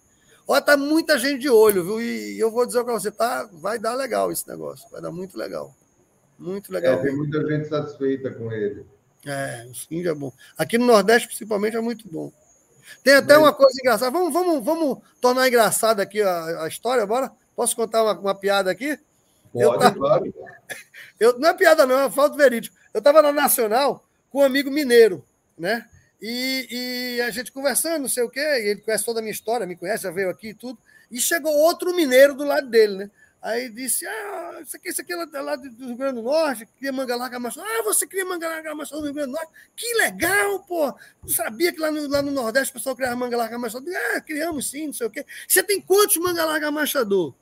Olha, 0.47 0.63
tá 0.63 0.77
muita 0.77 1.19
gente 1.19 1.43
de 1.43 1.51
olho, 1.51 1.85
viu? 1.85 2.01
E 2.01 2.39
eu 2.39 2.51
vou 2.51 2.67
dizer 2.67 2.83
para 2.83 2.95
você, 2.95 3.11
tá, 3.11 3.49
vai 3.53 3.79
dar 3.79 3.95
legal 3.95 4.33
esse 4.33 4.49
negócio, 4.49 4.89
vai 4.91 5.03
dar 5.03 5.13
muito 5.13 5.37
legal. 5.37 5.77
Muito 6.39 6.73
legal. 6.73 6.95
É, 6.95 7.03
tem 7.03 7.15
muita 7.15 7.47
gente 7.47 7.69
satisfeita 7.69 8.31
com 8.31 8.51
ele. 8.51 8.87
É, 9.27 9.67
o 9.71 9.75
Cindy 9.75 10.09
é 10.09 10.15
bom. 10.15 10.33
Aqui 10.57 10.79
no 10.79 10.87
Nordeste, 10.87 11.29
principalmente, 11.29 11.77
é 11.77 11.81
muito 11.81 12.09
bom. 12.09 12.33
Tem 13.03 13.15
até 13.15 13.35
Mas... 13.35 13.43
uma 13.43 13.53
coisa 13.53 13.79
engraçada. 13.81 14.11
Vamos, 14.11 14.33
vamos, 14.33 14.65
vamos 14.65 14.99
tornar 15.21 15.49
engraçada 15.49 16.03
aqui 16.03 16.23
a, 16.23 16.65
a 16.65 16.69
história, 16.69 17.07
bora? 17.07 17.31
Posso 17.55 17.75
contar 17.75 18.03
uma, 18.03 18.19
uma 18.19 18.35
piada 18.35 18.71
aqui? 18.71 18.99
Pode, 19.53 19.65
eu 19.65 19.79
tava... 19.79 19.95
claro. 19.95 20.35
Eu, 21.19 21.37
não 21.37 21.49
é 21.49 21.55
piada, 21.55 21.85
não, 21.85 21.99
é 21.99 22.11
falta 22.11 22.37
verídico. 22.37 22.77
Eu 22.95 22.99
estava 22.99 23.21
na 23.21 23.33
Nacional 23.33 24.05
com 24.31 24.39
um 24.39 24.45
amigo 24.45 24.71
mineiro, 24.71 25.25
né? 25.59 25.85
E, 26.23 27.17
e, 27.17 27.21
a 27.23 27.31
gente 27.31 27.51
conversando, 27.51 28.03
não 28.03 28.09
sei 28.09 28.23
o 28.23 28.31
quê, 28.31 28.39
ele 28.39 28.81
conhece 28.81 29.05
toda 29.05 29.19
a 29.19 29.23
minha 29.23 29.33
história, 29.33 29.67
me 29.67 29.75
conhece, 29.75 30.05
já 30.05 30.13
veio 30.13 30.31
aqui 30.31 30.51
e 30.51 30.55
tudo. 30.55 30.79
E 31.11 31.21
chegou 31.21 31.53
outro 31.53 31.95
mineiro 31.95 32.35
do 32.35 32.45
lado 32.45 32.69
dele, 32.69 32.97
né? 32.97 33.11
Aí 33.41 33.69
disse: 33.69 34.05
Ah, 34.05 34.59
isso 34.61 34.77
aqui, 34.77 34.89
isso 34.89 35.01
aqui 35.01 35.13
é 35.13 35.17
lá 35.17 35.55
do 35.55 35.87
Rio 35.87 35.97
Grande 35.97 36.17
do 36.17 36.23
Norte, 36.23 36.67
cria 36.77 36.93
manga 36.93 37.15
larga 37.15 37.39
maçã. 37.39 37.63
Ah, 37.65 37.83
você 37.85 38.05
cria 38.05 38.25
manga 38.25 38.49
larga 38.49 38.75
maçã 38.75 38.97
do 38.97 39.05
Rio 39.05 39.15
Grande 39.15 39.31
do 39.31 39.37
Norte? 39.37 39.53
Que 39.77 39.95
legal, 39.95 40.61
pô! 40.65 40.93
Não 41.23 41.29
sabia 41.29 41.73
que 41.73 41.79
lá 41.79 41.91
no, 41.91 42.09
lá 42.09 42.21
no 42.21 42.33
Nordeste 42.33 42.73
o 42.73 42.75
pessoal 42.75 42.97
criava 42.97 43.15
manga 43.15 43.37
larga 43.37 43.57
maçã. 43.57 43.81
Ah, 44.15 44.21
criamos 44.21 44.71
sim, 44.71 44.87
não 44.87 44.93
sei 44.93 45.07
o 45.07 45.11
quê. 45.11 45.25
Você 45.47 45.63
tem 45.63 45.81
quantos 45.81 46.17
manga 46.17 46.45
larga 46.45 46.71
machador? 46.73 47.33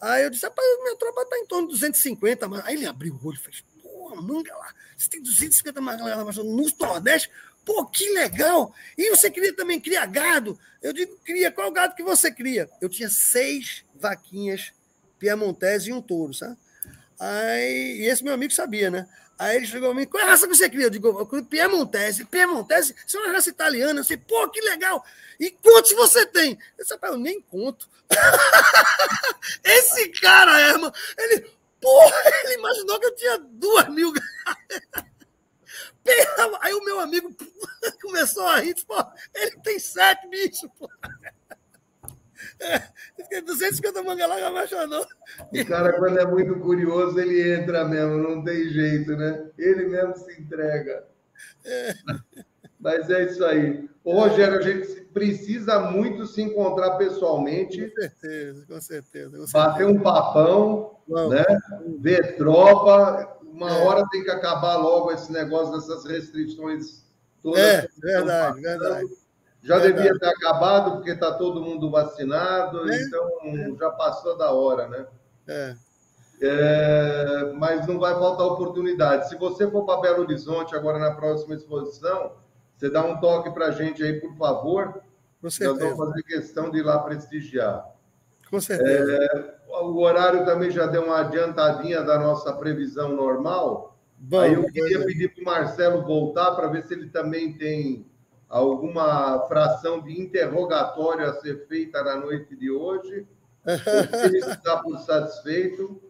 Aí 0.00 0.22
eu 0.22 0.30
disse: 0.30 0.46
Rapaz, 0.46 0.66
minha 0.82 0.96
tropa 0.96 1.22
está 1.22 1.36
em 1.36 1.46
torno 1.46 1.66
de 1.66 1.74
250. 1.74 2.48
Mas... 2.48 2.64
Aí 2.64 2.74
ele 2.76 2.86
abriu 2.86 3.18
o 3.20 3.26
olho 3.26 3.36
e 3.36 3.40
fez: 3.40 3.64
Pô, 3.82 4.14
manga 4.22 4.56
lá, 4.56 4.72
você 4.96 5.10
tem 5.10 5.20
250 5.20 5.80
manga 5.80 6.04
larga 6.04 6.24
machador 6.24 6.48
no 6.48 6.70
Nordeste? 6.78 7.28
Pô, 7.64 7.86
que 7.86 8.08
legal! 8.10 8.74
E 8.96 9.10
você 9.10 9.30
queria 9.30 9.54
também 9.54 9.80
criar 9.80 10.06
gado? 10.06 10.58
Eu 10.82 10.92
digo, 10.92 11.16
cria. 11.24 11.50
Qual 11.52 11.70
gado 11.70 11.94
que 11.94 12.02
você 12.02 12.32
cria? 12.32 12.68
Eu 12.80 12.88
tinha 12.88 13.08
seis 13.08 13.84
vaquinhas 13.94 14.72
piemontese 15.18 15.90
e 15.90 15.92
um 15.92 16.00
touro, 16.00 16.32
sabe? 16.32 16.56
Aí, 17.18 17.98
e 18.00 18.06
esse 18.06 18.24
meu 18.24 18.32
amigo 18.32 18.52
sabia, 18.52 18.90
né? 18.90 19.06
Aí 19.38 19.56
ele 19.56 19.66
chegou 19.66 19.90
a 19.90 19.94
mim, 19.94 20.06
qual 20.06 20.22
é 20.22 20.26
a 20.26 20.30
raça 20.30 20.46
que 20.46 20.54
você 20.54 20.68
cria? 20.68 20.86
Eu 20.86 20.90
digo, 20.90 21.26
piemontese. 21.44 22.24
Piemontese? 22.24 22.94
Isso 23.06 23.16
é 23.16 23.20
uma 23.20 23.32
raça 23.32 23.48
italiana. 23.48 24.00
Eu 24.00 24.02
disse, 24.02 24.16
pô, 24.16 24.48
que 24.48 24.60
legal! 24.60 25.04
E 25.38 25.50
quantos 25.50 25.92
você 25.92 26.26
tem? 26.26 26.58
Eu 26.76 26.84
disse, 26.84 26.98
eu 27.02 27.16
nem 27.16 27.40
conto. 27.40 27.88
esse 29.64 30.08
cara, 30.20 30.60
Herman, 30.60 30.92
ele, 31.16 31.50
porra, 31.80 32.22
ele 32.44 32.54
imaginou 32.54 33.00
que 33.00 33.06
eu 33.06 33.16
tinha 33.16 33.38
duas 33.38 33.88
mil 33.88 34.12
Aí 36.60 36.74
o 36.74 36.84
meu 36.84 37.00
amigo 37.00 37.34
começou 38.02 38.46
a 38.46 38.60
rir, 38.60 38.74
pô, 38.86 38.94
ele 39.34 39.56
tem 39.62 39.78
sete 39.78 40.28
bichos, 40.28 40.68
pô. 40.78 40.88
É, 42.58 43.40
250 43.42 44.02
manga 44.02 44.26
larga 44.26 44.50
macho 44.50 44.86
não. 44.86 45.02
O 45.02 45.66
cara, 45.66 45.92
quando 45.98 46.18
é 46.18 46.26
muito 46.26 46.58
curioso, 46.58 47.18
ele 47.20 47.54
entra 47.54 47.84
mesmo, 47.84 48.16
não 48.16 48.42
tem 48.42 48.68
jeito, 48.68 49.14
né? 49.14 49.46
Ele 49.58 49.86
mesmo 49.86 50.16
se 50.16 50.40
entrega. 50.40 51.04
É. 51.64 51.94
Mas 52.78 53.10
é 53.10 53.24
isso 53.24 53.44
aí. 53.44 53.88
Ô, 54.02 54.20
Rogério, 54.20 54.58
a 54.58 54.62
gente 54.62 55.02
precisa 55.12 55.80
muito 55.80 56.26
se 56.26 56.40
encontrar 56.40 56.96
pessoalmente. 56.96 57.88
Com 57.90 58.00
certeza, 58.00 58.66
com 58.66 58.80
certeza. 58.80 59.30
Com 59.38 59.46
certeza. 59.46 59.52
Bater 59.52 59.86
um 59.86 60.00
papão, 60.00 60.98
Vamos. 61.06 61.34
né? 61.34 61.44
Ver 61.98 62.36
tropa, 62.36 63.38
uma 63.60 63.76
é. 63.76 63.84
hora 63.84 64.08
tem 64.10 64.24
que 64.24 64.30
acabar 64.30 64.76
logo 64.76 65.12
esse 65.12 65.30
negócio 65.30 65.74
dessas 65.74 66.04
restrições 66.04 67.04
todas. 67.42 67.60
É, 67.60 67.88
verdade, 68.00 68.60
verdade. 68.60 69.08
Já 69.62 69.78
verdade. 69.78 70.02
devia 70.02 70.18
ter 70.18 70.28
acabado, 70.28 70.92
porque 70.92 71.10
está 71.10 71.32
todo 71.34 71.60
mundo 71.60 71.90
vacinado, 71.90 72.90
é. 72.90 73.02
então 73.02 73.76
já 73.78 73.90
passou 73.90 74.36
da 74.38 74.50
hora, 74.52 74.88
né? 74.88 75.06
É. 75.46 75.74
É, 76.42 77.52
mas 77.56 77.86
não 77.86 77.98
vai 77.98 78.14
faltar 78.14 78.46
oportunidade. 78.46 79.28
Se 79.28 79.36
você 79.36 79.70
for 79.70 79.84
para 79.84 80.00
Belo 80.00 80.22
Horizonte 80.22 80.74
agora 80.74 80.98
na 80.98 81.10
próxima 81.10 81.54
exposição, 81.54 82.32
você 82.74 82.88
dá 82.88 83.04
um 83.04 83.20
toque 83.20 83.50
para 83.50 83.66
a 83.66 83.70
gente 83.72 84.02
aí, 84.02 84.18
por 84.18 84.34
favor. 84.36 85.02
Com 85.42 85.50
certeza. 85.50 85.84
Nós 85.84 85.96
vamos 85.98 86.12
fazer 86.14 86.22
questão 86.22 86.70
de 86.70 86.78
ir 86.78 86.82
lá 86.82 86.98
prestigiar. 86.98 87.86
Com 88.50 88.60
certeza. 88.60 89.12
É, 89.12 89.54
o 89.68 90.00
horário 90.00 90.44
também 90.44 90.70
já 90.70 90.86
deu 90.86 91.04
uma 91.04 91.20
adiantadinha 91.20 92.02
da 92.02 92.18
nossa 92.18 92.52
previsão 92.52 93.14
normal. 93.14 93.96
Bom, 94.18 94.40
Aí 94.40 94.54
eu 94.54 94.64
queria 94.64 95.04
pedir 95.06 95.34
para 95.34 95.42
o 95.42 95.44
Marcelo 95.44 96.02
voltar 96.02 96.50
para 96.52 96.68
ver 96.68 96.82
se 96.82 96.92
ele 96.92 97.08
também 97.08 97.52
tem 97.52 98.04
alguma 98.48 99.46
fração 99.46 100.02
de 100.02 100.20
interrogatório 100.20 101.24
a 101.24 101.34
ser 101.34 101.66
feita 101.68 102.02
na 102.02 102.16
noite 102.16 102.56
de 102.56 102.70
hoje. 102.70 103.26
ele 103.64 103.64
está 104.38 104.78
por 104.78 104.98
satisfeito. 104.98 106.02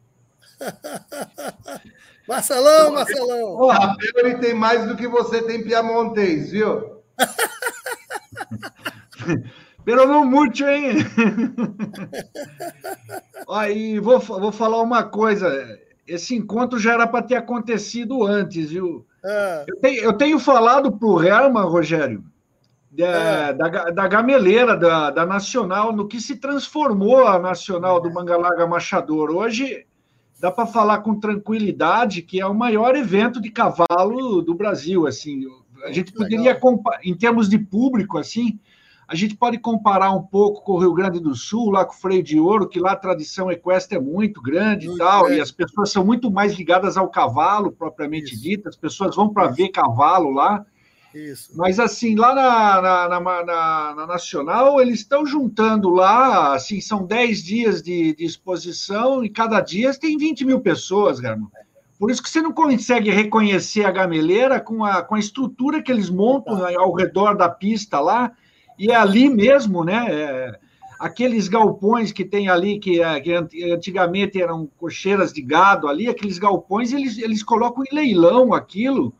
Marcelão, 2.26 2.92
Marcelão! 2.92 3.56
O 3.56 3.70
Rafael 3.70 4.12
ele 4.16 4.38
tem 4.38 4.54
mais 4.54 4.88
do 4.88 4.96
que 4.96 5.06
você 5.06 5.42
tem 5.42 5.62
Piamontês, 5.62 6.50
viu? 6.50 7.02
Pero 9.90 10.06
não 10.06 10.24
muito, 10.24 10.64
hein? 10.64 10.98
Aí, 13.50 13.98
vou, 13.98 14.20
vou 14.20 14.52
falar 14.52 14.80
uma 14.80 15.02
coisa. 15.02 15.50
Esse 16.06 16.36
encontro 16.36 16.78
já 16.78 16.92
era 16.92 17.08
para 17.08 17.24
ter 17.24 17.34
acontecido 17.34 18.24
antes, 18.24 18.70
viu? 18.70 19.04
É. 19.24 19.64
Eu, 19.66 19.76
tenho, 19.80 20.02
eu, 20.04 20.12
tenho, 20.12 20.38
falado 20.38 20.92
para 20.92 21.08
o 21.08 21.20
Herman, 21.20 21.64
Rogério, 21.64 22.22
da, 22.88 23.04
é. 23.04 23.52
da, 23.52 23.68
da, 23.68 24.06
gameleira, 24.06 24.76
da, 24.76 25.10
da 25.10 25.26
Nacional, 25.26 25.92
no 25.92 26.06
que 26.06 26.20
se 26.20 26.36
transformou 26.36 27.26
a 27.26 27.40
Nacional 27.40 28.00
do 28.00 28.14
Mangalaga 28.14 28.68
Machador. 28.68 29.32
Hoje 29.32 29.84
dá 30.38 30.52
para 30.52 30.68
falar 30.68 30.98
com 30.98 31.18
tranquilidade 31.18 32.22
que 32.22 32.40
é 32.40 32.46
o 32.46 32.54
maior 32.54 32.94
evento 32.94 33.40
de 33.40 33.50
cavalo 33.50 34.40
do 34.40 34.54
Brasil. 34.54 35.08
Assim, 35.08 35.48
a 35.84 35.90
gente 35.90 36.12
poderia, 36.12 36.56
em 37.02 37.14
termos 37.16 37.48
de 37.48 37.58
público, 37.58 38.18
assim, 38.18 38.60
a 39.10 39.16
gente 39.16 39.34
pode 39.34 39.58
comparar 39.58 40.12
um 40.12 40.22
pouco 40.22 40.62
com 40.62 40.74
o 40.74 40.78
Rio 40.78 40.94
Grande 40.94 41.18
do 41.18 41.34
Sul, 41.34 41.72
lá 41.72 41.84
com 41.84 41.92
o 41.92 41.96
Freio 41.96 42.22
de 42.22 42.38
Ouro, 42.38 42.68
que 42.68 42.78
lá 42.78 42.92
a 42.92 42.96
tradição 42.96 43.50
equestre 43.50 43.98
é 43.98 44.00
muito 44.00 44.40
grande 44.40 44.86
muito 44.86 45.02
e 45.02 45.04
tal, 45.04 45.24
grande. 45.24 45.38
e 45.38 45.42
as 45.42 45.50
pessoas 45.50 45.90
são 45.90 46.04
muito 46.04 46.30
mais 46.30 46.54
ligadas 46.54 46.96
ao 46.96 47.08
cavalo, 47.08 47.72
propriamente 47.72 48.34
Isso. 48.34 48.42
dito, 48.42 48.68
as 48.68 48.76
pessoas 48.76 49.16
vão 49.16 49.28
para 49.28 49.48
ver 49.48 49.70
cavalo 49.70 50.30
lá. 50.30 50.64
Isso. 51.12 51.50
Mas 51.56 51.80
assim, 51.80 52.14
lá 52.14 52.32
na, 52.32 52.80
na, 52.80 53.08
na, 53.08 53.44
na, 53.44 53.94
na 53.96 54.06
Nacional, 54.06 54.80
eles 54.80 55.00
estão 55.00 55.26
juntando 55.26 55.90
lá, 55.90 56.54
assim, 56.54 56.80
são 56.80 57.04
10 57.04 57.42
dias 57.42 57.82
de, 57.82 58.14
de 58.14 58.24
exposição 58.24 59.24
e 59.24 59.28
cada 59.28 59.60
dia 59.60 59.92
tem 59.92 60.16
20 60.16 60.44
mil 60.44 60.60
pessoas, 60.60 61.18
Garmo. 61.18 61.50
Por 61.98 62.12
isso 62.12 62.22
que 62.22 62.30
você 62.30 62.40
não 62.40 62.52
consegue 62.52 63.10
reconhecer 63.10 63.84
a 63.84 63.90
gameleira 63.90 64.60
com 64.60 64.84
a, 64.84 65.02
com 65.02 65.16
a 65.16 65.18
estrutura 65.18 65.82
que 65.82 65.90
eles 65.90 66.08
montam 66.08 66.60
tá. 66.60 66.70
ao 66.78 66.94
redor 66.94 67.34
da 67.34 67.48
pista 67.48 67.98
lá. 67.98 68.32
E 68.80 68.90
é 68.90 68.96
ali 68.96 69.28
mesmo, 69.28 69.84
né? 69.84 70.06
É, 70.08 70.58
aqueles 70.98 71.48
galpões 71.48 72.12
que 72.12 72.24
tem 72.24 72.48
ali, 72.48 72.78
que, 72.78 73.02
é, 73.02 73.20
que, 73.20 73.34
antigamente 73.70 74.40
eram 74.40 74.66
cocheiras 74.78 75.34
de 75.34 75.42
gado 75.42 75.86
ali, 75.86 76.08
aqueles 76.08 76.38
galpões, 76.38 76.90
eles, 76.90 77.18
eles 77.18 77.42
colocam 77.42 77.84
em 77.84 77.94
leilão 77.94 78.54
aquilo, 78.54 79.14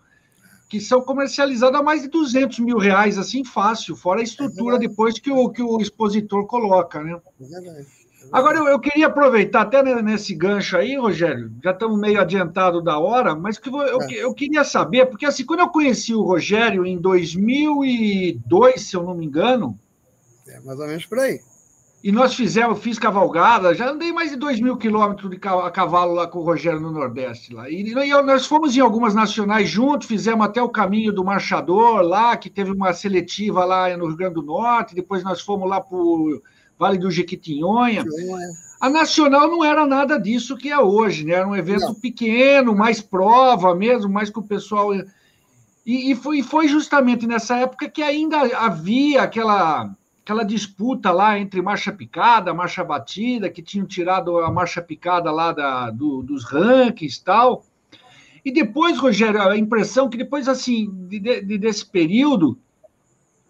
que 0.67 0.81
são 0.81 1.03
comercializados 1.03 1.79
a 1.79 1.83
mais 1.83 2.01
de 2.01 2.09
200 2.09 2.59
mil 2.61 2.79
reais, 2.79 3.19
assim, 3.19 3.45
fácil, 3.45 3.95
fora 3.95 4.21
a 4.21 4.25
estrutura 4.25 4.77
é 4.77 4.79
depois 4.79 5.19
que 5.19 5.31
o, 5.31 5.51
que 5.51 5.63
o 5.63 5.79
expositor 5.79 6.47
coloca, 6.47 7.03
né? 7.03 7.21
É 7.39 7.45
verdade. 7.45 8.00
Agora, 8.33 8.59
eu, 8.59 8.69
eu, 8.69 8.79
queria 8.79 9.09
aproveitar 9.09 9.63
até 9.63 9.83
nesse 10.03 10.35
gancho 10.35 10.77
aí, 10.77 10.97
Rogério, 10.97 11.53
já 11.63 11.73
estamos 11.73 11.99
meio 11.99 12.21
adiantado 12.21 12.81
da 12.81 12.99
hora, 12.99 13.35
mas 13.35 13.59
que 13.59 13.69
eu, 13.69 13.77
eu, 13.83 14.03
é. 14.03 14.13
eu, 14.13 14.33
queria 14.33 14.63
saber, 14.63 15.07
porque 15.07 15.27
assim, 15.27 15.45
quando 15.45 15.61
eu 15.61 15.69
conheci 15.69 16.15
o 16.15 16.23
Rogério 16.23 16.87
em 16.87 16.99
2002, 16.99 18.81
se 18.81 18.97
eu 18.97 19.03
não 19.03 19.15
me 19.15 19.27
engano... 19.27 19.79
É 20.47 20.61
mais 20.61 20.79
ou 20.79 20.87
menos 20.87 21.07
por 21.07 21.19
aí. 21.19 21.41
E 22.03 22.11
nós 22.11 22.35
fizemos, 22.35 22.79
fiz 22.79 22.99
cavalgada, 22.99 23.75
já 23.75 23.91
andei 23.91 24.11
mais 24.11 24.31
de 24.31 24.37
2 24.37 24.59
mil 24.61 24.77
quilômetros 24.79 25.31
de 25.31 25.37
cavalo 25.37 26.15
lá 26.15 26.27
com 26.27 26.39
o 26.39 26.45
Rogério 26.45 26.81
no 26.81 26.91
Nordeste. 26.91 27.53
Lá. 27.53 27.69
E, 27.69 27.83
e 27.83 28.23
nós 28.23 28.47
fomos 28.47 28.75
em 28.75 28.81
algumas 28.81 29.15
nacionais 29.15 29.69
juntos, 29.69 30.09
fizemos 30.09 30.47
até 30.47 30.63
o 30.63 30.69
caminho 30.69 31.13
do 31.13 31.23
Marchador 31.23 32.01
lá, 32.01 32.37
que 32.39 32.49
teve 32.49 32.71
uma 32.71 32.95
seletiva 32.95 33.67
lá 33.67 33.95
no 33.99 34.07
Rio 34.07 34.17
Grande 34.17 34.35
do 34.35 34.43
Norte, 34.43 34.95
depois 34.95 35.23
nós 35.23 35.43
fomos 35.43 35.69
lá 35.69 35.79
para 35.79 35.99
Vale 36.81 36.97
do 36.97 37.11
Jequitinhonha. 37.11 38.03
A 38.81 38.89
Nacional 38.89 39.49
não 39.49 39.63
era 39.63 39.87
nada 39.87 40.19
disso 40.19 40.57
que 40.57 40.71
é 40.71 40.79
hoje, 40.79 41.27
né? 41.27 41.35
Era 41.35 41.47
um 41.47 41.55
evento 41.55 41.89
não. 41.89 41.95
pequeno, 41.95 42.75
mais 42.75 43.03
prova 43.03 43.75
mesmo, 43.75 44.11
mais 44.11 44.31
que 44.31 44.39
o 44.39 44.43
pessoal. 44.43 44.95
E, 44.95 46.11
e, 46.11 46.15
foi, 46.15 46.39
e 46.39 46.43
foi 46.43 46.69
justamente 46.69 47.27
nessa 47.27 47.59
época 47.59 47.87
que 47.87 48.03
ainda 48.03 48.39
havia 48.57 49.21
aquela 49.21 49.95
aquela 50.25 50.43
disputa 50.43 51.11
lá 51.11 51.39
entre 51.39 51.61
marcha 51.61 51.93
picada, 51.93 52.55
marcha 52.55 52.83
batida, 52.83 53.51
que 53.51 53.61
tinham 53.61 53.87
tirado 53.87 54.39
a 54.39 54.51
marcha 54.51 54.81
picada 54.81 55.31
lá 55.31 55.53
da, 55.53 55.91
do, 55.91 56.23
dos 56.23 56.45
rankings 56.45 57.19
e 57.19 57.25
tal. 57.25 57.67
E 58.43 58.51
depois, 58.51 58.99
Rogério, 58.99 59.43
a 59.43 59.59
impressão 59.59 60.09
que 60.09 60.17
depois, 60.17 60.49
assim, 60.49 60.89
de, 61.09 61.19
de, 61.19 61.59
desse 61.59 61.85
período, 61.85 62.59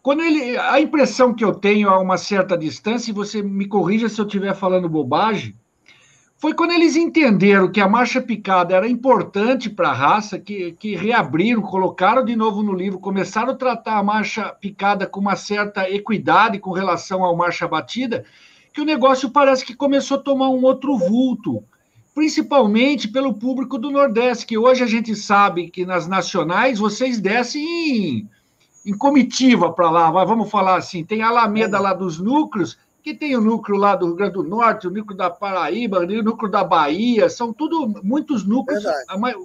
quando 0.03 0.23
ele. 0.23 0.57
A 0.57 0.81
impressão 0.81 1.35
que 1.35 1.45
eu 1.45 1.55
tenho 1.55 1.89
a 1.89 1.99
uma 1.99 2.17
certa 2.17 2.57
distância, 2.57 3.11
e 3.11 3.15
você 3.15 3.43
me 3.43 3.67
corrija 3.67 4.09
se 4.09 4.21
eu 4.21 4.27
estiver 4.27 4.55
falando 4.55 4.89
bobagem, 4.89 5.55
foi 6.41 6.55
quando 6.55 6.71
eles 6.71 6.97
entenderam 6.97 7.71
que 7.71 7.83
a 7.83 7.89
marcha 7.89 8.19
picada 8.19 8.75
era 8.75 8.89
importante 8.89 9.69
para 9.69 9.91
a 9.91 9.93
raça, 9.93 10.39
que, 10.39 10.73
que 10.73 10.97
reabriram, 10.97 11.61
colocaram 11.61 12.25
de 12.25 12.35
novo 12.35 12.63
no 12.63 12.73
livro, 12.73 12.99
começaram 12.99 13.51
a 13.53 13.57
tratar 13.57 13.99
a 13.99 14.03
marcha 14.03 14.49
picada 14.49 15.07
com 15.07 15.21
uma 15.21 15.37
certa 15.37 15.91
equidade 15.91 16.59
com 16.59 16.73
relação 16.73 17.27
à 17.27 17.37
marcha 17.37 17.69
batida, 17.69 18.25
que 18.73 18.81
o 18.81 18.87
negócio 18.87 19.29
parece 19.29 19.67
que 19.67 19.77
começou 19.77 20.17
a 20.17 20.23
tomar 20.23 20.49
um 20.49 20.63
outro 20.63 20.97
vulto, 20.97 21.63
principalmente 22.15 23.07
pelo 23.07 23.35
público 23.35 23.77
do 23.77 23.91
Nordeste, 23.91 24.47
que 24.47 24.57
hoje 24.57 24.83
a 24.83 24.87
gente 24.87 25.15
sabe 25.15 25.69
que 25.69 25.85
nas 25.85 26.09
nacionais 26.09 26.79
vocês 26.79 27.21
descem 27.21 28.27
em, 28.85 28.97
comitiva 28.97 29.73
para 29.73 29.91
lá, 29.91 30.11
vamos 30.25 30.51
falar 30.51 30.77
assim, 30.77 31.05
tem 31.05 31.23
a 31.23 31.29
Alameda 31.29 31.79
lá 31.79 31.93
dos 31.93 32.19
núcleos, 32.19 32.79
que 33.03 33.15
tem 33.15 33.35
o 33.37 33.41
núcleo 33.41 33.79
lá 33.79 33.97
do 33.97 34.07
Rio 34.07 34.17
Grande 34.17 34.35
do 34.35 34.43
Norte, 34.43 34.87
o 34.87 34.91
núcleo 34.91 35.17
da 35.17 35.31
Paraíba, 35.31 36.01
o 36.01 36.23
núcleo 36.23 36.51
da 36.51 36.63
Bahia, 36.63 37.29
são 37.31 37.53
tudo 37.53 37.89
muitos 38.03 38.45
núcleos, 38.45 38.85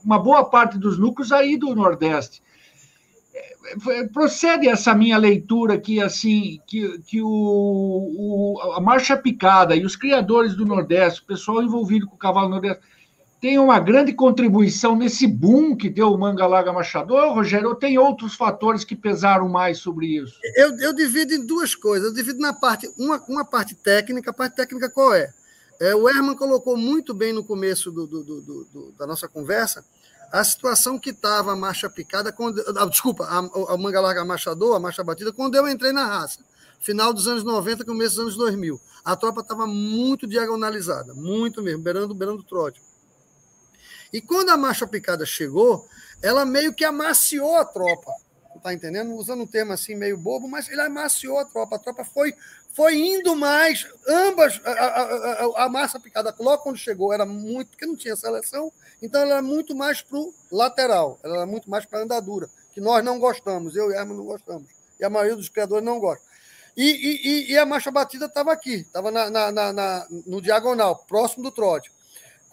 uma 0.04 0.20
boa 0.20 0.46
parte 0.46 0.78
dos 0.78 0.98
núcleos 0.98 1.32
aí 1.32 1.58
do 1.58 1.74
Nordeste. 1.74 2.44
É, 3.34 4.00
é, 4.00 4.08
procede 4.08 4.68
essa 4.68 4.94
minha 4.94 5.18
leitura 5.18 5.78
que 5.78 6.02
assim 6.02 6.60
que, 6.66 7.00
que 7.00 7.22
o, 7.22 7.28
o, 7.28 8.62
a 8.76 8.80
marcha 8.80 9.18
picada 9.18 9.76
e 9.76 9.86
os 9.86 9.96
criadores 9.96 10.56
do 10.56 10.66
Nordeste, 10.66 11.22
o 11.22 11.26
pessoal 11.26 11.62
envolvido 11.62 12.08
com 12.08 12.16
o 12.16 12.20
cavalo 12.20 12.50
Nordeste, 12.50 12.82
tem 13.46 13.60
uma 13.60 13.80
grande 13.80 14.12
contribuição 14.12 14.96
nesse 14.96 15.28
boom 15.28 15.76
que 15.76 15.88
deu 15.88 16.12
o 16.12 16.18
Manga 16.18 16.48
Larga 16.48 16.74
Machador, 16.74 17.32
Rogério, 17.32 17.70
ou 17.70 17.76
tem 17.76 17.96
outros 17.96 18.34
fatores 18.34 18.84
que 18.84 18.96
pesaram 18.96 19.48
mais 19.48 19.78
sobre 19.78 20.08
isso? 20.18 20.40
Eu, 20.56 20.76
eu 20.80 20.92
divido 20.92 21.32
em 21.32 21.46
duas 21.46 21.76
coisas. 21.76 22.08
Eu 22.08 22.16
divido 22.16 22.40
na 22.40 22.54
parte, 22.54 22.92
uma, 22.98 23.24
uma 23.28 23.46
parte 23.46 23.76
técnica, 23.76 24.32
a 24.32 24.34
parte 24.34 24.56
técnica 24.56 24.90
qual 24.90 25.14
é? 25.14 25.32
é 25.80 25.94
o 25.94 26.10
Herman 26.10 26.36
colocou 26.36 26.76
muito 26.76 27.14
bem 27.14 27.34
no 27.34 27.44
começo 27.44 27.92
do, 27.92 28.08
do, 28.08 28.24
do, 28.24 28.94
da 28.98 29.06
nossa 29.06 29.28
conversa 29.28 29.86
a 30.32 30.44
situação 30.44 30.98
que 30.98 31.12
estava 31.12 31.52
a 31.52 31.56
marcha 31.56 31.88
picada, 31.88 32.32
quando, 32.32 32.60
ah, 32.76 32.86
desculpa, 32.88 33.26
a, 33.26 33.74
a 33.74 33.78
Manga 33.78 34.02
Larga 34.02 34.26
Machador, 34.26 34.76
a 34.76 34.80
marcha 34.80 35.04
batida, 35.04 35.32
quando 35.32 35.54
eu 35.54 35.70
entrei 35.70 35.92
na 35.92 36.04
raça. 36.04 36.40
Final 36.80 37.14
dos 37.14 37.28
anos 37.28 37.44
90, 37.44 37.86
começo 37.86 38.16
dos 38.16 38.24
anos 38.24 38.38
2000. 38.38 38.82
A 39.06 39.16
tropa 39.16 39.42
estava 39.42 39.68
muito 39.68 40.26
diagonalizada, 40.26 41.14
muito 41.14 41.62
mesmo, 41.62 41.84
beirando, 41.84 42.16
beirando 42.16 42.42
trote. 42.42 42.82
E 44.12 44.22
quando 44.22 44.50
a 44.50 44.58
marcha 44.58 44.88
picada 44.88 45.26
chegou, 45.26 45.88
ela 46.22 46.46
meio 46.46 46.74
que 46.74 46.86
amaciou 46.86 47.56
a 47.56 47.66
tropa. 47.66 48.12
Tá 48.64 48.74
entendendo? 48.74 49.14
Usando 49.14 49.44
um 49.44 49.48
termo 49.48 49.74
assim 49.74 49.96
meio 49.96 50.18
bobo, 50.18 50.48
mas 50.48 50.70
ele 50.70 50.82
amaciou 50.82 51.38
a 51.38 51.46
tropa. 51.46 51.76
A 51.76 51.80
tropa 51.80 52.04
foi, 52.04 52.34
foi 52.74 52.96
indo 52.96 53.36
mais. 53.36 53.88
Ambas, 54.08 54.60
a, 54.66 54.72
a, 54.72 55.02
a, 55.02 55.66
a 55.66 55.70
massa 55.70 56.00
picada 56.00 56.34
logo 56.40 56.64
quando 56.64 56.78
chegou 56.78 57.14
era 57.14 57.26
muito, 57.26 57.70
porque 57.70 57.86
não 57.86 57.96
tinha 57.96 58.16
seleção, 58.16 58.72
então 59.02 59.22
ela 59.22 59.34
era 59.34 59.42
muito 59.42 59.76
mais 59.76 60.02
para 60.02 60.18
o 60.18 60.34
lateral, 60.52 61.20
ela 61.24 61.38
era 61.38 61.46
muito 61.46 61.70
mais 61.70 61.86
para 61.86 62.00
a 62.00 62.04
andadura, 62.04 62.50
que 62.74 62.82
nós 62.82 63.04
não 63.04 63.20
gostamos, 63.20 63.76
eu 63.76 63.92
e 63.92 63.94
Herman 63.94 64.18
não 64.18 64.26
gostamos. 64.26 64.68
E 65.00 65.06
a 65.06 65.10
maioria 65.10 65.36
dos 65.36 65.50
criadores 65.50 65.86
não 65.86 66.00
gosta. 66.00 66.26
E, 66.76 66.84
e, 66.84 67.52
e 67.52 67.58
a 67.58 67.66
marcha 67.66 67.90
batida 67.90 68.26
estava 68.26 68.52
aqui, 68.52 68.76
estava 68.76 69.10
na, 69.10 69.30
na, 69.30 69.52
na, 69.52 70.08
no 70.26 70.42
diagonal, 70.42 71.06
próximo 71.08 71.44
do 71.44 71.52
trote. 71.52 71.92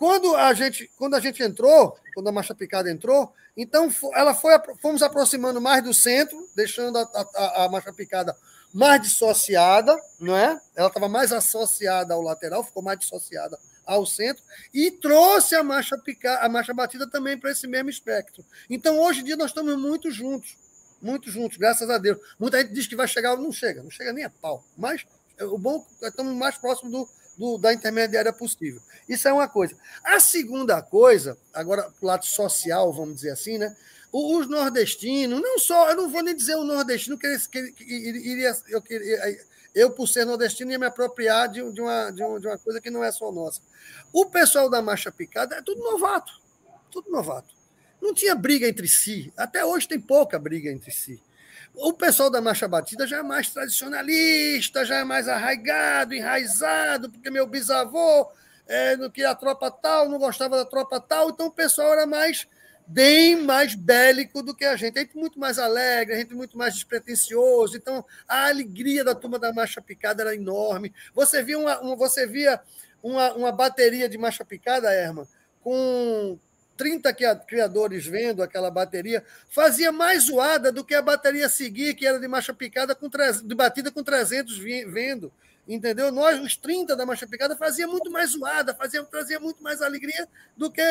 Quando 0.03 0.35
a 0.35 0.53
gente, 0.53 0.91
quando 0.97 1.15
a 1.15 1.21
gente 1.21 1.41
entrou, 1.45 1.97
quando 2.13 2.29
a 2.29 2.33
marcha 2.33 2.53
picada 2.53 2.91
entrou, 2.91 3.33
então 3.57 3.89
ela 4.15 4.35
foi, 4.35 4.53
fomos 4.81 5.01
aproximando 5.01 5.61
mais 5.61 5.81
do 5.85 5.95
centro, 5.95 6.45
deixando 6.57 6.99
a, 6.99 7.09
a, 7.37 7.65
a 7.65 7.69
marcha 7.69 7.93
picada 7.93 8.37
mais 8.75 9.01
dissociada, 9.01 9.97
não 10.19 10.37
é? 10.37 10.61
Ela 10.75 10.89
estava 10.89 11.09
mais 11.09 11.31
associada 11.33 12.15
ao 12.15 12.21
lateral, 12.21 12.65
ficou 12.65 12.83
mais 12.83 12.99
dissociada 12.99 13.57
ao 13.87 14.05
centro 14.05 14.43
e 14.75 14.91
trouxe 14.91 15.55
a 15.55 15.63
marcha 15.63 15.97
picada, 15.97 16.45
a 16.45 16.49
marcha 16.49 16.75
batida 16.75 17.09
também 17.09 17.39
para 17.39 17.53
esse 17.53 17.69
mesmo 17.69 17.89
espectro. 17.89 18.45
Então 18.69 18.99
hoje 18.99 19.21
em 19.21 19.25
dia 19.25 19.37
nós 19.37 19.51
estamos 19.53 19.79
muito 19.79 20.11
juntos, 20.11 20.57
muito 21.01 21.31
juntos, 21.31 21.57
graças 21.57 21.89
a 21.89 21.97
Deus. 21.97 22.19
Muita 22.41 22.61
gente 22.61 22.73
diz 22.73 22.89
que 22.89 22.97
vai 22.97 23.07
chegar, 23.07 23.37
não 23.37 23.53
chega, 23.53 23.85
não 23.85 23.91
chega 23.91 24.13
nem 24.13 24.25
a 24.25 24.31
pau. 24.31 24.65
Mas 24.77 25.07
o 25.41 25.57
bom 25.57 25.87
é 26.03 26.09
estamos 26.09 26.35
mais 26.35 26.59
próximos 26.59 26.91
do, 26.91 27.09
do, 27.37 27.59
da 27.59 27.73
intermediária 27.73 28.33
possível. 28.33 28.81
Isso 29.09 29.29
é 29.29 29.33
uma 29.33 29.49
coisa. 29.49 29.77
A 30.05 30.21
segunda 30.21 30.81
coisa, 30.83 31.37
agora 31.53 31.93
o 32.01 32.07
lado 32.07 32.25
social, 32.27 32.93
vamos 32.93 33.17
dizer 33.17 33.31
assim, 33.31 33.59
né? 33.59 33.75
Os 34.13 34.47
nordestinos, 34.47 35.41
não 35.41 35.59
só, 35.59 35.91
eu 35.91 35.97
não 35.97 36.11
vou 36.11 36.23
nem 36.23 36.35
dizer 36.35 36.55
o 36.57 36.65
nordestino, 36.65 37.17
que, 37.17 37.39
que, 37.49 37.73
que 37.73 37.85
iria, 37.85 38.55
eu, 38.69 38.83
eu, 39.75 39.91
por 39.91 40.07
ser 40.07 40.27
nordestino, 40.27 40.71
ia 40.71 40.79
me 40.79 40.87
apropriar 40.87 41.49
de, 41.49 41.73
de, 41.73 41.81
uma, 41.81 42.11
de, 42.11 42.17
de 42.17 42.47
uma 42.47 42.59
coisa 42.59 42.81
que 42.81 42.91
não 42.91 43.03
é 43.03 43.11
só 43.11 43.33
nossa. 43.33 43.63
O 44.13 44.27
pessoal 44.27 44.69
da 44.69 44.83
Marcha 44.83 45.11
Picada 45.11 45.57
é 45.57 45.63
tudo 45.63 45.83
novato, 45.83 46.33
tudo 46.91 47.11
novato. 47.11 47.55
Não 48.03 48.13
tinha 48.13 48.35
briga 48.35 48.69
entre 48.69 48.87
si, 48.87 49.33
até 49.37 49.65
hoje 49.65 49.89
tem 49.89 49.99
pouca 49.99 50.39
briga 50.39 50.71
entre 50.71 50.91
si. 50.91 51.23
O 51.75 51.93
pessoal 51.93 52.31
da 52.31 52.41
marcha 52.41 52.69
batida 52.69 53.07
já 53.07 53.19
é 53.19 53.23
mais 53.23 53.49
tradicionalista, 53.49 54.85
já 54.85 54.97
é 54.97 55.05
mais 55.05 55.27
arraigado, 55.27 56.15
enraizado, 56.15 57.11
porque 57.11 57.31
meu 57.31 57.47
bisavô 57.47 58.31
é, 58.67 58.97
no 58.97 59.11
que 59.11 59.25
a 59.25 59.35
tropa 59.35 59.71
tal 59.71 60.09
não 60.09 60.19
gostava 60.19 60.57
da 60.57 60.65
tropa 60.65 61.01
tal, 61.01 61.31
então 61.31 61.47
o 61.47 61.53
pessoal 61.53 61.93
era 61.93 62.07
mais 62.07 62.47
bem 62.87 63.37
mais 63.37 63.75
bélico 63.75 64.43
do 64.43 64.55
que 64.55 64.65
a 64.65 64.77
gente. 64.77 64.99
A 64.99 65.03
gente 65.03 65.17
muito 65.17 65.39
mais 65.39 65.59
alegre, 65.59 66.15
a 66.15 66.19
gente 66.19 66.35
muito 66.35 66.59
mais 66.59 66.75
despretensioso. 66.75 67.77
Então, 67.77 68.05
a 68.29 68.49
alegria 68.49 69.05
da 69.05 69.15
turma 69.15 69.39
da 69.39 69.53
marcha 69.53 69.81
picada 69.81 70.23
era 70.23 70.35
enorme. 70.35 70.93
Você 71.15 71.43
via 71.43 71.59
uma, 71.59 71.81
uma 71.81 71.97
você 71.97 72.27
via 72.27 72.61
uma, 73.03 73.33
uma 73.35 73.53
bateria 73.53 74.09
de 74.09 74.19
marcha 74.19 74.45
picada, 74.45 74.93
Erma, 74.93 75.27
com 75.61 76.39
30 76.83 77.15
criadores 77.47 78.05
vendo 78.05 78.43
aquela 78.43 78.69
bateria, 78.69 79.25
fazia 79.49 79.93
mais 79.93 80.25
zoada 80.25 80.73
do 80.73 80.85
que 80.85 80.97
a 80.97 81.01
bateria 81.01 81.49
seguir, 81.49 81.95
que 81.95 82.05
era 82.05 82.19
de 82.19 82.27
marcha 82.27 82.53
picada, 82.53 82.93
com, 82.93 83.09
de 83.09 83.55
batida 83.55 83.93
com 83.93 84.03
300 84.03 84.59
vendo. 84.59 85.33
Entendeu? 85.67 86.11
Nós, 86.11 86.41
os 86.41 86.57
30 86.57 86.97
da 86.97 87.07
marcha 87.07 87.25
picada, 87.25 87.57
fazia 87.57 87.87
muito 87.87 88.11
mais 88.11 88.31
zoada, 88.31 88.75
fazia, 88.75 89.01
trazia 89.05 89.39
muito 89.39 89.63
mais 89.63 89.81
alegria 89.81 90.29
do 90.57 90.73
que. 90.73 90.83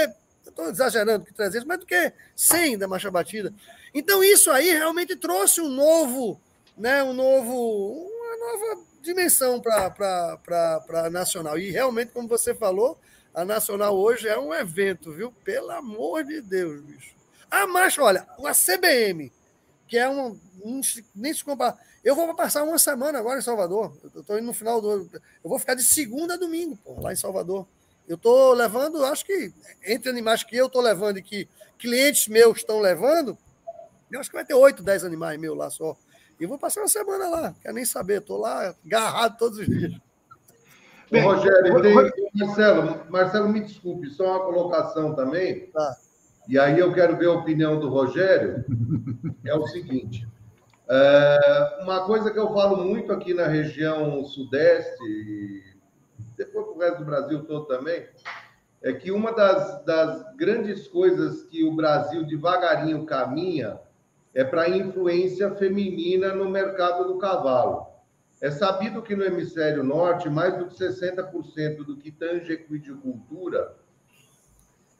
Estou 0.47 0.69
exagerando 0.69 1.25
que 1.25 1.33
300, 1.33 1.67
mas 1.67 1.79
do 1.79 1.85
que 1.85 2.13
100 2.37 2.77
da 2.77 2.87
marcha 2.87 3.11
batida. 3.11 3.53
Então, 3.93 4.23
isso 4.23 4.49
aí 4.49 4.71
realmente 4.71 5.13
trouxe 5.17 5.59
um 5.59 5.67
novo, 5.67 6.39
né, 6.77 7.03
um 7.03 7.11
novo, 7.11 8.07
uma 8.07 8.37
nova 8.37 8.81
dimensão 9.01 9.59
para 9.59 10.39
a 10.89 11.09
Nacional. 11.09 11.59
E 11.59 11.69
realmente, 11.69 12.13
como 12.13 12.29
você 12.29 12.55
falou, 12.55 12.97
a 13.33 13.45
Nacional 13.45 13.97
hoje 13.97 14.27
é 14.27 14.37
um 14.37 14.53
evento, 14.53 15.11
viu? 15.11 15.31
Pelo 15.43 15.71
amor 15.71 16.23
de 16.23 16.41
Deus, 16.41 16.81
bicho. 16.81 17.15
A 17.49 17.67
marcha, 17.67 18.01
olha, 18.01 18.27
a 18.45 18.51
CBM, 18.53 19.31
que 19.87 19.97
é 19.97 20.09
um. 20.09 20.39
um 20.63 20.81
nem 21.15 21.33
se 21.33 21.43
compara. 21.43 21.77
Eu 22.03 22.15
vou 22.15 22.33
passar 22.33 22.63
uma 22.63 22.79
semana 22.79 23.19
agora 23.19 23.39
em 23.39 23.43
Salvador. 23.43 23.95
Eu 24.13 24.21
estou 24.21 24.37
indo 24.37 24.47
no 24.47 24.53
final 24.53 24.81
do. 24.81 25.09
Eu 25.43 25.49
vou 25.49 25.59
ficar 25.59 25.75
de 25.75 25.83
segunda 25.83 26.33
a 26.33 26.37
domingo, 26.37 26.77
pô, 26.77 26.99
lá 26.99 27.11
em 27.11 27.15
Salvador. 27.15 27.67
Eu 28.07 28.15
estou 28.15 28.53
levando, 28.53 29.03
acho 29.05 29.25
que, 29.25 29.53
entre 29.85 30.09
animais 30.09 30.43
que 30.43 30.55
eu 30.55 30.67
estou 30.67 30.81
levando 30.81 31.17
e 31.17 31.21
que 31.21 31.47
clientes 31.77 32.27
meus 32.27 32.57
estão 32.57 32.79
levando, 32.79 33.37
eu 34.11 34.19
acho 34.19 34.29
que 34.29 34.35
vai 34.35 34.45
ter 34.45 34.53
oito, 34.53 34.83
dez 34.83 35.03
animais 35.03 35.39
meus 35.39 35.57
lá 35.57 35.69
só. 35.69 35.95
E 36.39 36.45
vou 36.45 36.57
passar 36.57 36.81
uma 36.81 36.87
semana 36.87 37.29
lá, 37.29 37.55
quer 37.61 37.73
nem 37.73 37.85
saber, 37.85 38.19
estou 38.19 38.37
lá 38.37 38.75
agarrado 38.85 39.37
todos 39.37 39.59
os 39.59 39.65
dias. 39.65 39.93
Bem, 41.11 41.23
Rogério, 41.23 41.81
tem, 41.81 41.93
Marcelo, 42.33 43.01
Marcelo, 43.09 43.49
me 43.49 43.59
desculpe, 43.59 44.09
só 44.09 44.23
uma 44.23 44.45
colocação 44.45 45.13
também. 45.13 45.69
Tá. 45.71 45.97
E 46.47 46.57
aí 46.57 46.79
eu 46.79 46.93
quero 46.93 47.17
ver 47.17 47.27
a 47.27 47.33
opinião 47.33 47.79
do 47.79 47.89
Rogério. 47.89 48.63
É 49.43 49.55
o 49.55 49.65
seguinte: 49.67 50.27
é, 50.87 51.79
uma 51.81 52.05
coisa 52.05 52.31
que 52.31 52.39
eu 52.39 52.53
falo 52.53 52.85
muito 52.85 53.11
aqui 53.11 53.33
na 53.33 53.47
região 53.47 54.23
sudeste, 54.23 55.03
e 55.03 55.63
depois 56.37 56.65
para 56.65 56.75
o 56.75 56.79
resto 56.79 56.97
do 56.99 57.05
Brasil 57.05 57.43
todo 57.43 57.65
também, 57.65 58.05
é 58.81 58.93
que 58.93 59.11
uma 59.11 59.33
das, 59.33 59.83
das 59.83 60.35
grandes 60.35 60.87
coisas 60.87 61.43
que 61.43 61.63
o 61.63 61.75
Brasil 61.75 62.23
devagarinho 62.25 63.05
caminha 63.05 63.79
é 64.33 64.43
para 64.43 64.63
a 64.63 64.69
influência 64.69 65.51
feminina 65.55 66.33
no 66.33 66.49
mercado 66.49 67.05
do 67.05 67.17
cavalo. 67.17 67.90
É 68.41 68.49
sabido 68.49 69.03
que 69.03 69.15
no 69.15 69.23
hemisfério 69.23 69.83
norte, 69.83 70.27
mais 70.27 70.57
do 70.57 70.65
que 70.65 70.75
60% 70.75 71.85
do 71.85 71.95
que 71.95 72.11
tange 72.11 72.51
equidicultura 72.51 73.75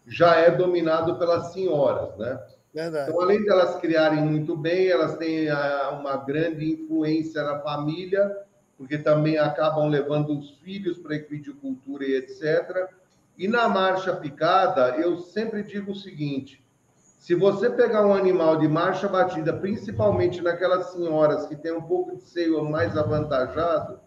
já 0.05 0.35
é 0.35 0.51
dominado 0.51 1.17
pelas 1.17 1.51
senhoras, 1.51 2.15
né? 2.17 2.39
Verdade. 2.73 3.09
Então, 3.09 3.21
além 3.21 3.41
de 3.41 3.49
elas 3.49 3.75
criarem 3.77 4.23
muito 4.23 4.55
bem, 4.55 4.87
elas 4.87 5.17
têm 5.17 5.47
uma 5.99 6.17
grande 6.17 6.71
influência 6.71 7.43
na 7.43 7.59
família, 7.59 8.31
porque 8.77 8.97
também 8.97 9.37
acabam 9.37 9.89
levando 9.89 10.37
os 10.37 10.51
filhos 10.59 10.99
para 10.99 11.13
a 11.13 11.17
equidicultura 11.17 12.05
e 12.05 12.15
etc. 12.15 12.89
E 13.37 13.47
na 13.47 13.67
marcha 13.67 14.15
picada, 14.15 14.95
eu 14.97 15.17
sempre 15.17 15.63
digo 15.63 15.91
o 15.91 15.95
seguinte: 15.95 16.60
se 17.21 17.35
você 17.35 17.69
pegar 17.69 18.03
um 18.03 18.15
animal 18.15 18.57
de 18.57 18.67
marcha 18.67 19.07
batida, 19.07 19.53
principalmente 19.53 20.41
naquelas 20.41 20.87
senhoras 20.87 21.45
que 21.45 21.55
têm 21.55 21.71
um 21.71 21.83
pouco 21.83 22.15
de 22.15 22.23
seio 22.23 22.67
mais 22.67 22.97
avantajado, 22.97 23.99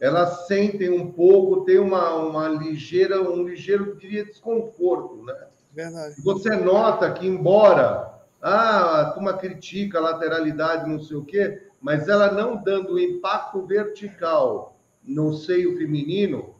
elas 0.00 0.48
sentem 0.48 0.90
um 0.90 1.12
pouco, 1.12 1.64
tem 1.64 1.78
uma, 1.78 2.12
uma 2.16 2.48
ligeira, 2.48 3.22
um 3.22 3.44
ligeiro, 3.44 3.96
diria, 3.96 4.24
desconforto, 4.24 5.22
né? 5.22 5.46
Verdade. 5.72 6.20
Você 6.24 6.56
nota 6.56 7.12
que, 7.12 7.24
embora 7.24 8.12
ah, 8.42 9.00
a 9.00 9.10
turma 9.12 9.34
critica 9.34 9.98
a 9.98 10.02
lateralidade, 10.02 10.90
não 10.90 10.98
sei 10.98 11.18
o 11.18 11.24
quê, 11.24 11.68
mas 11.80 12.08
ela 12.08 12.32
não 12.32 12.60
dando 12.60 12.94
o 12.94 12.98
impacto 12.98 13.64
vertical 13.64 14.76
no 15.04 15.34
seio 15.34 15.78
feminino, 15.78 16.56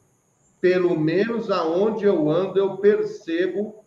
pelo 0.61 0.97
menos 0.97 1.51
aonde 1.51 2.05
eu 2.05 2.31
ando, 2.31 2.61
eu 2.61 2.77
percebo 2.77 3.80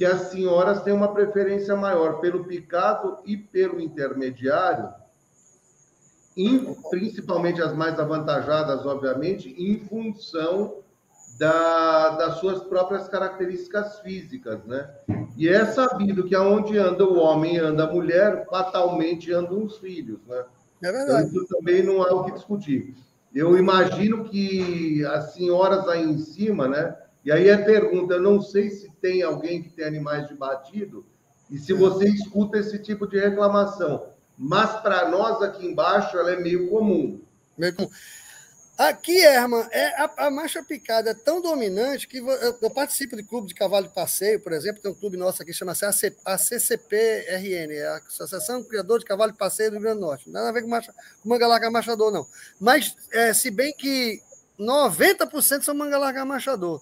que 0.00 0.04
as 0.06 0.30
senhoras 0.30 0.80
têm 0.80 0.94
uma 0.94 1.12
preferência 1.12 1.76
maior 1.76 2.20
pelo 2.20 2.44
picado 2.44 3.18
e 3.26 3.36
pelo 3.36 3.78
intermediário, 3.78 4.88
principalmente 6.88 7.60
as 7.60 7.74
mais 7.74 8.00
avantajadas, 8.00 8.86
obviamente, 8.86 9.54
em 9.58 9.78
função 9.78 10.78
da, 11.38 12.16
das 12.16 12.38
suas 12.38 12.62
próprias 12.62 13.08
características 13.08 13.98
físicas, 14.00 14.64
né? 14.64 14.88
E 15.36 15.46
é 15.46 15.66
sabido 15.66 16.24
que 16.24 16.34
aonde 16.34 16.78
anda 16.78 17.04
o 17.04 17.18
homem 17.18 17.58
anda 17.58 17.84
a 17.84 17.92
mulher, 17.92 18.46
fatalmente 18.48 19.30
andam 19.30 19.64
os 19.64 19.76
filhos, 19.76 20.18
né? 20.26 20.46
É 20.82 20.90
verdade. 20.90 21.28
Então, 21.28 21.42
isso 21.42 21.54
também 21.54 21.82
não 21.82 22.02
há 22.02 22.10
o 22.14 22.24
que 22.24 22.32
discutir. 22.32 22.94
Eu 23.34 23.58
imagino 23.58 24.24
que 24.24 25.04
as 25.04 25.34
senhoras 25.34 25.86
aí 25.88 26.02
em 26.02 26.16
cima, 26.16 26.66
né? 26.66 26.96
E 27.24 27.30
aí 27.30 27.48
é 27.48 27.56
pergunta, 27.56 28.14
eu 28.14 28.22
não 28.22 28.40
sei 28.40 28.70
se 28.70 28.90
tem 29.00 29.22
alguém 29.22 29.62
que 29.62 29.70
tem 29.70 29.84
animais 29.84 30.26
de 30.28 30.34
batido 30.34 31.04
e 31.50 31.58
se 31.58 31.72
você 31.72 32.08
escuta 32.08 32.58
esse 32.58 32.78
tipo 32.78 33.06
de 33.06 33.18
reclamação. 33.18 34.08
Mas 34.38 34.80
para 34.80 35.08
nós 35.08 35.42
aqui 35.42 35.66
embaixo 35.66 36.16
ela 36.16 36.32
é 36.32 36.40
meio 36.40 36.70
comum. 36.70 37.20
Meio 37.58 37.74
comum. 37.74 37.90
Aqui, 38.80 39.18
Herman, 39.18 39.68
é, 39.72 39.88
a, 40.00 40.10
a, 40.16 40.30
marcha 40.30 40.62
picada 40.62 41.10
é 41.10 41.14
tão 41.14 41.42
dominante 41.42 42.08
que 42.08 42.16
eu, 42.16 42.26
eu, 42.30 42.70
participo 42.70 43.14
de 43.14 43.22
clube 43.22 43.46
de 43.46 43.54
cavalo 43.54 43.86
de 43.86 43.92
passeio, 43.92 44.40
por 44.40 44.54
exemplo, 44.54 44.80
tem 44.80 44.90
um 44.90 44.94
clube 44.94 45.18
nosso 45.18 45.42
aqui 45.42 45.52
que 45.52 45.58
chama-se 45.58 45.84
ACCPRN, 46.24 47.74
é 47.74 47.86
a 47.88 47.96
Associação 47.96 48.64
Criador 48.64 49.00
de 49.00 49.04
Cavalo 49.04 49.32
de 49.32 49.36
Passeio 49.36 49.70
do 49.70 49.74
Rio 49.74 49.82
Grande 49.82 50.00
do 50.00 50.06
Norte. 50.06 50.30
Nada 50.30 50.48
a 50.48 50.52
ver 50.52 50.62
com, 50.62 50.68
marcha, 50.68 50.94
com 51.22 51.28
manga 51.28 51.46
larga 51.46 51.70
marchador, 51.70 52.10
não. 52.10 52.26
Mas, 52.58 52.96
é, 53.12 53.34
se 53.34 53.50
bem 53.50 53.74
que 53.76 54.22
90% 54.58 55.60
são 55.60 55.74
manga 55.74 55.98
larga 55.98 56.24
marchador. 56.24 56.80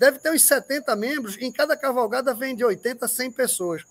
Deve 0.00 0.18
ter 0.18 0.32
uns 0.32 0.44
70 0.44 0.96
membros, 0.96 1.36
em 1.38 1.52
cada 1.52 1.76
cavalgada 1.76 2.32
vem 2.32 2.56
de 2.56 2.64
80 2.64 3.04
a 3.04 3.08
100 3.08 3.32
pessoas. 3.32 3.82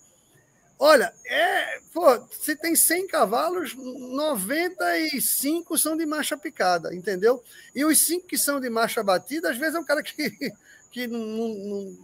Olha, 0.76 1.14
é, 1.24 1.78
pô, 1.92 2.04
se 2.32 2.56
tem 2.56 2.74
100 2.74 3.06
cavalos, 3.06 3.76
95 3.76 5.78
são 5.78 5.96
de 5.96 6.04
marcha 6.04 6.36
picada, 6.36 6.92
entendeu? 6.92 7.40
E 7.72 7.84
os 7.84 7.96
5 8.00 8.26
que 8.26 8.36
são 8.36 8.58
de 8.58 8.68
marcha 8.68 9.04
batida, 9.04 9.50
às 9.50 9.56
vezes 9.56 9.76
é 9.76 9.78
um 9.78 9.84
cara 9.84 10.02
que, 10.02 10.52
que 10.90 11.06
não, 11.06 11.20
não 11.20 11.96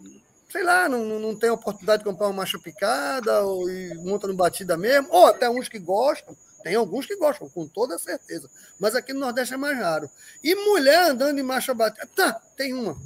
sei 0.49 0.63
lá, 0.63 0.89
não, 0.89 1.19
não 1.19 1.37
tem 1.37 1.51
oportunidade 1.51 2.05
de 2.05 2.09
comprar 2.09 2.29
uma 2.29 2.35
marcha 2.35 2.61
picada, 2.61 3.43
ou 3.43 3.67
monta 4.05 4.29
no 4.29 4.37
batida 4.37 4.77
mesmo, 4.77 5.09
ou 5.11 5.27
até 5.27 5.51
uns 5.51 5.69
que 5.69 5.81
gostam, 5.81 6.37
tem 6.63 6.77
alguns 6.77 7.07
que 7.07 7.17
gostam, 7.17 7.49
com 7.49 7.67
toda 7.67 7.99
certeza. 7.99 8.49
Mas 8.79 8.95
aqui 8.95 9.13
no 9.13 9.19
Nordeste 9.19 9.55
é 9.55 9.57
mais 9.57 9.77
raro. 9.77 10.09
E 10.45 10.55
mulher 10.55 11.11
andando 11.11 11.35
de 11.35 11.43
marcha 11.43 11.75
batida. 11.75 12.09
Tá, 12.15 12.41
tem 12.57 12.73
uma. 12.73 12.97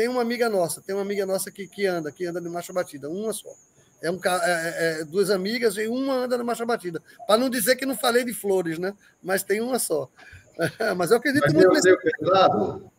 Tem 0.00 0.08
uma 0.08 0.22
amiga 0.22 0.48
nossa, 0.48 0.80
tem 0.80 0.94
uma 0.94 1.02
amiga 1.02 1.26
nossa 1.26 1.50
que, 1.50 1.68
que 1.68 1.86
anda, 1.86 2.10
que 2.10 2.24
anda 2.24 2.40
de 2.40 2.48
marcha 2.48 2.72
batida, 2.72 3.10
uma 3.10 3.34
só. 3.34 3.54
É, 4.00 4.10
um, 4.10 4.18
é, 4.18 4.22
é, 4.24 5.00
é, 5.02 5.04
duas 5.04 5.28
amigas 5.28 5.76
e 5.76 5.86
uma 5.88 6.24
anda 6.24 6.38
na 6.38 6.42
marcha 6.42 6.64
batida. 6.64 7.02
Para 7.26 7.36
não 7.36 7.50
dizer 7.50 7.76
que 7.76 7.84
não 7.84 7.94
falei 7.94 8.24
de 8.24 8.32
flores, 8.32 8.78
né? 8.78 8.94
Mas 9.22 9.42
tem 9.42 9.60
uma 9.60 9.78
só. 9.78 10.10
Mas 10.96 11.10
eu 11.10 11.18
acredito 11.18 11.42
Mas 11.42 11.52
muito 11.52 11.68
nesse... 11.68 11.94
pesado? 12.18 12.90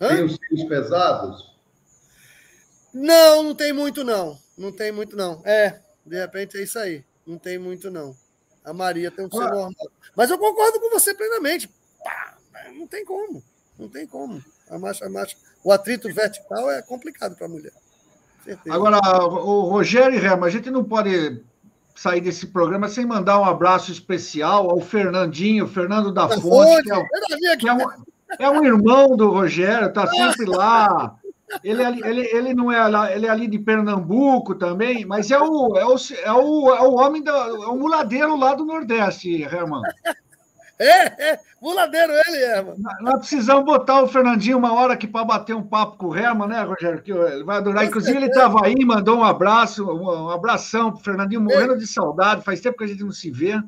Tem 0.00 0.24
os 0.24 0.36
fios 0.36 0.64
pesados? 0.64 1.56
Não, 2.92 3.44
não 3.44 3.54
tem 3.54 3.72
muito, 3.72 4.02
não. 4.02 4.36
Não 4.58 4.72
tem 4.72 4.90
muito, 4.90 5.14
não. 5.14 5.40
É, 5.44 5.78
de 6.04 6.18
repente 6.18 6.58
é 6.58 6.64
isso 6.64 6.80
aí. 6.80 7.04
Não 7.24 7.38
tem 7.38 7.56
muito, 7.56 7.88
não. 7.88 8.16
A 8.64 8.72
Maria 8.72 9.12
tem 9.12 9.26
um 9.26 9.30
ser 9.30 9.38
normal. 9.38 9.70
Mas 10.16 10.28
eu 10.28 10.38
concordo 10.38 10.80
com 10.80 10.90
você 10.90 11.14
plenamente. 11.14 11.70
Pá, 12.02 12.36
não 12.74 12.88
tem 12.88 13.04
como. 13.04 13.40
Não 13.78 13.88
tem 13.88 14.08
como. 14.08 14.44
A 14.68 14.76
marcha, 14.76 15.06
a 15.06 15.08
marcha, 15.08 15.36
o 15.62 15.72
atrito 15.72 16.12
vertical 16.12 16.70
é 16.70 16.82
complicado 16.82 17.36
para 17.36 17.46
a 17.46 17.50
mulher. 17.50 17.72
Agora, 18.68 18.98
o 19.26 19.62
Rogério 19.68 20.16
e 20.16 20.20
Rema, 20.20 20.46
a 20.46 20.50
gente 20.50 20.70
não 20.70 20.82
pode 20.82 21.42
sair 21.94 22.20
desse 22.20 22.46
programa 22.46 22.88
sem 22.88 23.04
mandar 23.04 23.38
um 23.38 23.44
abraço 23.44 23.92
especial 23.92 24.70
ao 24.70 24.80
Fernandinho, 24.80 25.68
Fernando 25.68 26.10
da 26.10 26.28
Fonte, 26.28 26.82
que, 26.82 27.46
é, 27.46 27.56
que 27.58 27.68
é, 27.68 27.72
um, 27.74 27.86
é 28.38 28.50
um 28.50 28.64
irmão 28.64 29.16
do 29.16 29.30
Rogério, 29.30 29.88
está 29.88 30.06
sempre 30.06 30.46
lá. 30.46 31.16
Ele, 31.62 31.82
é 31.82 31.88
ele, 32.08 32.20
ele 32.32 32.54
não 32.54 32.70
é 32.72 32.86
lá, 32.88 33.12
ele 33.12 33.26
é 33.26 33.28
ali 33.28 33.48
de 33.48 33.58
Pernambuco 33.58 34.54
também, 34.54 35.04
mas 35.04 35.30
é 35.30 35.38
o, 35.38 35.76
é 35.76 35.84
o, 35.84 35.96
é 36.24 36.32
o, 36.32 36.74
é 36.74 36.80
o 36.80 36.94
homem, 36.94 37.22
da, 37.22 37.32
é 37.32 37.66
o 37.66 37.76
muladeiro 37.76 38.36
lá 38.36 38.54
do 38.54 38.64
Nordeste, 38.64 39.42
Herman. 39.42 39.82
É, 40.80 41.32
é, 41.32 41.40
muladeiro 41.60 42.10
ele, 42.10 42.42
Herman. 42.42 42.74
Nós 43.02 43.18
precisamos 43.18 43.66
botar 43.66 44.02
o 44.02 44.08
Fernandinho 44.08 44.56
uma 44.56 44.72
hora 44.72 44.94
aqui 44.94 45.06
para 45.06 45.26
bater 45.26 45.54
um 45.54 45.62
papo 45.62 45.98
com 45.98 46.06
o 46.06 46.16
Herman, 46.16 46.48
né, 46.48 46.62
Rogério? 46.62 47.02
Que 47.02 47.12
ele 47.12 47.44
vai 47.44 47.58
adorar. 47.58 47.84
Inclusive, 47.84 48.16
ele 48.16 48.28
estava 48.28 48.64
aí, 48.64 48.82
mandou 48.82 49.18
um 49.18 49.24
abraço, 49.24 49.84
um 49.84 50.30
abração 50.30 50.90
para 50.90 51.00
o 51.00 51.04
Fernandinho, 51.04 51.42
morrendo 51.42 51.76
de 51.76 51.86
saudade. 51.86 52.42
Faz 52.42 52.62
tempo 52.62 52.78
que 52.78 52.84
a 52.84 52.86
gente 52.86 53.04
não 53.04 53.12
se 53.12 53.30
vê. 53.30 53.62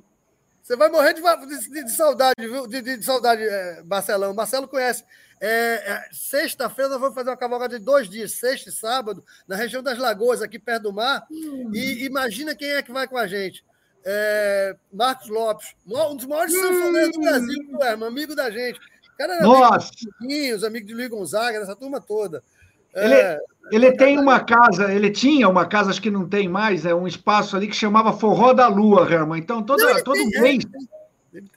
Você 0.63 0.75
vai 0.75 0.89
morrer 0.89 1.13
de, 1.13 1.21
de, 1.69 1.85
de 1.85 1.93
saudade, 1.93 2.35
viu? 2.39 2.67
De, 2.67 2.81
de 2.81 3.03
saudade, 3.05 3.43
é, 3.43 3.83
Marcelão. 3.85 4.33
Marcelo 4.33 4.67
conhece. 4.67 5.05
É, 5.39 5.49
é, 5.93 6.09
Sexta-feira 6.13 6.89
nós 6.89 7.01
vamos 7.01 7.15
fazer 7.15 7.29
uma 7.29 7.37
cavalgada 7.37 7.79
de 7.79 7.85
dois 7.85 8.09
dias, 8.09 8.33
sexta 8.33 8.71
e 8.71 8.73
sábado, 8.73 9.23
na 9.47 9.55
região 9.55 9.83
das 9.83 9.99
Lagoas, 9.99 10.41
aqui 10.41 10.59
perto 10.59 10.85
do 10.85 10.95
mar. 10.95 11.27
Hum. 11.31 11.73
E 11.75 12.07
imagina 12.07 12.55
quem 12.55 12.71
é 12.71 12.81
que 12.81 12.93
vai 12.93 13.07
com 13.07 13.19
a 13.19 13.27
gente 13.27 13.63
é, 14.05 14.77
Marcos 14.93 15.29
Lopes, 15.29 15.75
um 15.87 16.17
dos 16.17 16.27
maiores 16.27 16.53
sanfoneiros 16.53 17.13
do 17.13 17.21
Brasil, 17.21 17.79
é, 17.83 17.97
amigo 18.07 18.35
da 18.35 18.51
gente. 18.51 18.79
cara 19.17 19.35
era 19.35 19.43
Nossa. 19.43 19.91
amigo 20.21 20.55
os 20.55 20.65
amigos 20.65 20.89
de 20.89 20.95
Luiz 20.95 21.09
Gonzaga, 21.09 21.59
essa 21.59 21.77
turma 21.77 22.01
toda. 22.01 22.43
Ele, 22.95 23.15
é, 23.15 23.39
ele 23.71 23.93
tem 23.93 24.19
uma 24.19 24.41
casa, 24.41 24.93
ele 24.93 25.11
tinha 25.11 25.49
uma 25.49 25.65
casa, 25.65 25.91
acho 25.91 26.03
que 26.03 26.11
não 26.11 26.29
tem 26.29 26.49
mais, 26.49 26.85
é 26.85 26.95
um 26.95 27.07
espaço 27.07 27.57
ali 27.57 27.67
que 27.67 27.77
chamava 27.77 28.13
Forró 28.13 28.53
da 28.53 28.69
Lua, 28.69 29.11
Herman. 29.11 29.41
Então, 29.41 29.63
todo, 29.63 29.83
não, 29.83 30.05
todo 30.05 30.15
tem, 30.15 30.41
mês. 30.41 30.65
É, 30.65 31.02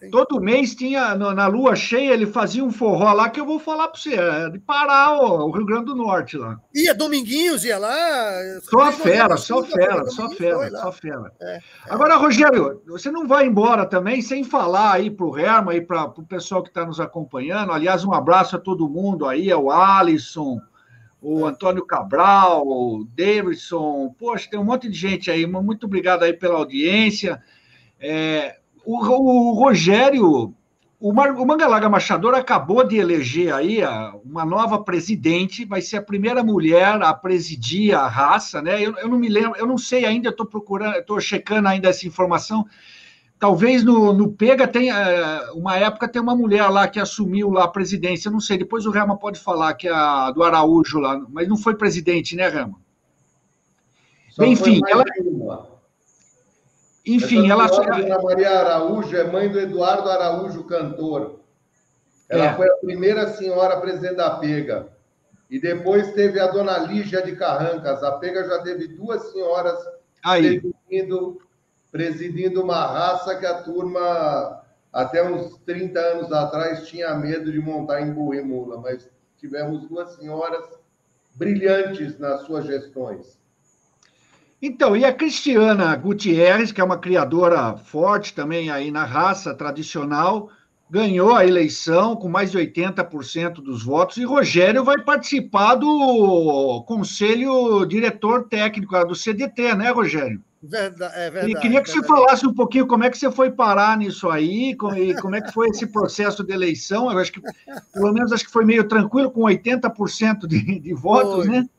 Todo 0.10 0.40
mês 0.40 0.74
tinha, 0.74 1.16
na 1.16 1.48
lua 1.48 1.76
cheia, 1.76 2.14
ele 2.14 2.26
fazia 2.26 2.64
um 2.64 2.72
forró 2.72 3.12
lá 3.12 3.30
que 3.30 3.42
eu 3.42 3.46
vou 3.46 3.60
falar 3.60 3.90
para 3.90 4.00
você, 4.00 4.16
é 4.16 4.50
de 4.50 4.58
Pará, 4.58 5.12
o 5.20 5.52
Rio 5.52 5.66
Grande 5.66 5.86
do 5.86 5.96
Norte 5.96 6.38
lá. 6.38 6.58
Ia 6.74 6.96
Dominguinhos, 6.96 7.66
ia 7.66 7.78
lá. 7.78 7.94
Só 8.62 8.90
fera, 8.94 9.36
só 9.36 9.64
fera, 9.64 10.06
só 10.06 10.30
fera, 10.30 10.70
só 10.70 10.92
fera. 10.94 11.32
É, 11.42 11.58
é. 11.58 11.60
Agora, 11.90 12.16
Rogério, 12.16 12.82
você 12.88 13.12
não 13.12 13.28
vai 13.28 13.48
embora 13.48 13.86
também 13.86 14.22
sem 14.22 14.46
falar 14.46 14.94
aí 14.94 15.12
para 15.12 15.26
o 15.26 15.38
Herman 15.38 15.76
e 15.76 15.82
para 15.82 16.06
o 16.06 16.24
pessoal 16.24 16.64
que 16.64 16.70
está 16.70 16.86
nos 16.86 17.02
acompanhando. 17.02 17.74
Aliás, 17.74 18.06
um 18.06 18.14
abraço 18.14 18.56
a 18.56 18.60
todo 18.60 18.88
mundo 18.88 19.26
aí, 19.26 19.52
ao 19.52 19.70
Alisson, 19.70 20.58
o 21.22 21.46
Antônio 21.46 21.86
Cabral, 21.86 22.66
o 22.66 23.06
Davidson. 23.14 24.16
Poxa, 24.18 24.50
tem 24.50 24.60
um 24.60 24.64
monte 24.64 24.88
de 24.88 24.98
gente 24.98 25.30
aí. 25.30 25.46
Muito 25.46 25.86
obrigado 25.86 26.24
aí 26.24 26.32
pela 26.32 26.56
audiência. 26.56 27.42
É, 28.00 28.58
o, 28.86 28.96
o 28.96 29.54
Rogério, 29.54 30.54
o, 31.00 31.14
Mar, 31.14 31.32
o 31.32 31.46
Mangalaga 31.46 31.90
Machador 31.90 32.34
acabou 32.36 32.86
de 32.88 32.98
eleger 32.98 33.54
aí 33.54 33.84
a, 33.84 34.14
uma 34.24 34.46
nova 34.46 34.82
presidente, 34.84 35.66
vai 35.66 35.82
ser 35.82 35.98
a 35.98 36.02
primeira 36.02 36.44
mulher 36.44 37.02
a 37.02 37.14
presidir 37.14 37.96
a 37.96 38.08
raça, 38.08 38.62
né? 38.62 38.82
Eu, 38.82 38.96
eu 38.98 39.10
não 39.10 39.18
me 39.18 39.30
lembro, 39.30 39.58
eu 39.58 39.68
não 39.68 39.78
sei 39.78 40.06
ainda, 40.06 40.30
estou 40.30 40.46
procurando, 40.46 40.96
estou 40.96 41.20
checando 41.20 41.68
ainda 41.68 41.90
essa 41.90 42.08
informação. 42.08 42.66
Talvez 43.38 43.84
no, 43.84 44.14
no 44.14 44.32
Pega 44.32 44.66
tenha, 44.66 45.52
uma 45.54 45.76
época 45.76 46.08
tem 46.08 46.22
uma 46.22 46.36
mulher 46.36 46.68
lá 46.70 46.88
que 46.88 47.00
assumiu 47.00 47.52
lá 47.52 47.66
a 47.66 47.68
presidência, 47.70 48.32
não 48.32 48.40
sei, 48.40 48.58
depois 48.58 48.86
o 48.86 48.92
Rama 48.92 49.18
pode 49.18 49.40
falar 49.40 49.74
que 49.74 49.88
é 49.88 49.94
a 49.94 50.32
do 50.32 50.42
Araújo 50.42 51.00
lá, 51.00 51.22
mas 51.30 51.48
não 51.48 51.58
foi 51.58 51.76
presidente, 51.76 52.36
né, 52.36 52.48
Rama? 52.48 52.80
Só 54.30 54.44
Enfim, 54.44 54.82
ela, 54.88 55.04
enfim, 57.06 57.50
ela. 57.50 57.66
A 57.66 58.22
Maria 58.22 58.60
Araújo 58.60 59.16
é 59.16 59.24
mãe 59.24 59.50
do 59.50 59.60
Eduardo 59.60 60.10
Araújo, 60.10 60.64
cantor. 60.64 61.40
Ela 62.28 62.46
é. 62.46 62.56
foi 62.56 62.68
a 62.68 62.78
primeira 62.78 63.28
senhora 63.30 63.80
presidente 63.80 64.16
da 64.16 64.32
Pega. 64.32 64.88
E 65.50 65.60
depois 65.60 66.14
teve 66.14 66.40
a 66.40 66.48
dona 66.48 66.78
Lígia 66.80 67.22
de 67.22 67.36
Carrancas. 67.36 68.02
A 68.02 68.14
Pega 68.14 68.48
já 68.48 68.64
teve 68.64 68.88
duas 68.88 69.32
senhoras 69.32 69.78
Aí. 70.24 70.60
presidindo, 70.60 71.42
presidindo 71.92 72.64
uma 72.64 72.88
raça 72.88 73.36
que 73.36 73.46
a 73.46 73.62
turma, 73.62 74.64
até 74.92 75.24
uns 75.24 75.58
30 75.60 76.00
anos 76.00 76.32
atrás, 76.32 76.88
tinha 76.88 77.14
medo 77.14 77.52
de 77.52 77.60
montar 77.60 78.02
em 78.02 78.12
boi 78.12 78.42
mula. 78.42 78.82
Mas 78.82 79.08
tivemos 79.38 79.88
duas 79.88 80.16
senhoras 80.16 80.66
brilhantes 81.36 82.18
nas 82.18 82.42
suas 82.42 82.66
gestões. 82.66 83.38
Então, 84.62 84.96
e 84.96 85.04
a 85.04 85.14
Cristiana 85.14 85.96
Gutierrez, 85.96 86.72
que 86.72 86.82
é 86.82 86.84
uma 86.84 86.98
criadora 86.98 87.76
forte 87.76 88.34
também 88.34 88.70
aí 88.70 88.90
na 88.90 89.04
raça 89.04 89.54
tradicional, 89.54 90.50
ganhou 90.90 91.36
a 91.36 91.46
eleição 91.46 92.16
com 92.16 92.30
mais 92.30 92.52
de 92.52 92.58
80% 92.58 93.56
dos 93.56 93.84
votos, 93.84 94.18
e 94.18 94.24
Rogério 94.24 94.84
vai 94.84 95.02
participar 95.04 95.76
do 95.76 96.84
conselho 96.88 97.86
diretor 97.86 98.48
técnico 98.48 99.06
do 99.06 99.16
CDT, 99.16 99.76
né, 99.76 99.92
Rogério? 99.92 100.42
Verdade, 100.62 101.14
é 101.16 101.30
verdade. 101.30 101.52
E 101.52 101.56
queria 101.60 101.82
que 101.82 101.92
verdade. 101.92 102.08
você 102.08 102.08
falasse 102.08 102.48
um 102.48 102.54
pouquinho 102.54 102.88
como 102.88 103.04
é 103.04 103.10
que 103.10 103.18
você 103.18 103.32
foi 103.32 103.52
parar 103.52 103.98
nisso 103.98 104.30
aí, 104.30 104.72
e 104.72 105.16
como 105.16 105.36
é 105.36 105.42
que 105.42 105.52
foi 105.52 105.70
esse 105.70 105.86
processo 105.88 106.44
de 106.44 106.54
eleição. 106.54 107.12
Eu 107.12 107.20
acho 107.20 107.32
que, 107.32 107.42
pelo 107.94 108.14
menos, 108.14 108.32
acho 108.32 108.46
que 108.46 108.52
foi 108.52 108.66
meio 108.66 108.88
tranquilo, 108.88 109.30
com 109.30 109.42
80% 109.42 110.48
de, 110.48 110.80
de 110.80 110.94
votos, 110.94 111.46
foi, 111.46 111.50
né? 111.50 111.70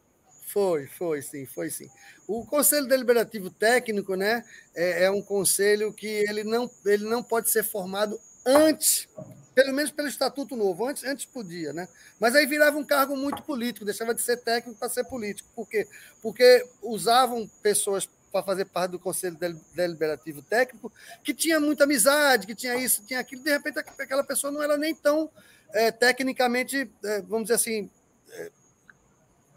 Foi, 0.56 0.86
foi 0.86 1.20
sim, 1.20 1.44
foi 1.44 1.68
sim. 1.68 1.86
O 2.26 2.42
Conselho 2.46 2.86
Deliberativo 2.86 3.50
Técnico, 3.50 4.14
né, 4.14 4.42
é, 4.74 5.04
é 5.04 5.10
um 5.10 5.20
conselho 5.20 5.92
que 5.92 6.06
ele 6.06 6.44
não, 6.44 6.70
ele 6.86 7.04
não 7.04 7.22
pode 7.22 7.50
ser 7.50 7.62
formado 7.62 8.18
antes, 8.46 9.06
pelo 9.54 9.74
menos 9.74 9.90
pelo 9.90 10.08
Estatuto 10.08 10.56
Novo, 10.56 10.86
antes, 10.86 11.04
antes 11.04 11.26
podia, 11.26 11.74
né? 11.74 11.86
Mas 12.18 12.34
aí 12.34 12.46
virava 12.46 12.78
um 12.78 12.86
cargo 12.86 13.14
muito 13.14 13.42
político, 13.42 13.84
deixava 13.84 14.14
de 14.14 14.22
ser 14.22 14.38
técnico 14.38 14.78
para 14.78 14.88
ser 14.88 15.04
político. 15.04 15.46
Por 15.54 15.68
quê? 15.68 15.86
Porque 16.22 16.66
usavam 16.80 17.46
pessoas 17.62 18.08
para 18.32 18.42
fazer 18.42 18.64
parte 18.64 18.92
do 18.92 18.98
Conselho 18.98 19.36
Deliberativo 19.74 20.40
Técnico 20.40 20.90
que 21.22 21.34
tinha 21.34 21.60
muita 21.60 21.84
amizade, 21.84 22.46
que 22.46 22.54
tinha 22.54 22.76
isso, 22.76 23.04
tinha 23.04 23.20
aquilo, 23.20 23.42
de 23.44 23.50
repente 23.50 23.78
aquela 23.78 24.24
pessoa 24.24 24.50
não 24.50 24.62
era 24.62 24.78
nem 24.78 24.94
tão 24.94 25.30
é, 25.74 25.90
tecnicamente, 25.90 26.90
é, 27.04 27.20
vamos 27.20 27.42
dizer 27.42 27.56
assim. 27.56 27.90
É, 28.30 28.50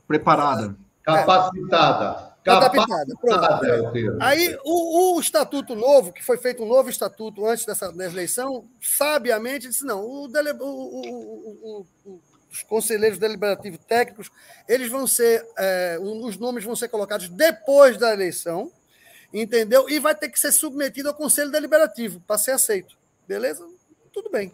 preparada. 0.06 0.76
Capacitada. 1.16 2.30
Adaptada. 2.46 3.16
Pronto. 3.22 4.18
Aí 4.22 4.58
o, 4.64 5.16
o, 5.16 5.20
Estatuto 5.20 5.76
Novo, 5.76 6.12
que 6.12 6.24
foi 6.24 6.38
feito 6.38 6.64
um 6.64 6.68
novo 6.68 6.90
estatuto 6.90 7.46
antes 7.46 7.66
dessa, 7.66 7.92
dessa 7.92 8.14
eleição, 8.14 8.66
sabiamente 8.82 9.68
disse: 9.68 9.86
não, 9.86 10.04
o, 10.04 10.28
dele, 10.28 10.54
o, 10.60 11.86
os 12.52 12.64
conselheiros 12.64 13.20
deliberativos 13.20 13.80
técnicos, 13.86 14.32
eles 14.68 14.90
vão 14.90 15.06
ser, 15.06 15.46
é, 15.58 15.98
os 16.02 16.38
nomes 16.38 16.64
vão 16.64 16.76
ser 16.76 16.88
colocados 16.88 17.30
depois 17.30 17.98
da 17.98 18.12
eleição, 18.12 18.72
entendeu? 19.34 19.90
E 19.90 20.00
vai 20.00 20.16
ter 20.16 20.30
que 20.30 20.40
ser 20.40 20.52
submetido 20.52 21.10
ao 21.10 21.16
Conselho 21.16 21.52
Deliberativo 21.52 22.20
para 22.22 22.38
ser 22.38 22.52
aceito. 22.52 22.98
Beleza? 23.28 23.68
Tudo 24.12 24.30
bem. 24.32 24.52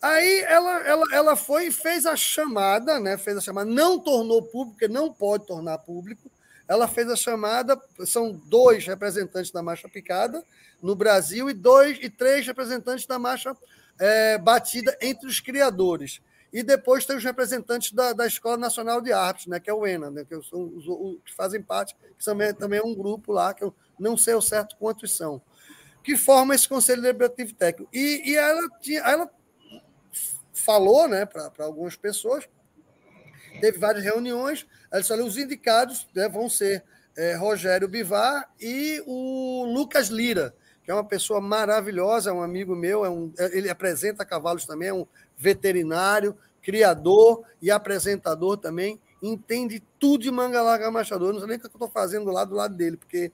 Aí 0.00 0.40
ela, 0.48 0.80
ela, 0.86 1.04
ela 1.12 1.36
foi 1.36 1.66
e 1.66 1.72
fez 1.72 2.06
a 2.06 2.16
chamada, 2.16 2.98
né? 2.98 3.18
Fez 3.18 3.36
a 3.36 3.40
chamada, 3.40 3.70
não 3.70 3.98
tornou 3.98 4.42
público, 4.42 4.92
não 4.92 5.12
pode 5.12 5.46
tornar 5.46 5.78
público, 5.78 6.30
ela 6.66 6.88
fez 6.88 7.10
a 7.10 7.16
chamada, 7.16 7.78
são 8.06 8.32
dois 8.32 8.86
representantes 8.86 9.50
da 9.50 9.62
marcha 9.62 9.88
picada 9.88 10.42
no 10.80 10.94
Brasil 10.94 11.50
e 11.50 11.52
dois 11.52 11.98
e 12.00 12.08
três 12.08 12.46
representantes 12.46 13.06
da 13.06 13.18
marcha 13.18 13.54
é, 13.98 14.38
batida 14.38 14.96
entre 15.02 15.26
os 15.26 15.40
criadores. 15.40 16.22
E 16.52 16.62
depois 16.62 17.04
tem 17.04 17.16
os 17.16 17.24
representantes 17.24 17.92
da, 17.92 18.12
da 18.12 18.26
Escola 18.26 18.56
Nacional 18.56 19.00
de 19.00 19.12
Artes, 19.12 19.46
né, 19.46 19.60
que 19.60 19.70
é 19.70 19.74
o 19.74 19.86
ENA, 19.86 20.10
né, 20.10 20.24
que 20.24 20.34
são 20.42 20.64
os, 20.64 20.86
os, 20.86 21.18
que 21.24 21.34
fazem 21.34 21.62
parte, 21.62 21.94
que 22.18 22.24
também, 22.24 22.52
também 22.54 22.80
é 22.80 22.82
um 22.82 22.94
grupo 22.94 23.32
lá, 23.32 23.54
que 23.54 23.62
eu 23.62 23.74
não 23.98 24.16
sei 24.16 24.34
o 24.34 24.40
certo 24.40 24.76
quantos 24.76 25.16
são, 25.16 25.40
que 26.02 26.16
forma 26.16 26.54
esse 26.54 26.68
Conselho 26.68 27.02
Deliberativo 27.02 27.54
Técnico. 27.54 27.90
E, 27.92 28.30
e 28.30 28.36
ela, 28.36 28.62
tinha, 28.80 29.00
ela 29.00 29.30
falou 30.60 31.08
né, 31.08 31.26
para 31.26 31.50
algumas 31.64 31.96
pessoas 31.96 32.48
teve 33.60 33.78
várias 33.78 34.04
reuniões. 34.04 34.66
Ela 34.90 35.00
disse: 35.00 35.12
olha, 35.12 35.24
os 35.24 35.36
indicados 35.36 36.06
né, 36.14 36.28
vão 36.28 36.48
ser 36.48 36.82
é, 37.16 37.34
Rogério 37.34 37.88
Bivar 37.88 38.48
e 38.60 39.02
o 39.06 39.64
Lucas 39.72 40.08
Lira, 40.08 40.54
que 40.84 40.90
é 40.90 40.94
uma 40.94 41.04
pessoa 41.04 41.40
maravilhosa, 41.40 42.30
é 42.30 42.32
um 42.32 42.42
amigo 42.42 42.74
meu, 42.74 43.04
é 43.04 43.10
um, 43.10 43.32
é, 43.38 43.56
ele 43.56 43.68
apresenta 43.68 44.24
cavalos 44.24 44.64
também, 44.64 44.88
é 44.88 44.94
um 44.94 45.06
veterinário, 45.36 46.36
criador 46.62 47.42
e 47.60 47.70
apresentador 47.70 48.56
também, 48.56 49.00
entende 49.22 49.82
tudo 49.98 50.22
de 50.22 50.30
manga 50.30 50.62
larga 50.62 50.90
machador. 50.90 51.32
Não 51.32 51.40
sei 51.40 51.48
nem 51.48 51.56
o 51.56 51.60
que 51.60 51.66
eu 51.66 51.70
estou 51.70 51.90
fazendo 51.90 52.30
lá 52.30 52.44
do 52.44 52.54
lado 52.54 52.74
dele, 52.74 52.96
porque 52.96 53.32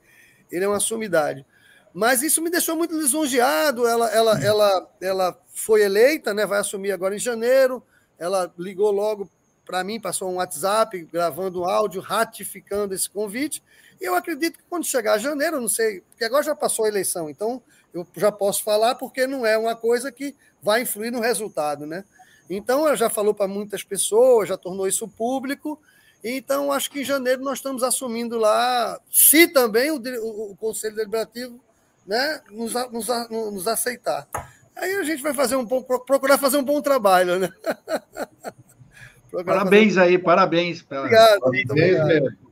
ele 0.51 0.65
é 0.65 0.69
uma 0.69 0.81
sumidade. 0.81 1.45
Mas 1.93 2.23
isso 2.23 2.43
me 2.43 2.51
deixou 2.51 2.77
muito 2.77 2.95
lisonjeado. 2.95 3.87
Ela, 3.87 4.11
ela, 4.11 4.45
ela, 4.45 4.91
ela 5.01 5.41
foi 5.57 5.83
eleita, 5.83 6.35
né? 6.35 6.45
vai 6.45 6.61
assumir 6.61 6.93
agora 6.93 7.17
em 7.17 7.19
janeiro. 7.19 7.83
Ela 8.19 8.53
ligou 8.59 8.91
logo 8.91 9.29
para 9.65 9.83
mim, 9.83 9.99
passou 9.99 10.31
um 10.31 10.37
WhatsApp 10.37 11.09
gravando 11.13 11.63
um 11.63 11.69
áudio, 11.69 12.01
ratificando 12.01 12.95
esse 12.95 13.09
convite. 13.11 13.63
E 14.01 14.05
eu 14.05 14.15
acredito 14.15 14.59
que 14.59 14.65
quando 14.69 14.85
chegar 14.85 15.19
janeiro, 15.19 15.61
não 15.61 15.69
sei, 15.69 16.03
porque 16.03 16.25
agora 16.25 16.43
já 16.43 16.55
passou 16.55 16.85
a 16.85 16.89
eleição, 16.89 17.29
então 17.31 17.63
eu 17.93 18.07
já 18.17 18.31
posso 18.31 18.63
falar 18.63 18.95
porque 18.95 19.27
não 19.27 19.47
é 19.47 19.57
uma 19.57 19.75
coisa 19.75 20.13
que 20.13 20.37
vai 20.63 20.83
influir 20.83 21.11
no 21.11 21.21
resultado, 21.21 21.87
né? 21.87 22.05
Então, 22.49 22.87
ela 22.87 22.97
já 22.97 23.11
falou 23.11 23.35
para 23.35 23.49
muitas 23.49 23.83
pessoas, 23.83 24.49
já 24.49 24.57
tornou 24.57 24.87
isso 24.87 25.09
público. 25.09 25.81
Então, 26.23 26.71
acho 26.71 26.91
que 26.91 27.01
em 27.01 27.05
janeiro 27.05 27.43
nós 27.43 27.59
estamos 27.59 27.83
assumindo 27.83 28.37
lá, 28.37 29.01
se 29.11 29.49
também 29.49 29.91
o, 29.91 29.97
o, 29.97 30.53
o 30.53 30.57
Conselho 30.57 30.95
Deliberativo 30.95 31.59
né, 32.07 32.41
nos, 32.51 32.73
nos, 32.93 33.09
nos 33.31 33.67
aceitar. 33.67 34.29
Aí 34.77 34.95
a 34.95 35.03
gente 35.03 35.23
vai 35.23 35.33
fazer 35.33 35.57
um 35.57 35.65
bom, 35.65 35.83
procurar 35.83 36.37
fazer 36.39 36.59
um 36.59 36.65
bom 36.65 36.83
trabalho, 36.83 37.39
né? 37.39 37.49
Parabéns 39.45 39.97
aí, 39.99 40.19
parabéns. 40.19 40.85
Obrigado. 40.89 41.41
Muito 41.43 41.71
obrigado. 41.73 42.07
Mesmo. 42.07 42.47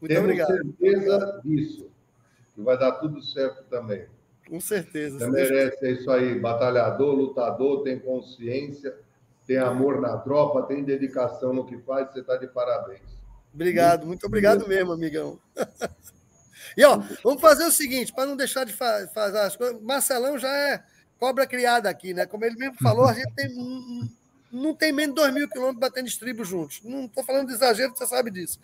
Muito 0.00 0.14
Temos 0.14 0.22
obrigado. 0.22 0.48
certeza 0.48 1.40
disso. 1.44 1.90
Que 2.54 2.62
vai 2.62 2.78
dar 2.78 2.92
tudo 2.92 3.20
certo 3.22 3.64
também. 3.64 4.06
Com 4.48 4.60
certeza. 4.60 5.18
Você 5.18 5.30
merece 5.30 5.84
é 5.84 5.90
isso 5.92 6.10
aí. 6.10 6.38
Batalhador, 6.38 7.14
lutador, 7.14 7.82
tem 7.82 7.98
consciência, 7.98 8.94
tem 9.46 9.58
amor 9.58 10.00
na 10.00 10.16
tropa, 10.18 10.62
tem 10.62 10.84
dedicação 10.84 11.52
no 11.52 11.66
que 11.66 11.76
faz. 11.78 12.12
Você 12.12 12.20
está 12.20 12.36
de 12.36 12.46
parabéns. 12.46 13.00
Obrigado, 13.52 14.06
muito 14.06 14.24
obrigado 14.26 14.68
mesmo, 14.68 14.92
amigão. 14.92 15.38
E 16.76 16.84
ó, 16.84 17.00
vamos 17.24 17.40
fazer 17.40 17.64
o 17.64 17.72
seguinte, 17.72 18.12
para 18.12 18.26
não 18.26 18.36
deixar 18.36 18.64
de 18.64 18.72
fa 18.72 19.08
fazer 19.12 19.38
as 19.38 19.56
coisas. 19.56 19.80
Marcelão 19.80 20.38
já 20.38 20.54
é 20.54 20.84
cobra 21.18 21.46
criada 21.46 21.88
aqui, 21.88 22.14
né? 22.14 22.26
Como 22.26 22.44
ele 22.44 22.56
mesmo 22.56 22.76
falou, 22.80 23.06
a 23.06 23.12
gente 23.12 23.32
tem 23.34 23.48
não 24.50 24.74
tem 24.74 24.92
menos 24.92 25.14
de 25.14 25.20
2 25.20 25.34
mil 25.34 25.48
quilômetros 25.48 25.80
batendo 25.80 26.08
estribo 26.08 26.44
juntos. 26.44 26.80
Não 26.82 27.04
estou 27.04 27.22
falando 27.22 27.48
de 27.48 27.54
exagero, 27.54 27.94
você 27.94 28.06
sabe 28.06 28.30
disso. 28.30 28.58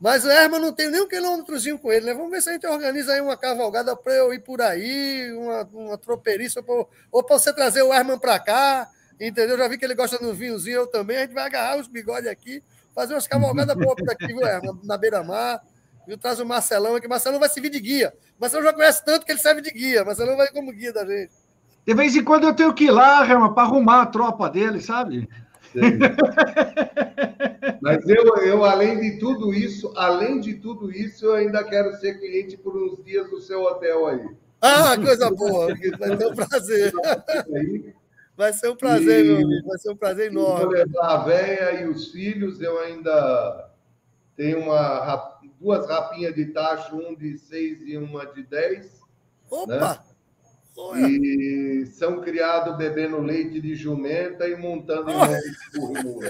Mas 0.00 0.24
o 0.24 0.30
Herman 0.30 0.60
não 0.60 0.72
tem 0.72 0.90
nem 0.90 1.02
um 1.02 1.08
quilômetrozinho 1.08 1.78
com 1.78 1.92
ele, 1.92 2.06
né? 2.06 2.14
Vamos 2.14 2.30
ver 2.30 2.42
se 2.42 2.50
a 2.50 2.52
gente 2.52 2.66
organiza 2.66 3.12
aí 3.12 3.20
uma 3.20 3.36
cavalgada 3.36 3.96
para 3.96 4.12
eu 4.14 4.32
ir 4.32 4.40
por 4.40 4.60
aí, 4.60 5.32
uma, 5.32 5.68
uma 5.72 5.98
troperiça, 5.98 6.62
ou 7.10 7.22
para 7.22 7.38
você 7.38 7.52
trazer 7.52 7.82
o 7.82 7.92
Herman 7.92 8.18
para 8.18 8.38
cá, 8.38 8.90
entendeu? 9.20 9.56
Já 9.56 9.68
vi 9.68 9.78
que 9.78 9.84
ele 9.84 9.94
gosta 9.94 10.18
de 10.18 10.24
um 10.24 10.32
vinhozinho, 10.32 10.76
eu 10.76 10.86
também. 10.86 11.16
A 11.16 11.20
gente 11.20 11.34
vai 11.34 11.44
agarrar 11.44 11.78
os 11.78 11.88
bigodes 11.88 12.28
aqui, 12.28 12.62
fazer 12.94 13.14
umas 13.14 13.26
cavalgadas 13.26 13.76
boas 13.76 13.96
por 13.96 14.10
aqui, 14.10 14.26
viu, 14.26 14.46
Herman? 14.46 14.78
Na 14.84 14.96
beira-mar. 14.96 15.62
Viu? 16.06 16.18
Traz 16.18 16.38
o 16.38 16.44
Marcelão 16.44 16.96
aqui. 16.96 17.08
Marcelão 17.08 17.40
vai 17.40 17.48
servir 17.48 17.70
de 17.70 17.80
guia. 17.80 18.12
Marcelão 18.38 18.64
já 18.64 18.72
conhece 18.72 19.04
tanto 19.04 19.24
que 19.24 19.32
ele 19.32 19.38
serve 19.38 19.62
de 19.62 19.70
guia. 19.70 20.04
Marcelão 20.04 20.36
vai 20.36 20.48
como 20.48 20.70
guia 20.70 20.92
da 20.92 21.04
gente. 21.06 21.32
De 21.86 21.94
vez 21.94 22.16
em 22.16 22.24
quando 22.24 22.44
eu 22.44 22.54
tenho 22.54 22.72
que 22.72 22.84
ir 22.84 22.90
lá, 22.90 23.24
para 23.50 23.62
arrumar 23.62 24.02
a 24.02 24.06
tropa 24.06 24.48
dele, 24.48 24.80
sabe? 24.80 25.28
Mas 27.82 28.08
eu, 28.08 28.36
eu, 28.38 28.64
além 28.64 29.00
de 29.00 29.18
tudo 29.18 29.52
isso, 29.52 29.92
além 29.96 30.40
de 30.40 30.54
tudo 30.54 30.90
isso, 30.90 31.26
eu 31.26 31.34
ainda 31.34 31.62
quero 31.64 31.92
ser 31.96 32.18
cliente 32.18 32.56
por 32.56 32.76
uns 32.76 33.04
dias 33.04 33.28
do 33.28 33.40
seu 33.40 33.62
hotel 33.62 34.06
aí. 34.06 34.26
Ah, 34.62 34.96
coisa 34.96 35.30
boa! 35.30 35.74
Vai 35.98 36.16
ser 36.16 36.26
um 36.26 36.34
prazer. 36.34 36.92
Vai 38.36 38.52
ser 38.52 38.68
um 38.70 38.76
prazer, 38.76 39.24
e... 39.24 39.28
meu 39.28 39.36
amigo. 39.44 39.68
Vai 39.68 39.78
ser 39.78 39.90
um 39.90 39.96
prazer 39.96 40.30
enorme. 40.30 40.64
Vou 40.64 40.72
levar 40.72 41.06
a 41.06 41.24
véia 41.24 41.82
e 41.82 41.88
os 41.88 42.10
filhos. 42.10 42.60
Eu 42.60 42.80
ainda 42.80 43.70
tenho 44.36 44.60
uma, 44.60 45.38
duas 45.60 45.86
rapinhas 45.88 46.34
de 46.34 46.46
tacho, 46.46 46.96
um 46.96 47.14
de 47.14 47.36
seis 47.36 47.80
e 47.82 47.96
uma 47.96 48.26
de 48.26 48.42
dez. 48.42 49.00
Opa! 49.50 49.74
Né? 49.76 49.98
E 51.08 51.86
são 51.86 52.20
criados 52.20 52.76
bebendo 52.76 53.20
leite 53.20 53.60
de 53.60 53.74
jumenta 53.74 54.48
e 54.48 54.56
montando 54.56 55.10
em 55.10 55.16
nome 55.16 55.40
de 55.40 55.78
burro 55.78 56.20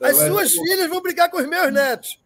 As 0.00 0.16
então, 0.16 0.28
suas 0.28 0.52
é... 0.52 0.54
filhas 0.54 0.88
vão 0.88 1.00
brigar 1.00 1.30
com 1.30 1.38
os 1.38 1.46
meus 1.46 1.72
netos. 1.72 2.20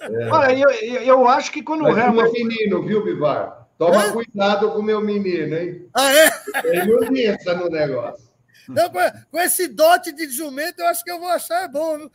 É. 0.00 0.28
Olha, 0.30 0.52
eu, 0.52 1.00
eu 1.00 1.28
acho 1.28 1.50
que 1.50 1.62
quando 1.62 1.82
Mas 1.82 1.94
o 1.94 1.98
Herman. 1.98 2.30
menino, 2.32 2.82
viu, 2.82 3.02
Bivar? 3.02 3.66
Toma 3.78 4.04
Hã? 4.04 4.12
cuidado 4.12 4.70
com 4.70 4.78
o 4.78 4.82
meu 4.82 5.00
menino, 5.00 5.56
hein? 5.56 5.88
Ah, 5.94 6.12
é? 6.12 6.30
Ele 6.64 6.84
não 6.84 7.08
pensa 7.12 7.54
no 7.54 7.68
negócio. 7.68 8.28
Não, 8.68 8.90
com 9.30 9.38
esse 9.38 9.68
dote 9.68 10.12
de 10.12 10.28
jumento, 10.30 10.80
eu 10.80 10.86
acho 10.86 11.02
que 11.02 11.10
eu 11.10 11.18
vou 11.18 11.28
achar 11.28 11.64
é 11.64 11.68
bom. 11.68 11.98
Viu? 11.98 12.10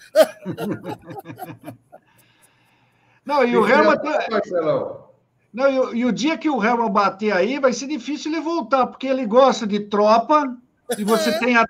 Não, 3.26 3.44
e 3.44 3.56
o 3.56 3.68
Helma. 3.68 3.98
Tá... 3.98 5.09
Não, 5.54 5.70
e 5.70 5.80
o, 5.80 5.96
e 5.96 6.06
o 6.06 6.12
dia 6.12 6.38
que 6.38 6.50
o 6.50 6.64
Helma 6.64 6.90
bater 6.90 7.34
aí, 7.34 7.60
vai 7.60 7.74
ser 7.74 7.88
difícil 7.88 8.32
ele 8.32 8.42
voltar, 8.42 8.88
porque 8.88 9.08
ele 9.08 9.26
gosta 9.26 9.66
de 9.66 9.80
tropa, 9.80 10.56
e 10.98 11.04
você 11.04 11.32
é. 11.32 11.40
tem 11.40 11.58
a, 11.58 11.66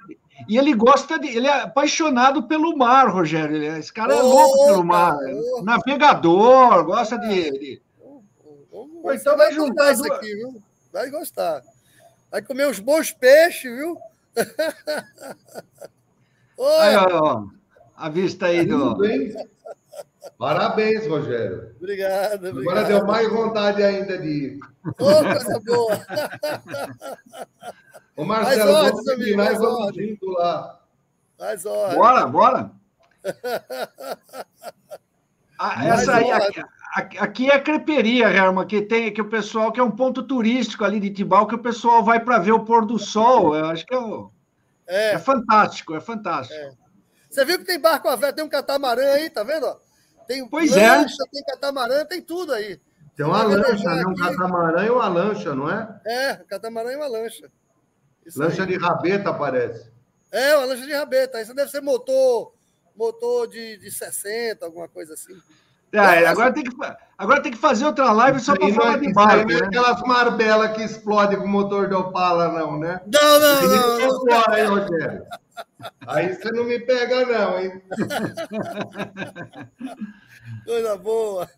e 0.48 0.58
ele 0.58 0.74
gosta 0.74 1.20
de. 1.20 1.28
Ele 1.28 1.48
é 1.48 1.64
apaixonado 1.64 2.44
pelo 2.44 2.78
mar, 2.78 3.10
Rogério. 3.10 3.56
Ele, 3.56 3.68
esse 3.80 3.92
cara 3.92 4.14
é 4.14 4.22
louco 4.22 4.66
pelo 4.68 4.84
mar. 4.84 5.18
Oh, 5.18 5.62
navegador, 5.64 6.84
gosta 6.86 7.18
de. 7.18 7.52
de... 7.52 7.82
Oh, 8.72 9.12
então 9.12 9.36
vai 9.36 9.52
juntar 9.54 9.92
isso 9.92 10.12
aqui, 10.12 10.36
viu? 10.36 10.62
Vai 10.94 11.10
gostar. 11.10 11.62
Vai 12.32 12.42
comer 12.42 12.68
uns 12.68 12.80
bons 12.80 13.12
peixes, 13.12 13.72
viu? 13.72 13.98
Aí, 16.82 16.96
ó, 16.98 17.46
a 17.96 18.10
vista 18.10 18.48
aí 18.48 18.66
do. 18.66 18.98
Parabéns, 20.38 21.08
Rogério. 21.08 21.76
Obrigado, 21.78 22.48
obrigado. 22.48 22.60
Agora 22.60 22.84
deu 22.84 23.06
mais 23.06 23.30
vontade 23.30 23.84
ainda 23.84 24.18
de 24.18 24.28
ir. 24.28 24.60
Ô, 24.86 24.92
oh, 25.00 25.24
coisa 25.24 25.60
boa! 25.66 26.00
Ô, 28.16 28.26
Marcelo, 28.26 28.72
ordens, 28.72 28.92
vamos 28.92 29.10
amigo, 29.10 29.38
nós 29.38 29.58
vamos 29.58 29.96
junto 29.96 30.26
lá. 30.32 30.80
Mais 31.40 31.66
ordens. 31.66 31.96
Bora, 31.96 32.28
bora. 32.28 32.72
ah, 35.60 35.86
essa 35.88 36.16
aí, 36.16 36.32
aqui, 36.32 37.18
aqui, 37.18 37.50
é 37.50 37.56
a 37.56 37.62
creperia, 37.62 38.28
Herman, 38.30 38.66
que 38.66 38.82
tem 38.82 39.14
que 39.14 39.22
o 39.22 39.30
pessoal 39.30 39.72
que 39.72 39.80
é 39.80 39.84
um 39.84 39.92
ponto 39.92 40.24
turístico 40.24 40.84
ali 40.84 41.00
de 41.00 41.10
Tibau, 41.10 41.48
que 41.48 41.56
o 41.56 41.60
pessoal 41.60 42.04
vai 42.04 42.20
para 42.20 42.40
ver 42.40 42.52
o 42.52 42.66
pôr 42.66 42.86
do 42.86 43.00
sol. 43.00 43.56
Eu 43.56 43.66
acho 43.66 43.86
que 43.86 43.96
é, 43.96 44.00
é. 44.88 45.14
é 45.14 45.20
fantástico, 45.20 45.96
é 45.96 46.02
fantástico. 46.02 46.60
É. 46.60 46.72
Você 47.30 47.46
viu 47.46 47.60
que 47.60 47.66
tem 47.66 47.80
barco 47.80 48.08
a 48.08 48.16
véia, 48.16 48.34
tem 48.34 48.44
um 48.44 48.50
catamarã 48.50 49.14
aí, 49.14 49.30
tá 49.30 49.44
vendo? 49.44 49.68
Tem 50.30 50.48
pois 50.48 50.78
é. 50.78 50.88
lancha, 50.88 51.24
é. 51.24 51.30
tem 51.32 51.44
catamarã, 51.44 52.06
tem 52.06 52.22
tudo 52.22 52.54
aí. 52.54 52.80
Tem 53.16 53.26
uma 53.26 53.42
lancha, 53.42 53.96
né? 53.96 54.06
Um 54.06 54.14
catamarã 54.14 54.86
e 54.86 54.90
uma 54.92 55.08
lancha, 55.08 55.56
não 55.56 55.68
é? 55.68 56.02
É, 56.06 56.34
um 56.34 56.46
catamarã 56.46 56.92
e 56.92 56.96
uma 56.98 57.08
lancha. 57.08 57.52
Isso 58.24 58.40
lancha 58.40 58.62
aí. 58.62 58.68
de 58.68 58.78
rabeta, 58.78 59.34
parece. 59.34 59.92
É, 60.32 60.56
uma 60.56 60.68
lancha 60.68 60.86
de 60.86 60.94
rabeta. 60.94 61.42
Isso 61.42 61.56
deve 61.56 61.72
ser 61.72 61.82
motor, 61.82 62.54
motor 62.96 63.48
de, 63.48 63.78
de 63.78 63.90
60, 63.90 64.64
alguma 64.64 64.88
coisa 64.88 65.16
assim. 65.16 65.36
É, 65.92 66.28
agora, 66.28 66.54
tem 66.54 66.64
que, 66.64 66.76
agora 67.18 67.42
tem 67.42 67.52
que 67.52 67.58
fazer 67.58 67.86
outra 67.86 68.12
live 68.12 68.40
só 68.40 68.56
para 68.56 68.72
falar 68.72 69.00
de 69.00 69.12
barco. 69.12 69.50
Não 69.50 69.58
é 69.58 69.62
né? 69.62 69.66
aquelas 69.66 70.00
marbelas 70.04 70.78
que 70.78 70.84
explodem 70.84 71.40
com 71.40 71.48
motor 71.48 71.88
de 71.88 71.96
Opala, 71.96 72.50
não, 72.50 72.78
né? 72.78 73.02
Não, 73.12 73.40
não, 73.40 73.62
não. 73.64 73.98
não, 73.98 74.26
não. 74.26 74.54
Aí, 74.54 74.64
Rogério. 74.64 75.26
Aí 76.06 76.34
você 76.34 76.52
não 76.52 76.64
me 76.66 76.80
pega, 76.80 77.26
não, 77.26 77.60
hein? 77.60 77.82
Coisa 80.66 80.98
boa. 80.98 81.50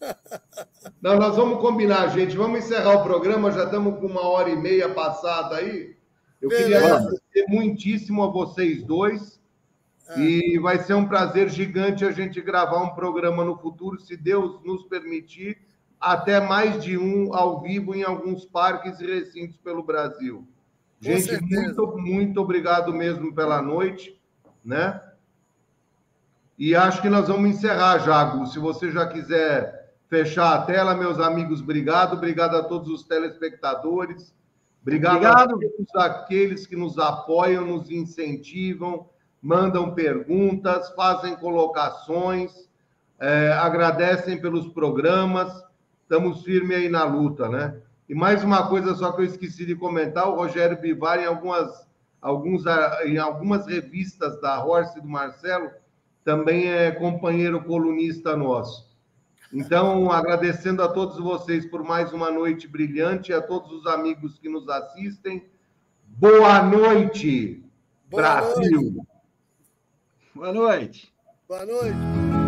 Não, 1.02 1.18
nós 1.18 1.36
vamos 1.36 1.60
combinar, 1.60 2.10
gente. 2.10 2.38
Vamos 2.38 2.60
encerrar 2.60 2.98
o 2.98 3.04
programa. 3.04 3.52
Já 3.52 3.66
estamos 3.66 4.00
com 4.00 4.06
uma 4.06 4.22
hora 4.22 4.50
e 4.50 4.56
meia 4.56 4.90
passada 4.90 5.56
aí. 5.56 5.96
Eu 6.42 6.50
Beleza. 6.50 6.70
queria 6.70 6.96
agradecer 6.96 7.46
muitíssimo 7.48 8.24
a 8.24 8.28
vocês 8.28 8.84
dois. 8.84 9.40
É. 10.10 10.20
E 10.20 10.60
vai 10.60 10.80
ser 10.80 10.94
um 10.94 11.08
prazer 11.08 11.50
gigante 11.50 12.04
a 12.06 12.12
gente 12.12 12.42
gravar 12.42 12.82
um 12.84 12.94
programa 12.94 13.44
no 13.44 13.58
futuro, 13.58 14.00
se 14.00 14.18
Deus 14.18 14.62
nos 14.64 14.84
permitir, 14.84 15.58
até 16.00 16.40
mais 16.40 16.84
de 16.84 16.98
um 16.98 17.34
ao 17.34 17.62
vivo 17.62 17.96
em 17.96 18.04
alguns 18.04 18.46
parques 18.46 19.00
e 19.00 19.06
recintos 19.06 19.58
pelo 19.58 19.84
Brasil. 19.84 20.48
Gente, 21.02 21.42
muito, 21.42 21.98
muito 21.98 22.40
obrigado 22.40 22.94
mesmo 22.94 23.34
pela 23.34 23.60
noite, 23.60 24.22
né? 24.64 25.02
E 26.60 26.76
acho 26.76 27.02
que 27.02 27.10
nós 27.10 27.28
vamos 27.28 27.50
encerrar, 27.50 27.98
Jago. 27.98 28.46
Se 28.46 28.60
você 28.60 28.92
já 28.92 29.08
quiser 29.08 29.96
fechar 30.08 30.54
a 30.54 30.62
tela, 30.62 30.94
meus 30.94 31.20
amigos, 31.20 31.60
obrigado. 31.60 32.14
Obrigado 32.14 32.56
a 32.56 32.64
todos 32.64 32.88
os 32.88 33.04
telespectadores. 33.04 34.32
Obrigado, 34.84 35.16
Obrigado. 35.16 35.56
a 35.56 35.58
todos 35.58 35.96
aqueles 35.96 36.68
que 36.68 36.76
nos 36.76 37.00
apoiam, 37.00 37.66
nos 37.66 37.90
incentivam, 37.90 39.10
mandam 39.42 39.96
perguntas, 39.96 40.90
fazem 40.96 41.36
colocações, 41.36 42.70
é, 43.20 43.54
agradecem 43.54 44.40
pelos 44.40 44.68
programas. 44.68 45.52
Estamos 46.04 46.44
firmes 46.44 46.78
aí 46.78 46.90
na 46.90 47.06
luta, 47.06 47.50
né? 47.50 47.81
E 48.12 48.14
mais 48.14 48.44
uma 48.44 48.68
coisa 48.68 48.94
só 48.94 49.14
que 49.14 49.22
eu 49.22 49.26
esqueci 49.26 49.66
de 49.66 49.74
comentar, 49.74 50.28
o 50.28 50.36
Rogério 50.36 50.78
Bivar, 50.78 51.18
em 51.18 51.26
algumas, 51.26 51.88
alguns, 52.22 52.66
em 53.06 53.18
algumas 53.18 53.66
revistas 53.66 54.38
da 54.42 54.62
Horse 54.62 55.00
e 55.00 55.02
do 55.02 55.08
Marcelo, 55.08 55.72
também 56.22 56.70
é 56.70 56.92
companheiro 56.92 57.64
colunista 57.64 58.36
nosso. 58.36 58.92
Então, 59.54 60.12
agradecendo 60.12 60.84
a 60.84 60.90
todos 60.90 61.20
vocês 61.20 61.66
por 61.66 61.86
mais 61.86 62.12
uma 62.12 62.30
noite 62.30 62.68
brilhante, 62.68 63.32
a 63.32 63.42
todos 63.42 63.72
os 63.72 63.88
amigos 63.88 64.38
que 64.38 64.50
nos 64.50 64.68
assistem. 64.68 65.50
Boa 66.06 66.62
noite, 66.62 67.64
Boa 68.10 68.24
Brasil. 68.24 68.82
Noite. 68.82 69.08
Boa 70.36 70.52
noite. 70.52 71.14
Boa 71.48 71.66
noite. 71.66 72.41